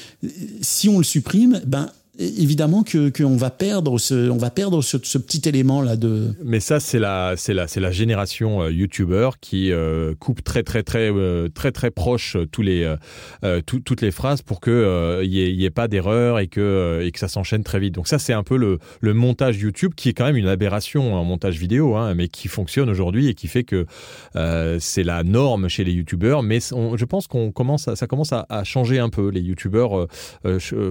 Si 0.60 0.88
on 0.88 0.98
le 0.98 1.04
supprime, 1.04 1.62
ben 1.66 1.90
évidemment 2.18 2.82
que 2.82 3.08
qu'on 3.10 3.36
va 3.36 3.50
perdre 3.50 3.98
ce 3.98 4.30
on 4.30 4.36
va 4.36 4.50
perdre 4.50 4.82
ce, 4.82 4.96
petit 5.18 5.48
élément 5.48 5.82
là 5.82 5.96
de 5.96 6.32
Mais 6.44 6.60
ça, 6.60 6.78
c'est 6.80 6.98
la, 6.98 7.34
c'est 7.36 7.54
la, 7.54 7.66
c'est 7.66 7.80
la 7.80 7.90
génération 7.90 8.62
euh, 8.62 8.70
qui 9.40 9.72
euh, 9.72 10.14
coupe 10.18 10.44
très, 10.44 10.62
très, 10.62 10.82
très, 10.82 11.10
euh, 11.10 11.48
très, 11.48 11.72
très 11.72 11.90
proche 11.90 12.36
euh, 12.36 12.46
tous 12.46 12.62
les, 12.62 12.94
euh, 13.42 13.60
tout- 13.66 13.80
toutes 13.80 14.00
les 14.00 14.10
phrases 14.10 14.42
pour 14.42 14.60
que 14.60 15.20
il 15.24 15.32
y 15.32 15.64
ait, 15.64 15.70
pas 15.70 15.88
d'erreur 15.88 16.38
et 16.38 16.46
que, 16.46 17.00
et 17.02 17.10
que 17.10 17.18
ça 17.18 17.28
s'enchaîne 17.28 17.64
très 17.64 17.80
vite. 17.80 17.94
Donc 17.94 18.06
ça, 18.06 18.18
c'est 18.18 18.32
un 18.32 18.42
peu 18.42 18.56
le, 18.56 18.78
le 19.00 19.14
montage 19.14 19.58
YouTube 19.58 19.92
qui 19.96 20.08
est 20.08 20.12
quand 20.12 20.26
même 20.26 20.36
une 20.36 20.48
aberration 20.48 21.14
en 21.14 21.24
montage 21.24 21.58
vidéo, 21.58 21.96
hein, 21.96 22.14
mais 22.14 22.28
qui 22.28 22.48
fonctionne 22.48 22.88
aujourd'hui 22.90 23.28
et 23.28 23.34
qui 23.34 23.48
fait 23.48 23.64
que 23.64 23.86
c'est 24.78 25.02
la 25.04 25.22
norme 25.24 25.68
chez 25.68 25.84
les 25.84 25.92
YouTubers. 25.92 26.42
Mais 26.42 26.60
je 26.60 27.04
pense 27.04 27.26
qu'on 27.26 27.50
commence, 27.50 27.92
ça 27.94 28.06
commence 28.06 28.32
à, 28.32 28.46
à 28.48 28.64
changer 28.64 28.98
un 28.98 29.08
peu. 29.08 29.30
Les 29.30 29.40
YouTubers 29.40 30.06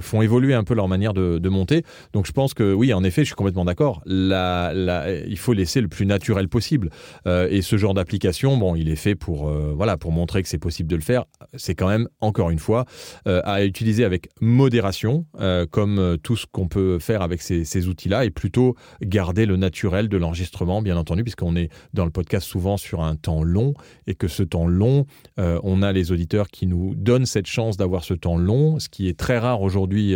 font 0.02 0.22
évoluer 0.22 0.54
un 0.54 0.64
peu 0.64 0.74
leur 0.74 0.88
manière 0.88 1.13
de, 1.14 1.50
monter. 1.50 1.84
Donc 2.14 2.26
je 2.26 2.32
pense 2.32 2.54
que 2.54 2.74
oui, 2.74 2.94
en 2.94 3.04
effet, 3.04 3.22
je 3.22 3.28
suis 3.28 3.36
complètement 3.36 3.66
d'accord. 3.66 4.02
Il 4.08 5.38
faut 5.38 5.54
laisser 5.54 5.82
le 5.82 5.88
plus 5.88 6.06
naturel 6.06 6.50
possible. 6.50 6.90
Euh, 7.28 7.48
et 7.50 7.62
ce 7.62 7.78
genre 7.78 7.94
d'application, 7.94 8.58
bon, 8.58 8.76
il 8.76 8.90
est 8.90 8.96
fait 8.96 9.16
pour 9.16 9.48
euh, 9.48 9.74
voilà 9.76 9.98
pour 9.98 10.12
montrer 10.12 10.42
que 10.42 10.50
c'est 10.50 10.58
possible 10.58 10.90
de 10.90 10.96
le 10.96 11.02
faire. 11.02 11.26
C'est 11.56 11.76
quand 11.76 11.88
même 11.88 12.08
encore 12.22 12.50
une 12.50 12.60
fois 12.60 12.86
euh, 13.28 13.42
à 13.44 13.64
utiliser 13.64 14.04
avec 14.04 14.30
modération, 14.42 15.26
comme 15.72 16.18
tout 16.24 16.36
ce 16.36 16.46
qu'on 16.52 16.68
peut 16.68 17.00
faire 17.00 17.22
avec 17.22 17.42
ces, 17.42 17.88
outils-là, 17.88 18.26
et 18.26 18.30
plutôt 18.30 18.76
garder 19.02 19.46
le 19.46 19.58
naturel 19.58 20.08
de 20.08 20.18
l'enregistrement, 20.18 20.82
bien 20.82 20.98
entendu, 20.98 21.24
puisqu'on 21.24 21.56
est 21.56 21.70
dans 21.94 22.06
le 22.06 22.12
podcast 22.12 22.48
souvent 22.48 22.78
sur 22.78 23.02
un 23.02 23.16
temps 23.16 23.44
long, 23.44 23.74
et 24.08 24.16
que 24.16 24.28
ce 24.28 24.44
temps 24.44 24.68
long, 24.68 25.06
on 25.38 25.82
a 25.82 25.92
les 25.92 26.12
auditeurs 26.12 26.48
qui 26.48 26.68
nous 26.68 26.96
donnent 26.96 27.26
cette 27.26 27.48
chance 27.48 27.78
d'avoir 27.78 28.04
ce 28.04 28.14
temps 28.14 28.38
long, 28.38 28.80
ce 28.80 28.90
qui 28.90 29.08
est 29.08 29.18
très 29.18 29.38
rare 29.38 29.62
aujourd'hui 29.62 30.16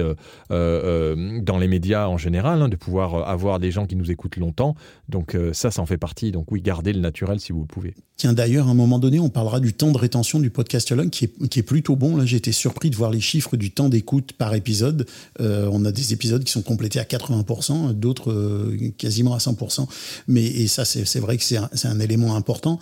euh, 0.88 1.42
dans 1.42 1.58
les 1.58 1.68
médias 1.68 2.08
en 2.08 2.18
général, 2.18 2.62
hein, 2.62 2.70
de 2.70 2.76
pouvoir 2.76 3.16
euh, 3.16 3.24
avoir 3.24 3.60
des 3.60 3.72
gens 3.72 3.86
qui 3.86 3.96
nous 3.96 4.10
écoutent 4.10 4.38
longtemps. 4.38 4.76
Donc 5.10 5.36
euh, 5.36 5.54
ça, 5.54 5.72
ça 5.72 5.82
en 5.82 5.86
fait 5.86 5.98
partie. 5.98 6.32
Donc 6.32 6.52
oui, 6.52 6.62
gardez 6.62 6.94
le 6.94 7.00
naturel 7.00 7.40
si 7.40 7.52
vous 7.52 7.62
le 7.62 7.68
pouvez. 7.68 7.94
Tiens, 8.16 8.34
d'ailleurs, 8.34 8.68
à 8.68 8.72
un 8.72 8.74
moment 8.74 8.98
donné, 8.98 9.20
on 9.20 9.30
parlera 9.30 9.60
du 9.60 9.74
temps 9.74 9.92
de 9.92 9.98
rétention 9.98 10.40
du 10.40 10.50
podcastologue 10.50 11.10
qui 11.10 11.26
est, 11.26 11.48
qui 11.50 11.60
est 11.60 11.64
plutôt 11.64 11.96
bon. 11.96 12.16
Là, 12.18 12.26
j'ai 12.26 12.38
été 12.38 12.52
surpris 12.52 12.90
de 12.90 12.96
voir 12.96 13.12
les 13.12 13.20
chiffres 13.20 13.58
du 13.58 13.72
temps 13.72 13.90
d'écoute 13.90 14.34
par 14.34 14.56
épisode. 14.56 15.06
On 15.40 15.86
a 15.86 15.92
des 15.92 16.14
épisodes 16.14 16.44
qui 16.44 16.52
sont 16.52 16.64
complétés 16.64 17.00
à 17.00 17.04
80%, 17.04 17.94
d'autres 17.94 18.74
quasiment 18.98 19.36
à 19.36 19.38
100%. 19.38 19.88
Mais 20.28 20.44
et 20.44 20.68
ça, 20.68 20.84
c'est 20.84 21.20
vrai 21.20 21.38
que 21.38 21.44
c'est 21.44 21.58
un, 21.58 21.70
un 21.84 22.00
élément 22.00 22.36
important. 22.36 22.80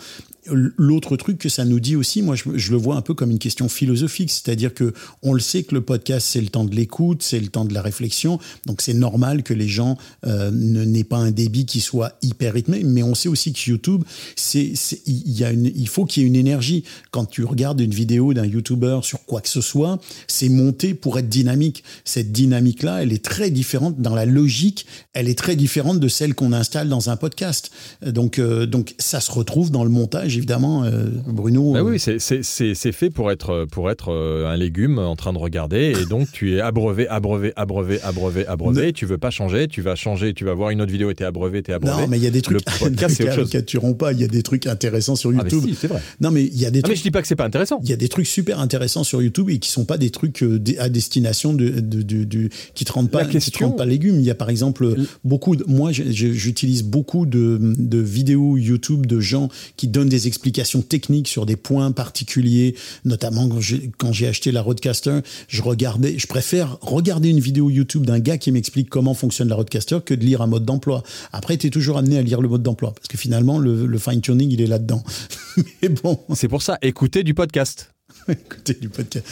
L'autre 0.48 1.18
truc 1.18 1.38
que 1.38 1.50
ça 1.50 1.66
nous 1.66 1.80
dit 1.80 1.96
aussi, 1.96 2.22
moi, 2.22 2.36
je, 2.36 2.72
le 2.72 2.78
vois 2.78 2.96
un 2.96 3.02
peu 3.02 3.14
comme 3.14 3.32
une 3.32 3.40
question 3.40 3.68
philosophique, 3.68 4.30
c'est-à-dire 4.32 4.74
que 4.74 4.94
on 5.24 5.34
le 5.34 5.40
sait 5.40 5.64
que 5.64 5.74
le 5.74 5.82
podcast, 5.82 6.28
c'est 6.30 6.42
le 6.42 6.48
temps 6.48 6.66
de 6.66 6.76
l'écoute, 6.76 7.24
c'est 7.24 7.40
le 7.40 7.48
temps 7.48 7.66
de 7.66 7.74
la 7.74 7.82
réflexion, 7.82 8.40
donc 8.66 8.82
c'est 8.82 8.94
normal 8.94 9.44
que 9.44 9.54
les 9.54 9.68
gens 9.68 9.98
euh, 10.26 10.52
n'aient 10.52 11.04
pas 11.04 11.18
un 11.18 11.32
débit 11.32 11.66
qui 11.66 11.82
soit 11.82 12.18
hyper 12.22 12.54
rythmé, 12.54 12.84
mais 12.84 13.02
on 13.02 13.16
sait 13.16 13.30
aussi 13.30 13.54
que 13.54 13.70
YouTube, 13.70 14.04
c'est, 14.36 14.74
il 15.08 15.32
y 15.32 15.44
a 15.44 15.52
une, 15.52 15.72
il 15.76 15.88
faut 15.88 16.06
qu'il 16.06 16.24
y 16.24 16.26
ait 16.26 16.30
une 16.30 16.36
énergie. 16.36 16.84
Quand 17.12 17.26
tu 17.26 17.44
regardes 17.44 17.82
une 17.82 17.94
vidéo 17.94 18.34
d'un 18.34 18.46
YouTuber 18.46 19.00
sur 19.04 19.26
quoi 19.26 19.42
que 19.42 19.50
ce 19.50 19.62
soit, 19.62 20.00
c'est 20.28 20.50
monté 20.50 20.94
pour 20.94 21.18
être 21.18 21.30
dynamique. 21.30 21.84
Cette 22.04 22.32
dynamique-là, 22.32 23.02
elle 23.02 23.14
est 23.14 23.24
très 23.24 23.50
différente 23.50 24.00
dans 24.00 24.14
la 24.16 24.26
logique, 24.26 24.86
elle 25.14 25.28
est 25.28 25.38
très 25.38 25.56
différente 25.56 26.00
de 26.00 26.08
celle 26.08 26.36
qu'on 26.36 26.54
installe 26.54 26.90
dans 26.90 27.10
un 27.10 27.18
podcast. 27.18 27.72
Donc, 28.06 28.40
euh, 28.40 28.66
donc 28.66 28.96
ça 29.00 29.20
se 29.20 29.32
retrouve 29.32 29.72
dans 29.72 29.84
le 29.84 29.90
montage, 29.90 30.35
évidemment, 30.38 30.84
euh, 30.84 31.06
Bruno. 31.28 31.74
Bah 31.74 31.84
oui, 31.84 32.00
c'est- 32.00 32.92
fait 32.92 33.10
pour 33.10 33.32
être, 33.32 33.66
pour 33.72 33.90
être 33.92 34.10
euh, 34.12 34.48
un 34.48 34.56
légume 34.56 35.00
en 35.00 35.16
train 35.16 35.34
de 35.34 35.38
regarder. 35.38 35.94
Et 36.02 36.06
donc, 36.06 36.32
tu 36.32 36.56
es 36.56 36.62
abreuvé, 36.62 37.08
abreuvé, 37.08 37.52
abreuvé, 37.56 38.00
abreuvé, 38.02 38.46
abreuvé. 38.48 38.94
Tu 38.94 39.06
veux 39.06 39.18
pas 39.18 39.30
changer. 39.32 39.68
Tu 39.68 39.82
vas 39.82 39.96
changer. 39.96 40.34
Tu 40.34 40.46
vas 40.46 40.54
voir 40.54 40.70
une 40.70 40.82
autre 40.82 40.92
vidéo 40.92 41.10
et 41.10 41.16
t'es 41.16 41.24
abreuvé, 41.26 41.62
t'es 41.64 41.74
abreuvé. 41.74 42.02
Non, 42.04 42.08
mais 42.08 42.18
il 42.18 42.24
y 42.24 42.28
a 42.28 42.32
des 42.32 42.42
trucs. 42.42 42.58
Le 42.60 42.80
podcast, 42.80 43.18
chose. 43.18 43.26
caricaturons 43.28 43.94
pas. 43.94 44.14
Il 44.14 44.20
y 44.22 44.24
a 44.24 44.28
des 44.28 44.44
trucs 44.44 44.68
intéressants 44.68 45.16
sur 45.16 45.32
Ah, 45.32 45.44
YouTube. 45.44 45.64
si, 45.68 45.76
c'est 45.76 45.88
vrai. 45.88 46.02
Non, 46.22 46.32
mais 46.32 46.44
il 46.44 46.60
y 46.60 46.66
a 46.66 46.72
des 46.72 46.80
Ah, 46.80 46.82
mais 46.84 46.94
trucs. 46.94 46.98
je 46.98 47.04
dis 47.04 47.12
pas 47.12 47.22
que 47.22 47.28
c'est 47.28 47.36
pas 47.36 47.46
intéressant. 47.46 47.80
Il 47.84 47.90
y 47.90 47.94
a 47.94 47.98
des 47.98 48.10
trucs 48.10 48.28
super 48.28 48.60
intéressants 48.60 49.04
sur 49.04 49.22
YouTube 49.22 49.50
et 49.50 49.60
qui 49.60 49.70
sont 49.70 49.86
pas 49.86 49.98
des 49.98 50.10
trucs 50.10 50.44
euh, 50.44 50.60
à 50.80 50.90
destination 50.90 51.54
de, 51.54 51.70
de, 51.70 52.02
de- 52.02 52.24
de- 52.24 52.50
qui 52.74 52.86
te 52.86 52.92
rendent 52.92 53.10
pas, 53.12 53.26
qui 53.26 53.40
te 53.52 53.64
rendent 53.64 53.78
pas 53.78 53.86
légumes. 53.86 54.20
Il 54.20 54.26
y 54.26 54.32
a 54.32 54.36
par 54.36 54.50
exemple 54.50 54.96
beaucoup 55.24 55.56
de, 55.56 55.64
moi 55.68 55.92
j'utilise 55.92 56.84
beaucoup 56.84 57.26
de, 57.26 57.60
de 57.78 57.98
vidéos 58.00 58.58
YouTube 58.58 59.06
de 59.06 59.20
gens 59.20 59.50
qui 59.78 59.88
donnent 59.88 60.10
des 60.10 60.25
explications 60.28 60.82
techniques 60.82 61.28
sur 61.28 61.46
des 61.46 61.56
points 61.56 61.92
particuliers, 61.92 62.76
notamment 63.04 63.50
quand 63.98 64.12
j'ai, 64.12 64.28
acheté 64.28 64.52
la 64.52 64.62
Roadcaster, 64.62 65.20
je 65.48 65.62
regardais, 65.62 66.18
je 66.18 66.28
préfère 66.28 66.78
regarder 66.82 67.30
une 67.30 67.40
vidéo 67.40 67.70
YouTube 67.70 68.06
d'un 68.06 68.20
gars 68.20 68.38
qui 68.38 68.52
m'explique 68.52 68.90
comment 68.90 69.14
fonctionne 69.14 69.50
la 69.50 69.56
Roadcaster 69.56 70.00
que 70.04 70.14
de 70.14 70.24
lire 70.24 70.42
un 70.42 70.48
mode 70.48 70.66
d'emploi. 70.66 71.04
Après, 71.32 71.58
tu 71.58 71.68
es 71.68 71.70
toujours 71.70 71.98
amené 71.98 72.18
à 72.18 72.22
lire 72.22 72.42
le 72.42 72.50
mode 72.50 72.64
d'emploi 72.64 72.94
parce 72.94 73.08
que 73.08 73.18
finalement 73.18 73.60
le, 73.60 73.86
le 73.86 73.98
fine 73.98 74.22
tuning 74.22 74.52
il 74.52 74.62
est 74.62 74.68
là-dedans. 74.68 75.04
Mais 75.82 75.90
bon. 75.90 76.20
C'est 76.34 76.48
pour 76.48 76.62
ça, 76.62 76.78
écoutez 76.82 77.24
du 77.24 77.34
podcast. 77.34 77.92
Écoutez 78.28 78.74
du 78.74 78.90
podcast. 78.90 79.26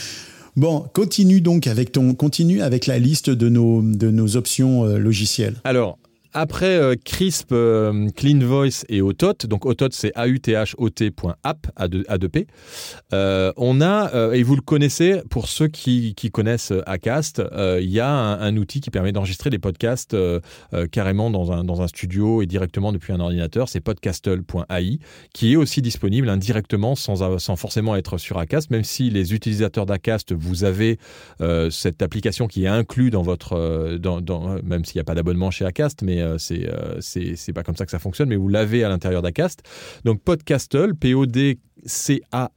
Bon, 0.56 0.84
continue 0.92 1.40
donc 1.40 1.66
avec 1.66 1.90
ton, 1.90 2.14
continue 2.14 2.62
avec 2.62 2.86
la 2.86 2.98
liste 3.00 3.28
de 3.28 3.48
nos, 3.48 3.82
de 3.82 4.10
nos 4.10 4.36
options 4.36 4.84
euh, 4.84 4.98
logicielles. 4.98 5.56
Alors, 5.64 5.98
après 6.34 6.76
euh, 6.76 6.96
Crisp, 7.02 7.52
euh, 7.52 8.08
Clean 8.16 8.40
Voice 8.40 8.84
et 8.88 9.00
Autot, 9.00 9.46
donc 9.48 9.64
Autot 9.64 9.88
c'est 9.92 10.12
A-U-T-H-O-T.app, 10.16 11.66
A2P, 11.78 12.46
euh, 13.12 13.52
on 13.56 13.80
a, 13.80 14.12
euh, 14.14 14.32
et 14.32 14.42
vous 14.42 14.56
le 14.56 14.60
connaissez, 14.60 15.22
pour 15.30 15.46
ceux 15.48 15.68
qui, 15.68 16.14
connaissent 16.32 16.72
Acast, 16.86 17.40
il 17.80 17.88
y 17.88 18.00
a 18.00 18.10
un, 18.10 18.56
outil 18.56 18.80
qui 18.80 18.90
permet 18.90 19.12
d'enregistrer 19.12 19.50
des 19.50 19.60
podcasts 19.60 20.16
carrément 20.90 21.30
dans 21.30 21.52
un, 21.52 21.62
dans 21.62 21.82
un 21.82 21.86
studio 21.86 22.42
et 22.42 22.46
directement 22.46 22.92
depuis 22.92 23.12
un 23.12 23.20
ordinateur, 23.20 23.68
c'est 23.68 23.80
podcastle.ai, 23.80 24.98
qui 25.32 25.52
est 25.52 25.56
aussi 25.56 25.82
disponible 25.82 26.28
indirectement 26.28 26.96
sans, 26.96 27.38
sans 27.38 27.56
forcément 27.56 27.94
être 27.94 28.18
sur 28.18 28.38
Acast, 28.38 28.70
même 28.70 28.82
si 28.82 29.10
les 29.10 29.34
utilisateurs 29.34 29.86
d'Acast, 29.86 30.32
vous 30.32 30.64
avez 30.64 30.98
cette 31.70 32.02
application 32.02 32.48
qui 32.48 32.64
est 32.64 32.68
inclue 32.68 33.10
dans 33.10 33.22
votre, 33.22 33.96
dans, 33.98 34.58
même 34.64 34.84
s'il 34.84 34.96
n'y 34.96 35.02
a 35.02 35.04
pas 35.04 35.14
d'abonnement 35.14 35.52
chez 35.52 35.64
Acast, 35.64 36.02
mais 36.02 36.23
c'est 36.38 36.68
euh, 36.68 37.00
c'est 37.00 37.36
c'est 37.36 37.52
pas 37.52 37.62
comme 37.62 37.76
ça 37.76 37.84
que 37.84 37.90
ça 37.90 37.98
fonctionne, 37.98 38.28
mais 38.28 38.36
vous 38.36 38.48
l'avez 38.48 38.84
à 38.84 38.88
l'intérieur 38.88 39.22
d'Acast. 39.22 39.62
Donc 40.04 40.22
Podcastle, 40.22 40.94
P-O-D 40.94 41.58
C-A-S-T-L-E.ai, 41.86 42.48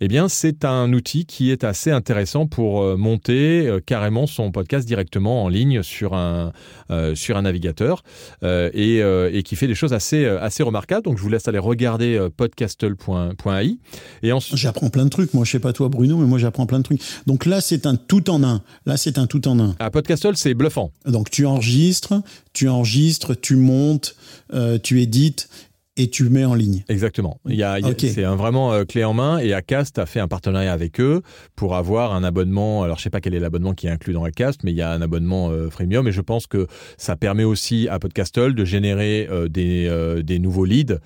eh 0.00 0.08
bien, 0.08 0.28
c'est 0.28 0.64
un 0.64 0.92
outil 0.92 1.26
qui 1.26 1.50
est 1.50 1.64
assez 1.64 1.90
intéressant 1.90 2.46
pour 2.46 2.82
euh, 2.82 2.96
monter 2.96 3.66
euh, 3.66 3.80
carrément 3.84 4.26
son 4.26 4.50
podcast 4.52 4.86
directement 4.86 5.44
en 5.44 5.48
ligne 5.48 5.82
sur 5.82 6.14
un, 6.14 6.52
euh, 6.90 7.14
sur 7.14 7.36
un 7.36 7.42
navigateur 7.42 8.02
et, 8.42 8.98
et 8.98 9.42
qui 9.42 9.56
fait 9.56 9.66
des 9.66 9.74
choses 9.74 9.92
assez, 9.92 10.24
assez 10.26 10.62
remarquables. 10.62 11.04
Donc, 11.04 11.18
je 11.18 11.22
vous 11.22 11.28
laisse 11.28 11.48
aller 11.48 11.58
regarder 11.58 12.28
podcastle.ai. 12.36 13.76
Et 14.22 14.32
ensuite, 14.32 14.58
J'apprends 14.58 14.90
plein 14.90 15.04
de 15.04 15.10
trucs. 15.10 15.34
Moi, 15.34 15.44
je 15.44 15.50
sais 15.52 15.60
pas 15.60 15.72
toi, 15.72 15.88
Bruno, 15.88 16.16
mais 16.16 16.26
moi, 16.26 16.38
j'apprends 16.38 16.66
plein 16.66 16.78
de 16.78 16.84
trucs. 16.84 17.02
Donc 17.26 17.46
là, 17.46 17.60
c'est 17.60 17.86
un 17.86 17.96
tout 17.96 18.30
en 18.30 18.42
un. 18.42 18.62
Là, 18.86 18.96
c'est 18.96 19.18
un 19.18 19.26
tout 19.26 19.46
en 19.48 19.58
un. 19.60 19.74
à 19.78 19.90
Podcastle, 19.90 20.36
c'est 20.36 20.54
bluffant. 20.54 20.92
Donc 21.06 21.30
tu 21.30 21.46
enregistres, 21.46 22.14
tu 22.52 22.68
enregistres, 22.68 23.38
tu 23.40 23.56
montes, 23.56 24.16
euh, 24.52 24.78
tu 24.82 25.00
édites 25.00 25.48
et 25.96 26.08
tu 26.08 26.24
le 26.24 26.30
mets 26.30 26.44
en 26.44 26.54
ligne. 26.54 26.84
Exactement. 26.88 27.38
Il 27.48 27.54
y 27.56 27.62
a. 27.62 27.78
C'est 27.98 28.22
vraiment 28.22 28.72
euh, 28.72 28.84
clé 28.84 29.04
en 29.04 29.12
main 29.12 29.38
et 29.38 29.52
Acast 29.52 29.98
a 29.98 30.06
fait 30.06 30.20
un 30.20 30.28
partenariat 30.28 30.72
avec 30.72 31.00
eux 31.00 31.20
pour 31.54 31.74
avoir 31.76 32.14
un 32.14 32.24
abonnement. 32.24 32.82
Alors 32.82 32.98
je 32.98 33.02
sais 33.02 33.10
pas 33.10 33.20
quel 33.20 33.34
est 33.34 33.40
l'abonnement 33.40 33.74
qui 33.74 33.86
est 33.86 33.90
inclus 33.90 34.14
dans 34.14 34.24
Acast, 34.24 34.60
mais 34.64 34.70
il 34.72 34.76
y 34.76 34.82
a 34.82 34.90
un 34.90 35.02
abonnement 35.02 35.50
euh, 35.50 35.68
freemium 35.70 36.08
et 36.08 36.12
je 36.12 36.20
pense 36.22 36.46
que 36.46 36.66
ça 36.96 37.16
permet 37.16 37.44
aussi 37.44 37.88
à 37.88 37.98
Podcastle 37.98 38.54
de 38.54 38.64
générer 38.64 39.28
euh, 39.30 39.48
des, 39.48 40.22
des 40.24 40.38
nouveaux 40.38 40.64
leads 40.64 40.98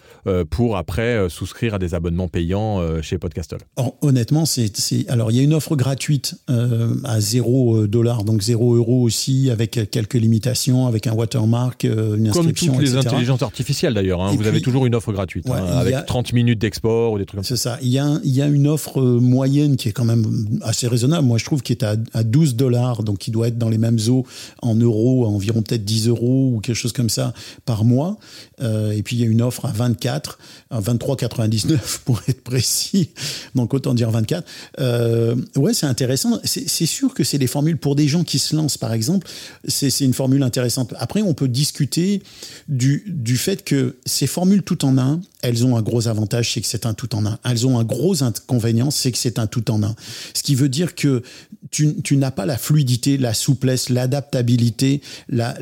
pour 0.51 0.77
après 0.77 1.29
souscrire 1.29 1.75
à 1.75 1.79
des 1.79 1.95
abonnements 1.95 2.29
payants 2.29 2.81
chez 3.03 3.19
Podcastle. 3.19 3.59
Or, 3.77 3.97
honnêtement, 4.03 4.45
c'est, 4.47 4.71
alors 5.09 5.31
il 5.31 5.37
y 5.37 5.41
a 5.41 5.43
une 5.43 5.55
offre 5.55 5.77
gratuite 5.77 6.37
à 6.49 7.21
0 7.21 7.87
dollar, 7.87 8.25
donc 8.25 8.43
0 8.43 8.75
euros 8.77 9.03
aussi, 9.03 9.51
avec 9.51 9.91
quelques 9.91 10.15
limitations, 10.15 10.87
avec 10.87 11.07
un 11.07 11.13
watermark, 11.13 11.85
une 11.85 12.31
Comme 12.31 12.47
inscription, 12.47 12.73
toutes 12.75 12.83
les 12.83 12.95
etc. 12.95 13.09
intelligences 13.09 13.43
artificielles 13.43 13.95
d'ailleurs. 13.95 14.23
hein. 14.23 14.33
Vous 14.37 14.43
avez 14.47 14.61
puis- 14.61 14.63
toujours 14.87 14.95
une 14.95 14.95
offre 14.95 15.13
gratuite 15.13 15.49
Ouais, 15.49 15.57
hein, 15.59 15.65
avec 15.79 15.95
a- 15.95 16.03
30 16.03 16.33
minutes 16.33 16.59
d'export 16.61 17.13
ou 17.13 17.19
des 17.19 17.27
trucs 17.27 17.39
comme 17.39 17.45
ça. 17.45 17.57
C'est 17.57 17.63
ça. 17.63 17.79
Il 17.83 17.89
y, 17.89 17.99
a, 17.99 18.05
un- 18.07 18.21
il 18.25 18.31
y 18.35 18.43
a 18.43 18.47
une 18.47 18.67
offre 18.69 19.01
euh, 19.01 19.21
moyenne 19.21 19.77
qui 19.77 19.89
est 19.89 19.93
quand 19.93 20.05
même 20.05 20.25
assez 20.63 20.89
raisonnable. 20.89 21.27
Moi, 21.27 21.39
je 21.39 21.45
trouve 21.45 21.63
qui 21.63 21.73
est 21.73 21.83
à, 21.83 21.97
à 22.15 22.23
12 22.23 22.57
dollars, 22.57 23.03
donc 23.03 23.19
qui 23.19 23.31
doit 23.31 23.49
être 23.49 23.59
dans 23.59 23.69
les 23.69 23.79
mêmes 23.79 23.99
eaux 24.09 24.25
en 24.63 24.75
euros, 24.75 25.25
à 25.25 25.29
environ 25.29 25.63
peut-être 25.63 25.85
10 25.85 26.09
euros 26.09 26.53
ou 26.55 26.61
quelque 26.61 26.77
chose 26.77 26.93
comme 26.93 27.11
ça 27.11 27.33
par 27.65 27.85
mois. 27.85 28.19
Euh, 28.61 28.93
et 28.93 29.03
puis 29.03 29.17
il 29.17 29.21
y 29.21 29.25
a 29.25 29.29
une 29.29 29.43
offre 29.43 29.67
à 29.67 29.73
24, 29.73 30.39
à 30.71 30.81
23,99 30.81 32.01
pour 32.05 32.21
être 32.29 32.43
précis. 32.43 33.11
Donc 33.55 33.75
autant 33.75 33.95
dire 33.95 34.11
24. 34.11 34.47
Euh, 34.81 35.35
ouais, 35.57 35.75
c'est 35.75 35.87
intéressant. 35.87 36.39
C'est 36.45 36.69
c'est 36.69 36.87
sûr 36.87 37.15
que 37.15 37.25
c'est 37.25 37.39
des 37.39 37.47
formules 37.47 37.77
pour 37.79 37.97
des 37.97 38.09
gens 38.09 38.25
qui 38.25 38.39
se 38.39 38.55
lancent, 38.57 38.79
par 38.79 38.93
exemple. 38.93 39.27
C'est 39.67 39.91
c'est 39.91 40.05
une 40.05 40.15
formule 40.15 40.43
intéressante. 40.43 40.95
Après, 40.99 41.23
on 41.23 41.35
peut 41.35 41.49
discuter 41.49 42.23
du, 42.69 43.05
du 43.07 43.37
fait 43.37 43.65
que 43.65 43.97
ces 44.05 44.27
formules 44.27 44.63
tout 44.67 44.85
en 44.85 44.99
un, 44.99 45.21
elles 45.43 45.65
ont 45.65 45.77
un 45.77 45.83
gros 45.83 46.09
avantage, 46.09 46.53
c'est 46.53 46.61
que 46.61 46.67
c'est 46.67 46.85
un 46.85 46.93
tout 46.93 47.15
en 47.15 47.25
un. 47.25 47.39
Elles 47.45 47.67
ont 47.67 47.79
un 47.79 47.85
gros 47.85 48.23
inconvénient, 48.23 48.91
c'est 48.91 49.13
que 49.13 49.19
c'est 49.19 49.39
un 49.39 49.47
tout 49.47 49.71
en 49.71 49.83
un. 49.83 49.95
Ce 50.35 50.43
qui 50.43 50.55
veut 50.55 50.69
dire 50.69 50.95
que 50.95 51.23
tu, 51.71 52.17
n'as 52.17 52.31
pas 52.31 52.47
la 52.47 52.57
fluidité, 52.57 53.19
la 53.19 53.35
souplesse, 53.35 53.89
l'adaptabilité, 53.89 55.01
la, 55.29 55.55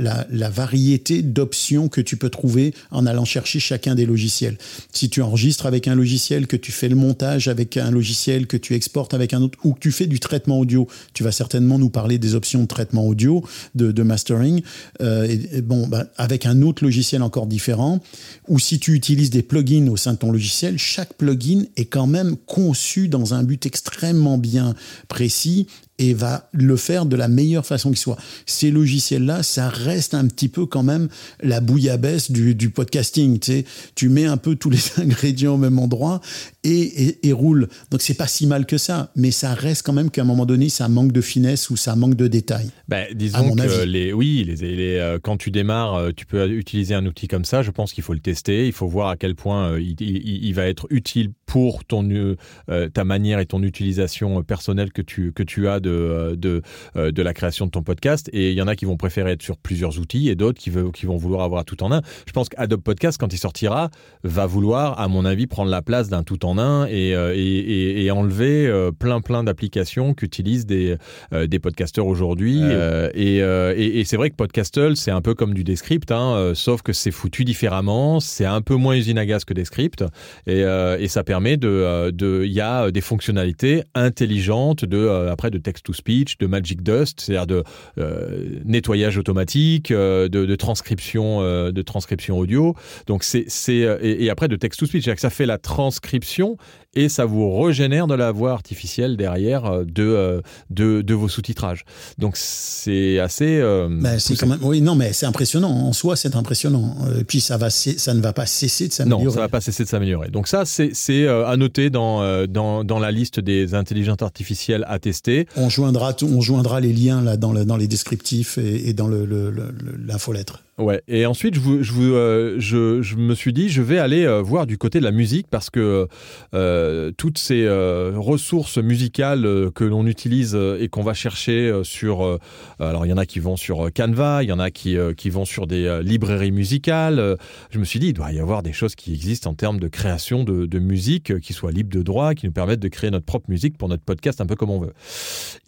variété 0.51 1.23
d'options 1.23 1.89
que 1.89 2.01
tu 2.01 2.17
peux 2.17 2.31
trouver 2.31 2.75
en 2.91 3.07
allant 3.07 3.25
chercher 3.25 3.61
chacun 3.61 3.95
des 3.95 4.07
logiciels. 4.07 4.59
Si 4.93 5.09
tu 5.09 5.23
enregistres 5.23 5.67
avec 5.67 5.89
un 5.89 5.95
logiciel, 5.95 6.47
que 6.47 6.57
tu 6.57 6.73
fais 6.73 6.89
le 6.89 6.97
montage 6.97 7.49
avec 7.49 7.77
un 7.77 7.91
logiciel, 7.91 8.47
que 8.47 8.57
tu 8.57 8.75
exportes 8.75 9.15
avec 9.15 9.35
un 9.35 9.43
autre, 9.43 9.59
ou 9.65 9.73
que 9.73 9.81
tu 9.81 9.93
fais 9.93 10.07
du 10.07 10.21
traitement 10.21 10.59
audio, 10.59 10.87
tu 11.13 11.23
vas 11.23 11.33
certainement 11.33 11.79
nous 11.79 11.91
parler 11.91 12.19
des 12.19 12.35
options 12.35 12.63
de 12.63 12.67
traitement 12.67 13.07
audio, 13.07 13.45
de, 13.75 14.03
mastering, 14.03 14.63
euh, 15.01 15.37
bon, 15.63 15.87
bah, 15.87 16.07
avec 16.17 16.47
un 16.47 16.63
autre 16.63 16.85
logiciel 16.85 17.23
encore 17.23 17.47
différent, 17.47 18.01
ou 18.49 18.59
si 18.59 18.79
tu 18.79 18.95
utilises 18.95 19.31
des 19.31 19.43
plugins 19.43 19.89
au 19.89 19.97
sein 19.97 20.13
de 20.13 20.19
ton 20.19 20.31
logiciel, 20.31 20.79
chaque 20.79 21.15
plugin 21.15 21.65
est 21.77 21.87
quand 21.87 22.07
même 22.07 22.37
conçu 22.37 23.09
dans 23.09 23.35
un 23.35 23.43
but 23.43 23.67
extrêmement 23.67 24.39
bien 24.39 24.75
précis 25.09 25.67
et 25.99 26.13
va 26.15 26.49
le 26.53 26.77
faire 26.77 27.07
de 27.07 27.17
la 27.17 27.29
meilleure 27.29 27.65
façon 27.65 27.91
qui 27.93 28.01
soit. 28.01 28.17
Ces 28.47 28.71
logiciels-là, 28.71 29.43
ça 29.43 29.69
reste 29.69 30.15
un 30.15 30.27
petit 30.27 30.49
peu 30.49 30.67
quand 30.67 30.83
même 30.83 31.09
la 31.43 31.61
bouillabaisse 31.61 32.31
du, 32.31 32.55
du 32.55 32.71
podcasting. 32.71 33.39
Tu, 33.39 33.53
sais. 33.53 33.65
tu 33.95 34.09
mets 34.09 34.25
un 34.27 34.37
peu 34.37 34.57
tous 34.57 34.71
les 34.71 34.79
ingrédients 34.99 35.55
au 35.55 35.59
même 35.59 35.79
endroit 35.79 36.21
et, 36.65 36.81
et, 36.81 37.29
et 37.29 37.33
roule. 37.33 37.69
Donc 37.91 38.03
c'est 38.03 38.15
pas 38.15 38.27
si 38.27 38.47
mal 38.47 38.67
que 38.67 38.79
ça, 38.79 39.13
mais 39.17 39.31
ça 39.31 39.55
reste 39.55 39.83
quand 39.87 39.93
même 39.93 40.11
qu'à 40.11 40.23
un 40.23 40.25
moment 40.25 40.47
donné, 40.47 40.69
ça 40.69 40.89
manque 40.89 41.13
de 41.13 41.21
finesse 41.21 41.71
ou 41.71 41.77
ça 41.77 41.95
manque 41.97 42.17
de 42.17 42.27
détails. 42.27 42.71
Ben, 42.89 43.07
À 43.11 43.15
disons 43.15 43.47
mon 43.47 43.55
que 43.57 43.63
avis. 43.63 43.91
les, 43.91 44.13
oui, 44.13 44.45
les, 44.45 44.57
les, 44.77 44.97
euh, 44.97 45.19
quand 45.23 45.37
tu 45.37 45.51
démarres, 45.51 45.95
euh, 45.95 46.11
tu 46.17 46.27
peux 46.27 46.49
utiliser 46.51 46.95
un 46.95 47.07
outil 47.07 47.29
comme 47.29 47.45
ça. 47.45 47.63
Je 47.63 47.71
pense 47.71 47.93
qu'il 47.93 48.03
faut 48.03 48.15
le 48.15 48.21
tester. 48.21 48.67
Il 48.67 48.73
faut 48.73 48.89
voir 48.89 49.09
à 49.11 49.17
quel 49.17 49.35
point 49.35 49.73
euh, 49.73 49.81
il, 49.81 49.95
il- 50.01 50.45
il 50.45 50.55
va 50.55 50.67
être 50.67 50.87
utile 50.91 51.31
pour 51.47 51.85
ton, 51.85 52.09
euh, 52.11 52.89
ta 52.89 53.05
manière 53.05 53.39
et 53.39 53.47
ton 53.47 53.63
utilisation 53.63 54.43
personnelle 54.43 54.93
que 54.93 55.03
tu, 55.03 55.33
que 55.33 55.43
tu 55.43 55.69
as 55.69 55.81
de, 55.85 55.91
euh, 55.91 56.37
de, 56.37 56.63
euh, 56.97 57.13
de 57.13 57.23
la 57.23 57.33
création 57.33 57.67
de 57.67 57.71
ton 57.71 57.83
podcast. 57.83 58.29
Et 58.33 58.51
il 58.51 58.57
y 58.57 58.63
en 58.63 58.67
a 58.67 58.75
qui 58.75 58.85
vont 58.87 58.97
préférer 58.97 59.31
être 59.33 59.43
sur 59.43 59.57
plusieurs 59.57 59.99
outils 60.01 60.29
et 60.31 60.35
d'autres 60.35 60.59
qui, 60.59 60.71
veulent- 60.71 60.91
qui 60.93 61.07
vont 61.07 61.17
vouloir 61.17 61.43
avoir 61.45 61.65
tout 61.65 61.83
en 61.85 61.93
un. 61.93 62.01
Je 62.27 62.33
pense 62.33 62.49
qu'Adobe 62.49 62.81
Podcast, 62.83 63.19
quand 63.21 63.33
il 63.33 63.39
sortira, 63.39 63.91
va 64.25 64.47
vouloir, 64.47 64.99
à 64.99 65.07
mon 65.09 65.25
avis, 65.25 65.47
prendre 65.47 65.71
la 65.71 65.83
place 65.83 66.09
d'un 66.09 66.23
tout 66.25 66.45
en 66.45 66.59
un 66.59 66.87
et, 66.87 67.15
euh, 67.15 67.33
et, 67.37 68.05
et- 68.05 68.11
enlever 68.11 68.71
plein 68.99 69.21
plein 69.21 69.43
d'applications 69.45 70.15
qu'utilisent 70.15 70.67
des, 70.67 70.97
des 71.33 71.59
podcasteurs 71.59 72.07
aujourd'hui. 72.07 72.59
Euh, 72.63 73.11
et 73.15 73.37
et, 73.85 74.01
et 74.01 74.05
c'est 74.05 74.17
vrai 74.17 74.31
que 74.31 74.37
Podcastle, 74.37 74.97
c'est 74.97 75.11
un 75.11 75.21
peu 75.21 75.35
comme 75.35 75.53
du 75.53 75.65
Descript, 75.65 76.11
hein, 76.13 76.53
sauf 76.55 76.83
que 76.83 76.93
c'est 76.93 77.11
foutu 77.11 77.45
différemment. 77.45 78.21
C'est 78.21 78.45
un 78.45 78.61
peu 78.63 78.77
moins 78.77 78.95
usine 78.95 79.19
à 79.19 79.27
gaz 79.27 79.45
que 79.45 79.53
Descript. 79.55 80.05
Et, 80.47 80.61
et 80.61 81.09
ça 81.09 81.25
permet 81.25 81.57
de... 81.57 82.11
de- 82.13 82.43
Il 82.47 82.53
y 82.53 82.61
a 82.61 82.91
des 82.91 83.01
fonctionnalités 83.01 83.83
intelligentes 83.95 84.85
de, 84.85 85.29
après, 85.31 85.51
de 85.51 85.59
text-to-speech, 85.75 86.39
de 86.39 86.47
Magic 86.47 86.83
Dust, 86.83 87.21
c'est-à-dire 87.21 87.47
de 87.47 87.65
euh, 87.99 88.61
nettoyage 88.65 89.19
automatique, 89.19 89.91
euh, 89.91 90.29
de, 90.29 90.57
transcription, 90.57 91.43
euh, 91.43 91.73
de 91.73 91.83
transcription 91.83 92.39
audio. 92.39 92.75
Donc 93.07 93.25
c'est 93.25 93.47
et, 93.69 94.25
et 94.25 94.31
après 94.31 94.49
de 94.49 94.57
text 94.57 94.81
to 94.81 94.87
speech, 94.87 95.05
c'est-à-dire 95.05 95.17
que 95.17 95.21
ça 95.21 95.31
fait 95.31 95.47
la 95.47 95.59
transcription 95.59 96.57
et 96.95 97.09
ça 97.09 97.25
vous 97.25 97.61
régénère 97.61 98.07
de 98.07 98.15
la 98.15 98.33
voix 98.33 98.53
artificielle 98.53 99.17
derrière 99.17 99.65
euh, 99.67 99.85
de 99.85 100.03
euh, 100.03 100.41
de, 100.71 101.03
de 101.03 101.15
vos 101.15 101.29
sous-titrages. 101.29 101.85
Donc 102.19 102.37
c'est 102.37 103.19
assez. 103.19 103.59
euh, 103.61 103.89
Ben, 103.91 104.19
c'est 104.19 104.37
quand 104.37 104.47
même, 104.47 104.59
oui, 104.63 104.81
non, 104.81 104.95
mais 104.95 105.13
c'est 105.13 105.27
impressionnant. 105.27 105.71
En 105.71 105.93
soi, 105.93 106.17
c'est 106.17 106.35
impressionnant. 106.37 106.97
Euh, 107.07 107.21
Et 107.21 107.25
puis, 107.25 107.41
ça, 107.41 107.57
va, 107.57 107.71
ça 107.71 108.15
ne 108.15 108.21
va 108.21 108.33
pas 108.33 108.47
cesser 108.47 108.89
de 108.89 108.93
Non, 108.93 108.97
s'améliorer. 108.97 109.35
ça 109.35 109.41
va 109.41 109.49
pas 109.49 109.61
cesser 109.61 109.85
de 109.85 109.89
s'améliorer. 109.89 110.29
Donc 110.31 110.49
ça, 110.49 110.65
c'est 110.65 110.91
c'est 110.95 111.29
à 111.29 111.57
noter 111.57 111.91
dans, 111.91 112.47
dans 112.47 112.85
dans 112.85 112.99
la 112.99 113.11
liste 113.13 113.41
des 113.41 113.75
intelligences 113.75 114.23
artificielles 114.23 114.85
à 114.89 114.99
tester. 114.99 115.47
On 115.57 115.69
joindra, 115.69 116.15
on 116.23 116.41
joindra 116.41 116.81
les 116.81 116.93
liens 116.93 117.23
là 117.23 117.37
dans, 117.37 117.53
le, 117.53 117.65
dans 117.65 117.77
les 117.77 117.87
descriptifs 117.89 118.59
et, 118.59 118.89
et 118.89 118.93
dans 118.95 119.07
le, 119.09 119.25
le- 119.25 119.51
le- 119.51 119.73
le- 119.83 119.97
l'infolettre. 120.07 120.64
Ouais. 120.77 121.03
Et 121.07 121.25
ensuite, 121.25 121.55
je, 121.55 121.93
euh, 122.01 122.57
je, 122.59 123.01
je 123.01 123.15
me 123.15 123.37
suis 123.37 123.53
dit, 123.53 123.69
je 123.69 123.81
vais 123.81 123.99
aller 123.99 124.25
euh, 124.25 124.43
voir 124.43 124.67
du 124.67 124.77
côté 124.77 124.99
de 124.99 125.05
la 125.05 125.13
musique 125.13 125.47
parce 125.49 125.71
que 125.71 126.09
euh, 126.53 127.13
toutes 127.17 127.39
ces 127.39 127.69
ressources 127.69 128.79
musicales 128.79 129.71
que 129.75 129.85
l'on 129.85 130.07
utilise 130.07 130.55
et 130.55 130.89
qu'on 130.89 131.03
va 131.03 131.15
chercher 131.15 131.81
sur, 131.85 132.39
alors 132.81 133.07
il 133.07 133.11
y 133.11 133.13
en 133.13 133.17
a 133.17 133.27
qui 133.27 133.39
vont 133.39 133.57
sur 133.57 133.93
Canva, 133.93 134.43
il 134.43 134.49
y 134.49 134.53
en 134.53 134.59
a 134.59 134.71
qui, 134.71 134.97
qui 135.17 135.31
vont 135.31 135.45
sur 135.45 135.67
des 135.67 136.01
librairies 136.03 136.53
musicales. 136.53 137.37
je 137.71 137.79
me 137.79 137.85
suis 137.85 138.01
dit, 138.01 138.09
il 138.09 138.13
doit 138.13 138.33
y 138.33 138.41
avoir 138.41 138.63
des 138.63 138.73
choses 138.73 138.95
qui 138.95 139.13
existent 139.13 139.51
en 139.51 139.55
termes 139.55 139.79
de 139.79 139.89
création 139.89 140.45
de, 140.45 140.67
de 140.67 140.79
musique 140.79 141.39
qui 141.41 141.53
soient 141.53 141.73
libres 141.73 141.97
de 141.97 142.03
droit, 142.03 142.35
qui 142.35 142.47
nous 142.47 142.53
permettent 142.53 142.81
de 142.81 142.89
créer 142.89 143.11
notre 143.11 143.27
propre 143.27 143.49
musique 143.49 143.79
pour 143.79 143.89
notre 143.89 144.03
podcast 144.03 144.41
un 144.41 144.47
peu 144.47 144.57
comme 144.57 144.71
on 144.71 144.81
veut. 144.81 144.93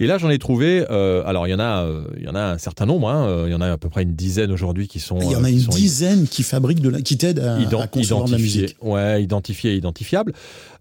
Et 0.01 0.07
là, 0.07 0.19
j'en 0.19 0.31
ai 0.31 0.39
trouvé. 0.39 0.85
alors, 0.87 1.47
il 1.47 1.51
y 1.51 1.55
en 1.55 1.61
a, 1.61 1.89
il 2.17 2.25
y 2.25 2.29
en 2.29 2.35
a 2.35 2.43
un 2.43 2.59
certain 2.59 2.87
nombre. 2.87 3.09
hein, 3.09 3.45
il 3.47 3.53
y 3.53 3.55
en 3.55 3.61
a 3.61 3.71
à 3.71 3.79
peu 3.79 3.89
près 3.89 4.03
une 4.03 4.15
dizaine 4.15 4.51
aujourd'hui 4.51 4.89
qui 4.89 4.96
sont. 5.01 5.19
Il 5.21 5.31
y 5.31 5.37
en 5.37 5.43
euh, 5.43 5.47
a 5.47 5.51
une 5.51 5.61
sont 5.61 5.71
dizaine 5.73 6.27
qui 6.27 6.43
fabriquent 6.43 6.81
de 6.81 6.89
la, 6.89 7.01
qui 7.01 7.17
t'aident 7.17 7.41
à, 7.41 7.57
à 7.57 7.87
concevoir 7.87 8.25
de 8.27 8.33
la 8.33 8.39
musique. 8.39 8.77
Ouais, 8.81 9.23
identifiées 9.23 9.73
et 9.73 9.77
identifiables. 9.77 10.33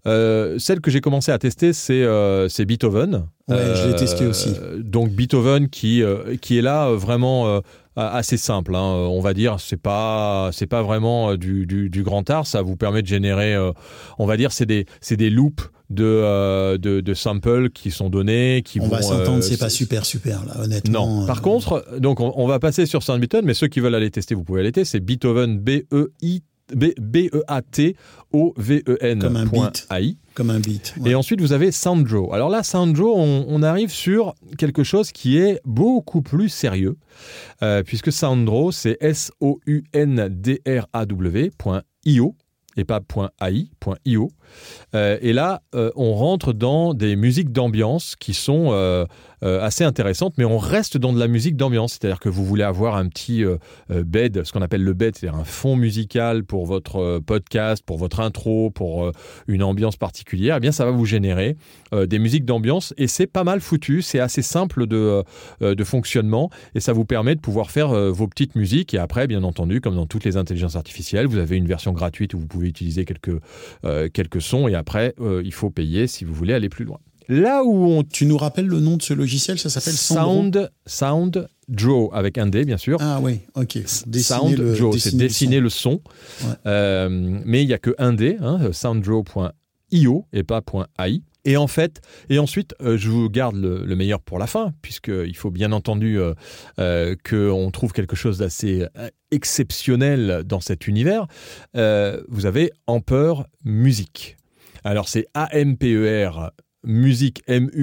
Euh, 0.06 0.58
celle 0.58 0.80
que 0.80 0.90
j'ai 0.90 1.00
commencé 1.00 1.32
à 1.32 1.38
tester, 1.38 1.72
c'est 1.72 2.02
euh, 2.02 2.48
Beethoven. 2.66 3.26
Ouais, 3.48 3.56
je 3.74 3.88
l'ai 3.88 3.96
testé 3.96 4.26
aussi. 4.26 4.50
Donc 4.78 5.10
Beethoven 5.10 5.68
qui 5.68 6.02
euh, 6.02 6.36
qui 6.40 6.58
est 6.58 6.62
là 6.62 6.88
euh, 6.88 6.96
vraiment. 6.96 7.48
euh, 7.48 7.60
assez 7.98 8.36
simple. 8.36 8.74
hein. 8.76 8.92
Euh, 8.94 9.06
On 9.06 9.20
va 9.22 9.32
dire, 9.32 9.56
c'est 9.58 9.80
pas, 9.80 10.50
c'est 10.52 10.66
pas 10.66 10.82
vraiment 10.82 11.30
euh, 11.30 11.38
du, 11.38 11.64
du, 11.64 11.88
du 11.88 12.02
grand 12.02 12.28
art. 12.28 12.46
Ça 12.46 12.60
vous 12.60 12.76
permet 12.76 13.00
de 13.00 13.06
générer, 13.06 13.54
euh, 13.54 13.72
on 14.18 14.26
va 14.26 14.36
dire, 14.36 14.52
c'est 14.52 14.66
des, 14.66 14.84
c'est 15.00 15.16
des 15.16 15.30
loops 15.30 15.70
de, 15.90 16.04
euh, 16.04 16.78
de, 16.78 17.00
de 17.00 17.14
samples 17.14 17.70
qui 17.70 17.90
sont 17.90 18.10
donnés, 18.10 18.62
qui 18.64 18.80
On 18.80 18.84
vont. 18.84 18.90
va 18.90 19.02
s'entendre, 19.02 19.38
euh, 19.38 19.40
c'est 19.42 19.56
pas 19.58 19.68
super 19.70 20.04
super 20.04 20.44
là, 20.44 20.60
honnêtement. 20.62 21.06
Non. 21.06 21.22
euh, 21.22 21.26
Par 21.26 21.42
contre, 21.42 21.86
donc 21.98 22.20
on, 22.20 22.32
on 22.36 22.46
va 22.46 22.58
passer 22.58 22.86
sur 22.86 23.00
Beaton, 23.18 23.42
mais 23.44 23.54
ceux 23.54 23.68
qui 23.68 23.80
veulent 23.80 23.94
aller 23.94 24.10
tester, 24.10 24.34
vous 24.34 24.44
pouvez 24.44 24.60
aller 24.60 24.72
tester. 24.72 24.98
C'est 24.98 25.04
Beethoven 25.04 25.58
B 25.58 25.70
E 25.92 26.12
I 26.22 26.42
B 26.74 26.86
B 27.00 27.28
E 27.32 27.42
A 27.46 27.62
T 27.62 27.94
O 28.32 28.52
V 28.56 28.82
E 28.88 28.96
N 29.00 29.20
Comme 29.20 29.36
un 29.36 29.46
beat. 29.46 29.86
AI. 29.88 30.16
comme 30.34 30.50
un 30.50 30.58
beat. 30.58 30.94
ouais. 31.00 31.10
Et 31.10 31.14
ensuite, 31.14 31.40
vous 31.40 31.52
avez 31.52 31.70
Sounddraw. 31.70 32.32
Alors 32.34 32.48
là, 32.48 32.64
Sounddraw, 32.64 33.14
on, 33.16 33.44
on 33.48 33.62
arrive 33.62 33.90
sur 33.90 34.34
quelque 34.58 34.82
chose 34.82 35.12
qui 35.12 35.38
est 35.38 35.60
beaucoup 35.64 36.22
plus 36.22 36.48
sérieux, 36.48 36.96
euh, 37.62 37.84
puisque 37.84 38.10
Sounddraw, 38.10 38.72
c'est 38.72 38.96
S-O-U-N-D-R-A-W.io 40.96 42.34
et 42.78 42.84
pas 42.84 43.00
.ai, 43.42 43.68
.io. 44.04 44.28
Euh, 44.94 45.18
et 45.20 45.32
là, 45.32 45.62
euh, 45.74 45.90
on 45.96 46.14
rentre 46.14 46.52
dans 46.52 46.94
des 46.94 47.16
musiques 47.16 47.52
d'ambiance 47.52 48.16
qui 48.16 48.34
sont 48.34 49.06
euh, 49.42 49.60
assez 49.60 49.84
intéressantes, 49.84 50.34
mais 50.38 50.44
on 50.44 50.58
reste 50.58 50.96
dans 50.96 51.12
de 51.12 51.18
la 51.18 51.28
musique 51.28 51.56
d'ambiance. 51.56 51.92
C'est-à-dire 51.92 52.20
que 52.20 52.28
vous 52.28 52.44
voulez 52.44 52.62
avoir 52.62 52.96
un 52.96 53.06
petit 53.08 53.44
euh, 53.44 53.58
euh, 53.90 54.02
bed, 54.02 54.44
ce 54.44 54.52
qu'on 54.52 54.62
appelle 54.62 54.82
le 54.82 54.94
bed, 54.94 55.16
c'est-à-dire 55.16 55.38
un 55.38 55.44
fond 55.44 55.76
musical 55.76 56.44
pour 56.44 56.64
votre 56.64 57.18
podcast, 57.18 57.82
pour 57.84 57.98
votre 57.98 58.20
intro, 58.20 58.70
pour 58.70 59.12
une 59.46 59.62
ambiance 59.62 59.96
particulière. 59.96 60.56
Eh 60.56 60.60
bien, 60.60 60.72
ça 60.72 60.84
va 60.84 60.90
vous 60.90 61.04
générer 61.04 61.56
des 61.92 62.18
musiques 62.18 62.44
d'ambiance 62.44 62.94
et 62.96 63.06
c'est 63.06 63.26
pas 63.26 63.44
mal 63.44 63.60
foutu. 63.60 64.02
C'est 64.02 64.20
assez 64.20 64.42
simple 64.42 64.86
de, 64.86 65.22
de 65.60 65.84
fonctionnement 65.84 66.50
et 66.74 66.80
ça 66.80 66.92
vous 66.92 67.04
permet 67.04 67.34
de 67.34 67.40
pouvoir 67.40 67.70
faire 67.70 67.88
vos 68.12 68.26
petites 68.28 68.54
musiques. 68.54 68.94
Et 68.94 68.98
après, 68.98 69.26
bien 69.26 69.42
entendu, 69.42 69.80
comme 69.80 69.94
dans 69.94 70.06
toutes 70.06 70.24
les 70.24 70.36
intelligences 70.36 70.76
artificielles, 70.76 71.26
vous 71.26 71.38
avez 71.38 71.56
une 71.56 71.66
version 71.66 71.92
gratuite 71.92 72.34
où 72.34 72.38
vous 72.38 72.46
pouvez 72.46 72.68
utiliser 72.68 73.04
quelques, 73.04 73.40
quelques 74.12 74.42
sons 74.42 74.68
et 74.68 74.74
après, 74.74 75.14
il 75.44 75.52
faut 75.52 75.70
payer 75.70 76.06
si 76.06 76.24
vous 76.24 76.34
voulez 76.34 76.54
aller 76.54 76.68
plus 76.68 76.84
loin. 76.84 76.98
Là 77.28 77.64
où 77.64 77.86
on 77.86 78.02
Tu 78.04 78.26
nous 78.26 78.36
rappelles 78.36 78.66
le 78.66 78.80
nom 78.80 78.96
de 78.96 79.02
ce 79.02 79.12
logiciel 79.14 79.58
Ça 79.58 79.68
s'appelle 79.70 79.94
Sound, 79.94 80.70
Sound 80.86 81.48
Draw 81.68 82.10
avec 82.12 82.38
un 82.38 82.46
D, 82.46 82.64
bien 82.64 82.76
sûr. 82.76 82.98
Ah 83.00 83.18
oui, 83.20 83.40
ok. 83.54 83.78
Dessiner 84.06 84.22
Sound 84.38 84.58
le- 84.58 84.76
Draw, 84.76 84.96
c'est 84.98 85.16
dessiner 85.16 85.56
son. 85.56 85.62
le 85.62 85.68
son. 85.70 85.90
Ouais. 86.44 86.54
Euh, 86.66 87.08
mais 87.44 87.62
il 87.62 87.66
n'y 87.66 87.72
a 87.74 87.78
que 87.78 87.94
un 87.98 88.12
D, 88.12 88.36
hein, 88.40 88.70
sounddraw.io 88.72 90.26
et 90.32 90.42
pas 90.44 90.62
.ai. 91.00 91.22
Et 91.48 91.56
en 91.56 91.68
fait, 91.68 92.00
et 92.28 92.40
ensuite, 92.40 92.74
euh, 92.82 92.96
je 92.98 93.08
vous 93.08 93.30
garde 93.30 93.54
le, 93.54 93.84
le 93.84 93.96
meilleur 93.96 94.20
pour 94.20 94.38
la 94.40 94.48
fin, 94.48 94.72
puisqu'il 94.82 95.36
faut 95.36 95.52
bien 95.52 95.70
entendu 95.70 96.18
euh, 96.18 96.34
euh, 96.80 97.14
qu'on 97.28 97.70
trouve 97.70 97.92
quelque 97.92 98.16
chose 98.16 98.38
d'assez 98.38 98.84
exceptionnel 99.30 100.42
dans 100.44 100.60
cet 100.60 100.88
univers. 100.88 101.26
Vous 101.74 102.46
avez 102.46 102.70
Amper 102.86 103.34
Music. 103.64 104.36
Alors 104.84 105.08
c'est 105.08 105.26
A-M-P-E-R 105.34 106.50
musique 106.86 107.42
M-U-S-I-C.com. 107.46 107.80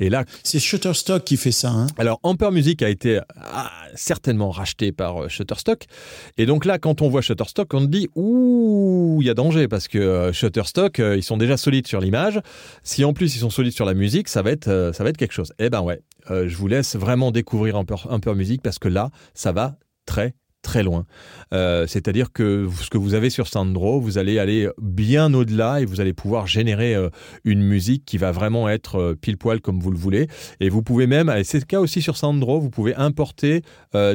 Et 0.00 0.08
là, 0.08 0.24
C'est 0.42 0.58
Shutterstock 0.58 1.22
qui 1.24 1.36
fait 1.36 1.52
ça. 1.52 1.70
Hein. 1.70 1.86
alors, 1.98 2.18
Amper 2.22 2.50
Music 2.50 2.82
a 2.82 2.88
été 2.88 3.20
ah, 3.36 3.70
certainement 3.94 4.50
racheté 4.50 4.90
par 4.92 5.24
euh, 5.24 5.28
Shutterstock. 5.28 5.84
Et 6.36 6.46
donc 6.46 6.64
là, 6.64 6.78
quand 6.78 7.02
on 7.02 7.08
voit 7.08 7.20
Shutterstock, 7.20 7.72
on 7.74 7.80
se 7.80 7.86
dit 7.86 8.08
ouh, 8.14 9.18
il 9.20 9.26
y 9.26 9.30
a 9.30 9.34
danger 9.34 9.68
parce 9.68 9.86
que 9.88 9.98
euh, 9.98 10.32
Shutterstock, 10.32 10.98
euh, 11.00 11.16
ils 11.16 11.22
sont 11.22 11.36
déjà 11.36 11.56
solides 11.56 11.86
sur 11.86 12.00
l'image. 12.00 12.40
Si 12.82 13.04
en 13.04 13.12
plus 13.12 13.36
ils 13.36 13.40
sont 13.40 13.50
solides 13.50 13.74
sur 13.74 13.84
la 13.84 13.94
musique, 13.94 14.28
ça 14.28 14.42
va 14.42 14.50
être, 14.50 14.92
ça 14.94 15.04
va 15.04 15.10
être 15.10 15.16
quelque 15.16 15.32
chose. 15.32 15.52
Eh 15.58 15.70
ben 15.70 15.82
ouais, 15.82 16.00
je 16.28 16.56
vous 16.56 16.66
laisse 16.66 16.96
vraiment 16.96 17.30
découvrir 17.30 17.76
Amper, 17.76 18.06
Amper 18.08 18.34
Music 18.34 18.62
parce 18.62 18.78
que 18.78 18.88
là, 18.88 19.10
ça 19.34 19.52
va 19.52 19.76
très 20.06 20.34
très 20.74 20.82
loin. 20.82 21.06
Euh, 21.52 21.86
C'est-à-dire 21.86 22.32
que 22.32 22.68
ce 22.80 22.90
que 22.90 22.98
vous 22.98 23.14
avez 23.14 23.30
sur 23.30 23.46
Sounddraw, 23.46 24.00
vous 24.00 24.18
allez 24.18 24.40
aller 24.40 24.68
bien 24.82 25.32
au-delà 25.32 25.80
et 25.80 25.84
vous 25.84 26.00
allez 26.00 26.12
pouvoir 26.12 26.48
générer 26.48 26.96
euh, 26.96 27.10
une 27.44 27.62
musique 27.62 28.04
qui 28.04 28.18
va 28.18 28.32
vraiment 28.32 28.68
être 28.68 28.96
euh, 28.96 29.14
pile 29.14 29.36
poil 29.36 29.60
comme 29.60 29.78
vous 29.78 29.92
le 29.92 29.96
voulez. 29.96 30.26
Et 30.58 30.68
vous 30.68 30.82
pouvez 30.82 31.06
même, 31.06 31.30
et 31.30 31.44
c'est 31.44 31.60
le 31.60 31.64
cas 31.64 31.78
aussi 31.78 32.02
sur 32.02 32.16
Sounddraw, 32.16 32.58
vous 32.58 32.70
pouvez 32.70 32.94
importer 32.96 33.62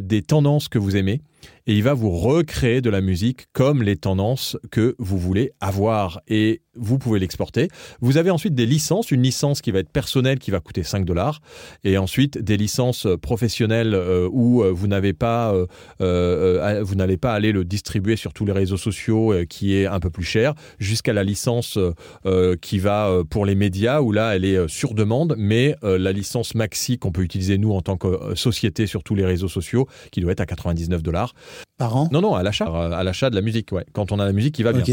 des 0.01 0.21
tendances 0.21 0.67
que 0.67 0.77
vous 0.77 0.97
aimez 0.97 1.21
et 1.69 1.73
il 1.73 1.83
va 1.83 1.93
vous 1.93 2.09
recréer 2.09 2.81
de 2.81 2.89
la 2.89 2.99
musique 2.99 3.45
comme 3.53 3.83
les 3.83 3.95
tendances 3.95 4.57
que 4.71 4.95
vous 4.97 5.19
voulez 5.19 5.51
avoir 5.61 6.19
et 6.27 6.63
vous 6.79 6.97
pouvez 6.97 7.19
l'exporter. 7.19 7.67
Vous 7.99 8.17
avez 8.17 8.31
ensuite 8.31 8.55
des 8.55 8.65
licences, 8.65 9.11
une 9.11 9.21
licence 9.21 9.61
qui 9.61 9.69
va 9.69 9.79
être 9.79 9.91
personnelle 9.91 10.39
qui 10.39 10.49
va 10.49 10.61
coûter 10.61 10.81
5 10.81 11.05
dollars 11.05 11.41
et 11.83 11.99
ensuite 11.99 12.39
des 12.39 12.57
licences 12.57 13.05
professionnelles 13.21 13.93
euh, 13.93 14.27
où 14.31 14.63
euh, 14.63 14.73
euh, 14.73 14.73
vous 16.83 16.95
n'allez 16.95 17.17
pas 17.17 17.33
aller 17.33 17.51
le 17.51 17.65
distribuer 17.65 18.15
sur 18.15 18.33
tous 18.33 18.45
les 18.45 18.51
réseaux 18.51 18.77
sociaux 18.77 19.33
qui 19.47 19.75
est 19.75 19.85
un 19.85 19.99
peu 19.99 20.09
plus 20.09 20.23
cher 20.23 20.55
jusqu'à 20.79 21.13
la 21.13 21.23
licence 21.23 21.77
qui 22.61 22.79
va 22.79 23.21
pour 23.29 23.45
les 23.45 23.55
médias 23.55 24.01
où 24.01 24.11
là 24.11 24.35
elle 24.35 24.45
est 24.45 24.67
sur 24.67 24.93
demande 24.93 25.35
mais 25.37 25.75
la 25.83 26.11
licence 26.11 26.55
maxi 26.55 26.97
qu'on 26.97 27.11
peut 27.11 27.21
utiliser 27.21 27.57
nous 27.57 27.73
en 27.73 27.81
tant 27.81 27.97
que 27.97 28.35
société 28.35 28.87
sur 28.87 29.03
tous 29.03 29.15
les 29.15 29.25
réseaux 29.25 29.47
sociaux 29.47 29.87
qui 30.11 30.21
doit 30.21 30.31
être 30.31 30.41
à 30.41 30.45
99 30.45 31.03
dollars. 31.03 31.33
Par 31.77 31.95
an 31.95 32.09
Non 32.11 32.21
non, 32.21 32.35
à 32.35 32.43
l'achat, 32.43 32.67
euh, 32.67 32.91
à 32.91 33.03
l'achat 33.03 33.29
de 33.29 33.35
la 33.35 33.41
musique 33.41 33.71
ouais, 33.71 33.85
quand 33.93 34.11
on 34.11 34.19
a 34.19 34.25
la 34.25 34.33
musique 34.33 34.55
qui 34.55 34.63
va 34.63 34.73
bien. 34.73 34.83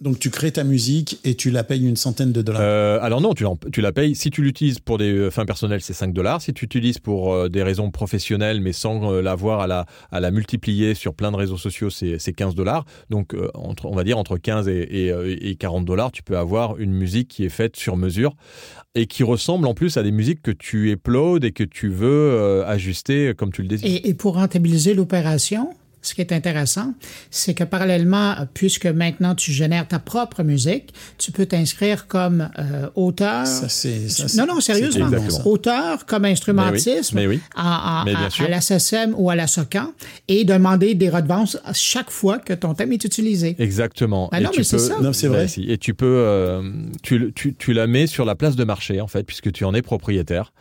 Donc 0.00 0.18
tu 0.18 0.30
crées 0.30 0.52
ta 0.52 0.64
musique 0.64 1.18
et 1.24 1.34
tu 1.34 1.50
la 1.50 1.64
payes 1.64 1.86
une 1.86 1.96
centaine 1.96 2.32
de 2.32 2.42
dollars. 2.42 2.60
Euh, 2.62 2.98
alors 3.02 3.20
non, 3.20 3.34
tu, 3.34 3.80
la 3.80 3.92
payes. 3.92 4.14
Si 4.14 4.30
tu 4.30 4.42
l'utilises 4.42 4.78
pour 4.78 4.98
des 4.98 5.12
euh, 5.12 5.30
fins 5.30 5.44
personnelles, 5.44 5.80
c'est 5.82 5.92
5 5.92 6.12
dollars. 6.12 6.40
Si 6.40 6.52
tu 6.52 6.64
l'utilises 6.64 6.98
pour 6.98 7.34
euh, 7.34 7.48
des 7.48 7.62
raisons 7.62 7.90
professionnelles, 7.90 8.60
mais 8.60 8.72
sans 8.72 9.12
euh, 9.12 9.20
l'avoir 9.20 9.60
à 9.60 9.66
la, 9.66 9.86
à 10.10 10.20
la 10.20 10.30
multiplier 10.30 10.94
sur 10.94 11.14
plein 11.14 11.30
de 11.30 11.36
réseaux 11.36 11.56
sociaux, 11.56 11.90
c'est 11.90 12.18
c'est 12.18 12.32
15 12.32 12.54
dollars. 12.54 12.84
Donc, 13.08 13.34
euh, 13.34 13.50
entre, 13.54 13.86
on 13.86 13.94
va 13.94 14.04
dire 14.04 14.18
entre 14.18 14.38
15 14.38 14.68
et, 14.68 14.86
et, 14.90 15.10
euh, 15.10 15.36
et 15.40 15.56
40 15.56 15.84
dollars, 15.84 16.12
tu 16.12 16.22
peux 16.22 16.38
avoir 16.38 16.78
une 16.78 16.92
musique 16.92 17.28
qui 17.28 17.44
est 17.44 17.50
faite 17.50 17.76
sur 17.76 17.96
mesure 17.96 18.34
et 18.94 19.06
qui 19.06 19.22
ressemble 19.22 19.66
en 19.66 19.74
plus 19.74 19.96
à 19.96 20.02
des 20.02 20.12
musiques 20.12 20.42
que 20.42 20.50
tu 20.50 20.90
uploads 20.90 21.44
et 21.44 21.52
que 21.52 21.64
tu 21.64 21.88
veux 21.88 22.08
euh, 22.08 22.66
ajuster 22.66 23.34
comme 23.36 23.52
tu 23.52 23.62
le 23.62 23.68
désires. 23.68 23.88
Et, 23.88 24.08
et 24.08 24.14
pour 24.14 24.34
rentabiliser 24.34 24.94
l'opération, 24.94 25.70
ce 26.02 26.14
qui 26.14 26.20
est 26.20 26.32
intéressant, 26.32 26.94
c'est 27.30 27.54
que 27.54 27.64
parallèlement, 27.64 28.34
puisque 28.54 28.86
maintenant 28.86 29.34
tu 29.34 29.52
génères 29.52 29.86
ta 29.86 29.98
propre 29.98 30.42
musique, 30.42 30.92
tu 31.18 31.32
peux 31.32 31.46
t'inscrire 31.46 32.06
comme 32.06 32.48
euh, 32.58 32.88
auteur. 32.94 33.46
ça, 33.46 33.68
ça, 33.68 33.88
non, 34.36 34.54
non, 34.54 34.60
sérieusement. 34.60 35.10
Auteur 35.44 36.06
comme 36.06 36.22
Mais 36.22 36.34
oui, 36.34 37.10
mais 37.14 37.26
oui. 37.26 37.40
à, 37.56 38.04
la 38.48 38.60
SSM 38.60 39.14
ou 39.16 39.30
à 39.30 39.34
la 39.34 39.46
SOCAN 39.46 39.92
et 40.28 40.44
demander 40.44 40.94
des 40.94 41.08
redevances 41.08 41.58
à 41.64 41.72
chaque 41.72 42.10
fois 42.10 42.38
que 42.38 42.52
ton 42.52 42.74
thème 42.74 42.92
est 42.92 43.04
utilisé. 43.04 43.56
Exactement. 43.58 44.28
Ah 44.32 44.40
Et 44.40 44.44
non, 44.44 44.50
tu 44.50 44.60
mais 44.60 44.64
c'est 44.64 44.78
ça. 44.78 45.00
Non, 45.00 45.12
c'est 45.12 45.28
vrai. 45.28 45.46
Et 45.58 45.78
tu 45.78 45.94
peux, 45.94 46.06
euh, 46.06 46.62
tu, 47.02 47.32
tu, 47.34 47.54
tu 47.54 47.72
la 47.72 47.86
mets 47.86 48.06
sur 48.06 48.24
la 48.24 48.34
place 48.34 48.56
de 48.56 48.64
marché 48.64 49.00
en 49.00 49.06
fait, 49.06 49.24
puisque 49.24 49.52
tu 49.52 49.64
en 49.64 49.74
es 49.74 49.82
propriétaire. 49.82 50.52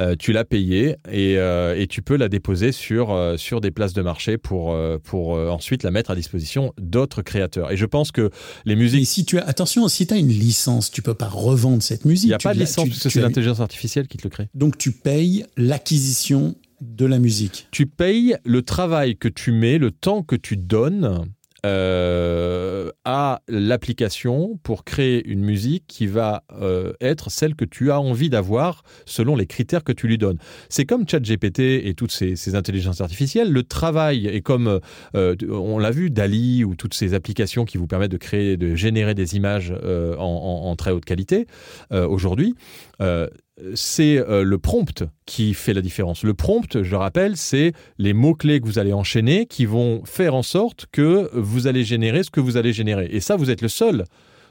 Euh, 0.00 0.16
tu 0.18 0.32
l'as 0.32 0.44
payée 0.44 0.96
et, 1.10 1.38
euh, 1.38 1.74
et 1.76 1.86
tu 1.86 2.02
peux 2.02 2.16
la 2.16 2.28
déposer 2.28 2.72
sur 2.72 3.10
euh, 3.10 3.36
sur 3.36 3.60
des 3.60 3.70
places 3.70 3.92
de 3.92 4.02
marché 4.02 4.38
pour 4.38 4.72
euh, 4.72 4.79
pour 5.04 5.36
euh, 5.36 5.48
ensuite 5.48 5.82
la 5.82 5.90
mettre 5.90 6.10
à 6.10 6.14
disposition 6.14 6.72
d'autres 6.80 7.22
créateurs. 7.22 7.70
Et 7.72 7.76
je 7.76 7.86
pense 7.86 8.12
que 8.12 8.30
les 8.64 8.72
Et 8.72 8.76
musiques, 8.76 9.06
si 9.06 9.24
tu 9.24 9.38
as, 9.38 9.44
attention, 9.46 9.86
si 9.88 10.06
tu 10.06 10.14
as 10.14 10.16
une 10.16 10.28
licence, 10.28 10.90
tu 10.90 11.02
peux 11.02 11.14
pas 11.14 11.28
revendre 11.28 11.82
cette 11.82 12.04
musique. 12.04 12.24
il 12.24 12.28
n'y 12.28 12.34
a 12.34 12.38
Tu 12.38 12.44
pas 12.48 12.54
de 12.54 12.60
licence 12.60 12.84
tu- 12.84 12.90
puisque 12.90 13.02
tu 13.04 13.10
c'est 13.10 13.18
as- 13.20 13.22
l'intelligence 13.22 13.60
artificielle 13.60 14.08
qui 14.08 14.16
te 14.18 14.24
le 14.24 14.30
crée. 14.30 14.48
Donc 14.54 14.78
tu 14.78 14.92
payes 14.92 15.44
l'acquisition 15.56 16.54
de 16.80 17.06
la 17.06 17.18
musique. 17.18 17.68
Tu 17.70 17.86
payes 17.86 18.36
le 18.44 18.62
travail 18.62 19.16
que 19.16 19.28
tu 19.28 19.52
mets, 19.52 19.78
le 19.78 19.90
temps 19.90 20.22
que 20.22 20.36
tu 20.36 20.56
donnes 20.56 21.26
euh, 21.66 22.90
à 23.04 23.40
l'application 23.48 24.58
pour 24.62 24.84
créer 24.84 25.26
une 25.26 25.40
musique 25.40 25.84
qui 25.86 26.06
va 26.06 26.44
euh, 26.52 26.92
être 27.00 27.30
celle 27.30 27.54
que 27.54 27.64
tu 27.64 27.90
as 27.90 28.00
envie 28.00 28.30
d'avoir 28.30 28.82
selon 29.04 29.36
les 29.36 29.46
critères 29.46 29.84
que 29.84 29.92
tu 29.92 30.06
lui 30.06 30.18
donnes. 30.18 30.38
C'est 30.68 30.86
comme 30.86 31.08
ChatGPT 31.08 31.60
et 31.60 31.94
toutes 31.94 32.12
ces, 32.12 32.36
ces 32.36 32.54
intelligences 32.54 33.00
artificielles. 33.00 33.52
Le 33.52 33.62
travail 33.62 34.26
est 34.26 34.40
comme, 34.40 34.80
euh, 35.14 35.36
on 35.50 35.78
l'a 35.78 35.90
vu, 35.90 36.10
Dali 36.10 36.64
ou 36.64 36.74
toutes 36.74 36.94
ces 36.94 37.14
applications 37.14 37.64
qui 37.64 37.78
vous 37.78 37.86
permettent 37.86 38.12
de 38.12 38.16
créer, 38.16 38.56
de 38.56 38.74
générer 38.74 39.14
des 39.14 39.36
images 39.36 39.74
en, 40.18 40.74
très 40.76 40.92
haute 40.92 41.04
qualité 41.04 41.46
aujourd'hui. 41.90 42.54
Euh, 43.00 43.28
c'est 43.74 44.18
euh, 44.18 44.42
le 44.42 44.58
prompt 44.58 45.04
qui 45.26 45.54
fait 45.54 45.74
la 45.74 45.82
différence. 45.82 46.22
Le 46.22 46.34
prompt, 46.34 46.82
je 46.82 46.96
rappelle, 46.96 47.36
c'est 47.36 47.72
les 47.98 48.12
mots-clés 48.12 48.60
que 48.60 48.66
vous 48.66 48.78
allez 48.78 48.92
enchaîner 48.92 49.46
qui 49.46 49.66
vont 49.66 50.02
faire 50.04 50.34
en 50.34 50.42
sorte 50.42 50.86
que 50.92 51.30
vous 51.34 51.66
allez 51.66 51.84
générer 51.84 52.22
ce 52.22 52.30
que 52.30 52.40
vous 52.40 52.56
allez 52.56 52.72
générer. 52.72 53.08
Et 53.10 53.20
ça, 53.20 53.36
vous 53.36 53.50
êtes 53.50 53.62
le 53.62 53.68
seul. 53.68 54.04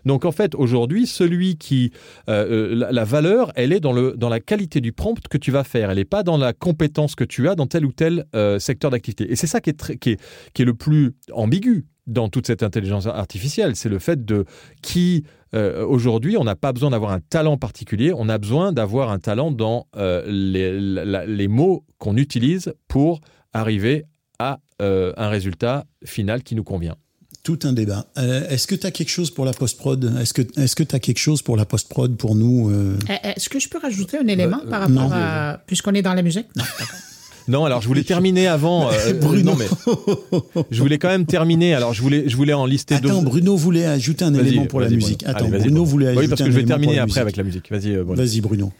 Donc 0.05 0.25
en 0.25 0.31
fait, 0.31 0.55
aujourd'hui, 0.55 1.07
celui 1.07 1.57
qui... 1.57 1.91
euh, 2.29 2.73
la, 2.91 3.03
valeur, 3.03 3.51
elle 3.55 3.73
est 3.73 3.79
dans, 3.81 3.91
le, 3.91 4.13
dans 4.15 4.29
la 4.29 4.39
qualité 4.39 4.79
du 4.79 4.93
prompt 4.93 5.27
que 5.27 5.37
tu 5.37 5.51
vas 5.51 5.63
faire. 5.63 5.89
Elle 5.89 5.97
n'est 5.97 6.05
pas 6.05 6.23
dans 6.23 6.37
la 6.37 6.53
compétence 6.53 7.15
que 7.15 7.25
tu 7.25 7.49
as 7.49 7.55
dans 7.55 7.67
tel 7.67 7.85
ou 7.85 7.91
tel 7.91 8.25
secteur 8.59 8.91
d'activité. 8.91 9.31
Et 9.31 9.35
c'est 9.35 9.47
ça 9.47 9.59
qui 9.59 9.71
est, 9.71 9.97
qui, 9.97 10.11
est, 10.11 10.21
qui 10.53 10.61
est 10.61 10.65
le 10.65 10.73
plus 10.73 11.13
ambigu 11.33 11.85
dans 12.09 12.27
toute 12.29 12.47
cette 12.47 12.63
intelligence 12.63 13.07
artificielle. 13.07 13.75
C'est 13.75 13.89
le 13.89 13.99
fait 13.99 14.25
de 14.25 14.45
qui 14.81 15.23
euh, 15.55 15.85
aujourd'hui, 15.85 16.37
on 16.37 16.43
n'a 16.43 16.55
pas 16.55 16.71
besoin 16.73 16.91
d'avoir 16.91 17.11
un 17.11 17.19
talent 17.19 17.57
particulier, 17.57 18.13
on 18.15 18.29
a 18.29 18.37
besoin 18.37 18.71
d'avoir 18.71 19.09
un 19.11 19.19
talent 19.19 19.51
dans 19.51 19.87
euh, 19.95 20.23
les, 20.27 20.79
la- 20.79 21.25
les 21.25 21.47
mots 21.47 21.83
qu'on 21.97 22.17
utilise 22.17 22.73
pour 22.87 23.21
arriver 23.53 24.05
à 24.39 24.59
euh, 24.81 25.11
un 25.17 25.29
résultat 25.29 25.85
final 26.05 26.43
qui 26.43 26.55
nous 26.55 26.63
convient. 26.63 26.95
Tout 27.43 27.59
un 27.63 27.73
débat. 27.73 28.05
Euh, 28.17 28.47
est-ce 28.49 28.67
que 28.67 28.75
tu 28.75 28.85
as 28.85 28.91
quelque 28.91 29.09
chose 29.09 29.31
pour 29.31 29.45
la 29.45 29.53
post-prod? 29.53 30.13
Est-ce 30.21 30.33
que 30.33 30.41
est-ce 30.59 30.75
que 30.75 30.83
tu 30.83 30.95
as 30.95 30.99
quelque 30.99 31.17
chose 31.19 31.41
pour 31.41 31.57
la 31.57 31.65
post-prod 31.65 32.15
pour 32.17 32.35
nous 32.35 32.69
euh? 32.69 32.97
Eh, 33.09 33.27
Est-ce 33.29 33.49
que 33.49 33.59
je 33.59 33.69
peux 33.69 33.79
rajouter 33.79 34.17
un 34.17 34.27
élément 34.27 34.59
par 34.69 34.81
rapport 34.81 35.09
non. 35.09 35.09
à. 35.11 35.59
Puisqu'on 35.65 35.93
est 35.93 36.01
dans 36.01 36.13
la 36.13 36.21
musique? 36.21 36.47
Non. 36.55 36.63
Non, 37.47 37.65
alors 37.65 37.81
je 37.81 37.87
voulais 37.87 38.03
terminer 38.03 38.47
avant. 38.47 38.89
euh, 38.91 39.13
Bruno. 39.21 39.51
non, 39.51 39.55
mais 39.57 39.67
je 40.71 40.81
voulais 40.81 40.97
quand 40.97 41.07
même 41.07 41.25
terminer. 41.25 41.73
Alors 41.73 41.93
je 41.93 42.01
voulais, 42.01 42.25
je 42.27 42.35
voulais 42.35 42.53
en 42.53 42.65
lister 42.65 42.95
Attends, 42.95 43.19
deux. 43.21 43.25
Bruno 43.25 43.55
voulait 43.55 43.85
ajouter 43.85 44.25
un 44.25 44.33
élément 44.33 44.65
pour 44.65 44.81
la 44.81 44.89
musique. 44.89 45.23
Bruno. 45.23 45.35
Attends, 45.37 45.47
Allez, 45.47 45.59
Bruno 45.59 45.85
voulait 45.85 46.07
ajouter 46.07 46.23
Oui, 46.23 46.29
parce 46.29 46.41
que 46.41 46.51
je 46.51 46.55
vais 46.55 46.65
terminer 46.65 46.99
après 46.99 47.21
avec 47.21 47.37
la 47.37 47.43
musique. 47.43 47.71
Vas-y, 47.71 47.93
euh, 47.95 48.03
Bruno. 48.03 48.21
Vas-y, 48.21 48.41
Bruno. 48.41 48.71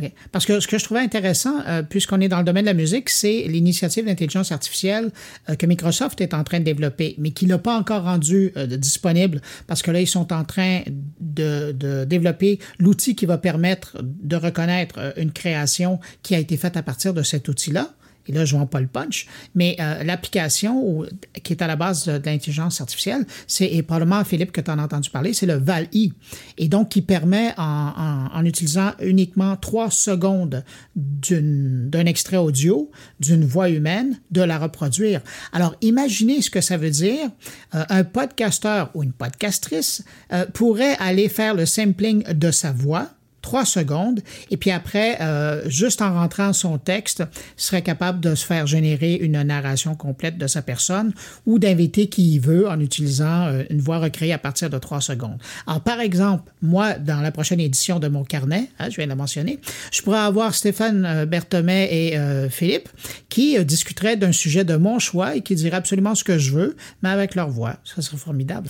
OK. 0.00 0.12
Parce 0.32 0.46
que 0.46 0.60
ce 0.60 0.66
que 0.66 0.78
je 0.78 0.84
trouvais 0.84 1.00
intéressant, 1.00 1.60
euh, 1.66 1.82
puisqu'on 1.82 2.20
est 2.20 2.28
dans 2.28 2.38
le 2.38 2.44
domaine 2.44 2.64
de 2.64 2.70
la 2.70 2.74
musique, 2.74 3.10
c'est 3.10 3.44
l'initiative 3.48 4.04
d'intelligence 4.04 4.52
artificielle 4.52 5.10
euh, 5.48 5.54
que 5.54 5.66
Microsoft 5.66 6.20
est 6.20 6.34
en 6.34 6.44
train 6.44 6.60
de 6.60 6.64
développer, 6.64 7.14
mais 7.18 7.30
qui 7.30 7.46
n'a 7.46 7.58
pas 7.58 7.76
encore 7.76 8.04
rendu 8.04 8.52
euh, 8.56 8.66
disponible, 8.66 9.40
parce 9.66 9.82
que 9.82 9.90
là, 9.90 10.00
ils 10.00 10.06
sont 10.06 10.32
en 10.32 10.44
train 10.44 10.82
de, 11.20 11.72
de 11.72 12.04
développer 12.04 12.58
l'outil 12.78 13.14
qui 13.14 13.26
va 13.26 13.38
permettre 13.38 13.98
de 14.02 14.36
reconnaître 14.36 14.96
euh, 14.98 15.12
une 15.16 15.32
création 15.32 15.98
qui 16.22 16.34
a 16.34 16.38
été 16.38 16.56
faite 16.56 16.76
à 16.76 16.82
partir 16.82 17.14
de 17.14 17.22
cet 17.22 17.48
outil-là. 17.48 17.90
Et 18.28 18.32
là, 18.32 18.44
je 18.44 18.54
ne 18.54 18.60
vends 18.60 18.66
pas 18.66 18.80
le 18.80 18.86
punch, 18.86 19.26
mais 19.54 19.76
euh, 19.80 20.04
l'application 20.04 21.04
qui 21.42 21.52
est 21.52 21.62
à 21.62 21.66
la 21.66 21.76
base 21.76 22.06
de, 22.06 22.12
l'intelligence 22.24 22.80
artificielle, 22.80 23.26
c'est, 23.46 23.66
et 23.66 23.82
probablement, 23.82 24.22
Philippe, 24.24 24.52
que 24.52 24.60
tu 24.60 24.70
en 24.70 24.78
as 24.78 24.84
entendu 24.84 25.10
parler, 25.10 25.32
c'est 25.32 25.46
le 25.46 25.54
VAL-I. 25.54 26.12
Et 26.58 26.68
donc, 26.68 26.90
qui 26.90 27.02
permet, 27.02 27.54
en, 27.56 28.44
utilisant 28.44 28.92
uniquement 29.00 29.56
trois 29.56 29.90
secondes 29.90 30.64
d'un 30.94 32.06
extrait 32.06 32.36
audio, 32.36 32.90
d'une 33.20 33.44
voix 33.44 33.68
humaine, 33.68 34.20
de 34.30 34.42
la 34.42 34.58
reproduire. 34.58 35.20
Alors, 35.52 35.74
imaginez 35.80 36.40
ce 36.42 36.50
que 36.50 36.60
ça 36.60 36.76
veut 36.76 36.90
dire. 36.90 37.30
Euh, 37.74 37.84
un 37.88 38.04
podcasteur 38.04 38.90
ou 38.94 39.02
une 39.02 39.12
podcastrice 39.12 40.04
euh, 40.32 40.46
pourrait 40.46 40.96
aller 40.98 41.28
faire 41.28 41.54
le 41.54 41.66
sampling 41.66 42.22
de 42.32 42.50
sa 42.50 42.72
voix 42.72 43.10
trois 43.48 43.64
secondes, 43.64 44.20
et 44.50 44.58
puis 44.58 44.70
après, 44.70 45.16
euh, 45.22 45.62
juste 45.70 46.02
en 46.02 46.12
rentrant 46.12 46.52
son 46.52 46.76
texte, 46.76 47.24
serait 47.56 47.80
capable 47.80 48.20
de 48.20 48.34
se 48.34 48.44
faire 48.44 48.66
générer 48.66 49.14
une 49.14 49.40
narration 49.42 49.94
complète 49.94 50.36
de 50.36 50.46
sa 50.46 50.60
personne 50.60 51.14
ou 51.46 51.58
d'inviter 51.58 52.08
qui 52.08 52.34
il 52.34 52.40
veut 52.40 52.68
en 52.68 52.78
utilisant 52.78 53.46
euh, 53.46 53.62
une 53.70 53.80
voix 53.80 54.00
recréée 54.00 54.34
à 54.34 54.38
partir 54.38 54.68
de 54.68 54.76
trois 54.76 55.00
secondes. 55.00 55.38
Alors, 55.66 55.80
par 55.80 55.98
exemple, 56.00 56.52
moi, 56.60 56.98
dans 56.98 57.22
la 57.22 57.32
prochaine 57.32 57.58
édition 57.58 57.98
de 57.98 58.08
mon 58.08 58.22
carnet, 58.22 58.68
hein, 58.78 58.90
je 58.90 58.96
viens 58.96 59.06
de 59.06 59.14
mentionner, 59.14 59.60
je 59.92 60.02
pourrais 60.02 60.18
avoir 60.18 60.54
Stéphane 60.54 61.06
euh, 61.06 61.24
Berthomet 61.24 61.88
et 61.90 62.18
Philippe 62.50 62.90
qui 63.30 63.64
discuteraient 63.64 64.16
d'un 64.16 64.32
sujet 64.32 64.64
de 64.64 64.76
mon 64.76 64.98
choix 64.98 65.36
et 65.36 65.40
qui 65.40 65.54
diraient 65.54 65.78
absolument 65.78 66.14
ce 66.14 66.22
que 66.22 66.36
je 66.36 66.52
veux, 66.52 66.76
mais 67.02 67.08
avec 67.08 67.34
leur 67.34 67.48
voix. 67.48 67.76
Ça 67.84 68.02
serait 68.02 68.18
formidable. 68.18 68.68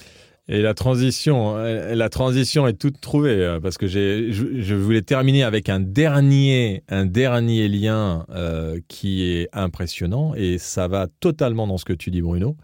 Et 0.50 0.62
la 0.62 0.72
transition, 0.72 1.56
la 1.56 2.08
transition 2.08 2.66
est 2.66 2.72
toute 2.72 3.02
trouvée 3.02 3.44
euh, 3.44 3.60
parce 3.60 3.76
que 3.76 3.86
j'ai, 3.86 4.32
je, 4.32 4.60
je 4.60 4.74
voulais 4.74 5.02
terminer 5.02 5.42
avec 5.42 5.68
un 5.68 5.78
dernier, 5.78 6.84
un 6.88 7.04
dernier 7.04 7.68
lien 7.68 8.24
euh, 8.30 8.80
qui 8.88 9.24
est 9.24 9.48
impressionnant 9.52 10.34
et 10.34 10.56
ça 10.56 10.88
va 10.88 11.06
totalement 11.20 11.66
dans 11.66 11.76
ce 11.76 11.84
que 11.84 11.92
tu 11.92 12.10
dis, 12.10 12.22
Bruno. 12.22 12.56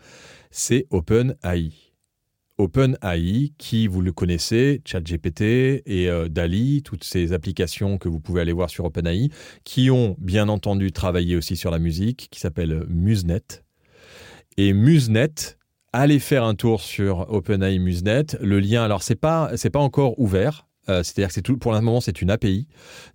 C'est 0.51 0.87
OpenAI. 0.91 1.73
OpenAI, 2.57 3.53
qui 3.59 3.87
vous 3.87 4.01
le 4.01 4.13
connaissez, 4.13 4.81
ChatGPT 4.87 5.43
et 5.85 6.09
euh, 6.09 6.29
DALI, 6.29 6.83
toutes 6.85 7.05
ces 7.05 7.35
applications 7.35 7.99
que 7.99 8.09
vous 8.09 8.21
pouvez 8.21 8.41
aller 8.41 8.53
voir 8.53 8.71
sur 8.71 8.87
OpenAI, 8.87 9.29
qui 9.65 9.91
ont 9.91 10.17
bien 10.19 10.49
entendu 10.49 10.93
travaillé 10.93 11.37
aussi 11.37 11.57
sur 11.57 11.71
la 11.71 11.81
musique, 11.81 12.29
qui 12.31 12.41
s'appelle 12.41 12.87
Musenet. 12.89 13.43
Et 14.57 14.73
Musenet, 14.73 15.59
allez 15.95 16.19
faire 16.19 16.45
un 16.45 16.55
tour 16.55 16.81
sur 16.81 17.33
OpenAI 17.33 17.79
Musenet. 17.79 18.27
Le 18.41 18.59
lien, 18.59 18.83
alors 18.83 19.03
c'est 19.03 19.15
pas 19.15 19.53
c'est 19.57 19.71
pas 19.71 19.79
encore 19.79 20.19
ouvert. 20.19 20.67
Euh, 20.91 21.03
C'est-à-dire 21.03 21.33
que 21.33 21.41
tout, 21.41 21.57
pour 21.57 21.73
le 21.73 21.81
moment, 21.81 22.03
c'est 22.03 22.21
une 22.21 22.31
API. 22.31 22.67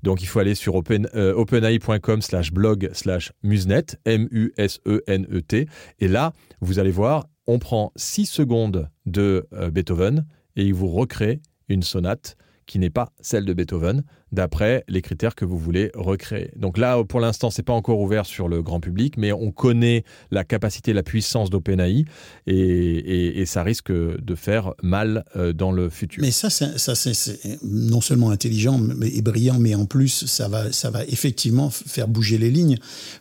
Donc, 0.01 0.23
il 0.23 0.25
faut 0.25 0.39
aller 0.39 0.55
sur 0.55 0.73
open, 0.73 1.07
euh, 1.13 1.35
openai.com 1.35 2.23
slash 2.23 2.51
blog 2.51 2.89
slash 2.93 3.31
musenet, 3.43 3.85
M-U-S-E-N-E-T. 4.05 5.67
Et 5.99 6.07
là, 6.07 6.33
vous 6.61 6.79
allez 6.79 6.89
voir, 6.89 7.27
on 7.45 7.59
prend 7.59 7.91
6 7.95 8.25
secondes 8.25 8.89
de 9.05 9.47
euh, 9.53 9.69
Beethoven 9.69 10.25
et 10.55 10.63
il 10.63 10.73
vous 10.73 10.87
recrée 10.87 11.41
une 11.67 11.83
sonate 11.83 12.37
qui 12.65 12.79
n'est 12.79 12.89
pas 12.89 13.11
celle 13.21 13.45
de 13.45 13.53
Beethoven, 13.53 14.03
d'après 14.31 14.83
les 14.87 15.01
critères 15.01 15.35
que 15.35 15.45
vous 15.45 15.57
voulez 15.57 15.91
recréer. 15.93 16.51
Donc 16.55 16.77
là, 16.77 17.03
pour 17.03 17.19
l'instant, 17.19 17.49
c'est 17.49 17.63
pas 17.63 17.73
encore 17.73 17.99
ouvert 17.99 18.25
sur 18.25 18.47
le 18.47 18.61
grand 18.61 18.79
public, 18.79 19.15
mais 19.17 19.31
on 19.31 19.51
connaît 19.51 20.03
la 20.31 20.43
capacité, 20.43 20.93
la 20.93 21.03
puissance 21.03 21.49
d'OpenAI, 21.49 22.05
et, 22.47 23.43
ça 23.45 23.63
risque 23.63 23.91
de 23.91 24.35
faire 24.35 24.73
mal 24.83 25.25
euh, 25.35 25.53
dans 25.53 25.71
le 25.71 25.89
futur. 25.89 26.21
Mais 26.21 26.31
ça, 26.31 26.49
c'est- 26.49 26.77
ça 26.77 26.93
c'est 26.93 27.39
non 27.63 28.01
seulement 28.01 28.29
intelligent 28.29 28.79
et 29.01 29.21
brillant, 29.21 29.57
mais 29.59 29.73
en 29.75 29.85
plus, 29.85 30.25
ça 30.25 30.47
va, 30.47 30.71
ça 30.71 30.91
va 30.91 31.03
effectivement 31.05 31.69
faire 31.69 32.07
bouger 32.07 32.37
les 32.37 32.51
lignes. 32.51 32.77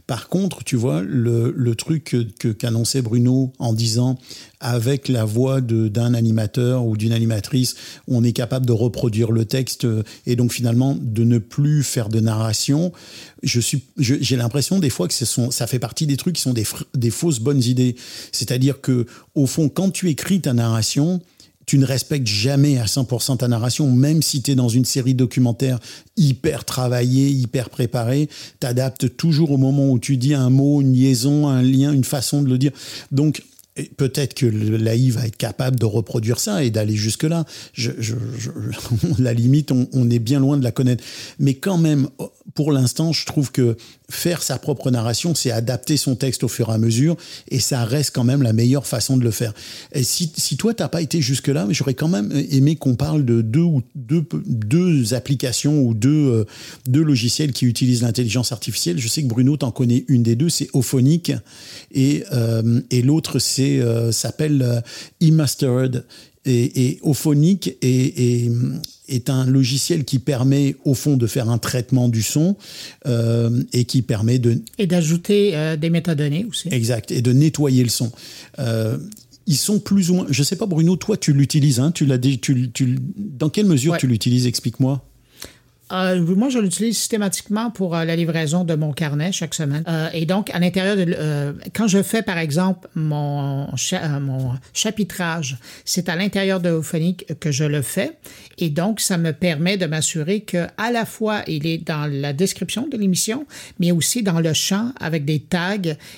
Par 0.06 0.28
contre, 0.28 0.64
tu 0.64 0.76
vois, 0.76 1.02
le, 1.02 1.74
truc 1.74 2.16
qu'annonçait 2.58 3.02
Bruno 3.02 3.52
en 3.58 3.72
disant 3.72 4.18
avec 4.60 5.08
la 5.08 5.24
voix 5.24 5.60
d'un 5.60 6.14
animateur 6.14 6.84
ou 6.84 6.96
d'une 6.96 7.12
animatrice, 7.12 7.76
on 8.08 8.24
est 8.24 8.32
capable 8.32 8.66
de 8.66 8.72
reproduire 8.72 9.30
le 9.30 9.44
texte 9.44 9.84
euh, 9.84 10.02
et 10.26 10.34
donc 10.34 10.52
finalement 10.52 10.97
de 10.98 11.24
ne 11.24 11.38
plus 11.38 11.82
faire 11.82 12.08
de 12.08 12.20
narration. 12.20 12.92
Je 13.42 13.60
suis, 13.60 13.84
j'ai 13.98 14.36
l'impression 14.36 14.78
des 14.78 14.90
fois 14.90 15.08
que 15.08 15.14
ce 15.14 15.24
sont, 15.24 15.50
ça 15.50 15.66
fait 15.66 15.78
partie 15.78 16.06
des 16.06 16.16
trucs 16.16 16.36
qui 16.36 16.42
sont 16.42 16.52
des, 16.52 16.64
des 16.94 17.10
fausses 17.10 17.40
bonnes 17.40 17.62
idées. 17.62 17.96
C'est-à-dire 18.32 18.80
que 18.80 19.06
au 19.34 19.46
fond, 19.46 19.68
quand 19.68 19.90
tu 19.90 20.08
écris 20.08 20.40
ta 20.40 20.52
narration, 20.52 21.20
tu 21.68 21.78
ne 21.78 21.84
respectes 21.84 22.26
jamais 22.26 22.78
à 22.78 22.86
100% 22.86 23.36
ta 23.36 23.46
narration, 23.46 23.92
même 23.92 24.22
si 24.22 24.40
tu 24.40 24.52
es 24.52 24.54
dans 24.54 24.70
une 24.70 24.86
série 24.86 25.12
documentaire 25.12 25.78
hyper 26.16 26.64
travaillée, 26.64 27.28
hyper 27.28 27.68
préparée, 27.68 28.30
t'adaptes 28.58 29.18
toujours 29.18 29.50
au 29.50 29.58
moment 29.58 29.90
où 29.90 29.98
tu 29.98 30.16
dis 30.16 30.32
un 30.32 30.48
mot, 30.48 30.80
une 30.80 30.94
liaison, 30.94 31.46
un 31.46 31.60
lien, 31.60 31.92
une 31.92 32.04
façon 32.04 32.40
de 32.40 32.48
le 32.48 32.56
dire. 32.56 32.72
Donc, 33.12 33.42
peut-être 33.96 34.34
que 34.34 34.46
l'AI 34.46 35.10
va 35.10 35.26
être 35.26 35.36
capable 35.36 35.78
de 35.78 35.84
reproduire 35.84 36.40
ça 36.40 36.64
et 36.64 36.70
d'aller 36.70 36.96
jusque-là. 36.96 37.44
La 39.18 39.32
limite, 39.32 39.72
on, 39.72 40.10
est 40.10 40.18
bien 40.18 40.40
loin 40.40 40.56
de 40.56 40.64
la 40.64 40.72
connaître. 40.72 41.04
Mais 41.38 41.54
quand 41.54 41.78
même, 41.78 42.08
pour 42.54 42.72
l'instant, 42.72 43.12
je 43.12 43.26
trouve 43.26 43.52
que 43.52 43.76
faire 44.10 44.42
sa 44.42 44.58
propre 44.58 44.90
narration, 44.90 45.34
c'est 45.34 45.50
adapter 45.50 45.96
son 45.96 46.16
texte 46.16 46.42
au 46.42 46.48
fur 46.48 46.70
et 46.70 46.72
à 46.72 46.78
mesure, 46.78 47.16
et 47.50 47.60
ça 47.60 47.84
reste 47.84 48.14
quand 48.14 48.24
même 48.24 48.42
la 48.42 48.54
meilleure 48.54 48.86
façon 48.86 49.18
de 49.18 49.24
le 49.24 49.30
faire. 49.30 49.52
Si, 50.02 50.32
si 50.34 50.56
toi, 50.56 50.72
t'as 50.72 50.88
pas 50.88 51.02
été 51.02 51.20
jusque-là, 51.20 51.66
j'aurais 51.70 51.94
quand 51.94 52.08
même 52.08 52.32
aimé 52.50 52.76
qu'on 52.76 52.94
parle 52.94 53.24
de 53.24 53.42
deux 53.42 53.60
ou 53.60 53.82
deux, 53.94 55.12
applications 55.12 55.82
ou 55.82 55.94
deux, 55.94 56.08
euh, 56.10 56.44
deux 56.86 57.02
logiciels 57.02 57.52
qui 57.52 57.66
utilisent 57.66 58.02
l'intelligence 58.02 58.50
artificielle. 58.50 58.98
Je 58.98 59.08
sais 59.08 59.22
que 59.22 59.28
Bruno 59.28 59.56
t'en 59.56 59.70
connaît 59.70 60.04
une 60.08 60.22
des 60.22 60.36
deux, 60.36 60.48
c'est 60.48 60.68
Ophonic, 60.72 61.32
euh, 61.96 62.80
et 62.90 63.02
l'autre 63.02 63.38
c'est 63.38 63.67
euh, 63.80 64.10
s'appelle 64.12 64.62
euh, 64.62 64.80
eMastered. 65.20 66.04
Et, 66.44 66.86
et 66.86 66.98
Ophonic 67.02 67.76
est, 67.82 67.86
est, 67.86 68.50
est 69.08 69.28
un 69.28 69.44
logiciel 69.44 70.04
qui 70.04 70.18
permet 70.18 70.76
au 70.84 70.94
fond 70.94 71.16
de 71.18 71.26
faire 71.26 71.50
un 71.50 71.58
traitement 71.58 72.08
du 72.08 72.22
son 72.22 72.56
euh, 73.06 73.62
et 73.74 73.84
qui 73.84 74.00
permet 74.02 74.38
de 74.38 74.62
Et 74.78 74.86
d'ajouter 74.86 75.50
euh, 75.54 75.76
des 75.76 75.90
métadonnées 75.90 76.46
aussi. 76.48 76.68
exact 76.70 77.10
et 77.10 77.20
de 77.20 77.32
nettoyer 77.32 77.82
le 77.82 77.90
son. 77.90 78.10
Euh, 78.60 78.96
ils 79.46 79.56
sont 79.56 79.78
plus 79.78 80.10
ou 80.10 80.14
moins. 80.14 80.26
Je 80.30 80.42
sais 80.42 80.56
pas, 80.56 80.66
Bruno, 80.66 80.96
toi 80.96 81.16
tu 81.18 81.32
l'utilises, 81.34 81.80
hein, 81.80 81.90
tu 81.90 82.06
l'as 82.06 82.18
tu, 82.18 82.70
tu- 82.72 82.98
dans 83.16 83.50
quelle 83.50 83.66
mesure 83.66 83.92
Ouais. 83.92 83.98
tu 83.98 84.06
l'utilises? 84.06 84.46
Explique-moi. 84.46 85.04
Euh, 85.92 86.20
moi, 86.36 86.48
je 86.50 86.58
l'utilise 86.58 86.98
systématiquement 86.98 87.70
pour 87.70 87.96
euh, 87.96 88.04
la 88.04 88.14
livraison 88.14 88.64
de 88.64 88.74
mon 88.74 88.92
carnet 88.92 89.32
chaque 89.32 89.54
semaine. 89.54 89.84
Euh, 89.88 90.08
et 90.12 90.26
donc, 90.26 90.50
à 90.50 90.58
l'intérieur 90.58 90.96
de... 90.96 91.06
euh, 91.16 91.52
quand 91.74 91.88
je 91.88 92.02
fais, 92.02 92.22
par 92.22 92.38
exemple, 92.38 92.88
mon, 92.94 93.68
euh, 93.68 94.20
mon 94.20 94.52
chapitrage, 94.74 95.58
c'est 95.84 96.08
à 96.08 96.16
l'intérieur 96.16 96.60
de 96.60 96.70
Ophonic 96.70 97.38
que 97.40 97.50
je 97.50 97.64
le 97.64 97.82
fais. 97.82 98.12
Et 98.58 98.70
donc, 98.70 99.00
ça 99.00 99.16
me 99.16 99.32
permet 99.32 99.76
de 99.76 99.86
m'assurer 99.86 100.40
que 100.40 100.66
à 100.76 100.90
la 100.90 101.06
fois, 101.06 101.42
il 101.46 101.66
est 101.66 101.78
dans 101.78 102.10
la 102.10 102.32
description 102.32 102.86
de 102.86 102.96
l'émission, 102.96 103.46
mais 103.78 103.92
aussi 103.92 104.22
dans 104.22 104.40
le 104.40 104.52
champ 104.52 104.92
avec 105.00 105.24
des 105.24 105.40
tags. 105.40 105.76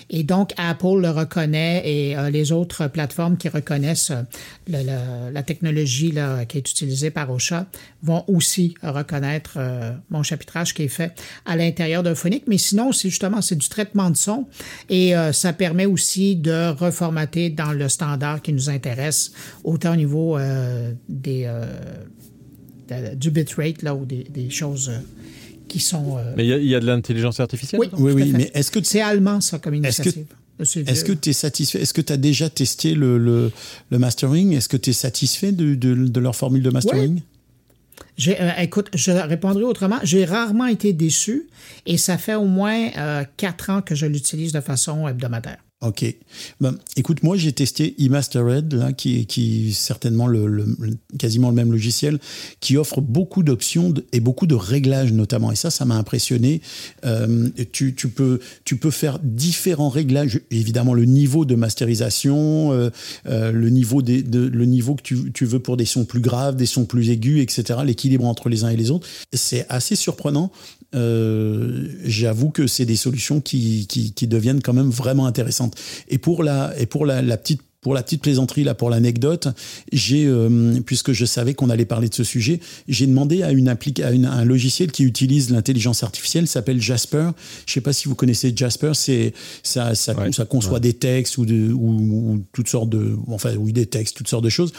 Et 0.09 0.25
donc, 0.25 0.53
Apple 0.57 1.01
le 1.01 1.11
reconnaît 1.11 1.83
et 1.85 2.17
les 2.31 2.51
autres 2.53 2.89
plateformes 2.89 3.37
qui 3.37 3.49
reconnaissent 3.49 4.13
la 4.67 5.43
technologie 5.43 6.13
là, 6.13 6.45
qui 6.47 6.59
est 6.59 6.69
utilisée 6.69 7.11
par 7.11 7.31
Ocha 7.31 7.67
vont 8.03 8.25
aussi 8.27 8.75
reconnaître 8.83 9.60
euh, 9.61 9.93
mon 10.11 10.23
chapitrage 10.23 10.75
qui 10.75 10.83
est 10.83 10.89
fait 10.89 11.13
à 11.45 11.57
l'intérieur 11.57 12.03
d'un 12.03 12.15
phonique. 12.15 12.45
Mais 12.49 12.59
sinon, 12.59 12.93
c'est 12.93 13.11
justement 13.11 13.41
c'est 13.43 13.57
du 13.57 13.69
traitement 13.69 14.11
de 14.11 14.17
son. 14.17 14.47
Et 14.89 15.15
euh, 15.17 15.33
ça 15.33 15.53
permet 15.53 15.87
aussi 15.87 16.37
de 16.37 16.71
reformater 16.73 17.51
dans 17.51 17.73
le 17.73 17.89
standard 17.89 18.43
qui 18.43 18.53
nous 18.53 18.69
intéresse, 18.71 19.33
autant 19.65 19.93
au 19.93 19.97
niveau 19.97 20.37
euh, 20.39 20.93
des 21.09 21.43
euh, 21.47 21.65
de- 22.89 23.15
du 23.15 23.31
bitrate 23.31 23.83
là 23.83 23.95
ou 23.95 24.05
des, 24.05 24.25
des 24.25 24.51
choses 24.51 24.89
euh, 24.89 24.99
qui 25.69 25.79
sont. 25.81 26.17
euh, 26.19 26.35
Mais 26.37 26.45
il 26.45 26.49
y 26.49 26.53
a- 26.53 26.59
il 26.59 26.67
y, 26.67 26.75
a 26.75 26.81
de 26.81 26.87
l'intelligence 26.87 27.39
artificielle 27.41 27.81
oui, 27.81 27.89
Oui, 27.97 28.13
oui, 28.13 28.33
mais 28.37 28.51
est-ce 28.55 28.71
que 28.71 28.83
c'est 28.83 29.01
allemand 29.01 29.41
ça 29.41 29.59
comme 29.59 29.75
initiative. 29.75 30.27
Est-ce 30.59 31.05
que 31.05 31.13
tu 31.13 31.31
es 31.31 31.33
satisfait 31.33 31.81
Est-ce 31.81 31.95
que 31.95 32.03
tu 32.03 32.13
as 32.13 32.19
déjà 32.19 32.51
testé 32.51 32.95
le, 32.95 33.17
le, 33.17 33.51
le 33.91 33.99
mastering? 33.99 34.53
Est-ce 34.53 34.69
que 34.69 34.77
tu 34.77 34.91
es 34.91 34.93
satisfait 34.93 35.53
de, 35.53 35.75
de, 35.75 35.95
de 35.95 36.21
leur 36.21 36.37
formule 36.37 36.63
de 36.63 36.69
mastering? 36.71 37.23
Euh, 38.29 38.51
écoute, 38.59 38.89
je 38.95 39.11
répondrai 39.11 39.63
autrement. 39.63 39.99
J'ai 40.03 40.25
rarement 40.25 40.67
été 40.67 40.93
déçu 40.93 41.49
et 41.87 41.97
ça 41.97 42.19
fait 42.19 42.35
au 42.35 42.45
moins 42.45 42.91
euh, 42.97 43.25
quatre 43.37 43.71
ans 43.71 43.83
que 43.83 43.95
je 43.95 44.07
l'utilise 44.07 44.53
de 44.53 44.61
façon 44.61 45.09
hebdomadaire. 45.09 45.59
Ok. 45.83 46.05
Ben, 46.61 46.77
écoute, 46.97 47.23
moi 47.23 47.39
j'ai 47.39 47.53
testé 47.53 47.95
eMastered, 48.03 48.75
là, 48.75 48.93
qui 48.93 49.21
est 49.21 49.25
qui 49.25 49.69
est 49.69 49.73
certainement 49.73 50.27
le, 50.27 50.47
le- 50.47 50.77
quasiment 51.19 51.49
le 51.49 51.55
même 51.55 51.73
logiciel, 51.73 52.19
qui 52.61 52.77
offre 52.77 53.01
beaucoup 53.01 53.43
d'options 53.43 53.95
et 54.13 54.21
beaucoup 54.21 54.47
de 54.47 54.55
réglages 54.55 55.11
notamment. 55.13 55.51
Et 55.53 55.57
ça, 55.57 55.71
ça 55.71 55.87
m'a 55.87 55.95
impressionné. 55.97 56.61
Euh, 57.07 57.49
tu, 57.73 57.95
tu 57.95 58.09
peux 58.09 58.41
tu 58.65 58.77
peux 58.77 58.91
faire 58.91 59.19
différents 59.23 59.89
réglages. 59.89 60.41
Évidemment, 60.51 60.93
le 60.93 61.07
niveau 61.07 61.47
de 61.47 61.55
masterisation, 61.55 62.73
euh, 62.73 62.91
euh, 63.27 63.51
le 63.51 63.71
niveau 63.71 64.03
des 64.03 64.23
de, 64.23 64.41
le 64.41 64.65
niveau 64.67 64.95
que 64.97 65.03
tu, 65.03 65.33
tu 65.33 65.47
veux 65.47 65.61
pour 65.61 65.79
des 65.79 65.87
sons 65.87 66.05
plus 66.05 66.21
graves, 66.21 66.57
des 66.57 66.67
sons 66.67 66.85
plus 66.85 67.09
aigus, 67.09 67.41
etc. 67.41 67.81
L'équilibre 67.87 68.27
entre 68.27 68.51
les 68.51 68.65
uns 68.65 68.69
et 68.69 68.77
les 68.77 68.91
autres, 68.91 69.09
c'est 69.33 69.65
assez 69.71 69.97
surprenant. 69.97 70.53
Euh, 70.95 71.87
J'avoue 72.05 72.51
que 72.51 72.67
c'est 72.67 72.87
des 72.87 72.97
solutions 72.97 73.41
qui, 73.41 73.87
qui, 73.89 74.13
qui 74.13 74.27
deviennent 74.27 74.63
quand 74.63 74.73
même 74.75 74.91
vraiment 74.91 75.27
intéressantes. 75.27 75.77
Et 76.09 76.19
pour 76.19 76.43
la, 76.43 76.73
et 76.79 76.87
pour 76.87 77.07
la, 77.07 77.23
la 77.23 77.37
petite 77.37 77.61
pour 77.83 77.95
la 77.95 78.03
petite 78.03 78.21
plaisanterie, 78.21 78.63
là, 78.63 78.75
pour 78.75 78.91
l'anecdote, 78.91 79.49
j'ai, 79.91 80.27
euh, 80.27 80.81
puisque 80.85 81.13
je 81.13 81.25
savais 81.25 81.55
qu'on 81.55 81.71
allait 81.71 81.87
parler 81.87 82.11
de 82.11 82.15
ce 82.15 82.25
sujet, 82.25 82.61
j'ai 82.89 83.07
demandé 83.07 83.43
à, 83.43 83.53
une 83.53 83.69
à 83.71 83.79
une- 84.13 84.27
un 84.27 84.45
logiciel 84.45 84.93
qui 84.93 85.03
utilise 85.03 85.49
l'intelligence 85.49 86.03
artificielle, 86.03 86.47
s'appelle 86.47 86.79
Jasper. 86.83 87.31
Je 87.65 87.73
sais 87.73 87.81
pas 87.81 87.95
si 87.95 88.07
vous 88.07 88.15
connaissez 88.15 88.53
Jasper, 88.55 88.91
c'est 88.93 89.33
ça, 89.63 89.95
ça, 89.95 90.15
Ouais. 90.15 90.31
ça 90.31 90.45
conçoit 90.45 90.79
des 90.79 90.93
textes 90.93 91.39
ou, 91.39 91.47
de, 91.47 91.73
ou, 91.73 92.33
ou 92.35 92.45
toutes 92.53 92.69
sortes 92.69 92.91
de, 92.91 93.17
enfin 93.29 93.55
oui 93.57 93.73
des 93.73 93.87
textes, 93.87 94.15
toutes 94.15 94.29
sortes 94.29 94.45
de 94.45 94.51
choses. 94.51 94.75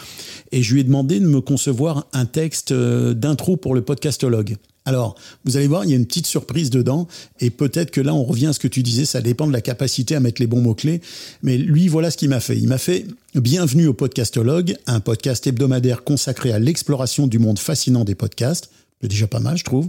Et 0.52 0.62
je 0.62 0.72
lui 0.72 0.82
ai 0.82 0.84
demandé 0.84 1.18
de 1.18 1.26
me 1.26 1.40
concevoir 1.40 2.06
un 2.12 2.24
texte 2.24 2.70
euh, 2.70 3.14
d'intro 3.14 3.56
pour 3.56 3.74
le 3.74 3.82
podcastologue. 3.82 4.54
Alors, 4.84 5.14
vous 5.44 5.56
allez 5.56 5.68
voir, 5.68 5.84
il 5.84 5.90
y 5.90 5.92
a 5.92 5.96
une 5.96 6.06
petite 6.06 6.26
surprise 6.26 6.70
dedans, 6.70 7.06
et 7.40 7.50
peut-être 7.50 7.90
que 7.92 8.00
là, 8.00 8.14
on 8.14 8.24
revient 8.24 8.46
à 8.46 8.52
ce 8.52 8.58
que 8.58 8.68
tu 8.68 8.82
disais, 8.82 9.04
ça 9.04 9.20
dépend 9.20 9.46
de 9.46 9.52
la 9.52 9.60
capacité 9.60 10.16
à 10.16 10.20
mettre 10.20 10.42
les 10.42 10.48
bons 10.48 10.60
mots-clés. 10.60 11.00
Mais 11.42 11.56
lui, 11.56 11.88
voilà 11.88 12.10
ce 12.10 12.16
qu'il 12.16 12.28
m'a 12.28 12.40
fait. 12.40 12.56
Il 12.58 12.68
m'a 12.68 12.78
fait 12.78 13.06
Bienvenue 13.34 13.86
au 13.86 13.94
Podcastologue, 13.94 14.76
un 14.86 15.00
podcast 15.00 15.46
hebdomadaire 15.46 16.02
consacré 16.02 16.52
à 16.52 16.58
l'exploration 16.58 17.26
du 17.28 17.38
monde 17.38 17.58
fascinant 17.58 18.04
des 18.04 18.16
podcasts. 18.16 18.70
C'est 19.00 19.08
déjà 19.08 19.26
pas 19.26 19.40
mal, 19.40 19.56
je 19.56 19.64
trouve. 19.64 19.88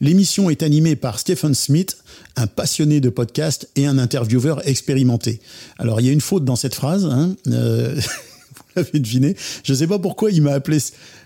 L'émission 0.00 0.50
est 0.50 0.62
animée 0.62 0.96
par 0.96 1.18
Stephen 1.18 1.54
Smith, 1.54 1.98
un 2.36 2.46
passionné 2.46 3.00
de 3.00 3.08
podcasts 3.08 3.70
et 3.76 3.86
un 3.86 3.96
intervieweur 3.96 4.66
expérimenté. 4.68 5.40
Alors, 5.78 6.00
il 6.00 6.06
y 6.06 6.10
a 6.10 6.12
une 6.12 6.20
faute 6.20 6.44
dans 6.44 6.56
cette 6.56 6.74
phrase. 6.74 7.06
Hein, 7.06 7.34
euh, 7.48 7.98
l'avez 8.82 9.00
deviné. 9.00 9.36
Je 9.64 9.72
ne 9.72 9.78
sais 9.78 9.86
pas 9.86 9.98
pourquoi 9.98 10.30
il 10.30 10.42
m'a 10.42 10.52
appelé. 10.52 10.78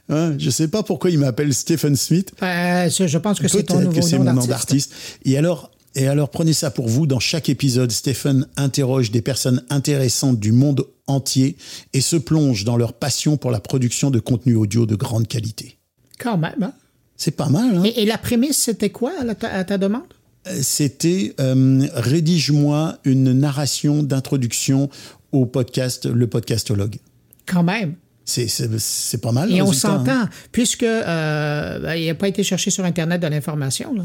Hein, 0.09 0.34
je 0.38 0.51
sais 0.51 0.68
pas 0.68 0.82
pourquoi 0.82 1.11
il 1.11 1.18
m'appelle 1.18 1.55
Stephen 1.55 1.96
Smith. 1.96 2.32
Euh, 2.42 2.88
je 2.88 3.18
pense 3.18 3.38
que 3.38 3.48
c'est 3.48 3.64
ton 3.64 3.80
nouveau 3.80 4.01
que 4.01 4.16
nom 4.16 4.24
mon 4.24 4.32
nom 4.34 4.46
d'artiste. 4.46 4.92
Et 5.24 5.36
alors, 5.36 5.70
et 5.94 6.07
alors, 6.07 6.30
prenez 6.30 6.53
ça 6.53 6.70
pour 6.70 6.88
vous. 6.88 7.07
Dans 7.07 7.18
chaque 7.18 7.48
épisode, 7.48 7.90
Stephen 7.90 8.46
interroge 8.57 9.11
des 9.11 9.22
personnes 9.22 9.64
intéressantes 9.70 10.38
du 10.38 10.53
monde 10.53 10.86
entier 11.07 11.57
et 11.92 12.01
se 12.01 12.16
plonge 12.16 12.64
dans 12.64 12.76
leur 12.76 12.92
passion 12.92 13.36
pour 13.36 13.51
la 13.51 13.61
production 13.61 14.11
de 14.11 14.20
contenu 14.20 14.55
audio 14.55 14.86
de 14.86 14.94
grande 14.94 15.26
qualité. 15.26 15.78
Quand 16.18 16.38
même. 16.38 16.62
hein? 16.62 16.72
C'est 17.16 17.32
pas 17.32 17.48
mal, 17.48 17.76
hein 17.76 17.82
Et, 17.84 18.03
et 18.03 18.07
la 18.07 18.18
prémisse, 18.18 18.57
c'était 18.57 18.90
quoi 18.90 19.12
à, 19.42 19.64
ta 19.64 19.78
demande? 19.78 20.05
C'était 20.62 21.34
euh, 21.38 21.86
rédige-moi 21.92 22.98
une 23.05 23.32
narration 23.32 24.03
d'introduction 24.03 24.88
au 25.32 25.44
podcast, 25.44 26.07
le 26.07 26.26
podcastologue. 26.28 26.96
Quand 27.51 27.62
même. 27.62 27.94
C'est- 28.24 29.20
pas 29.20 29.32
mal. 29.32 29.51
Et 29.53 29.61
on 29.61 29.70
hein. 29.70 29.72
s'entend, 29.72 30.28
puisque 30.53 30.84
euh, 30.84 31.78
ben, 31.80 31.94
il 31.96 32.07
n'a 32.07 32.14
pas 32.14 32.28
été 32.28 32.42
cherché 32.44 32.70
sur 32.70 32.84
Internet 32.84 33.20
de 33.20 33.26
l'information. 33.26 33.92
là. 33.94 34.05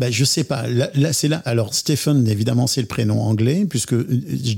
Ben, 0.00 0.10
je 0.12 0.24
sais 0.24 0.42
pas. 0.42 0.66
Là, 0.66 0.90
là, 0.94 1.12
c'est 1.12 1.28
là. 1.28 1.40
Alors, 1.44 1.72
Stephen, 1.72 2.26
évidemment, 2.26 2.66
c'est 2.66 2.80
le 2.80 2.88
prénom 2.88 3.20
anglais, 3.20 3.64
puisque 3.68 3.92
euh, 3.92 4.06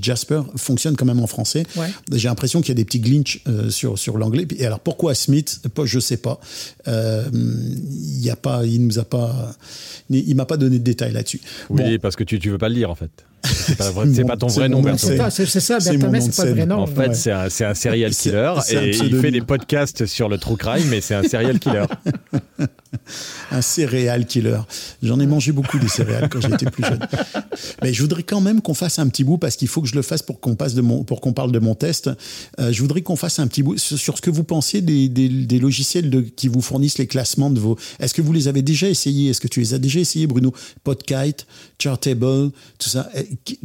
Jasper 0.00 0.40
fonctionne 0.56 0.96
quand 0.96 1.04
même 1.04 1.20
en 1.20 1.26
français. 1.26 1.64
Ouais. 1.76 1.88
J'ai 2.12 2.28
l'impression 2.28 2.60
qu'il 2.62 2.70
y 2.70 2.72
a 2.72 2.74
des 2.76 2.86
petits 2.86 3.00
glitches 3.00 3.42
euh, 3.46 3.68
sur, 3.68 3.98
sur 3.98 4.16
l'anglais. 4.16 4.46
Et 4.58 4.64
alors, 4.64 4.80
pourquoi 4.80 5.14
Smith? 5.14 5.60
Pas- 5.74 5.84
Je 5.84 5.98
sais 6.00 6.16
pas. 6.16 6.40
Euh, 6.88 7.24
il 7.32 8.22
y 8.24 8.30
a 8.30 8.36
pas. 8.36 8.64
Il 8.64 8.86
nous 8.86 8.98
a 8.98 9.04
pas. 9.04 9.52
Il, 10.08 10.34
m'a 10.36 10.46
pas 10.46 10.56
donné 10.56 10.78
de 10.78 10.84
détails 10.84 11.12
là-dessus. 11.12 11.40
Oui, 11.68 11.82
Bon. 11.82 11.98
parce 12.00 12.16
que 12.16 12.24
tu 12.24 12.38
tu 12.38 12.50
veux 12.50 12.58
pas 12.58 12.70
le 12.70 12.74
lire 12.74 12.90
en 12.90 12.94
fait. 12.94 13.10
C'est 13.44 13.76
pas, 13.76 13.90
vrai- 13.90 14.06
C'est 14.08 14.14
c'est 14.16 14.22
mon- 14.22 14.28
pas 14.28 14.36
ton 14.36 14.46
vrai 14.48 14.68
nom, 14.68 14.82
scène. 14.96 15.30
C'est 15.30 15.60
ça, 15.60 15.78
c'est 15.80 15.98
pas 15.98 16.06
le 16.44 16.50
vrai 16.52 16.66
nom. 16.66 16.76
En 16.80 16.86
fait, 16.86 17.08
Ouais. 17.08 17.14
c'est 17.14 17.30
un, 17.32 17.46
un 17.70 17.74
serial 17.74 18.14
killer 18.14 18.54
et 18.70 18.90
il 18.96 19.20
fait 19.20 19.30
des 19.30 19.40
podcasts 19.40 20.06
sur 20.06 20.28
le 20.28 20.38
true 20.38 20.56
crime, 20.56 20.86
mais 20.88 21.00
c'est 21.00 21.14
un 21.14 21.22
serial 21.22 21.58
killer. 21.60 21.84
un 23.52 23.62
céréal 23.62 24.26
killer. 24.26 24.58
J'en 25.02 25.20
ai 25.20 25.26
mangé 25.26 25.52
beaucoup 25.52 25.78
des 25.78 25.88
céréales 25.88 26.28
quand 26.28 26.40
j'étais 26.40 26.66
plus 26.70 26.82
jeune. 26.84 26.98
Mais 27.82 27.92
je 27.92 28.02
voudrais 28.02 28.22
quand 28.22 28.40
même 28.40 28.60
qu'on 28.60 28.74
fasse 28.74 28.98
un 28.98 29.06
petit 29.08 29.22
bout 29.24 29.38
parce 29.38 29.56
qu'il 29.56 29.68
faut 29.68 29.82
que 29.82 29.88
je 29.88 29.94
le 29.94 30.02
fasse 30.02 30.22
pour 30.22 30.40
qu'on 30.40 30.54
passe 30.56 30.74
de 30.74 30.80
mon, 30.80 31.04
pour 31.04 31.20
qu'on 31.20 31.32
parle 31.32 31.52
de 31.52 31.58
mon 31.58 31.74
test. 31.74 32.10
Euh, 32.58 32.72
je 32.72 32.80
voudrais 32.80 33.02
qu'on 33.02 33.16
fasse 33.16 33.38
un 33.38 33.46
petit 33.46 33.62
bout 33.62 33.78
sur, 33.78 33.98
sur 33.98 34.16
ce 34.16 34.22
que 34.22 34.30
vous 34.30 34.44
pensiez 34.44 34.80
des, 34.80 35.08
des, 35.08 35.28
des 35.28 35.58
logiciels 35.58 36.10
de, 36.10 36.20
qui 36.20 36.48
vous 36.48 36.62
fournissent 36.62 36.98
les 36.98 37.06
classements 37.06 37.50
de 37.50 37.60
vos. 37.60 37.76
Est-ce 38.00 38.14
que 38.14 38.22
vous 38.22 38.32
les 38.32 38.48
avez 38.48 38.62
déjà 38.62 38.88
essayés? 38.88 39.30
Est-ce 39.30 39.40
que 39.40 39.48
tu 39.48 39.60
les 39.60 39.74
as 39.74 39.78
déjà 39.78 40.00
essayés, 40.00 40.26
Bruno? 40.26 40.52
Podkite, 40.84 41.46
Chartable, 41.78 42.50
tout 42.78 42.88
ça. 42.88 43.08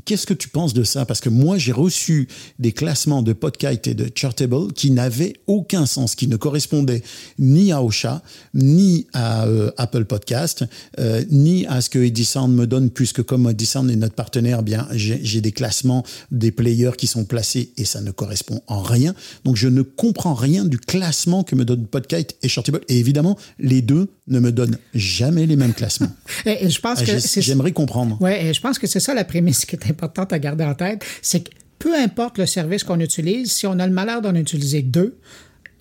Qu'est-ce 0.05 0.25
que 0.25 0.33
tu 0.33 0.49
penses 0.49 0.73
de 0.73 0.83
ça? 0.83 1.05
Parce 1.05 1.19
que 1.19 1.29
moi, 1.29 1.57
j'ai 1.57 1.71
reçu 1.71 2.27
des 2.59 2.71
classements 2.71 3.21
de 3.21 3.33
Podkite 3.33 3.87
et 3.87 3.93
de 3.93 4.09
Chartable 4.13 4.73
qui 4.73 4.91
n'avaient 4.91 5.33
aucun 5.47 5.85
sens, 5.85 6.15
qui 6.15 6.27
ne 6.27 6.35
correspondaient 6.35 7.03
ni 7.39 7.71
à 7.71 7.83
Ocha, 7.83 8.21
ni 8.53 9.07
à 9.13 9.45
euh, 9.45 9.71
Apple 9.77 10.05
Podcast, 10.05 10.63
euh, 10.99 11.23
ni 11.29 11.65
à 11.67 11.81
ce 11.81 11.89
que 11.89 11.99
Edisound 11.99 12.53
me 12.55 12.67
donne, 12.67 12.89
puisque 12.89 13.23
comme 13.23 13.49
Edisound 13.49 13.89
est 13.91 13.95
notre 13.95 14.15
partenaire, 14.15 14.63
bien 14.63 14.87
j'ai 14.91 15.41
des 15.41 15.51
classements 15.51 16.03
des 16.31 16.51
players 16.51 16.91
qui 16.97 17.07
sont 17.07 17.25
placés 17.25 17.71
et 17.77 17.85
ça 17.85 18.01
ne 18.01 18.11
correspond 18.11 18.61
en 18.67 18.81
rien. 18.81 19.13
Donc 19.45 19.55
je 19.55 19.67
ne 19.67 19.81
comprends 19.81 20.33
rien 20.33 20.65
du 20.65 20.77
classement 20.77 21.43
que 21.43 21.55
me 21.55 21.65
donne 21.65 21.85
Podkite 21.87 22.35
et 22.43 22.47
Chartable. 22.49 22.81
Et 22.89 22.97
évidemment, 22.99 23.37
les 23.59 23.81
deux 23.81 24.07
ne 24.27 24.39
me 24.39 24.51
donnent 24.51 24.77
jamais 24.93 25.45
les 25.45 25.55
mêmes 25.55 25.73
classements. 25.73 26.11
Et, 26.45 26.65
et 26.65 26.69
je 26.69 26.79
pense 26.79 26.99
Ah, 27.01 27.05
que 27.05 27.41
J'aimerais 27.41 27.71
comprendre. 27.71 28.17
Ouais, 28.21 28.45
et 28.45 28.53
je 28.53 28.61
pense 28.61 28.79
que 28.79 28.87
c'est 28.87 28.99
ça 28.99 29.13
la 29.13 29.23
prémisse 29.23 29.50
qui 29.53 29.75
est 29.75 29.89
importante 29.89 30.33
à 30.33 30.39
garder 30.39 30.63
en 30.63 30.73
tête, 30.73 31.05
c'est 31.21 31.41
que 31.43 31.51
peu 31.79 31.95
importe 31.95 32.37
le 32.37 32.45
service 32.45 32.83
qu'on 32.83 32.99
utilise, 32.99 33.51
si 33.51 33.65
on 33.65 33.79
a 33.79 33.87
le 33.87 33.93
malheur 33.93 34.21
d'en 34.21 34.35
utiliser 34.35 34.81
deux, 34.83 35.17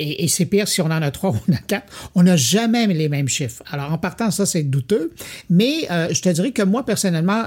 et, 0.00 0.28
c'est 0.28 0.46
pire 0.46 0.66
si 0.66 0.80
on 0.80 0.86
en 0.86 1.02
a 1.02 1.10
trois 1.10 1.30
ou 1.34 1.36
on 1.48 1.52
a 1.52 1.58
quatre, 1.58 2.10
on 2.14 2.22
n'a 2.22 2.36
jamais 2.36 2.86
les 2.86 3.08
mêmes 3.08 3.28
chiffres. 3.28 3.62
Alors 3.70 3.92
en 3.92 3.98
partant, 3.98 4.30
ça 4.30 4.46
c'est 4.46 4.62
douteux, 4.62 5.12
mais 5.48 5.86
euh, 5.90 6.08
je 6.10 6.22
te 6.22 6.28
dirais 6.30 6.52
que 6.52 6.62
moi 6.62 6.84
personnellement, 6.84 7.44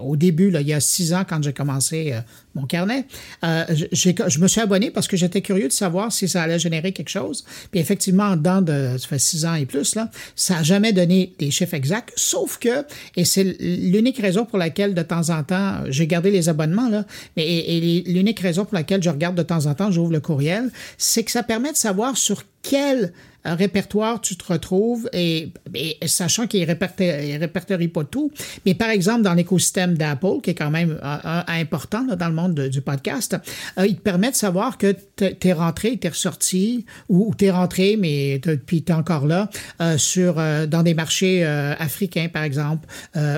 au 0.00 0.16
début, 0.16 0.52
il 0.54 0.66
y 0.66 0.74
a 0.74 0.80
six 0.80 1.14
ans 1.14 1.24
quand 1.26 1.42
j'ai 1.42 1.52
commencé 1.52 2.12
euh, 2.12 2.20
mon 2.56 2.66
carnet, 2.66 3.04
euh, 3.44 3.64
je 3.92 4.40
me 4.40 4.48
suis 4.48 4.60
abonné 4.60 4.90
parce 4.90 5.06
que 5.06 5.16
j'étais 5.16 5.42
curieux 5.42 5.68
de 5.68 5.72
savoir 5.72 6.10
si 6.10 6.26
ça 6.26 6.42
allait 6.42 6.58
générer 6.58 6.92
quelque 6.92 7.10
chose. 7.10 7.44
Puis 7.70 7.80
effectivement, 7.80 8.24
en 8.24 8.36
dedans 8.36 8.62
de, 8.62 8.96
ça 8.98 9.06
fait 9.06 9.18
six 9.18 9.44
ans 9.44 9.54
et 9.54 9.66
plus, 9.66 9.94
là, 9.94 10.10
ça 10.34 10.56
n'a 10.56 10.62
jamais 10.62 10.92
donné 10.92 11.34
des 11.38 11.50
chiffres 11.50 11.74
exacts, 11.74 12.12
sauf 12.16 12.58
que, 12.58 12.84
et 13.16 13.24
c'est 13.24 13.44
l'unique 13.60 14.18
raison 14.18 14.46
pour 14.46 14.58
laquelle 14.58 14.94
de 14.94 15.02
temps 15.02 15.30
en 15.30 15.44
temps, 15.44 15.80
j'ai 15.88 16.06
gardé 16.06 16.30
les 16.30 16.48
abonnements, 16.48 16.88
là, 16.88 17.04
mais 17.36 17.46
et 17.46 18.02
l'unique 18.06 18.40
raison 18.40 18.64
pour 18.64 18.74
laquelle 18.74 19.02
je 19.02 19.10
regarde 19.10 19.36
de 19.36 19.42
temps 19.42 19.66
en 19.66 19.74
temps, 19.74 19.90
j'ouvre 19.90 20.12
le 20.12 20.20
courriel, 20.20 20.70
c'est 20.96 21.22
que 21.24 21.30
ça 21.30 21.42
permet 21.42 21.72
de 21.72 21.76
savoir 21.76 22.16
sur 22.16 22.42
quel 22.68 23.12
euh, 23.46 23.54
répertoire 23.54 24.20
tu 24.20 24.34
te 24.36 24.52
retrouves 24.52 25.08
et, 25.12 25.50
et 25.74 25.96
sachant 26.06 26.46
qu'il 26.48 26.60
ne 26.62 26.66
répertorie, 26.66 27.36
répertorie 27.36 27.88
pas 27.88 28.02
tout, 28.04 28.32
mais 28.64 28.74
par 28.74 28.90
exemple 28.90 29.22
dans 29.22 29.34
l'écosystème 29.34 29.96
d'Apple, 29.96 30.40
qui 30.42 30.50
est 30.50 30.54
quand 30.54 30.70
même 30.70 30.98
euh, 31.02 31.40
important 31.46 32.04
là, 32.08 32.16
dans 32.16 32.28
le 32.28 32.34
monde 32.34 32.54
de- 32.54 32.68
du 32.68 32.80
podcast, 32.80 33.36
euh, 33.78 33.86
il 33.86 33.96
te 33.96 34.00
permet 34.00 34.30
de 34.30 34.36
savoir 34.36 34.78
que 34.78 34.92
t'es 35.14 35.36
es 35.44 35.52
rentré, 35.52 35.96
t'es 35.96 36.08
ressorti, 36.08 36.86
ou, 37.08 37.28
ou 37.30 37.34
t'es 37.34 37.50
rentré, 37.50 37.96
mais 37.96 38.40
puis 38.66 38.82
t'es 38.82 38.92
encore 38.92 39.26
là, 39.26 39.48
euh, 39.80 39.96
sur, 39.96 40.34
dans 40.68 40.82
des 40.82 40.94
marchés 40.94 41.44
africains, 41.44 42.28
par 42.32 42.42
exemple, 42.42 42.86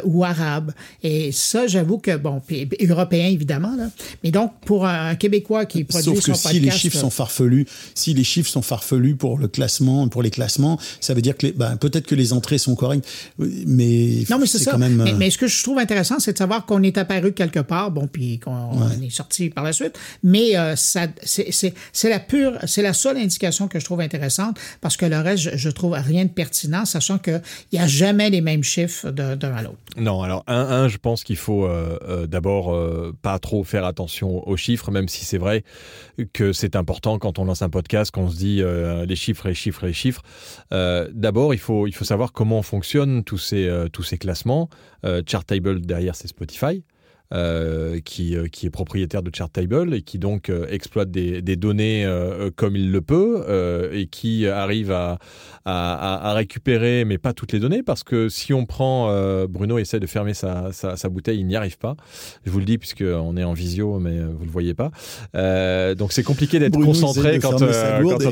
ou 0.05 0.25
arabes. 0.25 0.73
Et 1.03 1.33
ça, 1.33 1.67
j'avoue 1.67 1.99
que, 1.99 2.17
bon, 2.17 2.41
puis, 2.45 2.69
européens, 2.89 3.27
évidemment, 3.29 3.77
là. 3.77 3.89
Mais 4.25 4.31
donc, 4.31 4.53
pour 4.65 4.87
un, 4.87 5.15
Québécois 5.17 5.67
qui 5.67 5.85
produit 5.85 6.05
Sauf 6.05 6.19
que 6.25 6.35
son 6.35 6.49
si 6.49 6.61
les 6.61 6.71
chiffres 6.71 6.99
sont 6.99 7.11
farfelus, 7.11 7.67
si 7.95 8.15
les 8.15 8.25
chiffres 8.25 8.51
sont 8.51 8.63
farfelus 8.63 9.15
pour 9.19 9.39
le 9.39 9.49
classement, 9.49 10.09
pour 10.09 10.23
les 10.23 10.31
classements. 10.31 10.79
Ça 11.01 11.13
veut 11.15 11.21
dire 11.23 11.37
que 11.37 11.49
ben, 11.53 11.77
peut-être 11.77 12.07
que 12.07 12.15
les 12.15 12.33
entrées 12.33 12.59
sont 12.59 12.75
correctes, 12.77 13.07
mais 13.39 14.25
Non, 14.31 14.39
mais 14.39 14.47
c'est 14.47 14.59
ça. 14.59 14.73
quand 14.73 14.79
même. 14.79 14.97
mais, 14.97 15.13
euh, 15.13 15.17
mais 15.19 15.31
ce 15.31 15.39
que 15.39 15.47
je 15.47 15.63
trouve 15.63 15.79
intéressant, 15.79 16.19
c'est 16.19 16.33
de 16.33 16.39
savoir 16.39 16.67
qu'on 16.67 16.83
est 16.83 16.99
apparu 16.99 17.33
quelque 17.33 17.61
part, 17.61 17.91
bon, 17.91 18.07
puis 18.07 18.39
qu'on 18.39 18.79
est 19.03 19.11
sorti 19.11 19.51
par 19.51 19.65
la 19.65 19.73
suite. 19.73 19.99
Mais 20.23 20.57
euh, 20.57 20.77
ça, 20.77 21.07
c'est, 21.23 21.51
c'est, 21.53 21.75
c'est 21.93 22.09
la 22.11 22.21
pure, 22.21 22.55
c'est 22.67 22.83
la 22.83 22.93
seule 22.93 23.17
indication 23.17 23.69
que 23.69 23.79
je 23.81 23.85
trouve 23.85 24.01
intéressante, 24.01 24.59
parce 24.81 24.97
que 24.97 25.07
le 25.07 25.19
reste, 25.19 25.43
je, 25.43 25.57
je 25.57 25.69
trouve 25.71 25.93
rien 25.93 26.25
de 26.25 26.31
pertinent, 26.31 26.85
sachant 26.85 27.19
qu'il 27.19 27.43
n'y 27.73 27.79
a 27.79 27.87
jamais 27.87 28.31
les 28.31 28.41
mêmes 28.41 28.63
chiffres 28.63 29.11
de- 29.11 29.35
d'un 29.35 29.53
à 29.55 29.63
l'autre. 29.63 29.77
Non, 29.97 30.23
alors 30.23 30.45
un, 30.47 30.55
un, 30.61 30.89
je 30.89 30.99
pense 30.99 31.25
qu'il 31.25 31.37
faut 31.37 31.65
euh, 31.67 31.99
euh, 32.09 32.27
d'abord 32.27 32.73
euh, 32.75 33.15
pas 33.23 33.39
trop 33.39 33.65
faire 33.65 33.85
attention 33.85 34.47
aux 34.49 34.57
chiffres, 34.57 34.91
même 34.91 35.09
si 35.09 35.25
c'est 35.25 35.39
vrai 35.39 35.65
que 36.33 36.53
c'est 36.53 36.77
important 36.77 37.19
quand 37.19 37.39
on 37.39 37.45
lance 37.45 37.63
un 37.63 37.69
podcast, 37.69 38.11
qu'on 38.11 38.31
se 38.31 38.37
dit 38.37 38.61
les 39.09 39.17
chiffres, 39.17 39.49
les 39.49 39.55
chiffres, 39.55 39.87
les 39.87 39.93
chiffres. 39.93 40.23
Euh, 40.73 41.09
d'abord, 41.13 41.55
il 41.55 41.59
faut, 41.61 41.87
il 41.87 41.93
faut 41.95 42.05
savoir 42.05 42.33
comment 42.33 42.63
fonctionnent 42.63 43.25
tous 43.25 43.39
ces, 43.39 43.67
euh, 43.67 43.89
tous 43.89 44.03
ces 44.03 44.19
classements. 44.19 44.69
Euh, 45.05 45.23
Chartable, 45.27 45.81
derrière, 45.81 46.15
c'est 46.15 46.29
Spotify. 46.29 46.85
Euh, 47.35 48.01
qui, 48.05 48.37
euh, 48.37 48.47
qui 48.49 48.67
est 48.67 48.71
propriétaire 48.71 49.23
de 49.23 49.31
Chartable 49.35 49.95
et 49.95 50.03
qui 50.03 50.19
donc 50.19 50.49
euh, 50.49 50.67
exploite 50.71 51.11
des, 51.11 51.43
des 51.43 51.57
données 51.57 52.07
comme 52.57 52.77
il 52.77 52.91
le 52.91 53.01
peut 53.01 53.89
et 53.93 54.07
qui 54.07 54.47
arrive 54.47 54.91
à, 54.93 55.19
à, 55.65 55.95
à- 56.25 56.31
à 56.31 56.35
récupérer, 56.35 57.05
mais 57.05 57.19
pas 57.19 57.33
toutes 57.33 57.53
les 57.53 57.61
données, 57.61 57.83
parce 57.83 58.03
que 58.05 58.29
si 58.29 58.53
on 58.55 58.65
prend, 58.67 59.09
Bruno 59.49 59.79
essaie 59.79 60.01
de 60.01 60.07
fermer 60.07 60.35
sa, 60.35 60.73
sa, 60.73 60.97
sa 60.97 61.09
bouteille, 61.09 61.41
il 61.41 61.47
n'y 61.47 61.57
arrive 61.57 61.79
pas. 61.79 61.97
Je 62.45 62.51
vous 62.51 62.59
le 62.59 62.65
dis 62.65 62.79
puisqu'on 62.79 63.37
est 63.37 63.45
en 63.45 63.53
visio, 63.53 63.99
mais 63.99 64.19
vous 64.21 64.45
le 64.45 64.51
voyez 64.51 64.75
pas. 64.75 64.91
Donc 65.95 66.13
c'est 66.13 66.23
compliqué 66.23 66.59
d'être 66.59 66.79
concentré 66.81 67.39
quand, 67.41 67.61
on 67.61 67.67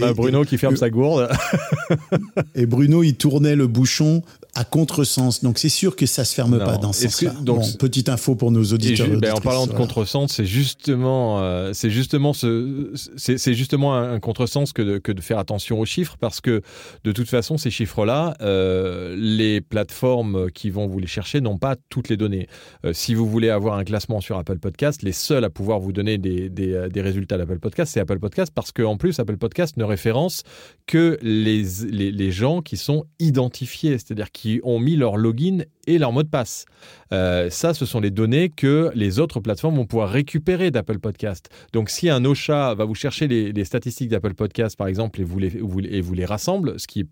a 0.02 0.10
et- 0.10 0.14
Bruno 0.14 0.44
qui 0.44 0.58
ferme 0.58 0.74
et- 0.74 0.78
sa 0.78 0.90
gourde. 0.90 1.28
Et 2.54 2.66
Bruno, 2.66 3.02
il 3.02 3.14
tournait 3.16 3.56
le 3.56 3.66
bouchon 3.66 4.22
à 4.56 4.64
contresens. 4.64 5.42
Donc 5.42 5.58
c'est 5.58 5.68
sûr 5.68 5.96
que 5.96 6.06
ça 6.06 6.24
se 6.24 6.34
ferme 6.34 6.56
Non. 6.58 6.64
pas 6.64 6.76
dans 6.78 6.92
ce 6.92 7.08
sens-là. 7.08 7.34
Bon, 7.42 7.60
petite 7.78 8.08
info 8.08 8.34
pour 8.34 8.50
nos 8.50 8.64
auditeurs. 8.72 9.08
ben, 9.20 9.34
en 9.34 9.40
parlant 9.40 9.66
de 9.66 9.70
voilà. 9.72 9.86
contresens, 9.86 10.32
c'est 10.32 10.46
justement, 10.46 11.40
euh, 11.42 11.72
c'est 11.72 11.90
justement 11.90 12.32
ce, 12.32 12.92
c'est, 13.16 13.54
justement 13.54 13.94
un, 13.94 14.14
un 14.14 14.20
contresens 14.20 14.72
que 14.72 14.82
de, 14.82 14.98
que 14.98 15.12
de 15.12 15.20
faire 15.20 15.38
attention 15.38 15.80
aux 15.80 15.84
chiffres, 15.86 16.16
parce 16.20 16.40
que 16.40 16.62
de 17.04 17.12
toute 17.12 17.28
façon, 17.28 17.58
ces 17.58 17.70
chiffres-là, 17.70 18.34
euh, 18.40 19.14
les 19.18 19.60
plateformes 19.60 20.50
qui 20.50 20.70
vont 20.70 20.86
vous 20.86 20.98
les 20.98 21.06
chercher 21.06 21.40
n'ont 21.40 21.58
pas 21.58 21.76
toutes 21.88 22.08
les 22.08 22.16
données. 22.16 22.48
Euh, 22.84 22.92
si 22.92 23.14
vous 23.14 23.28
voulez 23.28 23.50
avoir 23.50 23.76
un 23.76 23.84
classement 23.84 24.20
sur 24.20 24.38
Apple 24.38 24.58
Podcast, 24.58 25.02
les 25.02 25.12
seuls 25.12 25.44
à 25.44 25.50
pouvoir 25.50 25.80
vous 25.80 25.92
donner 25.92 26.18
des, 26.18 26.48
des, 26.48 26.88
des 26.90 27.00
résultats 27.00 27.36
d'Apple 27.38 27.58
Podcast, 27.58 27.92
c'est 27.92 28.00
Apple 28.00 28.18
Podcast, 28.18 28.52
parce 28.54 28.72
qu'en 28.72 28.96
plus, 28.96 29.18
Apple 29.18 29.36
Podcast 29.36 29.76
ne 29.76 29.84
référence 29.84 30.42
que 30.86 31.18
les, 31.22 31.64
les, 31.90 32.12
les 32.12 32.30
gens 32.32 32.62
qui 32.62 32.76
sont 32.76 33.04
identifiés, 33.18 33.92
c'est-à-dire 33.98 34.30
qui 34.30 34.45
ont 34.64 34.78
mis 34.78 34.96
leur 34.96 35.16
login 35.16 35.58
et 35.88 35.98
leur 35.98 36.12
mot 36.12 36.22
de 36.24 36.28
passe. 36.28 36.64
Euh, 37.12 37.48
ça, 37.50 37.72
ce 37.74 37.86
sont 37.86 38.00
les 38.00 38.10
données 38.10 38.48
que 38.48 38.90
les 38.94 39.20
autres 39.20 39.38
plateformes 39.40 39.76
vont 39.76 39.86
pouvoir 39.86 40.08
récupérer 40.10 40.70
d'Apple 40.72 40.98
Podcast. 40.98 41.48
Donc, 41.72 41.90
si 41.90 42.08
un 42.10 42.24
OSHA 42.24 42.74
va 42.74 42.84
vous 42.84 42.94
chercher 42.96 43.28
les, 43.28 43.52
les 43.52 43.64
statistiques 43.64 44.08
d'Apple 44.08 44.34
Podcast, 44.34 44.76
par 44.76 44.88
exemple, 44.88 45.20
et 45.20 45.24
vous, 45.24 45.38
les, 45.38 45.48
vous 45.48 45.78
les- 45.78 45.90
et 45.96 46.00
vous 46.00 46.14
les 46.14 46.24
rassemble, 46.24 46.78
ce 46.80 46.86
qui 46.88 47.00
est, 47.00 47.06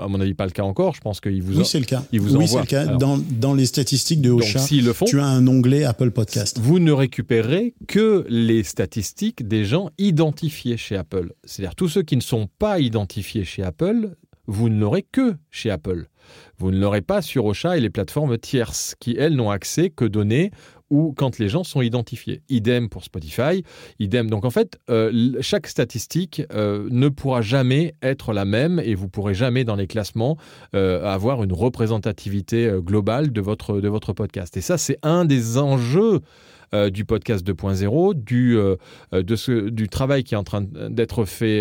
à 0.00 0.06
mon 0.08 0.20
avis, 0.20 0.34
pas 0.34 0.44
le 0.44 0.50
cas 0.52 0.62
encore, 0.64 0.94
je 0.94 1.00
pense 1.00 1.20
qu'il 1.20 1.42
vous, 1.42 1.58
Oui, 1.60 1.64
c'est 1.64 1.78
le 1.78 1.86
cas. 1.86 2.02
il 2.12 2.20
vous 2.20 2.36
oui, 2.36 2.46
c'est 2.46 2.60
le 2.60 2.66
cas. 2.66 2.82
Alors- 2.82 2.98
Dans, 2.98 3.18
dans 3.18 3.54
les 3.54 3.64
statistiques 3.66 4.20
de 4.20 4.28
donc, 4.30 4.40
Ocha, 4.40 4.58
s'ils 4.58 4.84
le 4.84 4.92
font, 4.92 5.06
tu 5.06 5.18
as 5.20 5.26
un 5.26 5.46
onglet 5.46 5.84
Apple 5.84 6.10
Podcast. 6.10 6.58
vous 6.60 6.78
ne 6.78 6.92
récupérez 6.92 7.74
que 7.88 8.26
les 8.28 8.62
statistiques 8.62 9.48
des 9.48 9.64
gens 9.64 9.88
identifiés 9.98 10.76
chez 10.76 10.96
Apple. 10.96 11.32
C'est-à-dire 11.44 11.74
tous 11.74 11.88
ceux 11.88 12.02
qui 12.02 12.16
ne 12.16 12.20
sont 12.22 12.48
pas 12.58 12.78
identifiés 12.80 13.44
chez 13.44 13.62
Apple, 13.62 14.10
vous 14.50 14.68
ne 14.68 14.80
l'aurez 14.80 15.02
que 15.02 15.36
chez 15.52 15.70
Apple. 15.70 16.08
Vous 16.58 16.72
ne 16.72 16.78
l'aurez 16.80 17.02
pas 17.02 17.22
sur 17.22 17.44
Ocha 17.44 17.76
et 17.76 17.80
les 17.80 17.88
plateformes 17.88 18.36
tierces 18.36 18.96
qui, 18.98 19.14
elles, 19.16 19.36
n'ont 19.36 19.50
accès 19.50 19.90
que 19.90 20.04
données 20.04 20.50
ou 20.90 21.14
quand 21.16 21.38
les 21.38 21.48
gens 21.48 21.62
sont 21.62 21.82
identifiés. 21.82 22.42
Idem 22.48 22.88
pour 22.88 23.04
Spotify, 23.04 23.62
idem. 24.00 24.28
Donc 24.28 24.44
en 24.44 24.50
fait, 24.50 24.80
euh, 24.90 25.34
chaque 25.40 25.68
statistique 25.68 26.42
euh, 26.52 26.88
ne 26.90 27.08
pourra 27.08 27.42
jamais 27.42 27.94
être 28.02 28.32
la 28.32 28.44
même 28.44 28.80
et 28.84 28.96
vous 28.96 29.08
pourrez 29.08 29.34
jamais 29.34 29.62
dans 29.62 29.76
les 29.76 29.86
classements 29.86 30.36
euh, 30.74 31.04
avoir 31.04 31.44
une 31.44 31.52
représentativité 31.52 32.72
globale 32.78 33.32
de 33.32 33.40
votre, 33.40 33.80
de 33.80 33.88
votre 33.88 34.12
podcast. 34.12 34.56
Et 34.56 34.62
ça, 34.62 34.78
c'est 34.78 34.98
un 35.04 35.24
des 35.24 35.58
enjeux 35.58 36.22
euh, 36.72 36.88
du 36.88 37.04
podcast 37.04 37.44
2.0, 37.44 38.14
du, 38.14 38.56
euh, 38.56 38.76
euh, 39.12 39.70
du 39.70 39.88
travail 39.88 40.22
qui 40.22 40.34
est 40.34 40.36
en 40.36 40.44
train 40.44 40.62
d'être 40.62 41.24
fait 41.24 41.60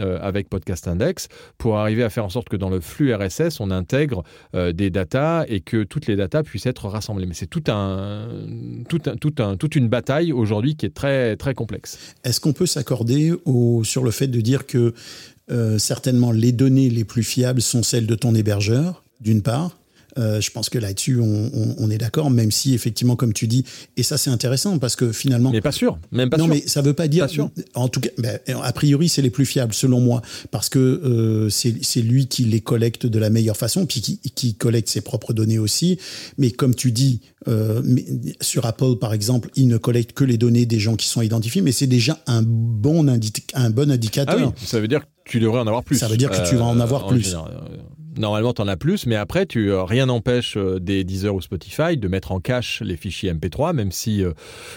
avec 0.00 0.48
Podcast 0.48 0.86
Index 0.86 1.28
pour 1.56 1.78
arriver 1.78 2.02
à 2.02 2.10
faire 2.10 2.26
en 2.26 2.28
sorte 2.28 2.48
que 2.48 2.56
dans 2.56 2.68
le 2.68 2.80
flux 2.80 3.14
RSS, 3.14 3.60
on 3.60 3.70
intègre 3.70 4.22
des 4.54 4.90
datas 4.90 5.44
et 5.48 5.60
que 5.60 5.82
toutes 5.82 6.06
les 6.06 6.16
datas 6.16 6.42
puissent 6.42 6.66
être 6.66 6.88
rassemblées. 6.88 7.26
Mais 7.26 7.34
c'est 7.34 7.46
tout 7.46 7.64
un, 7.68 8.28
tout 8.88 9.00
un, 9.06 9.16
tout 9.16 9.34
un, 9.38 9.56
toute 9.56 9.76
une 9.76 9.88
bataille 9.88 10.32
aujourd'hui 10.32 10.76
qui 10.76 10.86
est 10.86 10.94
très, 10.94 11.36
très 11.36 11.54
complexe. 11.54 12.14
Est-ce 12.24 12.40
qu'on 12.40 12.52
peut 12.52 12.66
s'accorder 12.66 13.32
sur 13.82 14.04
le 14.04 14.10
fait 14.10 14.28
de 14.28 14.40
dire 14.40 14.66
que 14.66 14.94
certainement 15.78 16.32
les 16.32 16.52
données 16.52 16.90
les 16.90 17.04
plus 17.04 17.22
fiables 17.22 17.62
sont 17.62 17.82
celles 17.82 18.06
de 18.06 18.14
ton 18.14 18.34
hébergeur, 18.34 19.04
d'une 19.20 19.42
part 19.42 19.79
Euh, 20.18 20.40
je 20.40 20.50
pense 20.50 20.68
que 20.68 20.78
là-dessus, 20.78 21.18
on, 21.20 21.50
on- 21.54 21.74
on 21.78 21.90
est 21.90 21.98
d'accord, 21.98 22.30
même 22.30 22.50
si 22.50 22.74
effectivement, 22.74 23.16
comme 23.16 23.32
tu 23.32 23.46
dis, 23.46 23.64
et 23.96 24.02
ça 24.02 24.18
c'est 24.18 24.30
intéressant 24.30 24.78
parce 24.78 24.96
que 24.96 25.12
finalement, 25.12 25.50
Mais 25.50 25.60
pas 25.60 25.72
sûr, 25.72 25.98
même 26.12 26.30
pas 26.30 26.36
non, 26.36 26.44
sûr. 26.46 26.54
mais 26.54 26.62
ça 26.66 26.82
veut 26.82 26.94
pas 26.94 27.08
dire. 27.08 27.24
Pas 27.26 27.32
sûr. 27.32 27.50
En 27.74 27.88
tout 27.88 28.00
cas, 28.00 28.10
ben, 28.18 28.38
a 28.62 28.72
priori, 28.72 29.08
c'est 29.08 29.22
les 29.22 29.30
plus 29.30 29.46
fiables, 29.46 29.74
selon 29.74 30.00
moi, 30.00 30.22
parce 30.50 30.68
que 30.68 30.78
euh, 30.78 31.48
c'est 31.50 32.02
lui 32.02 32.26
qui 32.26 32.44
les 32.44 32.60
collecte 32.60 33.06
de 33.06 33.18
la 33.18 33.30
meilleure 33.30 33.56
façon, 33.56 33.86
puis 33.86 34.00
qui, 34.00 34.18
qui 34.18 34.54
collecte 34.54 34.88
ses 34.88 35.00
propres 35.00 35.32
données 35.32 35.58
aussi. 35.58 35.98
Mais 36.38 36.50
comme 36.50 36.74
tu 36.74 36.92
dis, 36.92 37.20
euh, 37.48 37.80
mais 37.84 38.04
sur 38.40 38.66
Apple, 38.66 38.96
par 39.00 39.12
exemple, 39.14 39.50
il 39.56 39.68
ne 39.68 39.76
collecte 39.78 40.12
que 40.12 40.24
les 40.24 40.36
données 40.38 40.66
des 40.66 40.78
gens 40.78 40.96
qui 40.96 41.06
sont 41.08 41.22
identifiés, 41.22 41.62
mais 41.62 41.72
c'est 41.72 41.86
déjà 41.86 42.18
un 42.26 42.42
bon, 42.42 43.06
indi- 43.08 43.32
un 43.54 43.70
bon 43.70 43.90
Ah 43.90 43.94
indicateur. 43.94 44.38
oui, 44.54 44.66
ça 44.66 44.80
veut 44.80 44.88
dire 44.88 45.00
que 45.00 45.06
tu 45.30 45.40
devrais 45.40 45.60
en 45.60 45.66
avoir 45.66 45.84
plus. 45.84 45.96
Ça 45.96 46.08
veut 46.08 46.16
dire 46.16 46.30
que 46.30 46.48
tu 46.48 46.56
vas 46.56 46.64
en 46.64 46.80
avoir 46.80 47.06
plus. 47.06 47.22
général, 47.22 47.52
Normalement, 48.18 48.52
tu 48.52 48.60
en 48.62 48.68
as 48.68 48.76
plus, 48.76 49.06
mais 49.06 49.16
après, 49.16 49.46
tu, 49.46 49.70
euh, 49.70 49.84
rien 49.84 50.06
n'empêche 50.06 50.56
euh, 50.56 50.80
des 50.80 51.04
Deezer 51.04 51.34
ou 51.34 51.40
Spotify 51.40 51.96
de 51.96 52.08
mettre 52.08 52.32
en 52.32 52.40
cache 52.40 52.82
les 52.84 52.96
fichiers 52.96 53.32
MP3, 53.32 53.72
même 53.72 53.92
si 53.92 54.24
euh, 54.24 54.32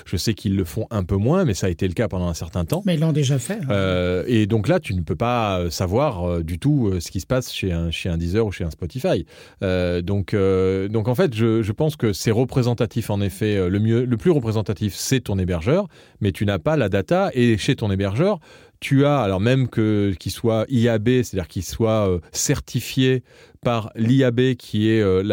je 0.06 0.18
sais 0.18 0.34
qu'ils 0.34 0.56
le 0.56 0.64
font 0.66 0.86
un 0.92 1.04
peu 1.04 1.16
moins, 1.16 1.44
mais 1.44 1.54
ça 1.54 1.68
a 1.68 1.70
été 1.70 1.88
le 1.88 1.94
cas 1.94 2.08
pendant 2.08 2.28
un 2.28 2.34
certain 2.34 2.64
temps. 2.66 2.84
Mais 2.86 2.96
ils 2.96 3.00
l'ont 3.00 3.12
déjà 3.12 3.40
fait. 3.40 3.54
hein. 3.54 3.68
Euh, 3.72 4.24
et 4.28 4.46
donc 4.46 4.68
là, 4.68 4.80
tu 4.80 4.94
ne 4.94 5.02
peux 5.02 5.16
pas 5.16 5.70
savoir 5.72 6.44
du 6.44 6.60
tout 6.60 6.94
ce 7.00 7.10
qui 7.12 7.20
se 7.20 7.26
passe 7.26 7.52
chez 7.52 7.72
un, 7.72 7.90
chez 7.92 8.10
un 8.10 8.18
Deezer 8.18 8.46
ou 8.46 8.52
chez 8.52 8.64
un 8.64 8.72
Spotify. 8.72 9.26
Donc, 9.62 10.36
donc 10.36 11.08
en 11.08 11.16
fait, 11.16 11.34
je, 11.34 11.62
je 11.62 11.72
pense 11.72 11.96
que 11.96 12.14
c'est 12.14 12.32
représentatif 12.32 13.10
en 13.10 13.22
effet. 13.22 13.70
Le, 13.70 13.80
mieux, 13.80 14.06
le 14.06 14.18
plus 14.18 14.32
représentatif, 14.32 14.94
c'est 14.96 15.22
ton 15.22 15.40
hébergeur, 15.40 15.88
mais 16.22 16.32
tu 16.32 16.46
n'as 16.46 16.60
pas 16.60 16.78
la 16.78 16.90
data. 16.90 17.32
Et 17.34 17.58
chez 17.58 17.76
ton 17.76 17.90
hébergeur, 17.92 18.40
tu 18.84 19.06
as, 19.06 19.22
alors 19.22 19.40
même 19.40 19.70
que 19.70 20.14
qu'il 20.20 20.32
soit 20.34 20.66
IAB, 20.68 21.08
c'est-à-dire 21.24 21.48
qu'il 21.48 21.64
soit 21.64 22.10
euh, 22.10 22.20
certifié 22.34 23.24
par 23.64 23.92
l'IAB, 23.96 24.56
qui 24.56 24.90
est 24.90 25.02
euh, 25.02 25.24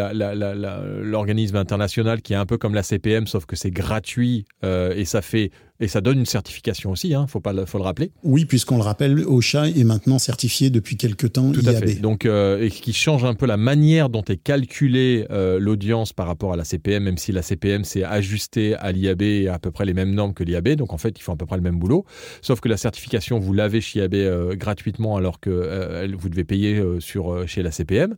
l'organisme 1.03 1.57
international, 1.57 2.21
qui 2.21 2.31
est 2.31 2.37
un 2.37 2.45
peu 2.45 2.57
comme 2.57 2.73
la 2.73 2.81
CPM, 2.81 3.27
sauf 3.27 3.45
que 3.45 3.57
c'est 3.57 3.69
gratuit 3.69 4.45
euh, 4.63 4.93
et 4.95 5.03
ça 5.03 5.21
fait 5.21 5.51
et 5.81 5.87
ça 5.87 5.99
donne 5.99 6.19
une 6.19 6.25
certification 6.25 6.91
aussi. 6.91 7.13
Hein, 7.13 7.25
faut 7.27 7.39
pas, 7.41 7.51
le- 7.53 7.65
faut 7.65 7.77
le 7.77 7.83
rappeler. 7.83 8.11
Oui, 8.23 8.45
puisqu'on 8.45 8.77
le 8.77 8.83
rappelle, 8.83 9.19
OSHA 9.25 9.67
est 9.69 9.83
maintenant 9.83 10.19
certifié 10.19 10.69
depuis 10.69 10.95
quelque 10.95 11.27
temps 11.27 11.51
Tout 11.51 11.61
à 11.65 11.71
IAB. 11.73 11.85
fait. 11.85 11.95
Donc, 11.95 12.25
euh, 12.25 12.61
et 12.63 12.69
qui 12.69 12.93
change 12.93 13.25
un 13.25 13.33
peu 13.33 13.45
la 13.47 13.57
manière 13.57 14.09
dont 14.09 14.23
est 14.23 14.37
calculée 14.37 15.25
euh, 15.31 15.59
l'audience 15.59 16.13
par 16.13 16.27
rapport 16.27 16.53
à 16.53 16.55
la 16.55 16.63
CPM, 16.63 17.03
même 17.03 17.17
si 17.17 17.31
la 17.31 17.41
CPM 17.41 17.83
c'est 17.83 18.03
ajusté 18.03 18.75
à 18.75 18.91
l'IAB 18.91 19.21
et 19.23 19.47
à 19.47 19.59
peu 19.59 19.71
près 19.71 19.85
les 19.85 19.93
mêmes 19.93 20.13
normes 20.13 20.33
que 20.33 20.43
l'IAB. 20.43 20.69
Donc 20.75 20.93
en 20.93 20.97
fait, 20.97 21.17
ils 21.17 21.21
font 21.23 21.33
à 21.33 21.37
peu 21.37 21.45
près 21.45 21.57
le 21.57 21.63
même 21.63 21.79
boulot. 21.79 22.05
Sauf 22.41 22.59
que 22.61 22.69
la 22.69 22.77
certification, 22.77 23.39
vous 23.39 23.53
l'avez 23.53 23.81
chez 23.81 23.99
IAB 23.99 24.13
euh, 24.15 24.55
gratuitement, 24.55 25.17
alors 25.17 25.39
que 25.39 26.07
vous 26.15 26.29
devez 26.29 26.43
payer 26.43 26.81
sur 26.99 27.47
chez 27.47 27.63
la 27.63 27.71
CPM. 27.71 28.15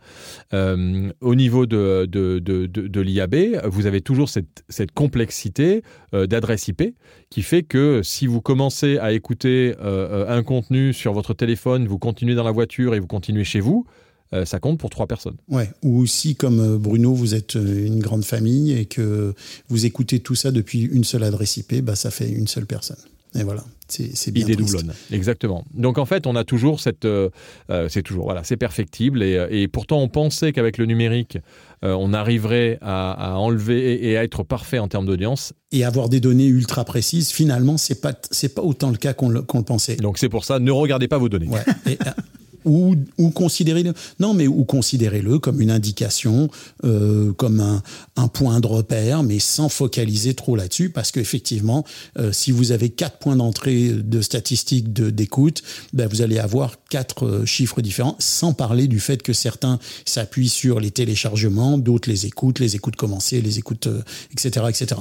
Au 1.22 1.36
niveau 1.36 1.66
de, 1.66 2.06
de, 2.10 2.40
de, 2.40 2.66
de- 2.68 2.88
de 2.88 3.02
l'IAB, 3.02 3.36
vous 3.66 3.86
avez 3.86 4.02
toujours 4.02 4.30
cette, 4.30 4.64
cette 4.70 4.92
complexité 4.92 5.84
d'adresse 6.14 6.68
IP 6.68 6.96
qui 7.30 7.42
fait 7.42 7.53
que 7.62 8.02
si 8.04 8.26
vous 8.26 8.42
commencez 8.42 8.98
à 8.98 9.12
écouter 9.12 9.76
euh, 9.80 10.26
euh, 10.26 10.38
un 10.38 10.42
contenu 10.42 10.94
sur 10.94 11.14
votre 11.14 11.36
téléphone, 11.36 11.88
vous 11.88 12.00
continuez 12.00 12.34
dans 12.34 12.44
la 12.44 12.52
voiture 12.52 12.96
et 12.96 13.00
vous 13.00 13.06
continuez 13.06 13.44
chez 13.44 13.60
vous, 13.60 13.86
euh, 14.34 14.46
ça 14.46 14.60
compte 14.60 14.80
pour 14.80 14.90
trois 14.90 15.06
personnes. 15.06 15.38
Ou 15.84 16.08
si, 16.08 16.36
comme 16.36 16.78
Bruno, 16.78 17.14
vous 17.14 17.36
êtes 17.36 17.54
une 17.54 18.00
grande 18.00 18.26
famille 18.26 18.74
et 18.74 18.86
que 18.86 19.36
vous 19.70 19.86
écoutez 19.86 20.20
tout 20.20 20.34
ça 20.34 20.50
depuis 20.50 20.82
une 20.82 21.04
seule 21.04 21.24
adresse 21.24 21.58
IP, 21.58 21.82
bah, 21.84 21.96
ça 21.96 22.10
fait 22.10 22.30
une 22.30 22.48
seule 22.48 22.66
personne. 22.66 22.98
Et 23.36 23.44
voilà, 23.44 23.64
c'est 23.88 24.32
bien 24.32 24.46
doublonne, 24.46 24.94
exactement. 25.12 25.66
Donc 25.74 25.98
en 25.98 26.06
fait, 26.06 26.28
on 26.28 26.36
a 26.36 26.44
toujours 26.44 26.80
cette, 26.80 27.06
euh, 27.06 27.30
euh, 27.72 27.90
c'est 27.90 28.04
toujours 28.04 28.26
voilà, 28.26 28.44
c'est 28.44 28.58
perfectible 28.58 29.24
et, 29.24 29.38
euh, 29.38 29.48
et 29.50 29.68
pourtant 29.68 30.02
on 30.02 30.08
pensait 30.08 30.52
qu'avec 30.54 30.78
le 30.78 30.86
numérique, 30.86 31.40
euh, 31.84 31.94
on 31.94 32.14
arriverait 32.14 32.78
à, 32.82 33.34
à 33.34 33.36
enlever 33.38 33.94
et, 33.94 34.12
et 34.12 34.18
à 34.18 34.24
être 34.24 34.44
parfait 34.44 34.78
en 34.78 34.88
termes 34.88 35.06
d'audience. 35.06 35.54
Et 35.72 35.84
avoir 35.84 36.10
des 36.10 36.20
données 36.20 36.46
ultra 36.46 36.86
précises, 36.86 37.32
finalement, 37.32 37.78
c'est 37.78 38.02
pas 38.02 38.14
pas 38.14 38.62
autant 38.62 38.92
le 38.92 38.98
cas 38.98 39.14
qu'on 39.14 39.30
le, 39.30 39.40
le 39.40 39.64
pensait. 39.64 39.96
Donc 39.96 40.20
c'est 40.20 40.30
pour 40.30 40.46
ça, 40.46 40.60
ne 40.60 40.72
regardez 40.72 41.08
pas 41.08 41.18
vos 41.18 41.30
données. 41.30 41.48
Ouais. 41.48 41.64
Et, 41.92 41.98
ou, 42.66 42.96
ou 43.18 43.30
considérez-le 43.30 43.94
non 44.20 44.34
mais 44.34 44.48
ou 44.48 44.64
considérez-le 44.64 45.40
comme 45.40 45.62
une 45.62 45.72
indication 45.72 46.50
euh, 46.84 47.34
comme 47.34 47.60
un, 48.16 48.28
point 48.28 48.60
de 48.60 48.68
repère 48.68 49.24
mais 49.24 49.40
sans 49.40 49.70
focaliser 49.70 50.34
trop 50.34 50.56
là-dessus 50.56 50.90
parce 50.90 51.12
qu'effectivement 51.12 51.86
euh, 52.18 52.32
si 52.32 52.52
vous 52.52 52.72
avez 52.72 52.90
quatre 52.90 53.20
points 53.20 53.36
d'entrée 53.36 53.90
de 53.90 54.22
statistiques 54.22 54.92
d'écoute 54.94 55.62
ben 55.94 56.08
vous 56.08 56.22
allez 56.22 56.40
avoir 56.40 56.76
quatre 56.90 57.26
euh, 57.26 57.46
chiffres 57.46 57.82
différents 57.82 58.16
sans 58.20 58.54
parler 58.54 58.88
du 58.88 59.00
fait 59.00 59.22
que 59.22 59.34
certains 59.34 59.80
s'appuient 60.06 60.50
sur 60.50 60.80
les 60.80 60.92
téléchargements 60.92 61.78
d'autres 61.78 62.10
les 62.10 62.26
écoutes 62.26 62.60
les 62.60 62.76
écoutes 62.76 62.96
commencées 62.96 63.42
les 63.42 63.60
écoutes 63.60 63.88
etc 64.32 64.66
etc 64.70 64.96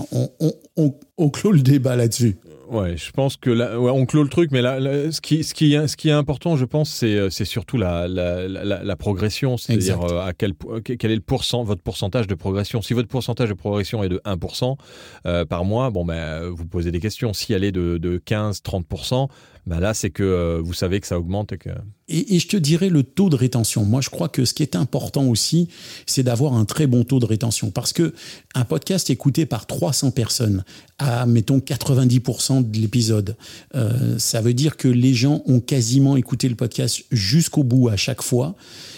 on, 1.16 1.30
clôt 1.30 1.52
le 1.52 1.60
débat 1.60 1.96
là-dessus. 1.96 2.36
Ouais, 2.70 2.96
je 2.96 3.10
pense 3.10 3.36
que 3.36 3.50
là, 3.50 3.78
on 3.78 4.06
clôt 4.06 4.22
le 4.22 4.30
truc, 4.30 4.50
mais 4.50 4.62
là, 4.62 4.80
ce, 5.10 5.20
qui, 5.20 5.44
ce, 5.44 5.52
qui, 5.52 5.76
ce 5.86 5.96
qui 5.96 6.08
est 6.08 6.12
important, 6.12 6.56
je 6.56 6.64
pense, 6.64 7.02
euh, 7.02 7.28
c'est 7.28 7.44
surtout 7.52 7.76
la, 7.76 8.08
la, 8.08 8.48
la, 8.48 8.82
la 8.82 8.96
progression, 8.96 9.56
c'est-à-dire 9.56 10.00
euh, 10.02 10.26
à 10.26 10.32
quel, 10.32 10.54
quel 10.84 11.10
est 11.10 11.14
le 11.14 11.20
pourcent, 11.20 11.62
votre 11.62 11.82
pourcentage 11.82 12.26
de 12.26 12.34
progression? 12.34 12.80
Si 12.80 12.94
votre 12.94 13.08
pourcentage 13.08 13.50
de 13.50 13.54
progression 13.54 14.02
est 14.02 14.08
de 14.08 14.20
1% 14.24 14.76
euh, 15.26 15.44
par 15.44 15.64
mois, 15.64 15.90
bon, 15.90 16.04
ben, 16.04 16.48
vous 16.48 16.66
posez 16.66 16.90
des 16.90 17.00
questions. 17.00 17.32
Si 17.34 17.52
elle 17.52 17.62
est 17.62 17.72
de, 17.72 17.98
de 17.98 18.18
15-30%, 18.18 19.28
ben 19.66 19.78
là, 19.78 19.94
c'est 19.94 20.10
que 20.10 20.22
euh, 20.22 20.60
vous 20.60 20.74
savez 20.74 21.00
que 21.00 21.06
ça 21.06 21.18
augmente. 21.18 21.52
Et, 21.52 21.58
que... 21.58 21.70
et, 22.08 22.38
je 22.38 22.48
te 22.48 22.56
dirais 22.56 22.88
le 22.88 23.04
taux 23.04 23.28
de 23.28 23.36
rétention. 23.36 23.84
Moi, 23.84 24.00
je 24.00 24.10
crois 24.10 24.28
que 24.28 24.44
ce 24.44 24.54
qui 24.54 24.62
est 24.64 24.74
important 24.74 25.24
aussi, 25.26 25.68
c'est 26.06 26.24
d'avoir 26.24 26.54
un 26.54 26.64
très 26.64 26.88
bon 26.88 27.04
taux 27.04 27.20
de 27.20 27.26
rétention. 27.26 27.70
Parce 27.70 27.92
que 27.92 28.12
un 28.54 28.64
podcast 28.64 29.08
écouté 29.10 29.46
par 29.46 29.66
300 29.66 30.10
personnes 30.10 30.64
à, 30.98 31.26
mettons, 31.26 31.58
90% 31.58 32.70
de 32.70 32.78
l'épisode, 32.78 33.36
euh, 33.76 34.18
ça 34.18 34.40
veut 34.40 34.54
dire 34.54 34.76
que 34.76 34.88
les 34.88 35.14
gens 35.14 35.42
ont 35.46 35.60
quasiment 35.60 36.16
écouté 36.16 36.48
le 36.48 36.56
podcast 36.56 37.04
jusqu'au 37.12 37.62
bout 37.62 37.88
à 37.88 37.96
chaque 37.96 38.22
fois 38.22 38.56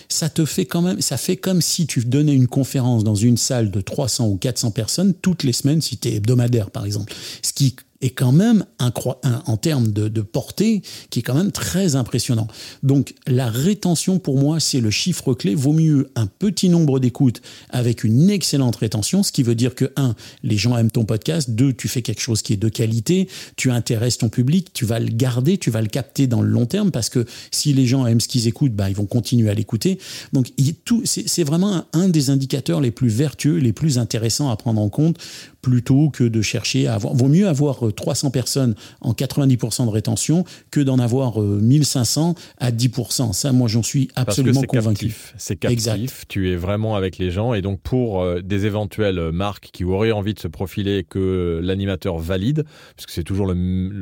ça 0.08 0.28
te 0.28 0.44
fait 0.44 0.66
quand 0.66 0.82
même, 0.82 1.00
ça 1.00 1.16
fait 1.16 1.36
comme 1.36 1.60
si 1.60 1.86
tu 1.86 2.04
donnais 2.04 2.34
une 2.34 2.46
conférence 2.46 3.04
dans 3.04 3.14
une 3.14 3.36
salle 3.36 3.70
de 3.70 3.80
300 3.80 4.28
ou 4.28 4.36
400 4.36 4.70
personnes 4.70 5.14
toutes 5.14 5.42
les 5.42 5.52
semaines, 5.52 5.80
si 5.80 5.96
tu 5.96 6.08
es 6.08 6.14
hebdomadaire 6.16 6.70
par 6.70 6.84
exemple. 6.84 7.12
Ce 7.42 7.52
qui 7.52 7.74
est 8.05 8.11
quand 8.11 8.32
même 8.32 8.64
en 8.78 9.57
termes 9.57 9.92
de, 9.92 10.20
portée 10.20 10.82
qui 11.11 11.20
est 11.20 11.22
quand 11.22 11.34
même 11.34 11.52
très 11.52 11.96
impressionnant. 11.96 12.48
Donc 12.82 13.14
la 13.26 13.48
rétention 13.48 14.18
pour 14.18 14.38
moi 14.38 14.61
c'est 14.61 14.80
le 14.80 14.90
chiffre 14.90 15.34
clé. 15.34 15.55
Vaut 15.55 15.72
mieux 15.72 16.11
un 16.14 16.26
petit 16.26 16.68
nombre 16.68 17.00
d'écoutes 17.00 17.40
avec 17.70 18.05
une 18.05 18.30
excellente 18.30 18.76
rétention, 18.76 19.22
ce 19.22 19.32
qui 19.32 19.42
veut 19.42 19.55
dire 19.55 19.74
que 19.74 19.90
un, 19.96 20.14
les 20.42 20.57
gens 20.57 20.76
aiment 20.76 20.90
ton 20.90 21.05
podcast, 21.05 21.50
deux, 21.50 21.72
tu 21.72 21.88
fais 21.88 22.02
quelque 22.02 22.20
chose 22.20 22.42
qui 22.42 22.52
est 22.52 22.59
de 22.59 22.68
qualité, 22.68 23.28
tu 23.57 23.70
intéresses 23.70 24.18
ton 24.18 24.28
public, 24.28 24.72
tu 24.72 24.84
vas 24.84 25.00
le 25.00 25.09
garder, 25.09 25.59
tu 25.59 25.70
vas 25.70 25.80
le 25.80 25.88
capter 25.88 26.26
dans 26.26 26.42
le 26.42 26.48
long 26.48 26.66
terme 26.66 26.90
parce 26.90 27.09
que 27.09 27.24
si 27.50 27.72
les 27.72 27.86
gens 27.86 28.07
aiment 28.07 28.20
ce 28.20 28.28
qu'ils 28.28 28.48
écoutent, 28.48 28.74
bah, 28.74 28.90
ils 28.90 28.96
vont 28.96 29.07
continuer 29.07 29.50
à 29.50 29.55
l'écouter. 29.55 29.98
Donc 30.32 30.52
c'est 31.05 31.44
vraiment 31.44 31.84
un 31.92 32.09
des 32.09 32.30
indicateurs 32.30 32.80
les 32.80 32.90
plus 32.90 33.09
vertueux, 33.09 33.57
les 33.57 33.72
plus 33.72 33.98
intéressants 33.98 34.50
à 34.50 34.57
prendre 34.57 34.80
en 34.80 34.88
compte 34.88 35.18
plutôt 35.64 36.10
que 36.10 36.24
de 36.24 36.42
chercher 36.42 36.86
à 36.86 36.94
avoir. 36.94 37.14
Vaut 37.14 37.28
mieux 37.28 37.48
avoir 37.48 37.80
300 37.96 38.30
personnes 38.30 38.74
en 39.00 39.12
90% 39.12 39.86
de 39.86 39.90
rétention 39.90 40.44
que 40.70 40.80
d'en 40.80 40.98
avoir 40.98 41.40
1500 41.40 42.34
à 42.58 42.70
10%. 42.70 43.32
Ça, 43.32 43.52
moi, 43.52 43.66
j'en 43.66 43.82
suis 43.82 44.08
absolument 44.14 44.60
Parce 44.60 44.66
que 44.66 44.76
convaincu. 44.76 45.14
C'est 45.38 45.56
captif. 45.56 45.72
Exact. 45.72 46.24
Tu 46.28 46.50
es 46.50 46.56
vraiment 46.56 46.96
avec 46.96 47.16
les 47.16 47.30
gens. 47.30 47.54
Et 47.54 47.62
donc, 47.62 47.80
pour 47.80 48.20
euh, 48.20 48.42
des 48.42 48.66
éventuelles 48.66 49.32
marques 49.32 49.70
qui 49.72 49.84
auraient 49.84 50.12
envie 50.12 50.34
de 50.34 50.38
se 50.38 50.48
profiler 50.48 51.02
que 51.02 51.60
l'animateur 51.62 52.18
valide, 52.18 52.64
parce 52.94 53.06
que 53.06 53.12
c'est 53.12 53.24
toujours 53.24 53.46
le, 53.46 53.54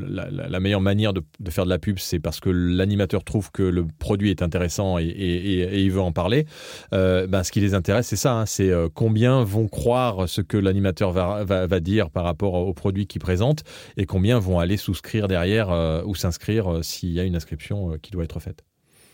la, 0.08 0.28
la, 0.30 0.60
meilleure 0.60 0.80
manière 0.80 1.12
de, 1.12 1.22
de, 1.38 1.50
faire 1.52 1.64
de 1.64 1.70
la 1.70 1.78
pub, 1.78 2.00
c'est 2.00 2.18
parce 2.18 2.40
que 2.40 2.50
l'animateur 2.50 3.22
trouve 3.22 3.52
que 3.52 3.62
le 3.62 3.86
produit 4.00 4.30
est 4.30 4.42
intéressant 4.42 4.98
et, 4.98 5.04
et, 5.04 5.52
et, 5.52 5.60
et 5.60 5.80
il 5.80 5.92
veut 5.92 6.00
en 6.00 6.10
parler. 6.10 6.46
Euh, 6.92 7.28
ben, 7.28 7.44
ce 7.44 7.52
qui 7.52 7.60
les 7.60 7.74
intéresse, 7.74 8.08
c'est 8.08 8.16
ça. 8.16 8.32
Hein, 8.32 8.46
c'est 8.46 8.70
euh, 8.70 8.88
combien 8.92 9.44
vont 9.44 9.68
croire 9.68 10.28
ce 10.28 10.40
que 10.40 10.56
l'animateur 10.56 11.12
va, 11.12 11.44
va, 11.44 11.51
va, 11.66 11.80
dire 11.80 12.10
par 12.10 12.24
rapport 12.24 12.54
au 12.54 12.72
produit 12.72 13.06
qu'il 13.06 13.20
présente 13.20 13.64
et 13.96 14.06
combien 14.06 14.38
vont 14.38 14.58
aller 14.58 14.76
souscrire 14.76 15.28
derrière 15.28 15.70
euh, 15.70 16.02
ou 16.04 16.14
s'inscrire 16.14 16.72
euh, 16.72 16.82
s'il 16.82 17.12
y 17.12 17.20
a 17.20 17.24
une 17.24 17.36
inscription 17.36 17.92
euh, 17.92 17.96
qui 18.00 18.10
doit 18.10 18.24
être 18.24 18.40
faite. 18.40 18.64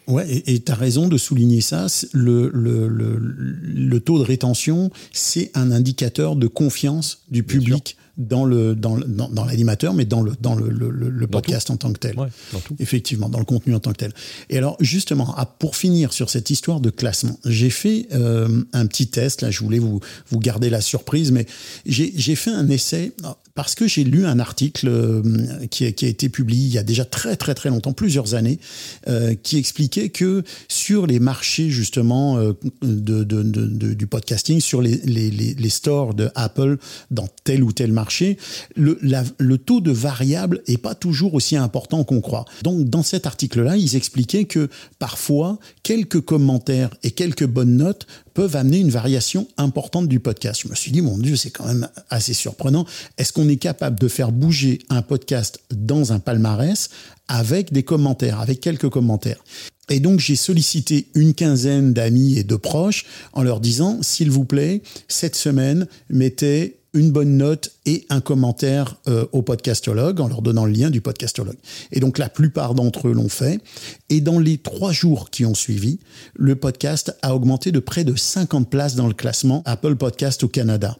Ouais, 0.07 0.26
et 0.47 0.59
tu 0.61 0.72
as 0.72 0.74
raison 0.74 1.07
de 1.07 1.18
souligner 1.18 1.61
ça. 1.61 1.86
Le, 2.14 2.51
le, 2.55 2.89
le, 2.89 3.18
le, 3.18 4.01
taux 4.01 4.18
de 4.18 4.24
rétention, 4.24 4.91
c'est 5.12 5.51
un 5.55 5.70
indicateur 5.70 6.34
de 6.34 6.47
confiance 6.47 7.24
du 7.30 7.43
public 7.43 7.97
dans 8.19 8.45
le 8.45 8.75
dans, 8.75 8.99
dans, 8.99 9.29
dans 9.29 9.45
l'animateur, 9.45 9.95
mais 9.95 10.05
dans 10.05 10.23
le 10.23 10.33
dans 10.41 10.55
le, 10.55 10.69
le, 10.69 10.91
le 10.91 11.27
podcast 11.27 11.69
tout. 11.69 11.73
en 11.73 11.77
tant 11.77 11.93
que 11.93 11.99
tel. 11.99 12.19
Ouais, 12.19 12.29
dans 12.53 12.61
tout. 12.61 12.77
Effectivement, 12.79 13.29
dans 13.29 13.39
le 13.39 13.45
contenu 13.45 13.75
en 13.75 13.81
tant 13.81 13.93
que 13.93 13.99
tel. 13.99 14.12
Et 14.51 14.59
alors 14.59 14.77
justement, 14.81 15.35
à, 15.37 15.47
pour 15.47 15.77
finir 15.77 16.12
sur 16.12 16.29
cette 16.29 16.51
histoire 16.51 16.81
de 16.81 16.91
classement, 16.91 17.39
j'ai 17.45 17.71
fait 17.71 18.09
euh, 18.12 18.62
un 18.73 18.87
petit 18.87 19.07
test. 19.09 19.43
Là, 19.43 19.51
je 19.51 19.61
voulais 19.61 19.79
vous 19.79 20.01
vous 20.31 20.39
garder 20.39 20.69
la 20.69 20.81
surprise, 20.81 21.33
mais 21.33 21.47
j'ai 21.87 22.35
fait 22.35 22.51
un 22.51 22.69
essai 22.69 23.12
parce 23.59 23.74
que 23.74 23.88
j'ai 23.88 24.04
lu 24.04 24.24
un 24.24 24.38
article 24.38 24.86
euh, 24.86 25.66
qui, 25.68 25.84
a, 25.84 25.88
été 25.88 26.28
publié 26.28 26.64
il 26.64 26.72
y 26.72 26.78
a 26.78 26.84
déjà 26.84 27.04
très 27.04 27.34
très 27.34 27.56
très 27.56 27.70
longtemps, 27.70 27.92
plusieurs 27.92 28.36
années, 28.36 28.61
euh, 29.09 29.34
qui 29.34 29.59
expliquait 29.59 30.11
que 30.11 30.44
sur 30.68 31.09
les 31.09 31.18
marchés 31.18 31.68
justement 31.68 32.38
euh, 32.38 32.52
du 32.82 34.06
podcasting, 34.06 34.61
sur 34.61 34.80
les, 34.80 35.70
stores 35.70 36.14
de 36.14 36.30
Apple 36.36 36.78
dans 37.11 37.26
tel 37.42 37.64
ou 37.64 37.72
tel 37.72 37.90
marché, 37.90 38.38
le 38.76 39.56
taux 39.56 39.80
de 39.80 39.90
variable 39.90 40.62
est 40.68 40.78
pas 40.78 40.94
toujours 40.94 41.34
aussi 41.34 41.56
important 41.56 42.04
qu'on 42.04 42.20
croit. 42.20 42.44
Donc 42.62 42.88
dans 42.88 43.02
cet 43.02 43.26
article-là, 43.26 43.76
ils 43.76 43.96
expliquaient 43.96 44.44
que 44.44 44.68
parfois 45.00 45.59
quelques 45.82 46.20
commentaires 46.20 46.90
et 47.02 47.11
quelques 47.11 47.46
bonnes 47.46 47.76
notes 47.78 48.06
peuvent 48.39 48.55
amener 48.55 48.78
une 48.78 48.91
variation 48.91 49.49
importante 49.57 50.07
du 50.07 50.20
podcast. 50.20 50.61
Je 50.62 50.68
me 50.68 50.76
suis 50.76 50.93
dit, 50.93 51.03
mon 51.03 51.18
Dieu, 51.18 51.34
c'est 51.34 51.51
quand 51.51 51.66
même 51.66 51.89
assez 52.09 52.34
surprenant. 52.34 52.86
Est-ce 53.16 53.32
qu'on 53.32 53.49
est 53.49 53.57
capable 53.57 53.99
de 53.99 54.07
faire 54.07 54.30
bouger 54.30 54.78
un 54.91 55.03
podcast 55.03 55.59
dans 55.74 56.12
un 56.12 56.20
palmarès 56.20 56.89
avec 57.26 57.72
des 57.72 57.82
commentaires, 57.82 58.39
avec 58.39 58.61
quelques 58.61 58.91
commentaires? 58.91 59.43
Et 59.89 59.99
donc 59.99 60.20
j'ai 60.20 60.36
sollicité 60.36 61.09
une 61.16 61.34
quinzaine 61.34 61.93
d'amis 61.93 62.39
et 62.39 62.45
de 62.45 62.55
proches 62.55 63.07
en 63.32 63.43
leur 63.43 63.59
disant, 63.59 63.99
s'il 64.03 64.30
vous 64.30 64.45
plaît, 64.45 64.82
cette 65.09 65.34
semaine, 65.34 65.89
mettez 66.09 66.78
une 66.95 67.11
bonne 67.11 67.36
note 67.36 67.72
et 67.86 68.07
un 68.09 68.20
commentaire 68.20 68.97
euh, 69.09 69.26
au 69.32 69.43
podcastologue 69.43 70.20
en 70.20 70.28
leur 70.28 70.43
donnant 70.43 70.64
le 70.64 70.72
lien 70.72 70.91
du 70.91 71.01
podcastologue. 71.01 71.59
Et 71.93 72.01
donc 72.01 72.18
la 72.18 72.28
plupart 72.28 72.74
d'entre 72.74 73.09
eux 73.09 73.12
l'ont 73.12 73.28
fait. 73.28 73.61
Et 74.09 74.20
dans 74.20 74.39
les 74.39 74.59
trois 74.59 74.93
jours 74.93 75.30
qui 75.30 75.45
ont 75.45 75.55
suivi, 75.55 75.99
le 76.34 76.57
podcast 76.57 77.16
a 77.22 77.34
augmenté 77.34 77.72
de 77.72 77.78
près 77.78 78.05
de 78.05 78.16
50 78.16 78.70
places 78.70 78.95
dans 78.95 79.07
le 79.07 79.14
classement 79.14 79.62
Apple 79.66 79.97
Podcast 79.97 80.43
au 80.45 80.49
Canada. 80.49 80.97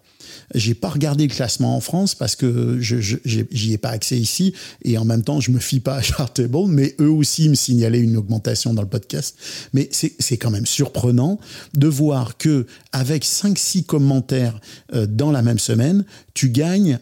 J'ai 0.55 0.75
pas 0.75 0.89
regardé 0.89 1.27
le 1.27 1.33
classement 1.33 1.77
en 1.77 1.81
France 1.81 2.15
parce 2.15 2.37
que 2.37 2.79
je 2.81 2.97
j'y 3.25 3.73
ai 3.73 3.79
pas 3.79 3.91
accès 3.91 4.19
ici 4.19 4.55
et 4.83 4.97
en 4.99 5.05
même 5.05 5.23
temps 5.23 5.41
je 5.41 5.51
me 5.51 5.59
fie 5.59 5.81
pas 5.81 5.97
à 5.97 6.03
Chartable, 6.03 6.69
mais 6.69 6.95
eux 7.01 7.11
aussi 7.11 7.49
me 7.49 7.55
signalaient 7.55 8.01
une 8.01 8.17
augmentation 8.17 8.75
dans 8.75 8.83
le 8.83 8.89
podcast. 8.89 9.37
Mais 9.73 9.89
c'est 9.91 10.37
quand 10.37 10.51
même 10.51 10.67
surprenant 10.67 11.39
de 11.75 11.87
voir 11.87 12.37
que 12.37 12.67
avec 12.93 13.25
5-6 13.25 13.85
commentaires 13.85 14.61
euh, 14.95 15.07
dans 15.07 15.31
la 15.31 15.43
même 15.43 15.59
semaine, 15.59 16.05
tu 16.35 16.51
gagnes 16.51 16.99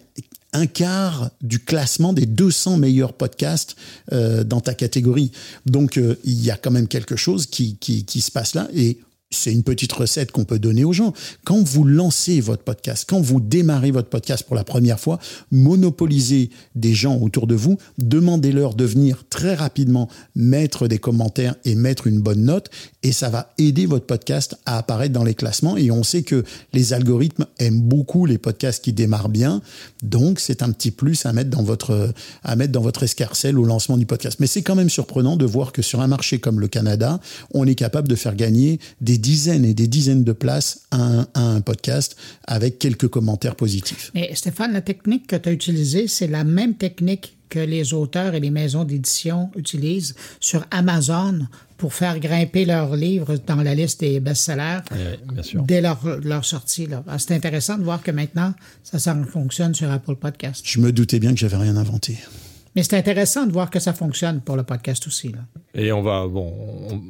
un 0.53 0.67
quart 0.67 1.31
du 1.43 1.59
classement 1.59 2.13
des 2.13 2.27
200 2.27 2.79
meilleurs 2.79 3.13
podcasts 3.13 3.77
euh, 4.13 4.43
dans 4.43 4.61
ta 4.61 4.75
catégorie. 4.75 5.31
Donc 5.67 5.99
euh, 5.99 6.17
il 6.25 6.43
y 6.43 6.51
a 6.51 6.57
quand 6.57 6.71
même 6.71 6.89
quelque 6.89 7.17
chose 7.17 7.47
qui, 7.47 7.77
qui, 7.77 8.05
qui 8.05 8.21
se 8.21 8.31
passe 8.31 8.55
là 8.55 8.69
et 8.75 8.99
c'est 9.31 9.53
une 9.53 9.65
petite 9.65 9.93
recette 9.93 10.31
qu'on 10.31 10.45
peut 10.45 10.59
donner 10.59 10.85
aux 10.85 10.93
gens. 10.93 11.13
Quand 11.45 11.61
vous 11.63 11.85
lancez 11.85 12.41
votre 12.41 12.63
podcast, 12.63 13.05
quand 13.09 13.21
vous 13.21 13.41
démarrez 13.41 13.91
votre 13.91 14.09
podcast 14.09 14.45
pour 14.45 14.55
la 14.55 14.63
première 14.63 15.01
fois, 15.01 15.19
monopolisez 15.51 16.51
des 16.77 16.95
gens 16.95 17.19
autour 17.19 17.47
de 17.47 17.57
vous, 17.57 17.77
demandez-leur 17.99 18.75
de 18.75 18.85
venir 18.85 19.25
très 19.29 19.55
rapidement 19.55 20.09
mettre 20.37 20.87
des 20.87 20.99
commentaires 20.99 21.57
et 21.65 21.75
mettre 21.75 22.07
une 22.07 22.21
bonne 22.21 22.45
note, 22.45 22.71
et 23.03 23.13
ça 23.13 23.29
va 23.29 23.53
aider 23.59 23.87
votre 23.87 24.07
podcast 24.07 24.57
à 24.65 24.79
apparaître 24.79 25.13
dans 25.13 25.25
les 25.25 25.35
classements. 25.35 25.77
Et 25.77 25.91
on 25.91 26.05
sait 26.05 26.23
que 26.23 26.45
les 26.73 26.93
algorithmes 26.93 27.47
aiment 27.59 27.83
beaucoup 27.83 28.27
les 28.27 28.39
podcasts 28.39 28.83
qui 28.83 28.93
démarrent 28.93 29.29
bien, 29.29 29.61
donc 30.03 30.39
c'est 30.39 30.63
un 30.63 30.71
petit 30.71 30.93
plus 30.93 31.27
à 31.27 31.33
mettre 31.33 31.51
dans 31.51 31.63
votre 31.63 32.13
à 32.45 32.57
mettre 32.57 32.73
dans 32.73 32.81
votre 32.81 33.03
escarcelle 33.03 33.59
au 33.59 33.65
lancement 33.65 33.97
du 33.97 34.07
podcast. 34.07 34.39
Mais 34.39 34.47
c'est 34.47 34.63
quand 34.63 34.75
même 34.77 34.91
surprenant 34.91 35.37
de 35.37 35.45
voir 35.45 35.73
que 35.73 35.83
sur 35.83 36.01
un 36.01 36.07
marché 36.07 36.39
comme 36.39 36.61
le 36.61 36.69
Canada, 36.69 37.21
on 37.53 37.67
est 37.67 37.75
capable 37.75 38.09
de 38.09 38.15
faire 38.15 38.37
gagner 38.37 38.79
des 39.01 39.16
dizaines 39.19 39.65
et 39.65 39.75
des 39.75 39.87
dizaines 39.87 40.25
de 40.25 40.33
places 40.33 40.83
à 40.91 41.03
un, 41.03 41.27
à 41.35 41.41
un, 41.41 41.61
podcast 41.61 42.17
avec 42.45 42.79
quelques 42.79 43.09
commentaires 43.09 43.57
positifs. 43.57 44.11
Mais 44.15 44.35
Stéphane, 44.35 44.73
la 44.73 44.81
technique 44.81 45.27
que 45.27 45.37
tu 45.37 45.49
as 45.49 45.53
utilisée, 45.53 46.09
c'est 46.09 46.27
la 46.27 46.45
même 46.45 46.75
technique 46.75 47.37
que 47.49 47.59
les 47.59 47.95
auteurs 47.95 48.35
et 48.35 48.41
les 48.41 48.51
maisons 48.51 48.85
d'édition 48.85 49.51
utilisent 49.57 50.15
sur 50.41 50.65
Amazon 50.71 51.47
pour 51.77 51.95
faire 51.95 52.19
grimper 52.19 52.65
leurs 52.65 52.97
livres 52.97 53.37
dans 53.47 53.57
la 53.57 53.75
liste 53.75 54.01
des 54.01 54.19
best-sellers 54.21 54.81
oui, 54.93 55.61
dès 55.67 55.81
leur, 55.81 56.01
leur 56.25 56.45
sortie. 56.45 56.89
Ah, 57.07 57.19
c'est 57.19 57.35
intéressant 57.35 57.79
de 57.79 57.85
voir 57.85 58.03
que 58.03 58.11
maintenant, 58.11 58.55
ça, 58.83 58.99
ça 58.99 59.15
fonctionne 59.31 59.75
sur 59.75 59.91
Apple 59.91 60.17
Podcast. 60.17 60.63
Je 60.67 60.81
me 60.81 60.91
doutais 60.91 61.21
bien 61.21 61.33
que 61.33 61.39
j'avais 61.39 61.57
rien 61.57 61.77
inventé. 61.77 62.19
Mais 62.75 62.83
c'est 62.83 62.97
intéressant 62.97 63.47
de 63.47 63.53
voir 63.53 63.71
que 63.71 63.79
ça 63.79 63.93
fonctionne 63.93 64.41
pour 64.41 64.57
le 64.57 64.63
podcast 64.63 65.07
aussi. 65.07 65.29
Là. 65.29 65.39
Et 65.75 65.93
on 65.93 66.03
va, 66.03 66.27
bon, 66.27 66.53
on 66.91 67.01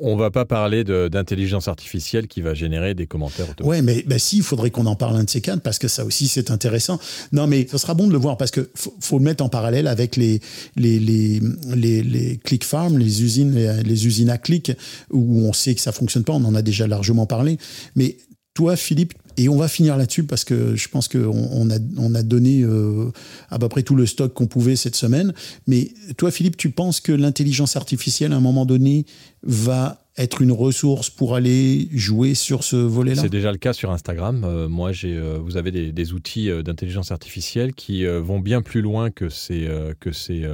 On 0.00 0.16
va 0.16 0.30
pas 0.30 0.44
parler 0.44 0.84
d'intelligence 0.84 1.68
artificielle 1.68 2.28
qui 2.28 2.40
va 2.40 2.54
générer 2.54 2.94
des 2.94 3.06
commentaires 3.06 3.50
automatiques. 3.50 3.66
Ouais, 3.66 3.82
mais 3.82 4.18
si, 4.18 4.38
il 4.38 4.42
faudrait 4.42 4.70
qu'on 4.70 4.86
en 4.86 4.96
parle 4.96 5.16
un 5.16 5.24
de 5.24 5.30
ces 5.30 5.40
quatre 5.40 5.60
parce 5.60 5.78
que 5.78 5.88
ça 5.88 6.04
aussi 6.04 6.28
c'est 6.28 6.50
intéressant. 6.50 6.98
Non, 7.32 7.46
mais 7.46 7.66
ce 7.70 7.78
sera 7.78 7.94
bon 7.94 8.06
de 8.06 8.12
le 8.12 8.18
voir 8.18 8.36
parce 8.36 8.50
que 8.50 8.70
faut, 8.74 9.18
le 9.18 9.24
mettre 9.24 9.44
en 9.44 9.48
parallèle 9.48 9.86
avec 9.86 10.16
les 10.16 10.40
les 10.76 10.98
les 10.98 11.40
les, 11.74 12.36
click 12.38 12.64
farms, 12.64 12.98
les 12.98 13.22
usines 13.22 13.54
les, 13.54 14.06
usines 14.06 14.30
à 14.30 14.38
clic 14.38 14.72
où 15.10 15.42
on 15.42 15.52
sait 15.52 15.74
que 15.74 15.80
ça 15.80 15.92
fonctionne 15.92 16.24
pas. 16.24 16.32
On 16.32 16.44
en 16.44 16.54
a 16.54 16.62
déjà 16.62 16.86
largement 16.86 17.26
parlé. 17.26 17.58
Mais 17.96 18.16
toi, 18.54 18.76
Philippe, 18.76 19.14
et 19.38 19.48
on 19.48 19.56
va 19.56 19.68
finir 19.68 19.96
là-dessus 19.96 20.24
parce 20.24 20.44
que 20.44 20.74
je 20.74 20.88
pense 20.88 21.06
qu'on 21.06 21.48
on 21.52 21.70
a, 21.70 21.78
on 21.96 22.14
a 22.16 22.22
donné 22.24 22.62
euh, 22.62 23.12
à 23.50 23.58
peu 23.58 23.68
près 23.68 23.84
tout 23.84 23.94
le 23.94 24.04
stock 24.04 24.34
qu'on 24.34 24.48
pouvait 24.48 24.74
cette 24.74 24.96
semaine. 24.96 25.32
Mais 25.68 25.92
toi, 26.16 26.32
Philippe, 26.32 26.56
tu 26.56 26.70
penses 26.70 27.00
que 27.00 27.12
l'intelligence 27.12 27.76
artificielle, 27.76 28.32
à 28.32 28.36
un 28.36 28.40
moment 28.40 28.66
donné, 28.66 29.06
va 29.44 30.07
être 30.18 30.42
une 30.42 30.52
ressource 30.52 31.10
pour 31.10 31.34
aller 31.36 31.88
jouer 31.92 32.34
sur 32.34 32.64
ce 32.64 32.76
volet-là 32.76 33.22
C'est 33.22 33.28
déjà 33.28 33.52
le 33.52 33.58
cas 33.58 33.72
sur 33.72 33.90
Instagram. 33.92 34.44
Euh, 34.44 34.68
moi, 34.68 34.90
j'ai, 34.92 35.16
euh, 35.16 35.38
vous 35.40 35.56
avez 35.56 35.70
des, 35.92 36.12
outils 36.12 36.50
euh, 36.50 36.62
d'intelligence 36.62 37.12
artificielle 37.12 37.72
qui 37.72 38.04
vont 38.04 38.40
bien 38.40 38.62
plus 38.62 38.82
loin 38.82 39.10
que 39.10 39.28
ces, 39.28 39.68
que 40.00 40.10
ces, 40.10 40.44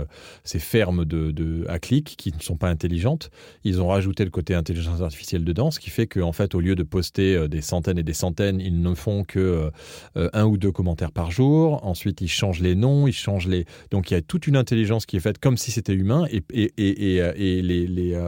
ces 0.42 0.58
fermes 0.58 1.04
de, 1.04 1.30
de, 1.30 1.64
à 1.68 1.78
clic 1.78 2.14
qui 2.18 2.32
ne 2.32 2.40
sont 2.42 2.56
pas 2.56 2.68
intelligentes. 2.68 3.30
Ils 3.64 3.80
ont 3.80 3.88
rajouté 3.88 4.24
le 4.24 4.30
côté 4.30 4.54
intelligence 4.54 5.00
artificielle 5.00 5.44
dedans, 5.44 5.70
ce 5.70 5.78
qui 5.80 5.90
fait 5.90 6.06
qu'en 6.06 6.32
fait, 6.32 6.54
au 6.54 6.60
lieu 6.60 6.74
de 6.74 6.82
poster 6.82 7.48
des 7.48 7.60
centaines 7.60 7.98
et 7.98 8.02
des 8.02 8.12
centaines, 8.12 8.60
ils 8.60 8.82
ne 8.82 8.94
font 8.94 9.24
que 9.24 9.70
un 10.16 10.44
ou 10.44 10.58
deux 10.58 10.72
commentaires 10.72 11.12
par 11.12 11.30
jour. 11.30 11.84
Ensuite, 11.86 12.20
ils 12.20 12.28
changent 12.28 12.60
les 12.60 12.74
noms, 12.74 13.06
ils 13.06 13.12
changent 13.12 13.46
les. 13.46 13.64
Donc, 13.90 14.10
il 14.10 14.14
y 14.14 14.16
a 14.16 14.22
toute 14.22 14.46
une 14.46 14.56
intelligence 14.56 15.06
qui 15.06 15.16
est 15.16 15.20
faite 15.20 15.38
comme 15.38 15.56
si 15.56 15.70
c'était 15.70 15.94
humain 15.94 16.26
et, 16.30 16.42
et, 16.52 16.72
et, 16.76 17.16
et, 17.16 17.62
les, 17.62 17.86
les, 17.86 18.20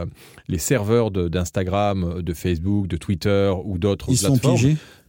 les 0.47 0.57
serveurs 0.57 1.11
de- 1.11 1.26
d'Instagram, 1.29 2.21
de 2.21 2.33
Facebook, 2.33 2.87
de 2.87 2.97
Twitter 2.97 3.51
ou 3.63 3.77
d'autres 3.77 4.09
sont 4.17 4.33
plateformes 4.33 4.57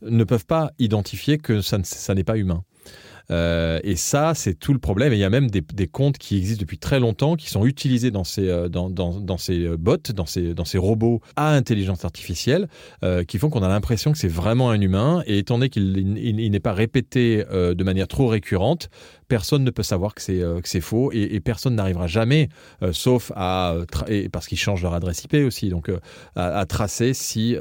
ne 0.03 0.24
peuvent 0.24 0.47
pas 0.47 0.70
identifier 0.78 1.39
que 1.39 1.61
ça, 1.61 1.78
ne- 1.78 1.85
ça 1.85 2.15
n'est 2.15 2.24
pas 2.24 2.36
humain. 2.36 2.62
Euh, 3.31 3.78
et 3.85 3.97
ça, 3.97 4.32
c'est 4.35 4.55
tout 4.55 4.73
le 4.73 4.78
problème. 4.78 5.12
Et 5.12 5.16
il 5.16 5.19
y 5.19 5.24
a 5.24 5.28
même 5.28 5.51
des, 5.51 5.61
des 5.61 5.86
comptes 5.86 6.16
qui 6.16 6.39
existent 6.39 6.62
depuis 6.62 6.78
très 6.78 6.99
longtemps, 6.99 7.36
qui 7.36 7.51
sont 7.51 7.66
utilisés 7.66 8.11
dans 8.11 8.24
ces, 8.24 8.49
euh, 8.49 8.70
dans, 8.70 8.89
dans, 8.89 9.20
dans 9.20 9.36
ces 9.36 9.65
euh, 9.66 9.77
bots, 9.77 9.99
dans 10.15 10.24
ces, 10.24 10.55
dans 10.55 10.65
ces 10.65 10.78
robots 10.78 11.20
à 11.36 11.51
intelligence 11.53 12.07
artificielle, 12.07 12.69
euh, 13.05 13.24
qui 13.24 13.36
font 13.39 13.51
qu'on 13.51 13.62
a 13.62 13.69
l'impression 13.69 14.12
que 14.12 14.19
c'est 14.19 14.28
vraiment 14.28 14.70
un 14.70 14.81
humain. 14.81 15.23
Et 15.27 15.36
étant 15.39 15.59
donné 15.59 15.69
qu'il 15.69 15.99
il- 15.99 16.40
il 16.40 16.51
n'est 16.51 16.59
pas 16.61 16.73
répété 16.73 17.45
de 17.53 17.85
manière 17.85 18.09
trop 18.09 18.28
récurrente, 18.28 18.89
personne 19.28 19.62
ne 19.64 19.70
peut 19.70 19.82
savoir 19.82 20.14
que 20.14 20.22
c'est 20.22 20.40
euh, 20.42 20.60
que 20.60 20.68
c'est 20.68 20.80
faux 20.80 21.12
et, 21.12 21.34
et 21.34 21.40
personne 21.40 21.74
n'arrivera 21.74 22.06
jamais, 22.06 22.48
euh, 22.82 22.92
sauf 22.92 23.30
à 23.36 23.72
euh, 23.72 23.84
et 24.09 24.28
parce 24.28 24.46
qu'ils 24.46 24.59
changent 24.59 24.82
leur 24.82 24.94
adresse 24.94 25.22
IP 25.24 25.34
aussi, 25.46 25.68
donc 25.68 25.88
euh, 25.88 25.98
à, 26.34 26.59
à 26.59 26.66
tracer 26.66 27.14
si 27.14 27.56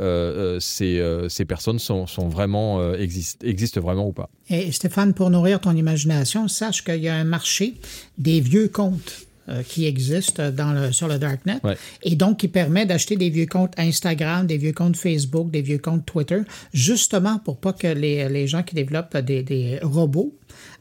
ces, 0.60 1.26
ces 1.30 1.45
personnes 1.45 1.80
sont, 1.80 2.07
sont 2.07 2.27
vraiment 2.30 2.94
existent, 2.94 3.45
existent 3.45 3.81
vraiment 3.81 4.07
ou 4.07 4.14
pas. 4.14 4.30
Et 4.49 4.72
Stéphane, 4.72 5.14
pour 5.14 5.30
nourrir 5.30 5.60
ton 5.60 5.76
imagination, 5.76 6.48
sache 6.48 6.84
qu'il 6.84 7.02
y 7.03 7.10
a 7.10 7.15
un 7.15 7.23
marché 7.23 7.76
des 8.18 8.39
vieux 8.39 8.68
comptes 8.69 9.27
qui 9.65 9.85
existent 9.85 10.52
dans 10.52 10.73
le, 10.73 10.91
sur 10.91 11.07
le 11.07 11.18
Darknet 11.19 11.60
Ouais. 11.64 11.77
et 12.03 12.15
donc 12.18 12.39
qui 12.39 12.48
permet 12.49 12.85
d'acheter 12.85 13.15
des 13.15 13.30
vieux 13.30 13.45
comptes 13.45 13.73
Instagram, 13.77 14.45
des 14.45 14.57
vieux 14.57 14.73
comptes 14.73 14.98
Facebook, 14.98 15.49
des 15.52 15.61
vieux 15.61 15.77
comptes 15.77 16.06
Twitter, 16.06 16.41
justement 16.73 17.39
pour 17.39 17.57
pas 17.57 17.72
que 17.73 17.88
les, 17.88 18.27
les 18.30 18.45
gens 18.48 18.64
qui 18.64 18.76
développent 18.76 19.15
des, 19.18 19.44
des 19.44 19.80
robots 19.81 20.37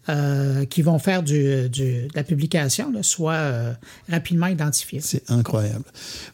euh, 0.08 0.64
qui 0.66 0.82
vont 0.82 0.98
faire 1.00 1.22
du, 1.24 1.68
du- 1.68 2.02
de 2.06 2.08
la 2.14 2.22
publication 2.22 2.92
là, 2.92 3.02
soient 3.02 3.32
euh, 3.34 3.72
rapidement 4.08 4.46
identifiés. 4.46 5.00
C'est 5.02 5.28
incroyable. 5.30 5.84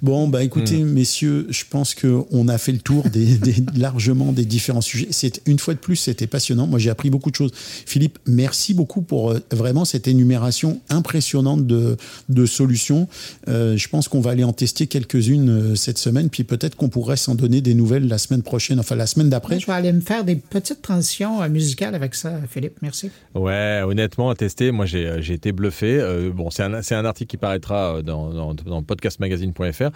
Bon, 0.03 0.29
bah 0.29 0.43
écoutez, 0.45 0.83
Hmm. 0.83 0.93
messieurs, 0.93 1.47
je 1.51 1.65
pense 1.69 1.95
qu'on 1.95 2.49
a 2.49 2.59
fait 2.59 2.73
le 2.73 2.79
tour 2.81 3.05
des, 3.09 3.39
des- 3.39 3.65
largement 3.77 4.33
des 4.33 4.45
différents 4.45 4.81
sujets. 4.83 5.09
C'est 5.11 5.41
une 5.47 5.59
fois 5.59 5.73
de 5.75 5.79
plus, 5.79 5.97
c'était 5.97 6.27
passionnant. 6.27 6.67
Moi, 6.67 6.79
j'ai 6.79 6.91
appris 6.91 7.09
beaucoup 7.11 7.31
de 7.31 7.37
choses. 7.37 7.53
Philippe, 7.55 8.19
merci 8.27 8.75
beaucoup 8.75 9.01
pour 9.01 9.31
euh, 9.31 9.41
vraiment 9.51 9.85
cette 9.87 10.07
énumération 10.07 10.81
impressionnante 10.91 11.67
de, 11.67 11.97
de 12.29 12.47
solutions. 12.47 13.09
Euh, 13.49 13.77
je 13.79 13.89
pense 13.89 14.09
qu'on 14.09 14.21
va 14.21 14.33
aller 14.33 14.45
en 14.45 14.53
tester 14.53 14.87
quelques-unes 14.87 15.49
euh, 15.49 15.75
cette 15.77 15.99
semaine, 15.99 16.29
puis 16.29 16.45
peut-être 16.45 16.77
qu'on 16.77 16.89
pourrait 16.91 17.17
s'en 17.17 17.35
donner 17.35 17.61
des 17.63 17.75
nouvelles 17.75 18.07
la 18.07 18.19
semaine 18.19 18.43
prochaine, 18.43 18.79
enfin 18.81 18.97
la 18.97 19.07
semaine 19.07 19.31
d'après. 19.31 19.59
Je 19.61 19.67
vais 19.67 19.73
aller 19.73 19.93
me 19.93 20.01
faire 20.01 20.25
des 20.25 20.37
petites 20.37 20.83
transitions 20.83 21.43
euh, 21.43 21.49
musicales 21.49 21.95
avec 21.95 22.15
ça, 22.15 22.35
Philippe. 22.51 22.77
Merci. 22.83 23.11
Ouais, 23.35 23.81
honnêtement, 23.87 24.29
à 24.31 24.35
tester, 24.35 24.71
moi 24.73 24.85
j'ai 24.87 25.17
j'ai 25.21 25.35
été 25.35 25.53
bluffé. 25.53 25.99
Euh, 26.01 26.31
bon, 26.35 26.51
c'est 26.51 26.63
un, 26.65 26.83
c'est 26.83 26.95
un 26.95 27.05
article 27.05 27.31
qui 27.31 27.37
paraîtra 27.39 27.97
euh, 27.97 28.03
dans, 28.03 28.31
dans, 28.33 28.55
dans 28.55 28.83
podcastmagazine.fr. 28.83 29.91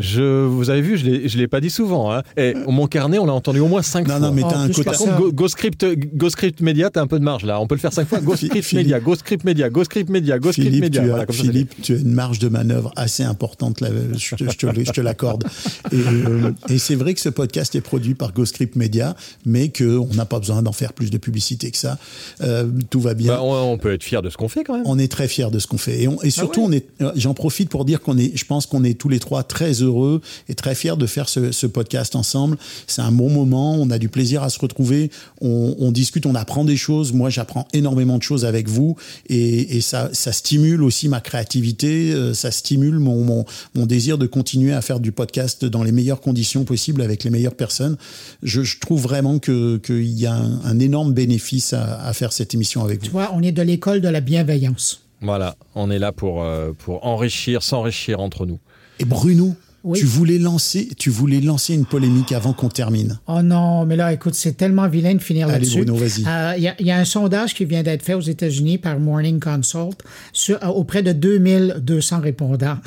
Je, 0.00 0.44
vous 0.46 0.70
avez 0.70 0.80
vu, 0.80 0.96
je 0.96 1.04
l'ai- 1.06 1.28
je 1.28 1.36
l'ai 1.38 1.48
pas 1.48 1.60
dit 1.60 1.70
souvent. 1.70 2.12
Hein. 2.14 2.22
Et 2.36 2.54
mon 2.68 2.86
carnet, 2.86 3.18
on 3.18 3.26
l'a 3.26 3.32
entendu 3.32 3.58
au 3.58 3.66
moins 3.66 3.82
cinq 3.82 4.06
Non, 4.06 4.18
fois. 4.18 4.28
non, 4.28 4.32
mais 4.32 4.42
Oh, 4.44 4.48
t'as 4.48 4.58
un 4.58 4.66
plus 4.66 4.74
quota. 4.76 4.90
Par 4.92 4.98
contre, 5.00 5.16
Go- 5.18 5.32
GoScript, 5.32 5.84
GoScript 6.14 6.60
Media, 6.60 6.88
t'as 6.88 7.02
un 7.02 7.08
peu 7.08 7.18
de 7.18 7.24
marge 7.24 7.44
là. 7.44 7.60
On 7.60 7.66
peut 7.66 7.74
le 7.74 7.80
faire 7.80 7.92
cinq 7.92 8.06
fois. 8.06 8.20
GoScript. 8.22 8.72
Media, 8.74 9.00
GoScript 9.00 9.42
Media, 9.44 9.68
GoScript 9.70 10.08
Media, 10.08 10.38
GoScript 10.38 10.68
Philippe, 10.68 10.82
Media. 10.84 11.00
tu 11.02 11.06
as, 11.08 11.10
Voilà, 11.10 11.26
ça, 11.26 11.32
Philippe, 11.32 11.74
tu 11.82 11.94
as 11.94 11.98
une 11.98 12.12
marge 12.14 12.38
de 12.38 12.48
manœuvre 12.48 12.92
assez 12.94 13.24
importante, 13.24 13.80
là, 13.80 13.88
je 14.16 14.36
te, 14.36 14.44
je 14.48 14.56
te- 14.56 14.84
je 14.84 14.92
te 14.92 15.00
l'accorde. 15.00 15.42
Et, 15.90 15.96
euh, 15.96 16.52
et 16.68 16.78
c'est 16.78 16.94
vrai 16.94 17.12
que 17.14 17.20
ce 17.20 17.28
podcast 17.28 17.74
est 17.74 17.80
produit 17.80 18.14
par 18.14 18.32
GoScript 18.32 18.76
Media, 18.76 19.16
mais 19.46 19.68
qu'on 19.76 20.06
n'a 20.14 20.26
pas 20.26 20.38
besoin 20.38 20.62
d'en 20.62 20.70
faire 20.70 20.92
plus 20.92 21.10
de 21.10 21.18
publicité 21.18 21.72
que 21.72 21.76
ça. 21.76 21.98
Euh, 22.42 22.67
tout 22.90 23.00
va 23.00 23.14
bien. 23.14 23.34
Bah, 23.34 23.42
on, 23.42 23.72
on 23.72 23.78
peut 23.78 23.92
être 23.92 24.02
fier 24.02 24.22
de 24.22 24.30
ce 24.30 24.36
qu'on 24.36 24.48
fait 24.48 24.64
quand 24.64 24.74
même. 24.74 24.82
On 24.86 24.98
est 24.98 25.10
très 25.10 25.28
fiers 25.28 25.50
de 25.50 25.58
ce 25.58 25.66
qu'on 25.66 25.78
fait. 25.78 26.02
Et, 26.02 26.08
on- 26.08 26.20
et 26.22 26.30
surtout, 26.30 26.66
ouais. 26.66 26.82
on 27.00 27.04
est, 27.06 27.12
j'en 27.16 27.34
profite 27.34 27.68
pour 27.68 27.84
dire 27.84 28.00
qu'on 28.00 28.18
est, 28.18 28.36
je 28.36 28.44
pense 28.44 28.66
qu'on 28.66 28.84
est 28.84 28.98
tous 28.98 29.08
les 29.08 29.18
trois 29.18 29.42
très 29.42 29.72
heureux 29.82 30.20
et 30.48 30.54
très 30.54 30.74
fiers 30.74 30.96
de 30.96 31.06
faire 31.06 31.28
ce, 31.28 31.52
ce 31.52 31.66
podcast 31.66 32.16
ensemble. 32.16 32.56
C'est 32.86 33.02
un 33.02 33.12
bon 33.12 33.30
moment. 33.30 33.74
On 33.74 33.90
a 33.90 33.98
du 33.98 34.08
plaisir 34.08 34.42
à 34.42 34.50
se 34.50 34.58
retrouver. 34.58 35.10
On, 35.40 35.74
on 35.78 35.92
discute, 35.92 36.26
on 36.26 36.34
apprend 36.34 36.64
des 36.64 36.76
choses. 36.76 37.12
Moi, 37.12 37.30
j'apprends 37.30 37.66
énormément 37.72 38.18
de 38.18 38.22
choses 38.22 38.44
avec 38.44 38.68
vous 38.68 38.96
et, 39.28 39.76
et 39.76 39.80
ça, 39.80 40.10
ça 40.12 40.32
stimule 40.32 40.82
aussi 40.82 41.08
ma 41.08 41.20
créativité. 41.20 42.12
euh, 42.12 42.34
Ça 42.34 42.50
stimule 42.50 42.98
mon, 42.98 43.22
mon, 43.24 43.44
mon 43.74 43.86
désir 43.86 44.18
de 44.18 44.26
continuer 44.26 44.72
à 44.72 44.82
faire 44.82 45.00
du 45.00 45.12
podcast 45.12 45.64
dans 45.64 45.82
les 45.82 45.92
meilleures 45.92 46.20
conditions 46.20 46.64
possibles 46.64 47.02
avec 47.02 47.24
les 47.24 47.30
meilleures 47.30 47.54
personnes. 47.54 47.96
Je, 48.42 48.62
je 48.62 48.78
trouve 48.78 49.02
vraiment 49.02 49.38
que, 49.38 49.76
qu'il 49.78 50.08
y 50.18 50.26
a 50.26 50.34
un, 50.34 50.60
un 50.64 50.78
énorme 50.78 51.12
bénéfice 51.12 51.72
à, 51.72 52.00
à 52.02 52.12
faire 52.12 52.32
cette 52.32 52.54
émission 52.54 52.57
avec 52.84 53.00
Tu 53.02 53.10
vois, 53.10 53.30
on 53.34 53.42
est 53.42 53.52
de 53.52 53.62
l'école 53.62 54.00
de 54.00 54.08
la 54.08 54.20
bienveillance. 54.20 55.02
Voilà, 55.20 55.56
on 55.74 55.90
est 55.90 55.98
là 55.98 56.12
pour, 56.12 56.42
euh, 56.42 56.72
pour 56.78 57.04
enrichir, 57.04 57.62
s'enrichir 57.62 58.20
entre 58.20 58.46
nous. 58.46 58.58
Et 59.00 59.04
Bruno, 59.04 59.54
Oui. 59.84 59.98
tu 59.98 60.04
voulais 60.06 60.38
lancer, 60.38 60.88
tu 60.96 61.10
voulais 61.10 61.40
lancer 61.40 61.74
une 61.74 61.86
polémique 61.86 62.30
avant 62.32 62.52
qu'on 62.52 62.68
termine. 62.68 63.18
Oh 63.26 63.42
non, 63.42 63.84
mais 63.86 63.96
là, 63.96 64.12
écoute, 64.12 64.34
c'est 64.34 64.52
tellement 64.56 64.86
vilain 64.88 65.14
de 65.14 65.18
finir 65.20 65.46
Allez, 65.48 65.54
là-dessus. 65.54 65.84
Bruno, 65.84 65.96
vas-y. 65.96 66.24
Euh, 66.26 66.54
Il 66.56 66.62
y, 66.62 66.68
a- 66.68 66.74
il 66.80 66.86
y 66.86 66.90
a 66.92 66.98
un 66.98 67.04
sondage 67.04 67.54
qui 67.54 67.64
vient 67.64 67.82
d'être 67.82 68.02
fait 68.02 68.14
aux 68.14 68.20
États-Unis 68.20 68.78
par 68.78 68.98
Morning 69.00 69.40
Consult 69.40 69.98
sur, 70.32 70.56
euh, 70.62 70.68
auprès 70.68 71.02
de 71.02 71.12
2200 71.12 72.20
répondants. 72.20 72.78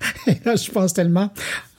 Et 0.26 0.36
là, 0.44 0.56
je 0.56 0.70
pense 0.70 0.92
tellement 0.94 1.30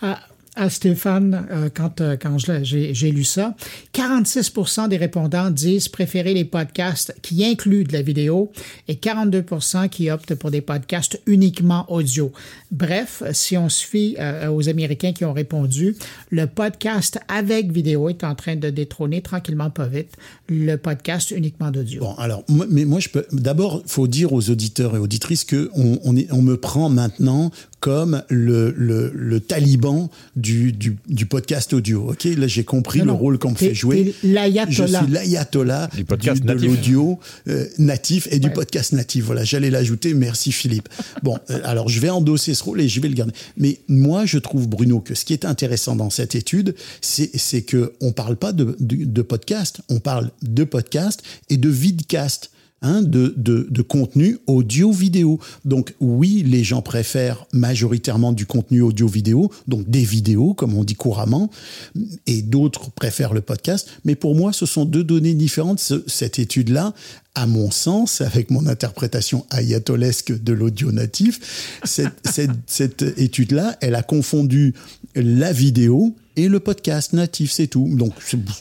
à, 0.01 0.19
à 0.55 0.69
Stéphane 0.69 1.47
euh, 1.49 1.69
quand, 1.73 2.01
euh, 2.01 2.17
quand 2.21 2.37
j'ai 2.37 3.11
lu 3.11 3.23
ça. 3.23 3.55
46% 3.93 4.89
des 4.89 4.97
répondants 4.97 5.49
disent 5.49 5.87
préférer 5.87 6.33
les 6.33 6.43
podcasts 6.45 7.15
qui 7.21 7.45
incluent 7.45 7.85
de 7.85 7.93
la 7.93 8.01
vidéo 8.01 8.51
et 8.87 8.95
42% 8.95 9.89
qui 9.89 10.09
optent 10.09 10.35
pour 10.35 10.51
des 10.51 10.61
podcasts 10.61 11.21
uniquement 11.25 11.85
audio. 11.89 12.31
Bref, 12.71 13.23
si 13.31 13.57
on 13.57 13.69
se 13.69 13.85
fie 13.85 14.15
euh, 14.19 14.49
aux 14.49 14.67
Américains 14.67 15.13
qui 15.13 15.23
ont 15.23 15.33
répondu, 15.33 15.95
le 16.29 16.47
podcast 16.47 17.19
avec 17.27 17.71
vidéo 17.71 18.09
est 18.09 18.23
en 18.23 18.35
train 18.35 18.55
de 18.55 18.69
détrôner 18.69 19.21
tranquillement 19.21 19.69
pas 19.69 19.87
vite 19.87 20.15
le 20.49 20.75
podcast 20.75 21.31
uniquement 21.31 21.71
d'audio. 21.71 22.01
Bon, 22.01 22.13
alors, 22.15 22.43
mais 22.69 22.85
moi, 22.85 22.99
je 22.99 23.09
peux. 23.09 23.25
D'abord, 23.31 23.83
faut 23.85 24.07
dire 24.07 24.33
aux 24.33 24.49
auditeurs 24.49 24.95
et 24.95 24.99
auditrices 24.99 25.45
que 25.45 25.69
on, 25.75 25.99
on, 26.03 26.15
est, 26.15 26.31
on 26.31 26.41
me 26.41 26.57
prend 26.57 26.89
maintenant 26.89 27.51
comme 27.81 28.23
le, 28.29 28.73
le, 28.77 29.11
le 29.13 29.39
taliban 29.41 30.09
du, 30.37 30.71
du, 30.71 30.95
du 31.09 31.25
podcast 31.25 31.73
audio. 31.73 32.11
Ok, 32.11 32.23
là, 32.23 32.47
j'ai 32.47 32.63
compris 32.63 32.99
Non, 32.99 33.05
le 33.05 33.11
non, 33.11 33.17
rôle 33.17 33.37
qu'on 33.39 33.51
me 33.51 33.55
fait 33.55 33.73
jouer. 33.73 34.13
Je 34.21 34.27
suis 34.27 34.33
l'ayatollah 35.09 35.89
Du 35.95 36.05
podcast 36.05 36.41
du- 36.41 36.47
de 36.47 36.53
natif. 36.53 36.67
l'audio 36.69 37.19
euh, 37.49 37.65
natif 37.79 38.27
et 38.31 38.39
du 38.39 38.51
podcast 38.51 38.93
natif. 38.93 39.25
Voilà, 39.25 39.43
j'allais 39.43 39.69
l'ajouter. 39.71 40.13
Merci 40.13 40.51
Philippe. 40.51 40.87
Bon, 41.23 41.37
euh, 41.49 41.59
alors 41.63 41.89
je 41.89 41.99
vais 41.99 42.09
endosser 42.09 42.53
ce 42.53 42.63
rôle 42.63 42.81
et 42.81 42.87
je 42.87 43.01
vais 43.01 43.09
le 43.09 43.15
garder. 43.15 43.33
Mais 43.57 43.79
moi, 43.87 44.25
je 44.25 44.37
trouve 44.37 44.67
Bruno 44.69 44.99
que 44.99 45.15
ce 45.15 45.25
qui 45.25 45.33
est 45.33 45.43
intéressant 45.43 45.95
dans 45.95 46.09
cette 46.11 46.35
étude, 46.35 46.75
c'est 47.01 47.31
c'est 47.35 47.63
que 47.63 47.93
on 47.99 48.11
parle 48.11 48.35
pas 48.35 48.53
de, 48.53 48.75
de, 48.79 49.05
de 49.05 49.21
podcast, 49.23 49.81
on 49.89 49.99
parle 49.99 50.29
de 50.43 50.63
podcast 50.63 51.23
et 51.49 51.57
de 51.57 51.69
vidcast. 51.69 52.51
Hein, 52.81 53.01
de, 53.01 53.33
de, 53.37 53.81
contenu 53.81 54.37
audio-vidéo. 54.47 55.39
Donc 55.65 55.93
oui, 55.99 56.43
les 56.45 56.63
gens 56.63 56.81
préfèrent 56.81 57.45
majoritairement 57.53 58.31
du 58.31 58.45
contenu 58.45 58.81
audio-vidéo, 58.81 59.51
donc 59.67 59.89
des 59.89 60.03
vidéos, 60.03 60.53
comme 60.53 60.75
on 60.75 60.83
dit 60.83 60.95
couramment, 60.95 61.49
et 62.27 62.41
d'autres 62.41 62.91
préfèrent 62.91 63.33
le 63.33 63.41
podcast. 63.41 63.87
Mais 64.05 64.15
pour 64.15 64.35
moi, 64.35 64.53
ce 64.53 64.65
sont 64.65 64.85
deux 64.85 65.03
données 65.03 65.33
différentes. 65.33 65.79
Ce- 65.79 66.03
cette 66.07 66.39
étude-là, 66.39 66.93
à 67.35 67.47
mon 67.47 67.71
sens, 67.71 68.21
avec 68.21 68.51
mon 68.51 68.65
interprétation 68.67 69.45
ayatolesque 69.49 70.43
de 70.43 70.53
l'audio 70.53 70.91
natif, 70.91 71.79
cette, 71.83 72.13
cette, 72.29 72.51
cette 72.67 73.01
étude-là, 73.17 73.77
elle 73.81 73.95
a 73.95 74.03
confondu 74.03 74.73
la 75.15 75.51
vidéo 75.53 76.15
et 76.43 76.47
le 76.47 76.59
podcast 76.59 77.13
natif, 77.13 77.51
c'est 77.51 77.67
tout. 77.67 77.87
Donc, 77.95 78.13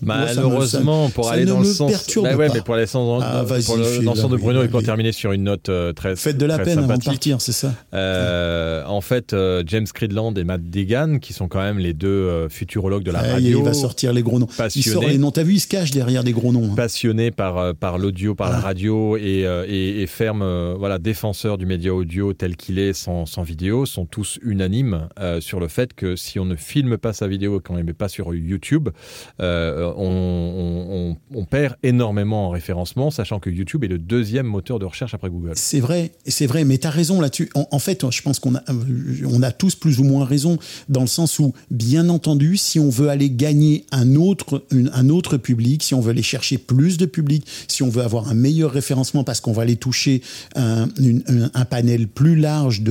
moi, 0.02 0.16
me- 0.16 0.24
Malheureusement, 0.24 1.06
ça- 1.08 1.14
pour 1.14 1.30
aller 1.30 1.44
dans 1.44 1.60
le 1.60 1.64
sens, 1.66 1.90
perturbe 1.90 2.26
Bah 2.26 2.36
ouais, 2.36 2.48
pas. 2.48 2.54
mais 2.54 2.60
pour 2.60 2.74
aller 2.74 2.86
dans, 2.92 3.20
Ah, 3.20 3.44
pour 3.66 3.76
le- 3.76 4.04
dans 4.04 4.12
le 4.14 4.18
sens 4.20 4.30
de 4.30 4.36
oui, 4.36 4.42
Bruno 4.42 4.62
et 4.62 4.68
pour 4.68 4.78
allez. 4.78 4.86
terminer 4.86 5.12
sur 5.12 5.32
une 5.32 5.44
note 5.44 5.68
euh, 5.68 5.92
très 5.92 6.16
Faites 6.16 6.38
de 6.38 6.46
la 6.46 6.58
peine 6.58 6.78
avant 6.78 6.96
de 6.96 7.04
partir, 7.04 7.40
c'est 7.40 7.52
ça. 7.52 7.72
Euh, 7.94 8.84
en 8.86 9.00
fait, 9.00 9.32
euh, 9.32 9.62
James 9.66 9.86
Cridland 9.92 10.36
et 10.36 10.44
Matt 10.44 10.68
Degan, 10.70 11.18
qui 11.20 11.32
sont 11.32 11.48
quand 11.48 11.60
même 11.60 11.78
les 11.78 11.92
deux 11.94 12.48
futurologues 12.48 13.02
de 13.04 13.10
la 13.10 13.20
radio, 13.22 13.58
il 13.60 13.64
va 13.64 13.74
sortir 13.74 14.12
les 14.12 14.22
gros 14.22 14.38
noms. 14.38 14.48
Il 14.50 14.56
passionné. 14.56 14.92
sort 14.94 15.04
les 15.08 15.18
noms. 15.18 15.30
T'as 15.30 15.42
vu, 15.42 15.54
il 15.54 15.60
se 15.60 15.66
cache 15.68 15.90
derrière 15.90 16.24
des 16.24 16.32
gros 16.32 16.52
noms. 16.52 16.70
hein. 16.72 16.74
passionnés 16.76 17.30
par, 17.30 17.74
par 17.74 17.98
l'audio, 17.98 18.34
par 18.34 18.50
la 18.50 18.56
Ah. 18.56 18.60
radio 18.60 19.16
et, 19.16 19.46
et, 19.68 20.02
et 20.02 20.06
fermes 20.06 20.42
euh, 20.42 20.74
voilà, 20.78 20.98
défenseurs 20.98 21.58
du 21.58 21.66
média 21.66 21.94
audio 21.94 22.32
tel 22.32 22.56
qu'il 22.56 22.78
est 22.78 22.92
sans, 22.92 23.26
sans 23.26 23.42
vidéo, 23.42 23.86
sont 23.86 24.06
tous 24.06 24.38
unanimes 24.42 25.08
sur 25.40 25.60
le 25.60 25.68
fait 25.68 25.94
que 25.94 26.16
si 26.16 26.38
on 26.38 26.44
ne 26.44 26.56
filme 26.56 26.96
pas 26.98 27.12
sa 27.12 27.26
vidéo 27.28 27.60
qu'on 27.70 27.76
la 27.76 27.84
met 27.84 27.92
pas 27.92 28.08
sur 28.08 28.34
YouTube, 28.34 28.88
euh, 29.40 29.92
on, 29.96 31.16
perd 31.48 31.76
énormément 31.82 32.46
en 32.46 32.50
référencement, 32.50 33.10
sachant 33.10 33.40
que 33.40 33.50
YouTube 33.50 33.82
est 33.82 33.88
le 33.88 33.98
deuxième 33.98 34.46
moteur 34.46 34.78
de 34.78 34.84
recherche 34.84 35.14
après 35.14 35.30
Google. 35.30 35.52
C'est 35.56 35.80
vrai, 35.80 36.12
c'est 36.26 36.46
vrai, 36.46 36.64
mais 36.64 36.78
tu 36.78 36.86
as 36.86 36.90
raison 36.90 37.20
là-dessus. 37.20 37.50
En, 37.54 37.78
fait, 37.78 38.08
je 38.10 38.22
pense 38.22 38.38
qu'on 38.38 38.54
a, 38.54 38.62
euh, 38.68 39.42
a 39.42 39.52
tous 39.52 39.74
plus 39.74 39.98
ou 39.98 40.04
moins 40.04 40.24
raison 40.24 40.58
dans 40.88 41.00
le 41.00 41.06
sens 41.06 41.38
où, 41.38 41.54
bien 41.70 42.08
entendu, 42.08 42.56
si 42.56 42.78
on 42.78 42.88
veut 42.88 43.08
aller 43.08 43.30
gagner 43.30 43.84
un 43.90 44.14
autre, 44.16 44.60
public, 45.38 45.82
si 45.82 45.94
on 45.94 46.00
veut 46.00 46.10
aller 46.10 46.22
chercher 46.22 46.58
plus 46.58 46.98
de 46.98 47.06
public, 47.06 47.46
si 47.68 47.82
on 47.82 47.88
veut 47.88 48.02
avoir 48.02 48.28
un 48.28 48.34
meilleur 48.34 48.70
référencement 48.70 49.24
parce 49.24 49.40
qu'on 49.40 49.52
va 49.52 49.62
aller 49.62 49.76
toucher 49.76 50.22
un, 50.54 50.88
panel 51.70 52.08
plus 52.08 52.36
large 52.36 52.82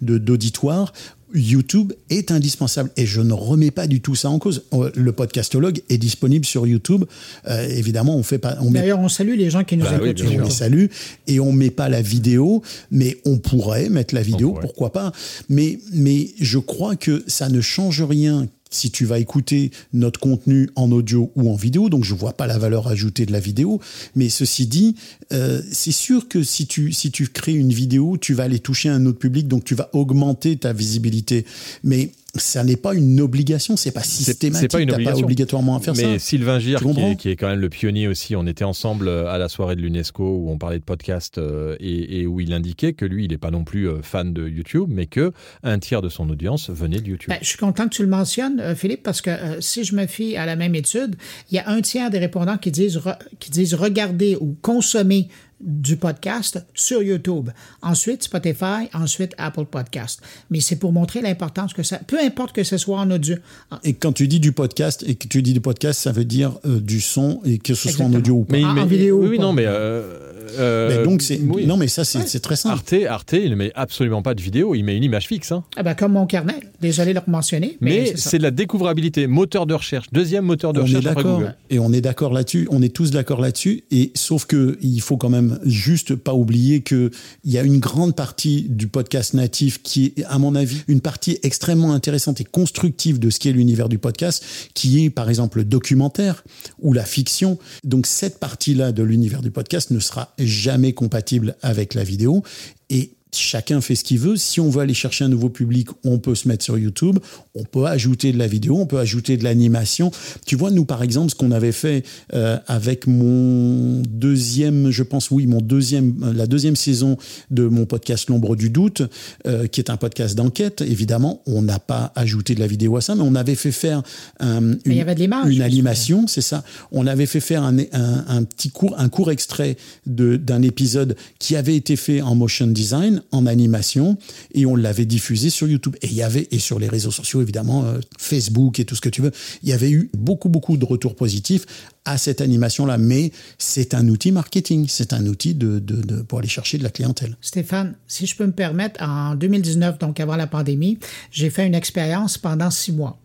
d'auditoires, 0.00 0.92
YouTube 1.36 1.92
est 2.10 2.30
indispensable 2.30 2.90
et 2.96 3.06
je 3.06 3.20
ne 3.20 3.32
remets 3.32 3.70
pas 3.70 3.86
du 3.86 4.00
tout 4.00 4.14
ça 4.14 4.30
en 4.30 4.38
cause. 4.38 4.64
Euh, 4.72 4.90
Le 4.94 5.12
podcastologue 5.12 5.82
est 5.88 5.98
disponible 5.98 6.44
sur 6.44 6.66
YouTube. 6.66 7.04
Euh, 7.48 7.68
évidemment, 7.68 8.16
on 8.16 8.22
fait 8.22 8.38
pas, 8.38 8.56
on 8.60 8.70
met 8.70 8.80
D'ailleurs, 8.80 9.00
on 9.00 9.08
salue 9.08 9.36
les 9.36 9.50
gens 9.50 9.62
qui 9.64 9.76
nous 9.76 9.84
Bah 9.84 9.96
écoutent. 9.96 10.22
on 10.26 10.44
les 10.44 10.50
salue 10.50 10.86
et 11.26 11.38
on 11.40 11.52
met 11.52 11.70
pas 11.70 11.88
la 11.88 12.00
vidéo, 12.02 12.62
mais 12.90 13.18
on 13.24 13.38
pourrait 13.38 13.88
mettre 13.88 14.14
la 14.14 14.22
vidéo, 14.22 14.56
pourquoi 14.60 14.92
pas. 14.92 15.12
Mais, 15.48 15.78
mais 15.92 16.28
je 16.40 16.58
crois 16.58 16.96
que 16.96 17.22
ça 17.26 17.48
ne 17.48 17.60
change 17.60 18.02
rien 18.02 18.48
si 18.70 18.90
tu 18.90 19.04
vas 19.04 19.18
écouter 19.18 19.70
notre 19.92 20.20
contenu 20.20 20.70
en 20.74 20.90
audio 20.90 21.30
ou 21.36 21.50
en 21.50 21.56
vidéo, 21.56 21.88
donc 21.88 22.04
je 22.04 22.14
vois 22.14 22.32
pas 22.32 22.46
la 22.46 22.58
valeur 22.58 22.88
ajoutée 22.88 23.26
de 23.26 23.32
la 23.32 23.40
vidéo. 23.40 23.80
Mais 24.14 24.28
ceci 24.28 24.66
dit, 24.66 24.96
euh, 25.32 25.62
c'est 25.70 25.92
sûr 25.92 26.28
que 26.28 26.42
si 26.42 26.66
tu, 26.66 26.92
si 26.92 27.10
tu 27.10 27.28
crées 27.28 27.54
une 27.54 27.72
vidéo, 27.72 28.16
tu 28.18 28.34
vas 28.34 28.44
aller 28.44 28.58
toucher 28.58 28.88
un 28.88 29.06
autre 29.06 29.18
public, 29.18 29.48
donc 29.48 29.64
tu 29.64 29.74
vas 29.74 29.90
augmenter 29.92 30.56
ta 30.56 30.72
visibilité. 30.72 31.44
Mais 31.84 32.10
ça 32.40 32.64
n'est 32.64 32.76
pas 32.76 32.94
une 32.94 33.20
obligation, 33.20 33.76
c'est 33.76 33.90
pas 33.90 34.02
systématique. 34.02 34.70
c'est 34.70 34.72
pas 34.72 34.80
une 34.80 34.92
obligatoirement 35.22 35.76
à 35.76 35.80
faire 35.80 35.94
Mais 35.96 36.18
ça. 36.18 36.18
Sylvain 36.18 36.58
Gir, 36.58 36.78
Tu 36.80 36.92
qui 36.92 37.00
est, 37.00 37.16
qui 37.16 37.28
est 37.30 37.36
quand 37.36 37.48
même 37.48 37.60
le 37.60 37.68
pionnier 37.68 38.08
aussi, 38.08 38.36
on 38.36 38.46
était 38.46 38.64
ensemble 38.64 39.08
euh, 39.08 39.28
à 39.28 39.38
la 39.38 39.48
soirée 39.48 39.76
de 39.76 39.80
l'UNESCO 39.80 40.22
où 40.22 40.50
on 40.50 40.58
parlait 40.58 40.78
de 40.78 40.84
podcast 40.84 41.38
euh, 41.38 41.76
et, 41.80 42.20
et 42.20 42.26
où 42.26 42.40
il 42.40 42.52
indiquait 42.52 42.92
que 42.92 43.04
lui, 43.04 43.24
il 43.24 43.30
n'est 43.30 43.38
pas 43.38 43.50
non 43.50 43.64
plus 43.64 43.88
euh, 43.88 44.02
fan 44.02 44.32
de 44.32 44.48
YouTube, 44.48 44.88
mais 44.88 45.06
que 45.06 45.32
un 45.62 45.78
tiers 45.78 46.02
de 46.02 46.08
son 46.08 46.28
audience 46.30 46.70
venait 46.70 47.00
de 47.00 47.08
YouTube. 47.08 47.28
Ben, 47.30 47.38
je 47.40 47.46
suis 47.48 47.58
content 47.58 47.84
que 47.84 47.94
tu 47.94 48.02
le 48.02 48.08
mentionnes, 48.08 48.60
euh, 48.60 48.74
Philippe, 48.74 49.02
parce 49.02 49.20
que 49.20 49.30
euh, 49.30 49.60
si 49.60 49.84
je 49.84 49.94
me 49.94 50.06
fie 50.06 50.36
à 50.36 50.46
la 50.46 50.56
même 50.56 50.74
étude, 50.74 51.16
il 51.50 51.56
y 51.56 51.58
a 51.58 51.68
un 51.68 51.80
tiers 51.80 52.10
des 52.10 52.18
répondants 52.18 52.58
qui 52.58 52.70
disent, 52.70 52.96
re- 52.98 53.18
qui 53.38 53.50
disent 53.50 53.74
regarder 53.74 54.36
ou 54.40 54.56
consommer 54.62 55.28
du 55.60 55.96
podcast 55.96 56.64
sur 56.74 57.02
YouTube. 57.02 57.50
Ensuite, 57.82 58.22
Spotify, 58.24 58.88
ensuite 58.92 59.32
Apple 59.38 59.64
Podcast. 59.64 60.20
Mais 60.50 60.60
c'est 60.60 60.76
pour 60.76 60.92
montrer 60.92 61.22
l'importance 61.22 61.72
que 61.72 61.82
ça, 61.82 61.98
peu 62.06 62.18
importe 62.20 62.54
que 62.54 62.62
ce 62.64 62.76
soit 62.76 62.98
en 62.98 63.10
audio. 63.10 63.36
Ah, 63.70 63.80
Et 63.82 63.94
quand 63.94 64.12
tu 64.12 64.28
dis 64.28 64.38
du 64.40 64.52
podcast, 64.52 65.02
et 65.06 65.14
que 65.14 65.26
tu 65.28 65.42
dis 65.42 65.52
du 65.54 65.60
podcast, 65.60 66.00
ça 66.00 66.12
veut 66.12 66.24
dire 66.26 66.58
euh, 66.66 66.78
du 66.80 67.00
son, 67.00 67.40
et 67.44 67.58
que 67.58 67.74
ce 67.74 67.88
soit 67.88 68.04
en 68.04 68.12
audio 68.12 68.34
ou 68.34 68.44
pas. 68.44 68.52
mais, 68.56 68.64
en- 68.64 68.74
mais- 68.74 68.80
en 68.82 68.86
vidéo 68.86 69.18
Oui, 69.20 69.26
ou 69.26 69.30
oui, 69.30 69.36
pas. 69.38 69.42
non, 69.42 69.52
mais. 69.54 69.64
euh, 69.66 70.35
euh, 70.58 70.96
Mais 70.98 71.04
donc 71.04 71.22
c'est 71.22 71.40
oui. 71.40 71.66
non 71.66 71.76
mais 71.76 71.88
ça 71.88 72.04
c'est 72.04 72.40
très 72.40 72.56
simple. 72.56 72.74
Arte, 72.74 72.94
Arte, 73.08 73.32
il 73.34 73.50
ne 73.50 73.54
met 73.56 73.72
absolument 73.74 74.22
pas 74.22 74.34
de 74.34 74.40
vidéo, 74.42 74.74
il 74.74 74.82
met 74.82 74.96
une 74.96 75.04
image 75.04 75.26
fixe. 75.26 75.52
hein. 75.52 75.64
Ah 75.76 75.82
ben, 75.82 75.94
comme 75.94 76.12
mon 76.12 76.26
carnet, 76.26 76.60
désolé 76.80 77.12
de 77.14 77.20
le 77.24 77.30
mentionner, 77.30 77.76
mais, 77.80 78.10
Mais 78.10 78.12
c'est 78.16 78.38
de 78.38 78.42
la 78.42 78.50
découvrabilité, 78.50 79.26
moteur 79.26 79.66
de 79.66 79.74
recherche, 79.74 80.06
deuxième 80.12 80.44
moteur 80.44 80.72
de 80.72 80.80
On 80.80 80.82
est 80.82 80.86
recherche 80.86 81.06
après 81.06 81.22
d'accord 81.22 81.38
Google. 81.40 81.54
et 81.70 81.78
on 81.78 81.92
est 81.92 82.00
d'accord 82.00 82.32
là-dessus. 82.32 82.68
On 82.70 82.82
est 82.82 82.94
tous 82.94 83.10
d'accord 83.10 83.40
là-dessus. 83.40 83.84
Et 83.90 84.12
sauf 84.14 84.44
que 84.46 84.78
il 84.82 85.00
faut 85.00 85.16
quand 85.16 85.28
même 85.30 85.58
juste 85.64 86.14
pas 86.14 86.34
oublier 86.34 86.80
que 86.80 87.10
il 87.44 87.52
y 87.52 87.58
a 87.58 87.62
une 87.62 87.78
grande 87.78 88.14
partie 88.14 88.66
du 88.68 88.86
podcast 88.88 89.34
natif 89.34 89.82
qui 89.82 90.12
est, 90.16 90.24
à 90.24 90.38
mon 90.38 90.54
avis, 90.54 90.82
une 90.88 91.00
partie 91.00 91.38
extrêmement 91.42 91.92
intéressante 91.92 92.40
et 92.40 92.44
constructive 92.44 93.18
de 93.18 93.30
ce 93.30 93.38
qui 93.38 93.48
est 93.48 93.52
l'univers 93.52 93.88
du 93.88 93.98
podcast, 93.98 94.44
qui 94.74 95.04
est 95.04 95.10
par 95.10 95.28
exemple 95.28 95.58
le 95.58 95.64
documentaire 95.64 96.44
ou 96.80 96.92
la 96.92 97.04
fiction. 97.04 97.58
Donc 97.84 98.06
cette 98.06 98.38
partie-là 98.38 98.92
de 98.92 99.02
l'univers 99.02 99.42
du 99.42 99.50
podcast 99.50 99.90
ne 99.90 99.98
sera 100.00 100.34
jamais 100.38 100.92
compatible 100.92 101.56
avec 101.62 101.94
la 101.94 102.04
vidéo. 102.04 102.42
Et 102.90 103.15
chacun 103.32 103.80
fait 103.80 103.94
ce 103.94 104.04
qu'il 104.04 104.18
veut. 104.18 104.36
Si 104.36 104.60
on 104.60 104.70
veut 104.70 104.80
aller 104.80 104.94
chercher 104.94 105.24
un 105.24 105.28
nouveau 105.28 105.48
public, 105.50 105.88
on 106.04 106.18
peut 106.18 106.34
se 106.34 106.48
mettre 106.48 106.64
sur 106.64 106.78
YouTube, 106.78 107.18
on 107.54 107.64
peut 107.64 107.86
ajouter 107.86 108.32
de 108.32 108.38
la 108.38 108.46
vidéo, 108.46 108.78
on 108.78 108.86
peut 108.86 108.98
ajouter 108.98 109.36
de 109.36 109.44
l'animation. 109.44 110.10
Tu 110.46 110.56
vois, 110.56 110.70
nous, 110.70 110.84
par 110.84 111.02
exemple, 111.02 111.30
ce 111.30 111.34
qu'on 111.34 111.50
avait 111.50 111.72
fait 111.72 112.04
euh, 112.34 112.58
avec 112.66 113.06
mon 113.06 114.02
deuxième, 114.08 114.90
je 114.90 115.02
pense, 115.02 115.30
oui, 115.30 115.46
mon 115.46 115.60
deuxième, 115.60 116.14
euh, 116.22 116.32
la 116.32 116.46
deuxième 116.46 116.76
saison 116.76 117.16
de 117.50 117.64
mon 117.66 117.84
podcast 117.86 118.28
L'ombre 118.30 118.56
du 118.56 118.70
doute, 118.70 119.02
euh, 119.46 119.66
qui 119.66 119.80
est 119.80 119.90
un 119.90 119.96
podcast 119.96 120.34
d'enquête, 120.34 120.80
évidemment, 120.80 121.42
on 121.46 121.62
n'a 121.62 121.78
pas 121.78 122.12
ajouté 122.14 122.54
de 122.54 122.60
la 122.60 122.66
vidéo 122.66 122.96
à 122.96 123.00
ça, 123.00 123.14
mais 123.14 123.22
on 123.22 123.34
avait 123.34 123.54
fait 123.54 123.72
faire 123.72 124.02
un- 124.40 124.60
Mais 124.60 124.76
il 124.86 124.92
y 124.92 124.94
une, 124.96 125.00
avait 125.02 125.14
de 125.14 125.20
l'image. 125.20 125.52
une 125.54 125.62
animation, 125.62 126.26
c'est 126.26 126.40
ça. 126.40 126.64
On 126.92 127.06
avait 127.06 127.26
fait 127.26 127.40
faire 127.40 127.62
un, 127.62 127.76
un- 127.92 128.24
un 128.28 128.44
petit 128.44 128.70
court, 128.70 128.94
un 128.98 129.08
court 129.08 129.30
extrait 129.30 129.76
d'un 130.06 130.62
épisode 130.62 131.16
qui 131.38 131.56
avait 131.56 131.76
été 131.76 131.96
fait 131.96 132.20
en 132.22 132.34
motion 132.34 132.66
design, 132.66 133.15
en 133.32 133.46
animation, 133.46 134.16
et 134.54 134.66
on 134.66 134.76
l'avait 134.76 135.04
diffusé 135.06 135.50
sur 135.50 135.68
YouTube. 135.68 135.96
Et 136.02 136.06
il 136.06 136.14
y 136.14 136.22
avait, 136.22 136.48
et 136.50 136.58
sur 136.58 136.78
les 136.78 136.88
réseaux 136.88 137.10
sociaux, 137.10 137.42
évidemment, 137.42 137.84
euh, 137.84 138.00
Facebook 138.18 138.80
et 138.80 138.84
tout 138.84 138.94
ce 138.94 139.00
que 139.00 139.08
tu 139.08 139.22
veux, 139.22 139.32
il 139.62 139.68
y 139.68 139.72
avait 139.72 139.90
eu 139.90 140.10
beaucoup, 140.16 140.48
beaucoup 140.48 140.76
de 140.76 140.84
retours 140.84 141.14
positifs 141.16 141.66
à 142.04 142.18
cette 142.18 142.40
animation-là. 142.40 142.98
Mais 142.98 143.32
c'est 143.58 143.94
un 143.94 144.06
outil 144.08 144.32
marketing, 144.32 144.86
c'est 144.88 145.12
un 145.12 145.26
outil 145.26 145.54
de, 145.54 145.78
de- 145.78 146.22
pour 146.22 146.38
aller 146.38 146.48
chercher 146.48 146.78
de 146.78 146.82
la 146.82 146.90
clientèle. 146.90 147.36
Stéphane, 147.40 147.94
si 148.06 148.26
je 148.26 148.36
peux 148.36 148.46
me 148.46 148.52
permettre, 148.52 149.02
en 149.02 149.34
2019, 149.34 149.98
donc 149.98 150.20
avant 150.20 150.36
la 150.36 150.46
pandémie, 150.46 150.98
j'ai 151.30 151.50
fait 151.50 151.66
une 151.66 151.74
expérience 151.74 152.38
pendant 152.38 152.70
six 152.70 152.92
mois. 152.92 153.18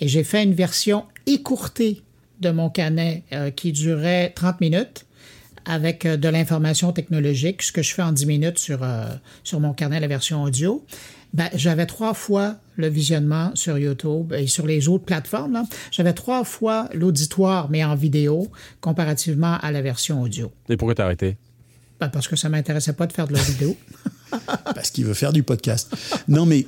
Et 0.00 0.08
j'ai 0.08 0.24
fait 0.24 0.42
une 0.44 0.52
version 0.54 1.04
écourtée 1.26 2.02
de 2.40 2.50
mon 2.50 2.68
canet 2.68 3.22
euh, 3.32 3.50
qui 3.50 3.72
durait 3.72 4.32
30 4.36 4.60
minutes 4.60 5.05
avec 5.66 6.06
euh, 6.06 6.16
de 6.16 6.28
l'information 6.28 6.92
technologique, 6.92 7.62
ce 7.62 7.72
que 7.72 7.82
je 7.82 7.92
fais 7.94 8.02
en 8.02 8.12
10 8.12 8.26
minutes 8.26 8.58
sur, 8.58 8.82
euh, 8.82 9.06
sur 9.44 9.60
mon 9.60 9.72
carnet, 9.74 10.00
la 10.00 10.06
version 10.08 10.42
audio. 10.42 10.84
Ben, 11.34 11.50
j'avais 11.54 11.84
trois 11.86 12.14
fois 12.14 12.56
le 12.76 12.88
visionnement 12.88 13.50
sur 13.54 13.76
YouTube 13.76 14.32
et 14.32 14.46
sur 14.46 14.66
les 14.66 14.88
autres 14.88 15.04
plateformes. 15.04 15.64
J'avais 15.90 16.12
trois 16.14 16.44
fois 16.44 16.88
l'auditoire, 16.94 17.68
mais 17.68 17.84
en 17.84 17.94
vidéo, 17.94 18.48
comparativement 18.80 19.58
à 19.60 19.70
la 19.72 19.82
version 19.82 20.22
audio. 20.22 20.50
Et 20.70 20.76
pourquoi 20.76 20.94
t'as 20.94 21.04
arrêté? 21.04 21.36
Ben, 22.00 22.08
parce 22.08 22.28
que 22.28 22.36
ça 22.36 22.48
m'intéressait 22.48 22.92
pas 22.92 23.06
de 23.06 23.12
faire 23.12 23.26
de 23.26 23.34
la 23.34 23.42
vidéo. 23.42 23.76
parce 24.64 24.90
qu'il 24.90 25.04
veut 25.04 25.14
faire 25.14 25.32
du 25.32 25.42
podcast. 25.42 25.94
Non, 26.28 26.46
mais, 26.46 26.66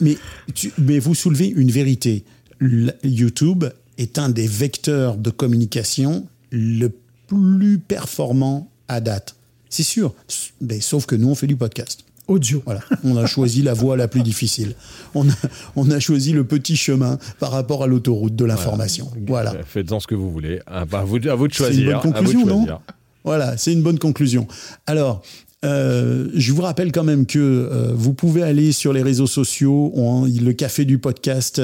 mais, 0.00 0.16
tu- 0.54 0.72
mais 0.78 0.98
vous 0.98 1.14
soulevez 1.14 1.48
une 1.48 1.70
vérité. 1.70 2.24
Le- 2.58 2.92
YouTube 3.02 3.64
est 3.98 4.18
un 4.18 4.28
des 4.28 4.46
vecteurs 4.46 5.16
de 5.16 5.30
communication 5.30 6.26
le 6.50 6.88
plus 7.26 7.78
performant 7.78 8.68
à 8.88 9.00
date. 9.00 9.34
C'est 9.68 9.82
sûr, 9.82 10.14
mais 10.60 10.80
sauf 10.80 11.06
que 11.06 11.14
nous, 11.16 11.28
on 11.28 11.34
fait 11.34 11.46
du 11.48 11.56
podcast. 11.56 12.04
audio. 12.28 12.62
Voilà, 12.64 12.80
on 13.04 13.16
a 13.16 13.26
choisi 13.26 13.62
la 13.62 13.74
voie 13.74 13.96
la 13.96 14.08
plus 14.08 14.22
difficile. 14.22 14.74
On 15.14 15.28
a, 15.28 15.32
on 15.76 15.90
a 15.90 15.98
choisi 16.00 16.32
le 16.32 16.44
petit 16.44 16.76
chemin 16.76 17.18
par 17.38 17.50
rapport 17.50 17.82
à 17.82 17.86
l'autoroute 17.86 18.34
de 18.36 18.44
l'information. 18.44 19.10
Voilà. 19.26 19.54
Faites-en 19.64 20.00
ce 20.00 20.06
que 20.06 20.14
vous 20.14 20.30
voulez. 20.30 20.60
Ah, 20.66 20.84
bah, 20.84 21.00
à, 21.00 21.04
vous, 21.04 21.16
à 21.28 21.34
vous 21.34 21.48
de 21.48 21.54
C'est 21.54 21.64
une 21.68 21.74
choisir. 21.74 22.00
bonne 22.02 22.12
conclusion, 22.12 22.46
non 22.46 22.56
choisir. 22.58 22.80
Voilà, 23.24 23.56
c'est 23.56 23.72
une 23.72 23.82
bonne 23.82 23.98
conclusion. 23.98 24.46
Alors, 24.86 25.22
Euh, 25.64 26.28
je 26.34 26.52
vous 26.52 26.60
rappelle 26.62 26.92
quand 26.92 27.02
même 27.02 27.24
que 27.24 27.38
euh, 27.38 27.92
vous 27.94 28.12
pouvez 28.12 28.42
aller 28.42 28.72
sur 28.72 28.92
les 28.92 29.02
réseaux 29.02 29.26
sociaux. 29.26 29.90
On- 29.94 30.26
le 30.26 30.52
café 30.52 30.84
du 30.84 30.98
podcast 30.98 31.60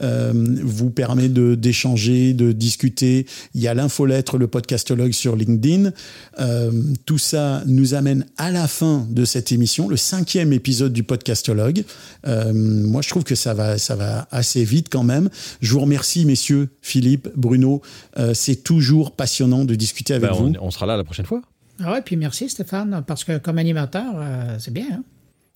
euh, 0.00 0.32
vous 0.62 0.90
permet 0.90 1.28
de 1.28 1.54
d'échanger, 1.56 2.34
de 2.34 2.52
discuter. 2.52 3.26
Il 3.54 3.60
y 3.60 3.68
a 3.68 3.74
l'infolettre, 3.74 4.38
le 4.38 4.46
podcastologue 4.46 5.12
sur 5.12 5.34
LinkedIn. 5.36 5.90
Tout 7.04 7.18
ça 7.18 7.62
nous 7.66 7.94
amène 7.94 8.26
à 8.36 8.50
la 8.50 8.68
fin 8.68 9.06
de 9.10 9.24
cette 9.24 9.50
émission, 9.52 9.88
le 9.88 9.96
cinquième 9.96 10.52
épisode 10.52 10.92
du 10.92 11.02
podcastologue. 11.02 11.84
Moi, 12.26 13.02
je 13.02 13.08
trouve 13.08 13.24
que 13.24 13.34
ça 13.34 13.54
va, 13.54 13.76
ça 13.78 13.96
va 13.96 14.28
assez 14.30 14.64
vite 14.64 14.86
quand 14.90 15.04
même. 15.04 15.28
Je 15.60 15.72
vous 15.72 15.80
remercie, 15.80 16.24
messieurs, 16.24 16.68
Philippe, 16.80 17.28
Bruno. 17.36 17.82
C'est 18.34 18.62
toujours 18.62 19.12
passionnant 19.12 19.64
de 19.64 19.74
discuter 19.74 20.14
avec 20.14 20.30
Ben, 20.30 20.36
vous. 20.36 20.52
on, 20.60 20.66
on 20.66 20.70
sera 20.70 20.86
là 20.86 20.96
la 20.96 21.04
prochaine 21.04 21.26
fois. 21.26 21.42
Ah 21.84 21.92
ouais, 21.92 22.02
puis 22.02 22.16
merci 22.16 22.48
Stéphane, 22.48 23.02
parce 23.06 23.24
que 23.24 23.38
comme 23.38 23.58
animateur, 23.58 24.14
euh, 24.16 24.56
c'est 24.58 24.72
bien. 24.72 24.86
Hein? 24.92 25.04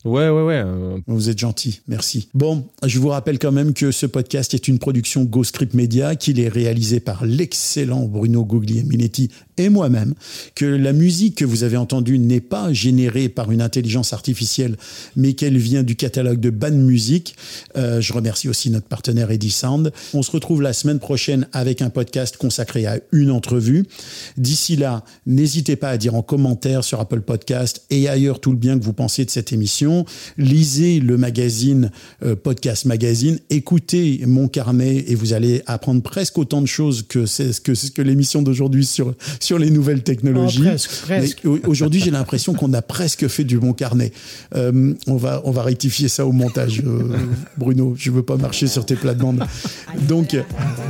Ouais, 0.04 0.28
ouais, 0.28 0.42
ouais. 0.42 0.62
euh, 0.64 0.98
Vous 1.06 1.30
êtes 1.30 1.38
gentil, 1.38 1.80
merci. 1.88 2.28
Bon, 2.34 2.68
je 2.84 2.98
vous 3.00 3.08
rappelle 3.08 3.38
quand 3.40 3.50
même 3.50 3.72
que 3.74 3.90
ce 3.90 4.06
podcast 4.06 4.54
est 4.54 4.68
une 4.68 4.78
production 4.78 5.24
GoScript 5.24 5.74
Media, 5.74 6.14
qu'il 6.14 6.38
est 6.38 6.48
réalisé 6.48 7.00
par 7.00 7.24
l'excellent 7.24 8.04
Bruno 8.06 8.44
Guglielminetti 8.44 9.30
et 9.58 9.68
moi-même, 9.68 10.14
que 10.54 10.66
la 10.66 10.92
musique 10.92 11.36
que 11.36 11.44
vous 11.44 11.64
avez 11.64 11.76
entendue 11.76 12.18
n'est 12.18 12.40
pas 12.40 12.72
générée 12.72 13.28
par 13.28 13.50
une 13.50 13.62
intelligence 13.62 14.12
artificielle, 14.12 14.76
mais 15.16 15.32
qu'elle 15.32 15.56
vient 15.56 15.82
du 15.82 15.96
catalogue 15.96 16.40
de 16.40 16.50
Ban 16.50 16.72
Music. 16.72 17.36
Euh, 17.76 18.00
je 18.00 18.12
remercie 18.12 18.48
aussi 18.48 18.70
notre 18.70 18.86
partenaire 18.86 19.30
Eddie 19.30 19.50
Sound. 19.50 19.92
On 20.14 20.22
se 20.22 20.30
retrouve 20.30 20.62
la 20.62 20.72
semaine 20.72 20.98
prochaine 20.98 21.48
avec 21.52 21.82
un 21.82 21.90
podcast 21.90 22.36
consacré 22.36 22.86
à 22.86 23.00
une 23.12 23.30
entrevue. 23.30 23.86
D'ici 24.36 24.76
là, 24.76 25.04
n'hésitez 25.26 25.76
pas 25.76 25.90
à 25.90 25.96
dire 25.96 26.14
en 26.14 26.22
commentaire 26.22 26.84
sur 26.84 27.00
Apple 27.00 27.20
Podcast 27.20 27.84
et 27.90 28.08
ailleurs 28.08 28.40
tout 28.40 28.50
le 28.50 28.58
bien 28.58 28.78
que 28.78 28.84
vous 28.84 28.92
pensez 28.92 29.24
de 29.24 29.30
cette 29.30 29.52
émission. 29.52 30.04
Lisez 30.38 31.00
le 31.00 31.16
magazine 31.16 31.90
euh, 32.22 32.36
Podcast 32.36 32.84
Magazine, 32.84 33.38
écoutez 33.50 34.20
mon 34.26 34.48
carnet 34.48 35.04
et 35.08 35.14
vous 35.14 35.32
allez 35.32 35.62
apprendre 35.66 36.02
presque 36.02 36.38
autant 36.38 36.60
de 36.60 36.66
choses 36.66 37.04
que 37.08 37.26
c'est 37.26 37.52
ce 37.52 37.60
que, 37.60 37.72
que 37.92 38.02
l'émission 38.02 38.42
d'aujourd'hui 38.42 38.84
sur 38.84 39.14
les 39.54 39.70
nouvelles 39.70 40.02
technologies. 40.02 40.62
Oh, 40.62 40.68
presque, 40.68 40.90
presque. 41.02 41.42
Aujourd'hui, 41.66 42.00
j'ai 42.00 42.10
l'impression 42.10 42.54
qu'on 42.54 42.72
a 42.72 42.82
presque 42.82 43.28
fait 43.28 43.44
du 43.44 43.58
bon 43.58 43.72
carnet. 43.72 44.12
Euh, 44.54 44.94
on, 45.06 45.16
va, 45.16 45.40
on 45.44 45.50
va 45.50 45.62
rectifier 45.62 46.08
ça 46.08 46.26
au 46.26 46.32
montage, 46.32 46.82
euh, 46.84 47.16
Bruno. 47.56 47.94
Je 47.96 48.10
veux 48.10 48.22
pas 48.22 48.36
marcher 48.36 48.66
sur 48.66 48.84
tes 48.84 48.96
plates-bandes. 48.96 49.44
Donc, 50.08 50.36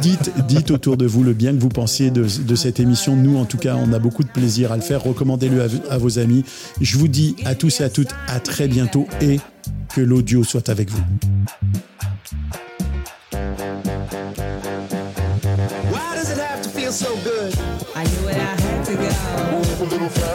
dites, 0.01 0.31
dites 0.49 0.71
autour 0.71 0.97
de 0.97 1.07
vous 1.07 1.23
le 1.23 1.35
bien 1.35 1.55
que 1.55 1.61
vous 1.61 1.69
pensiez 1.69 2.11
de, 2.11 2.25
de 2.25 2.55
cette 2.55 2.81
émission. 2.81 3.17
Nous, 3.17 3.37
en 3.37 3.45
tout 3.45 3.59
cas, 3.59 3.77
on 3.77 3.93
a 3.93 3.99
beaucoup 3.99 4.25
de 4.25 4.31
plaisir 4.31 4.73
à 4.73 4.77
le 4.77 4.83
faire. 4.83 5.03
Recommandez-le 5.03 5.63
à, 5.63 5.67
à 5.91 5.99
vos 5.99 6.19
amis. 6.19 6.45
Je 6.81 6.97
vous 6.97 7.09
dis 7.09 7.37
à 7.45 7.55
tous 7.55 7.81
et 7.81 7.85
à 7.85 7.91
toutes 7.91 8.11
à 8.29 8.41
très 8.41 8.69
bientôt 8.69 9.07
et 9.21 9.39
que 9.95 10.01
l'audio 10.01 10.45
soit 10.45 10.69
avec 10.69 10.91
vous. 10.91 11.03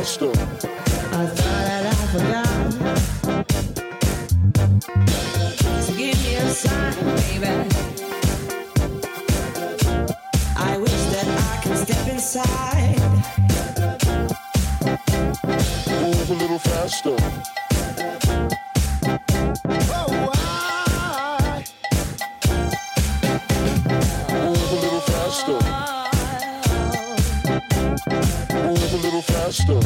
I 0.02 0.04
thought 0.04 1.38
that 1.38 1.86
I 1.86 1.94
forgot. 2.12 2.48
So 5.84 5.92
give 5.96 6.18
me 6.24 6.34
a 6.38 6.50
sign, 6.50 6.96
baby. 7.18 7.70
I 10.58 10.78
wish 10.80 11.04
that 11.14 11.28
I 11.28 11.62
could 11.62 11.78
step 11.78 12.08
inside. 12.08 13.00
Move 16.02 16.30
a 16.32 16.34
little 16.34 16.58
faster. 16.58 17.18
Oh, 19.94 20.10
why? 20.26 21.64
Move 24.34 24.72
a 24.72 24.76
little 24.82 25.02
faster. 25.02 26.01
Faster. 29.22 29.80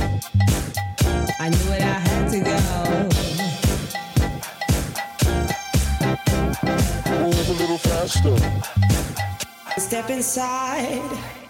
I 1.40 1.49
knew 1.49 1.72
it, 1.74 1.82
I 1.82 1.99
had 2.07 2.30
to 2.30 2.40
go. 2.40 2.57
Move 7.20 7.49
a 7.49 7.53
little 7.53 7.78
faster. 7.78 8.38
Step 9.78 10.10
inside. 10.10 11.44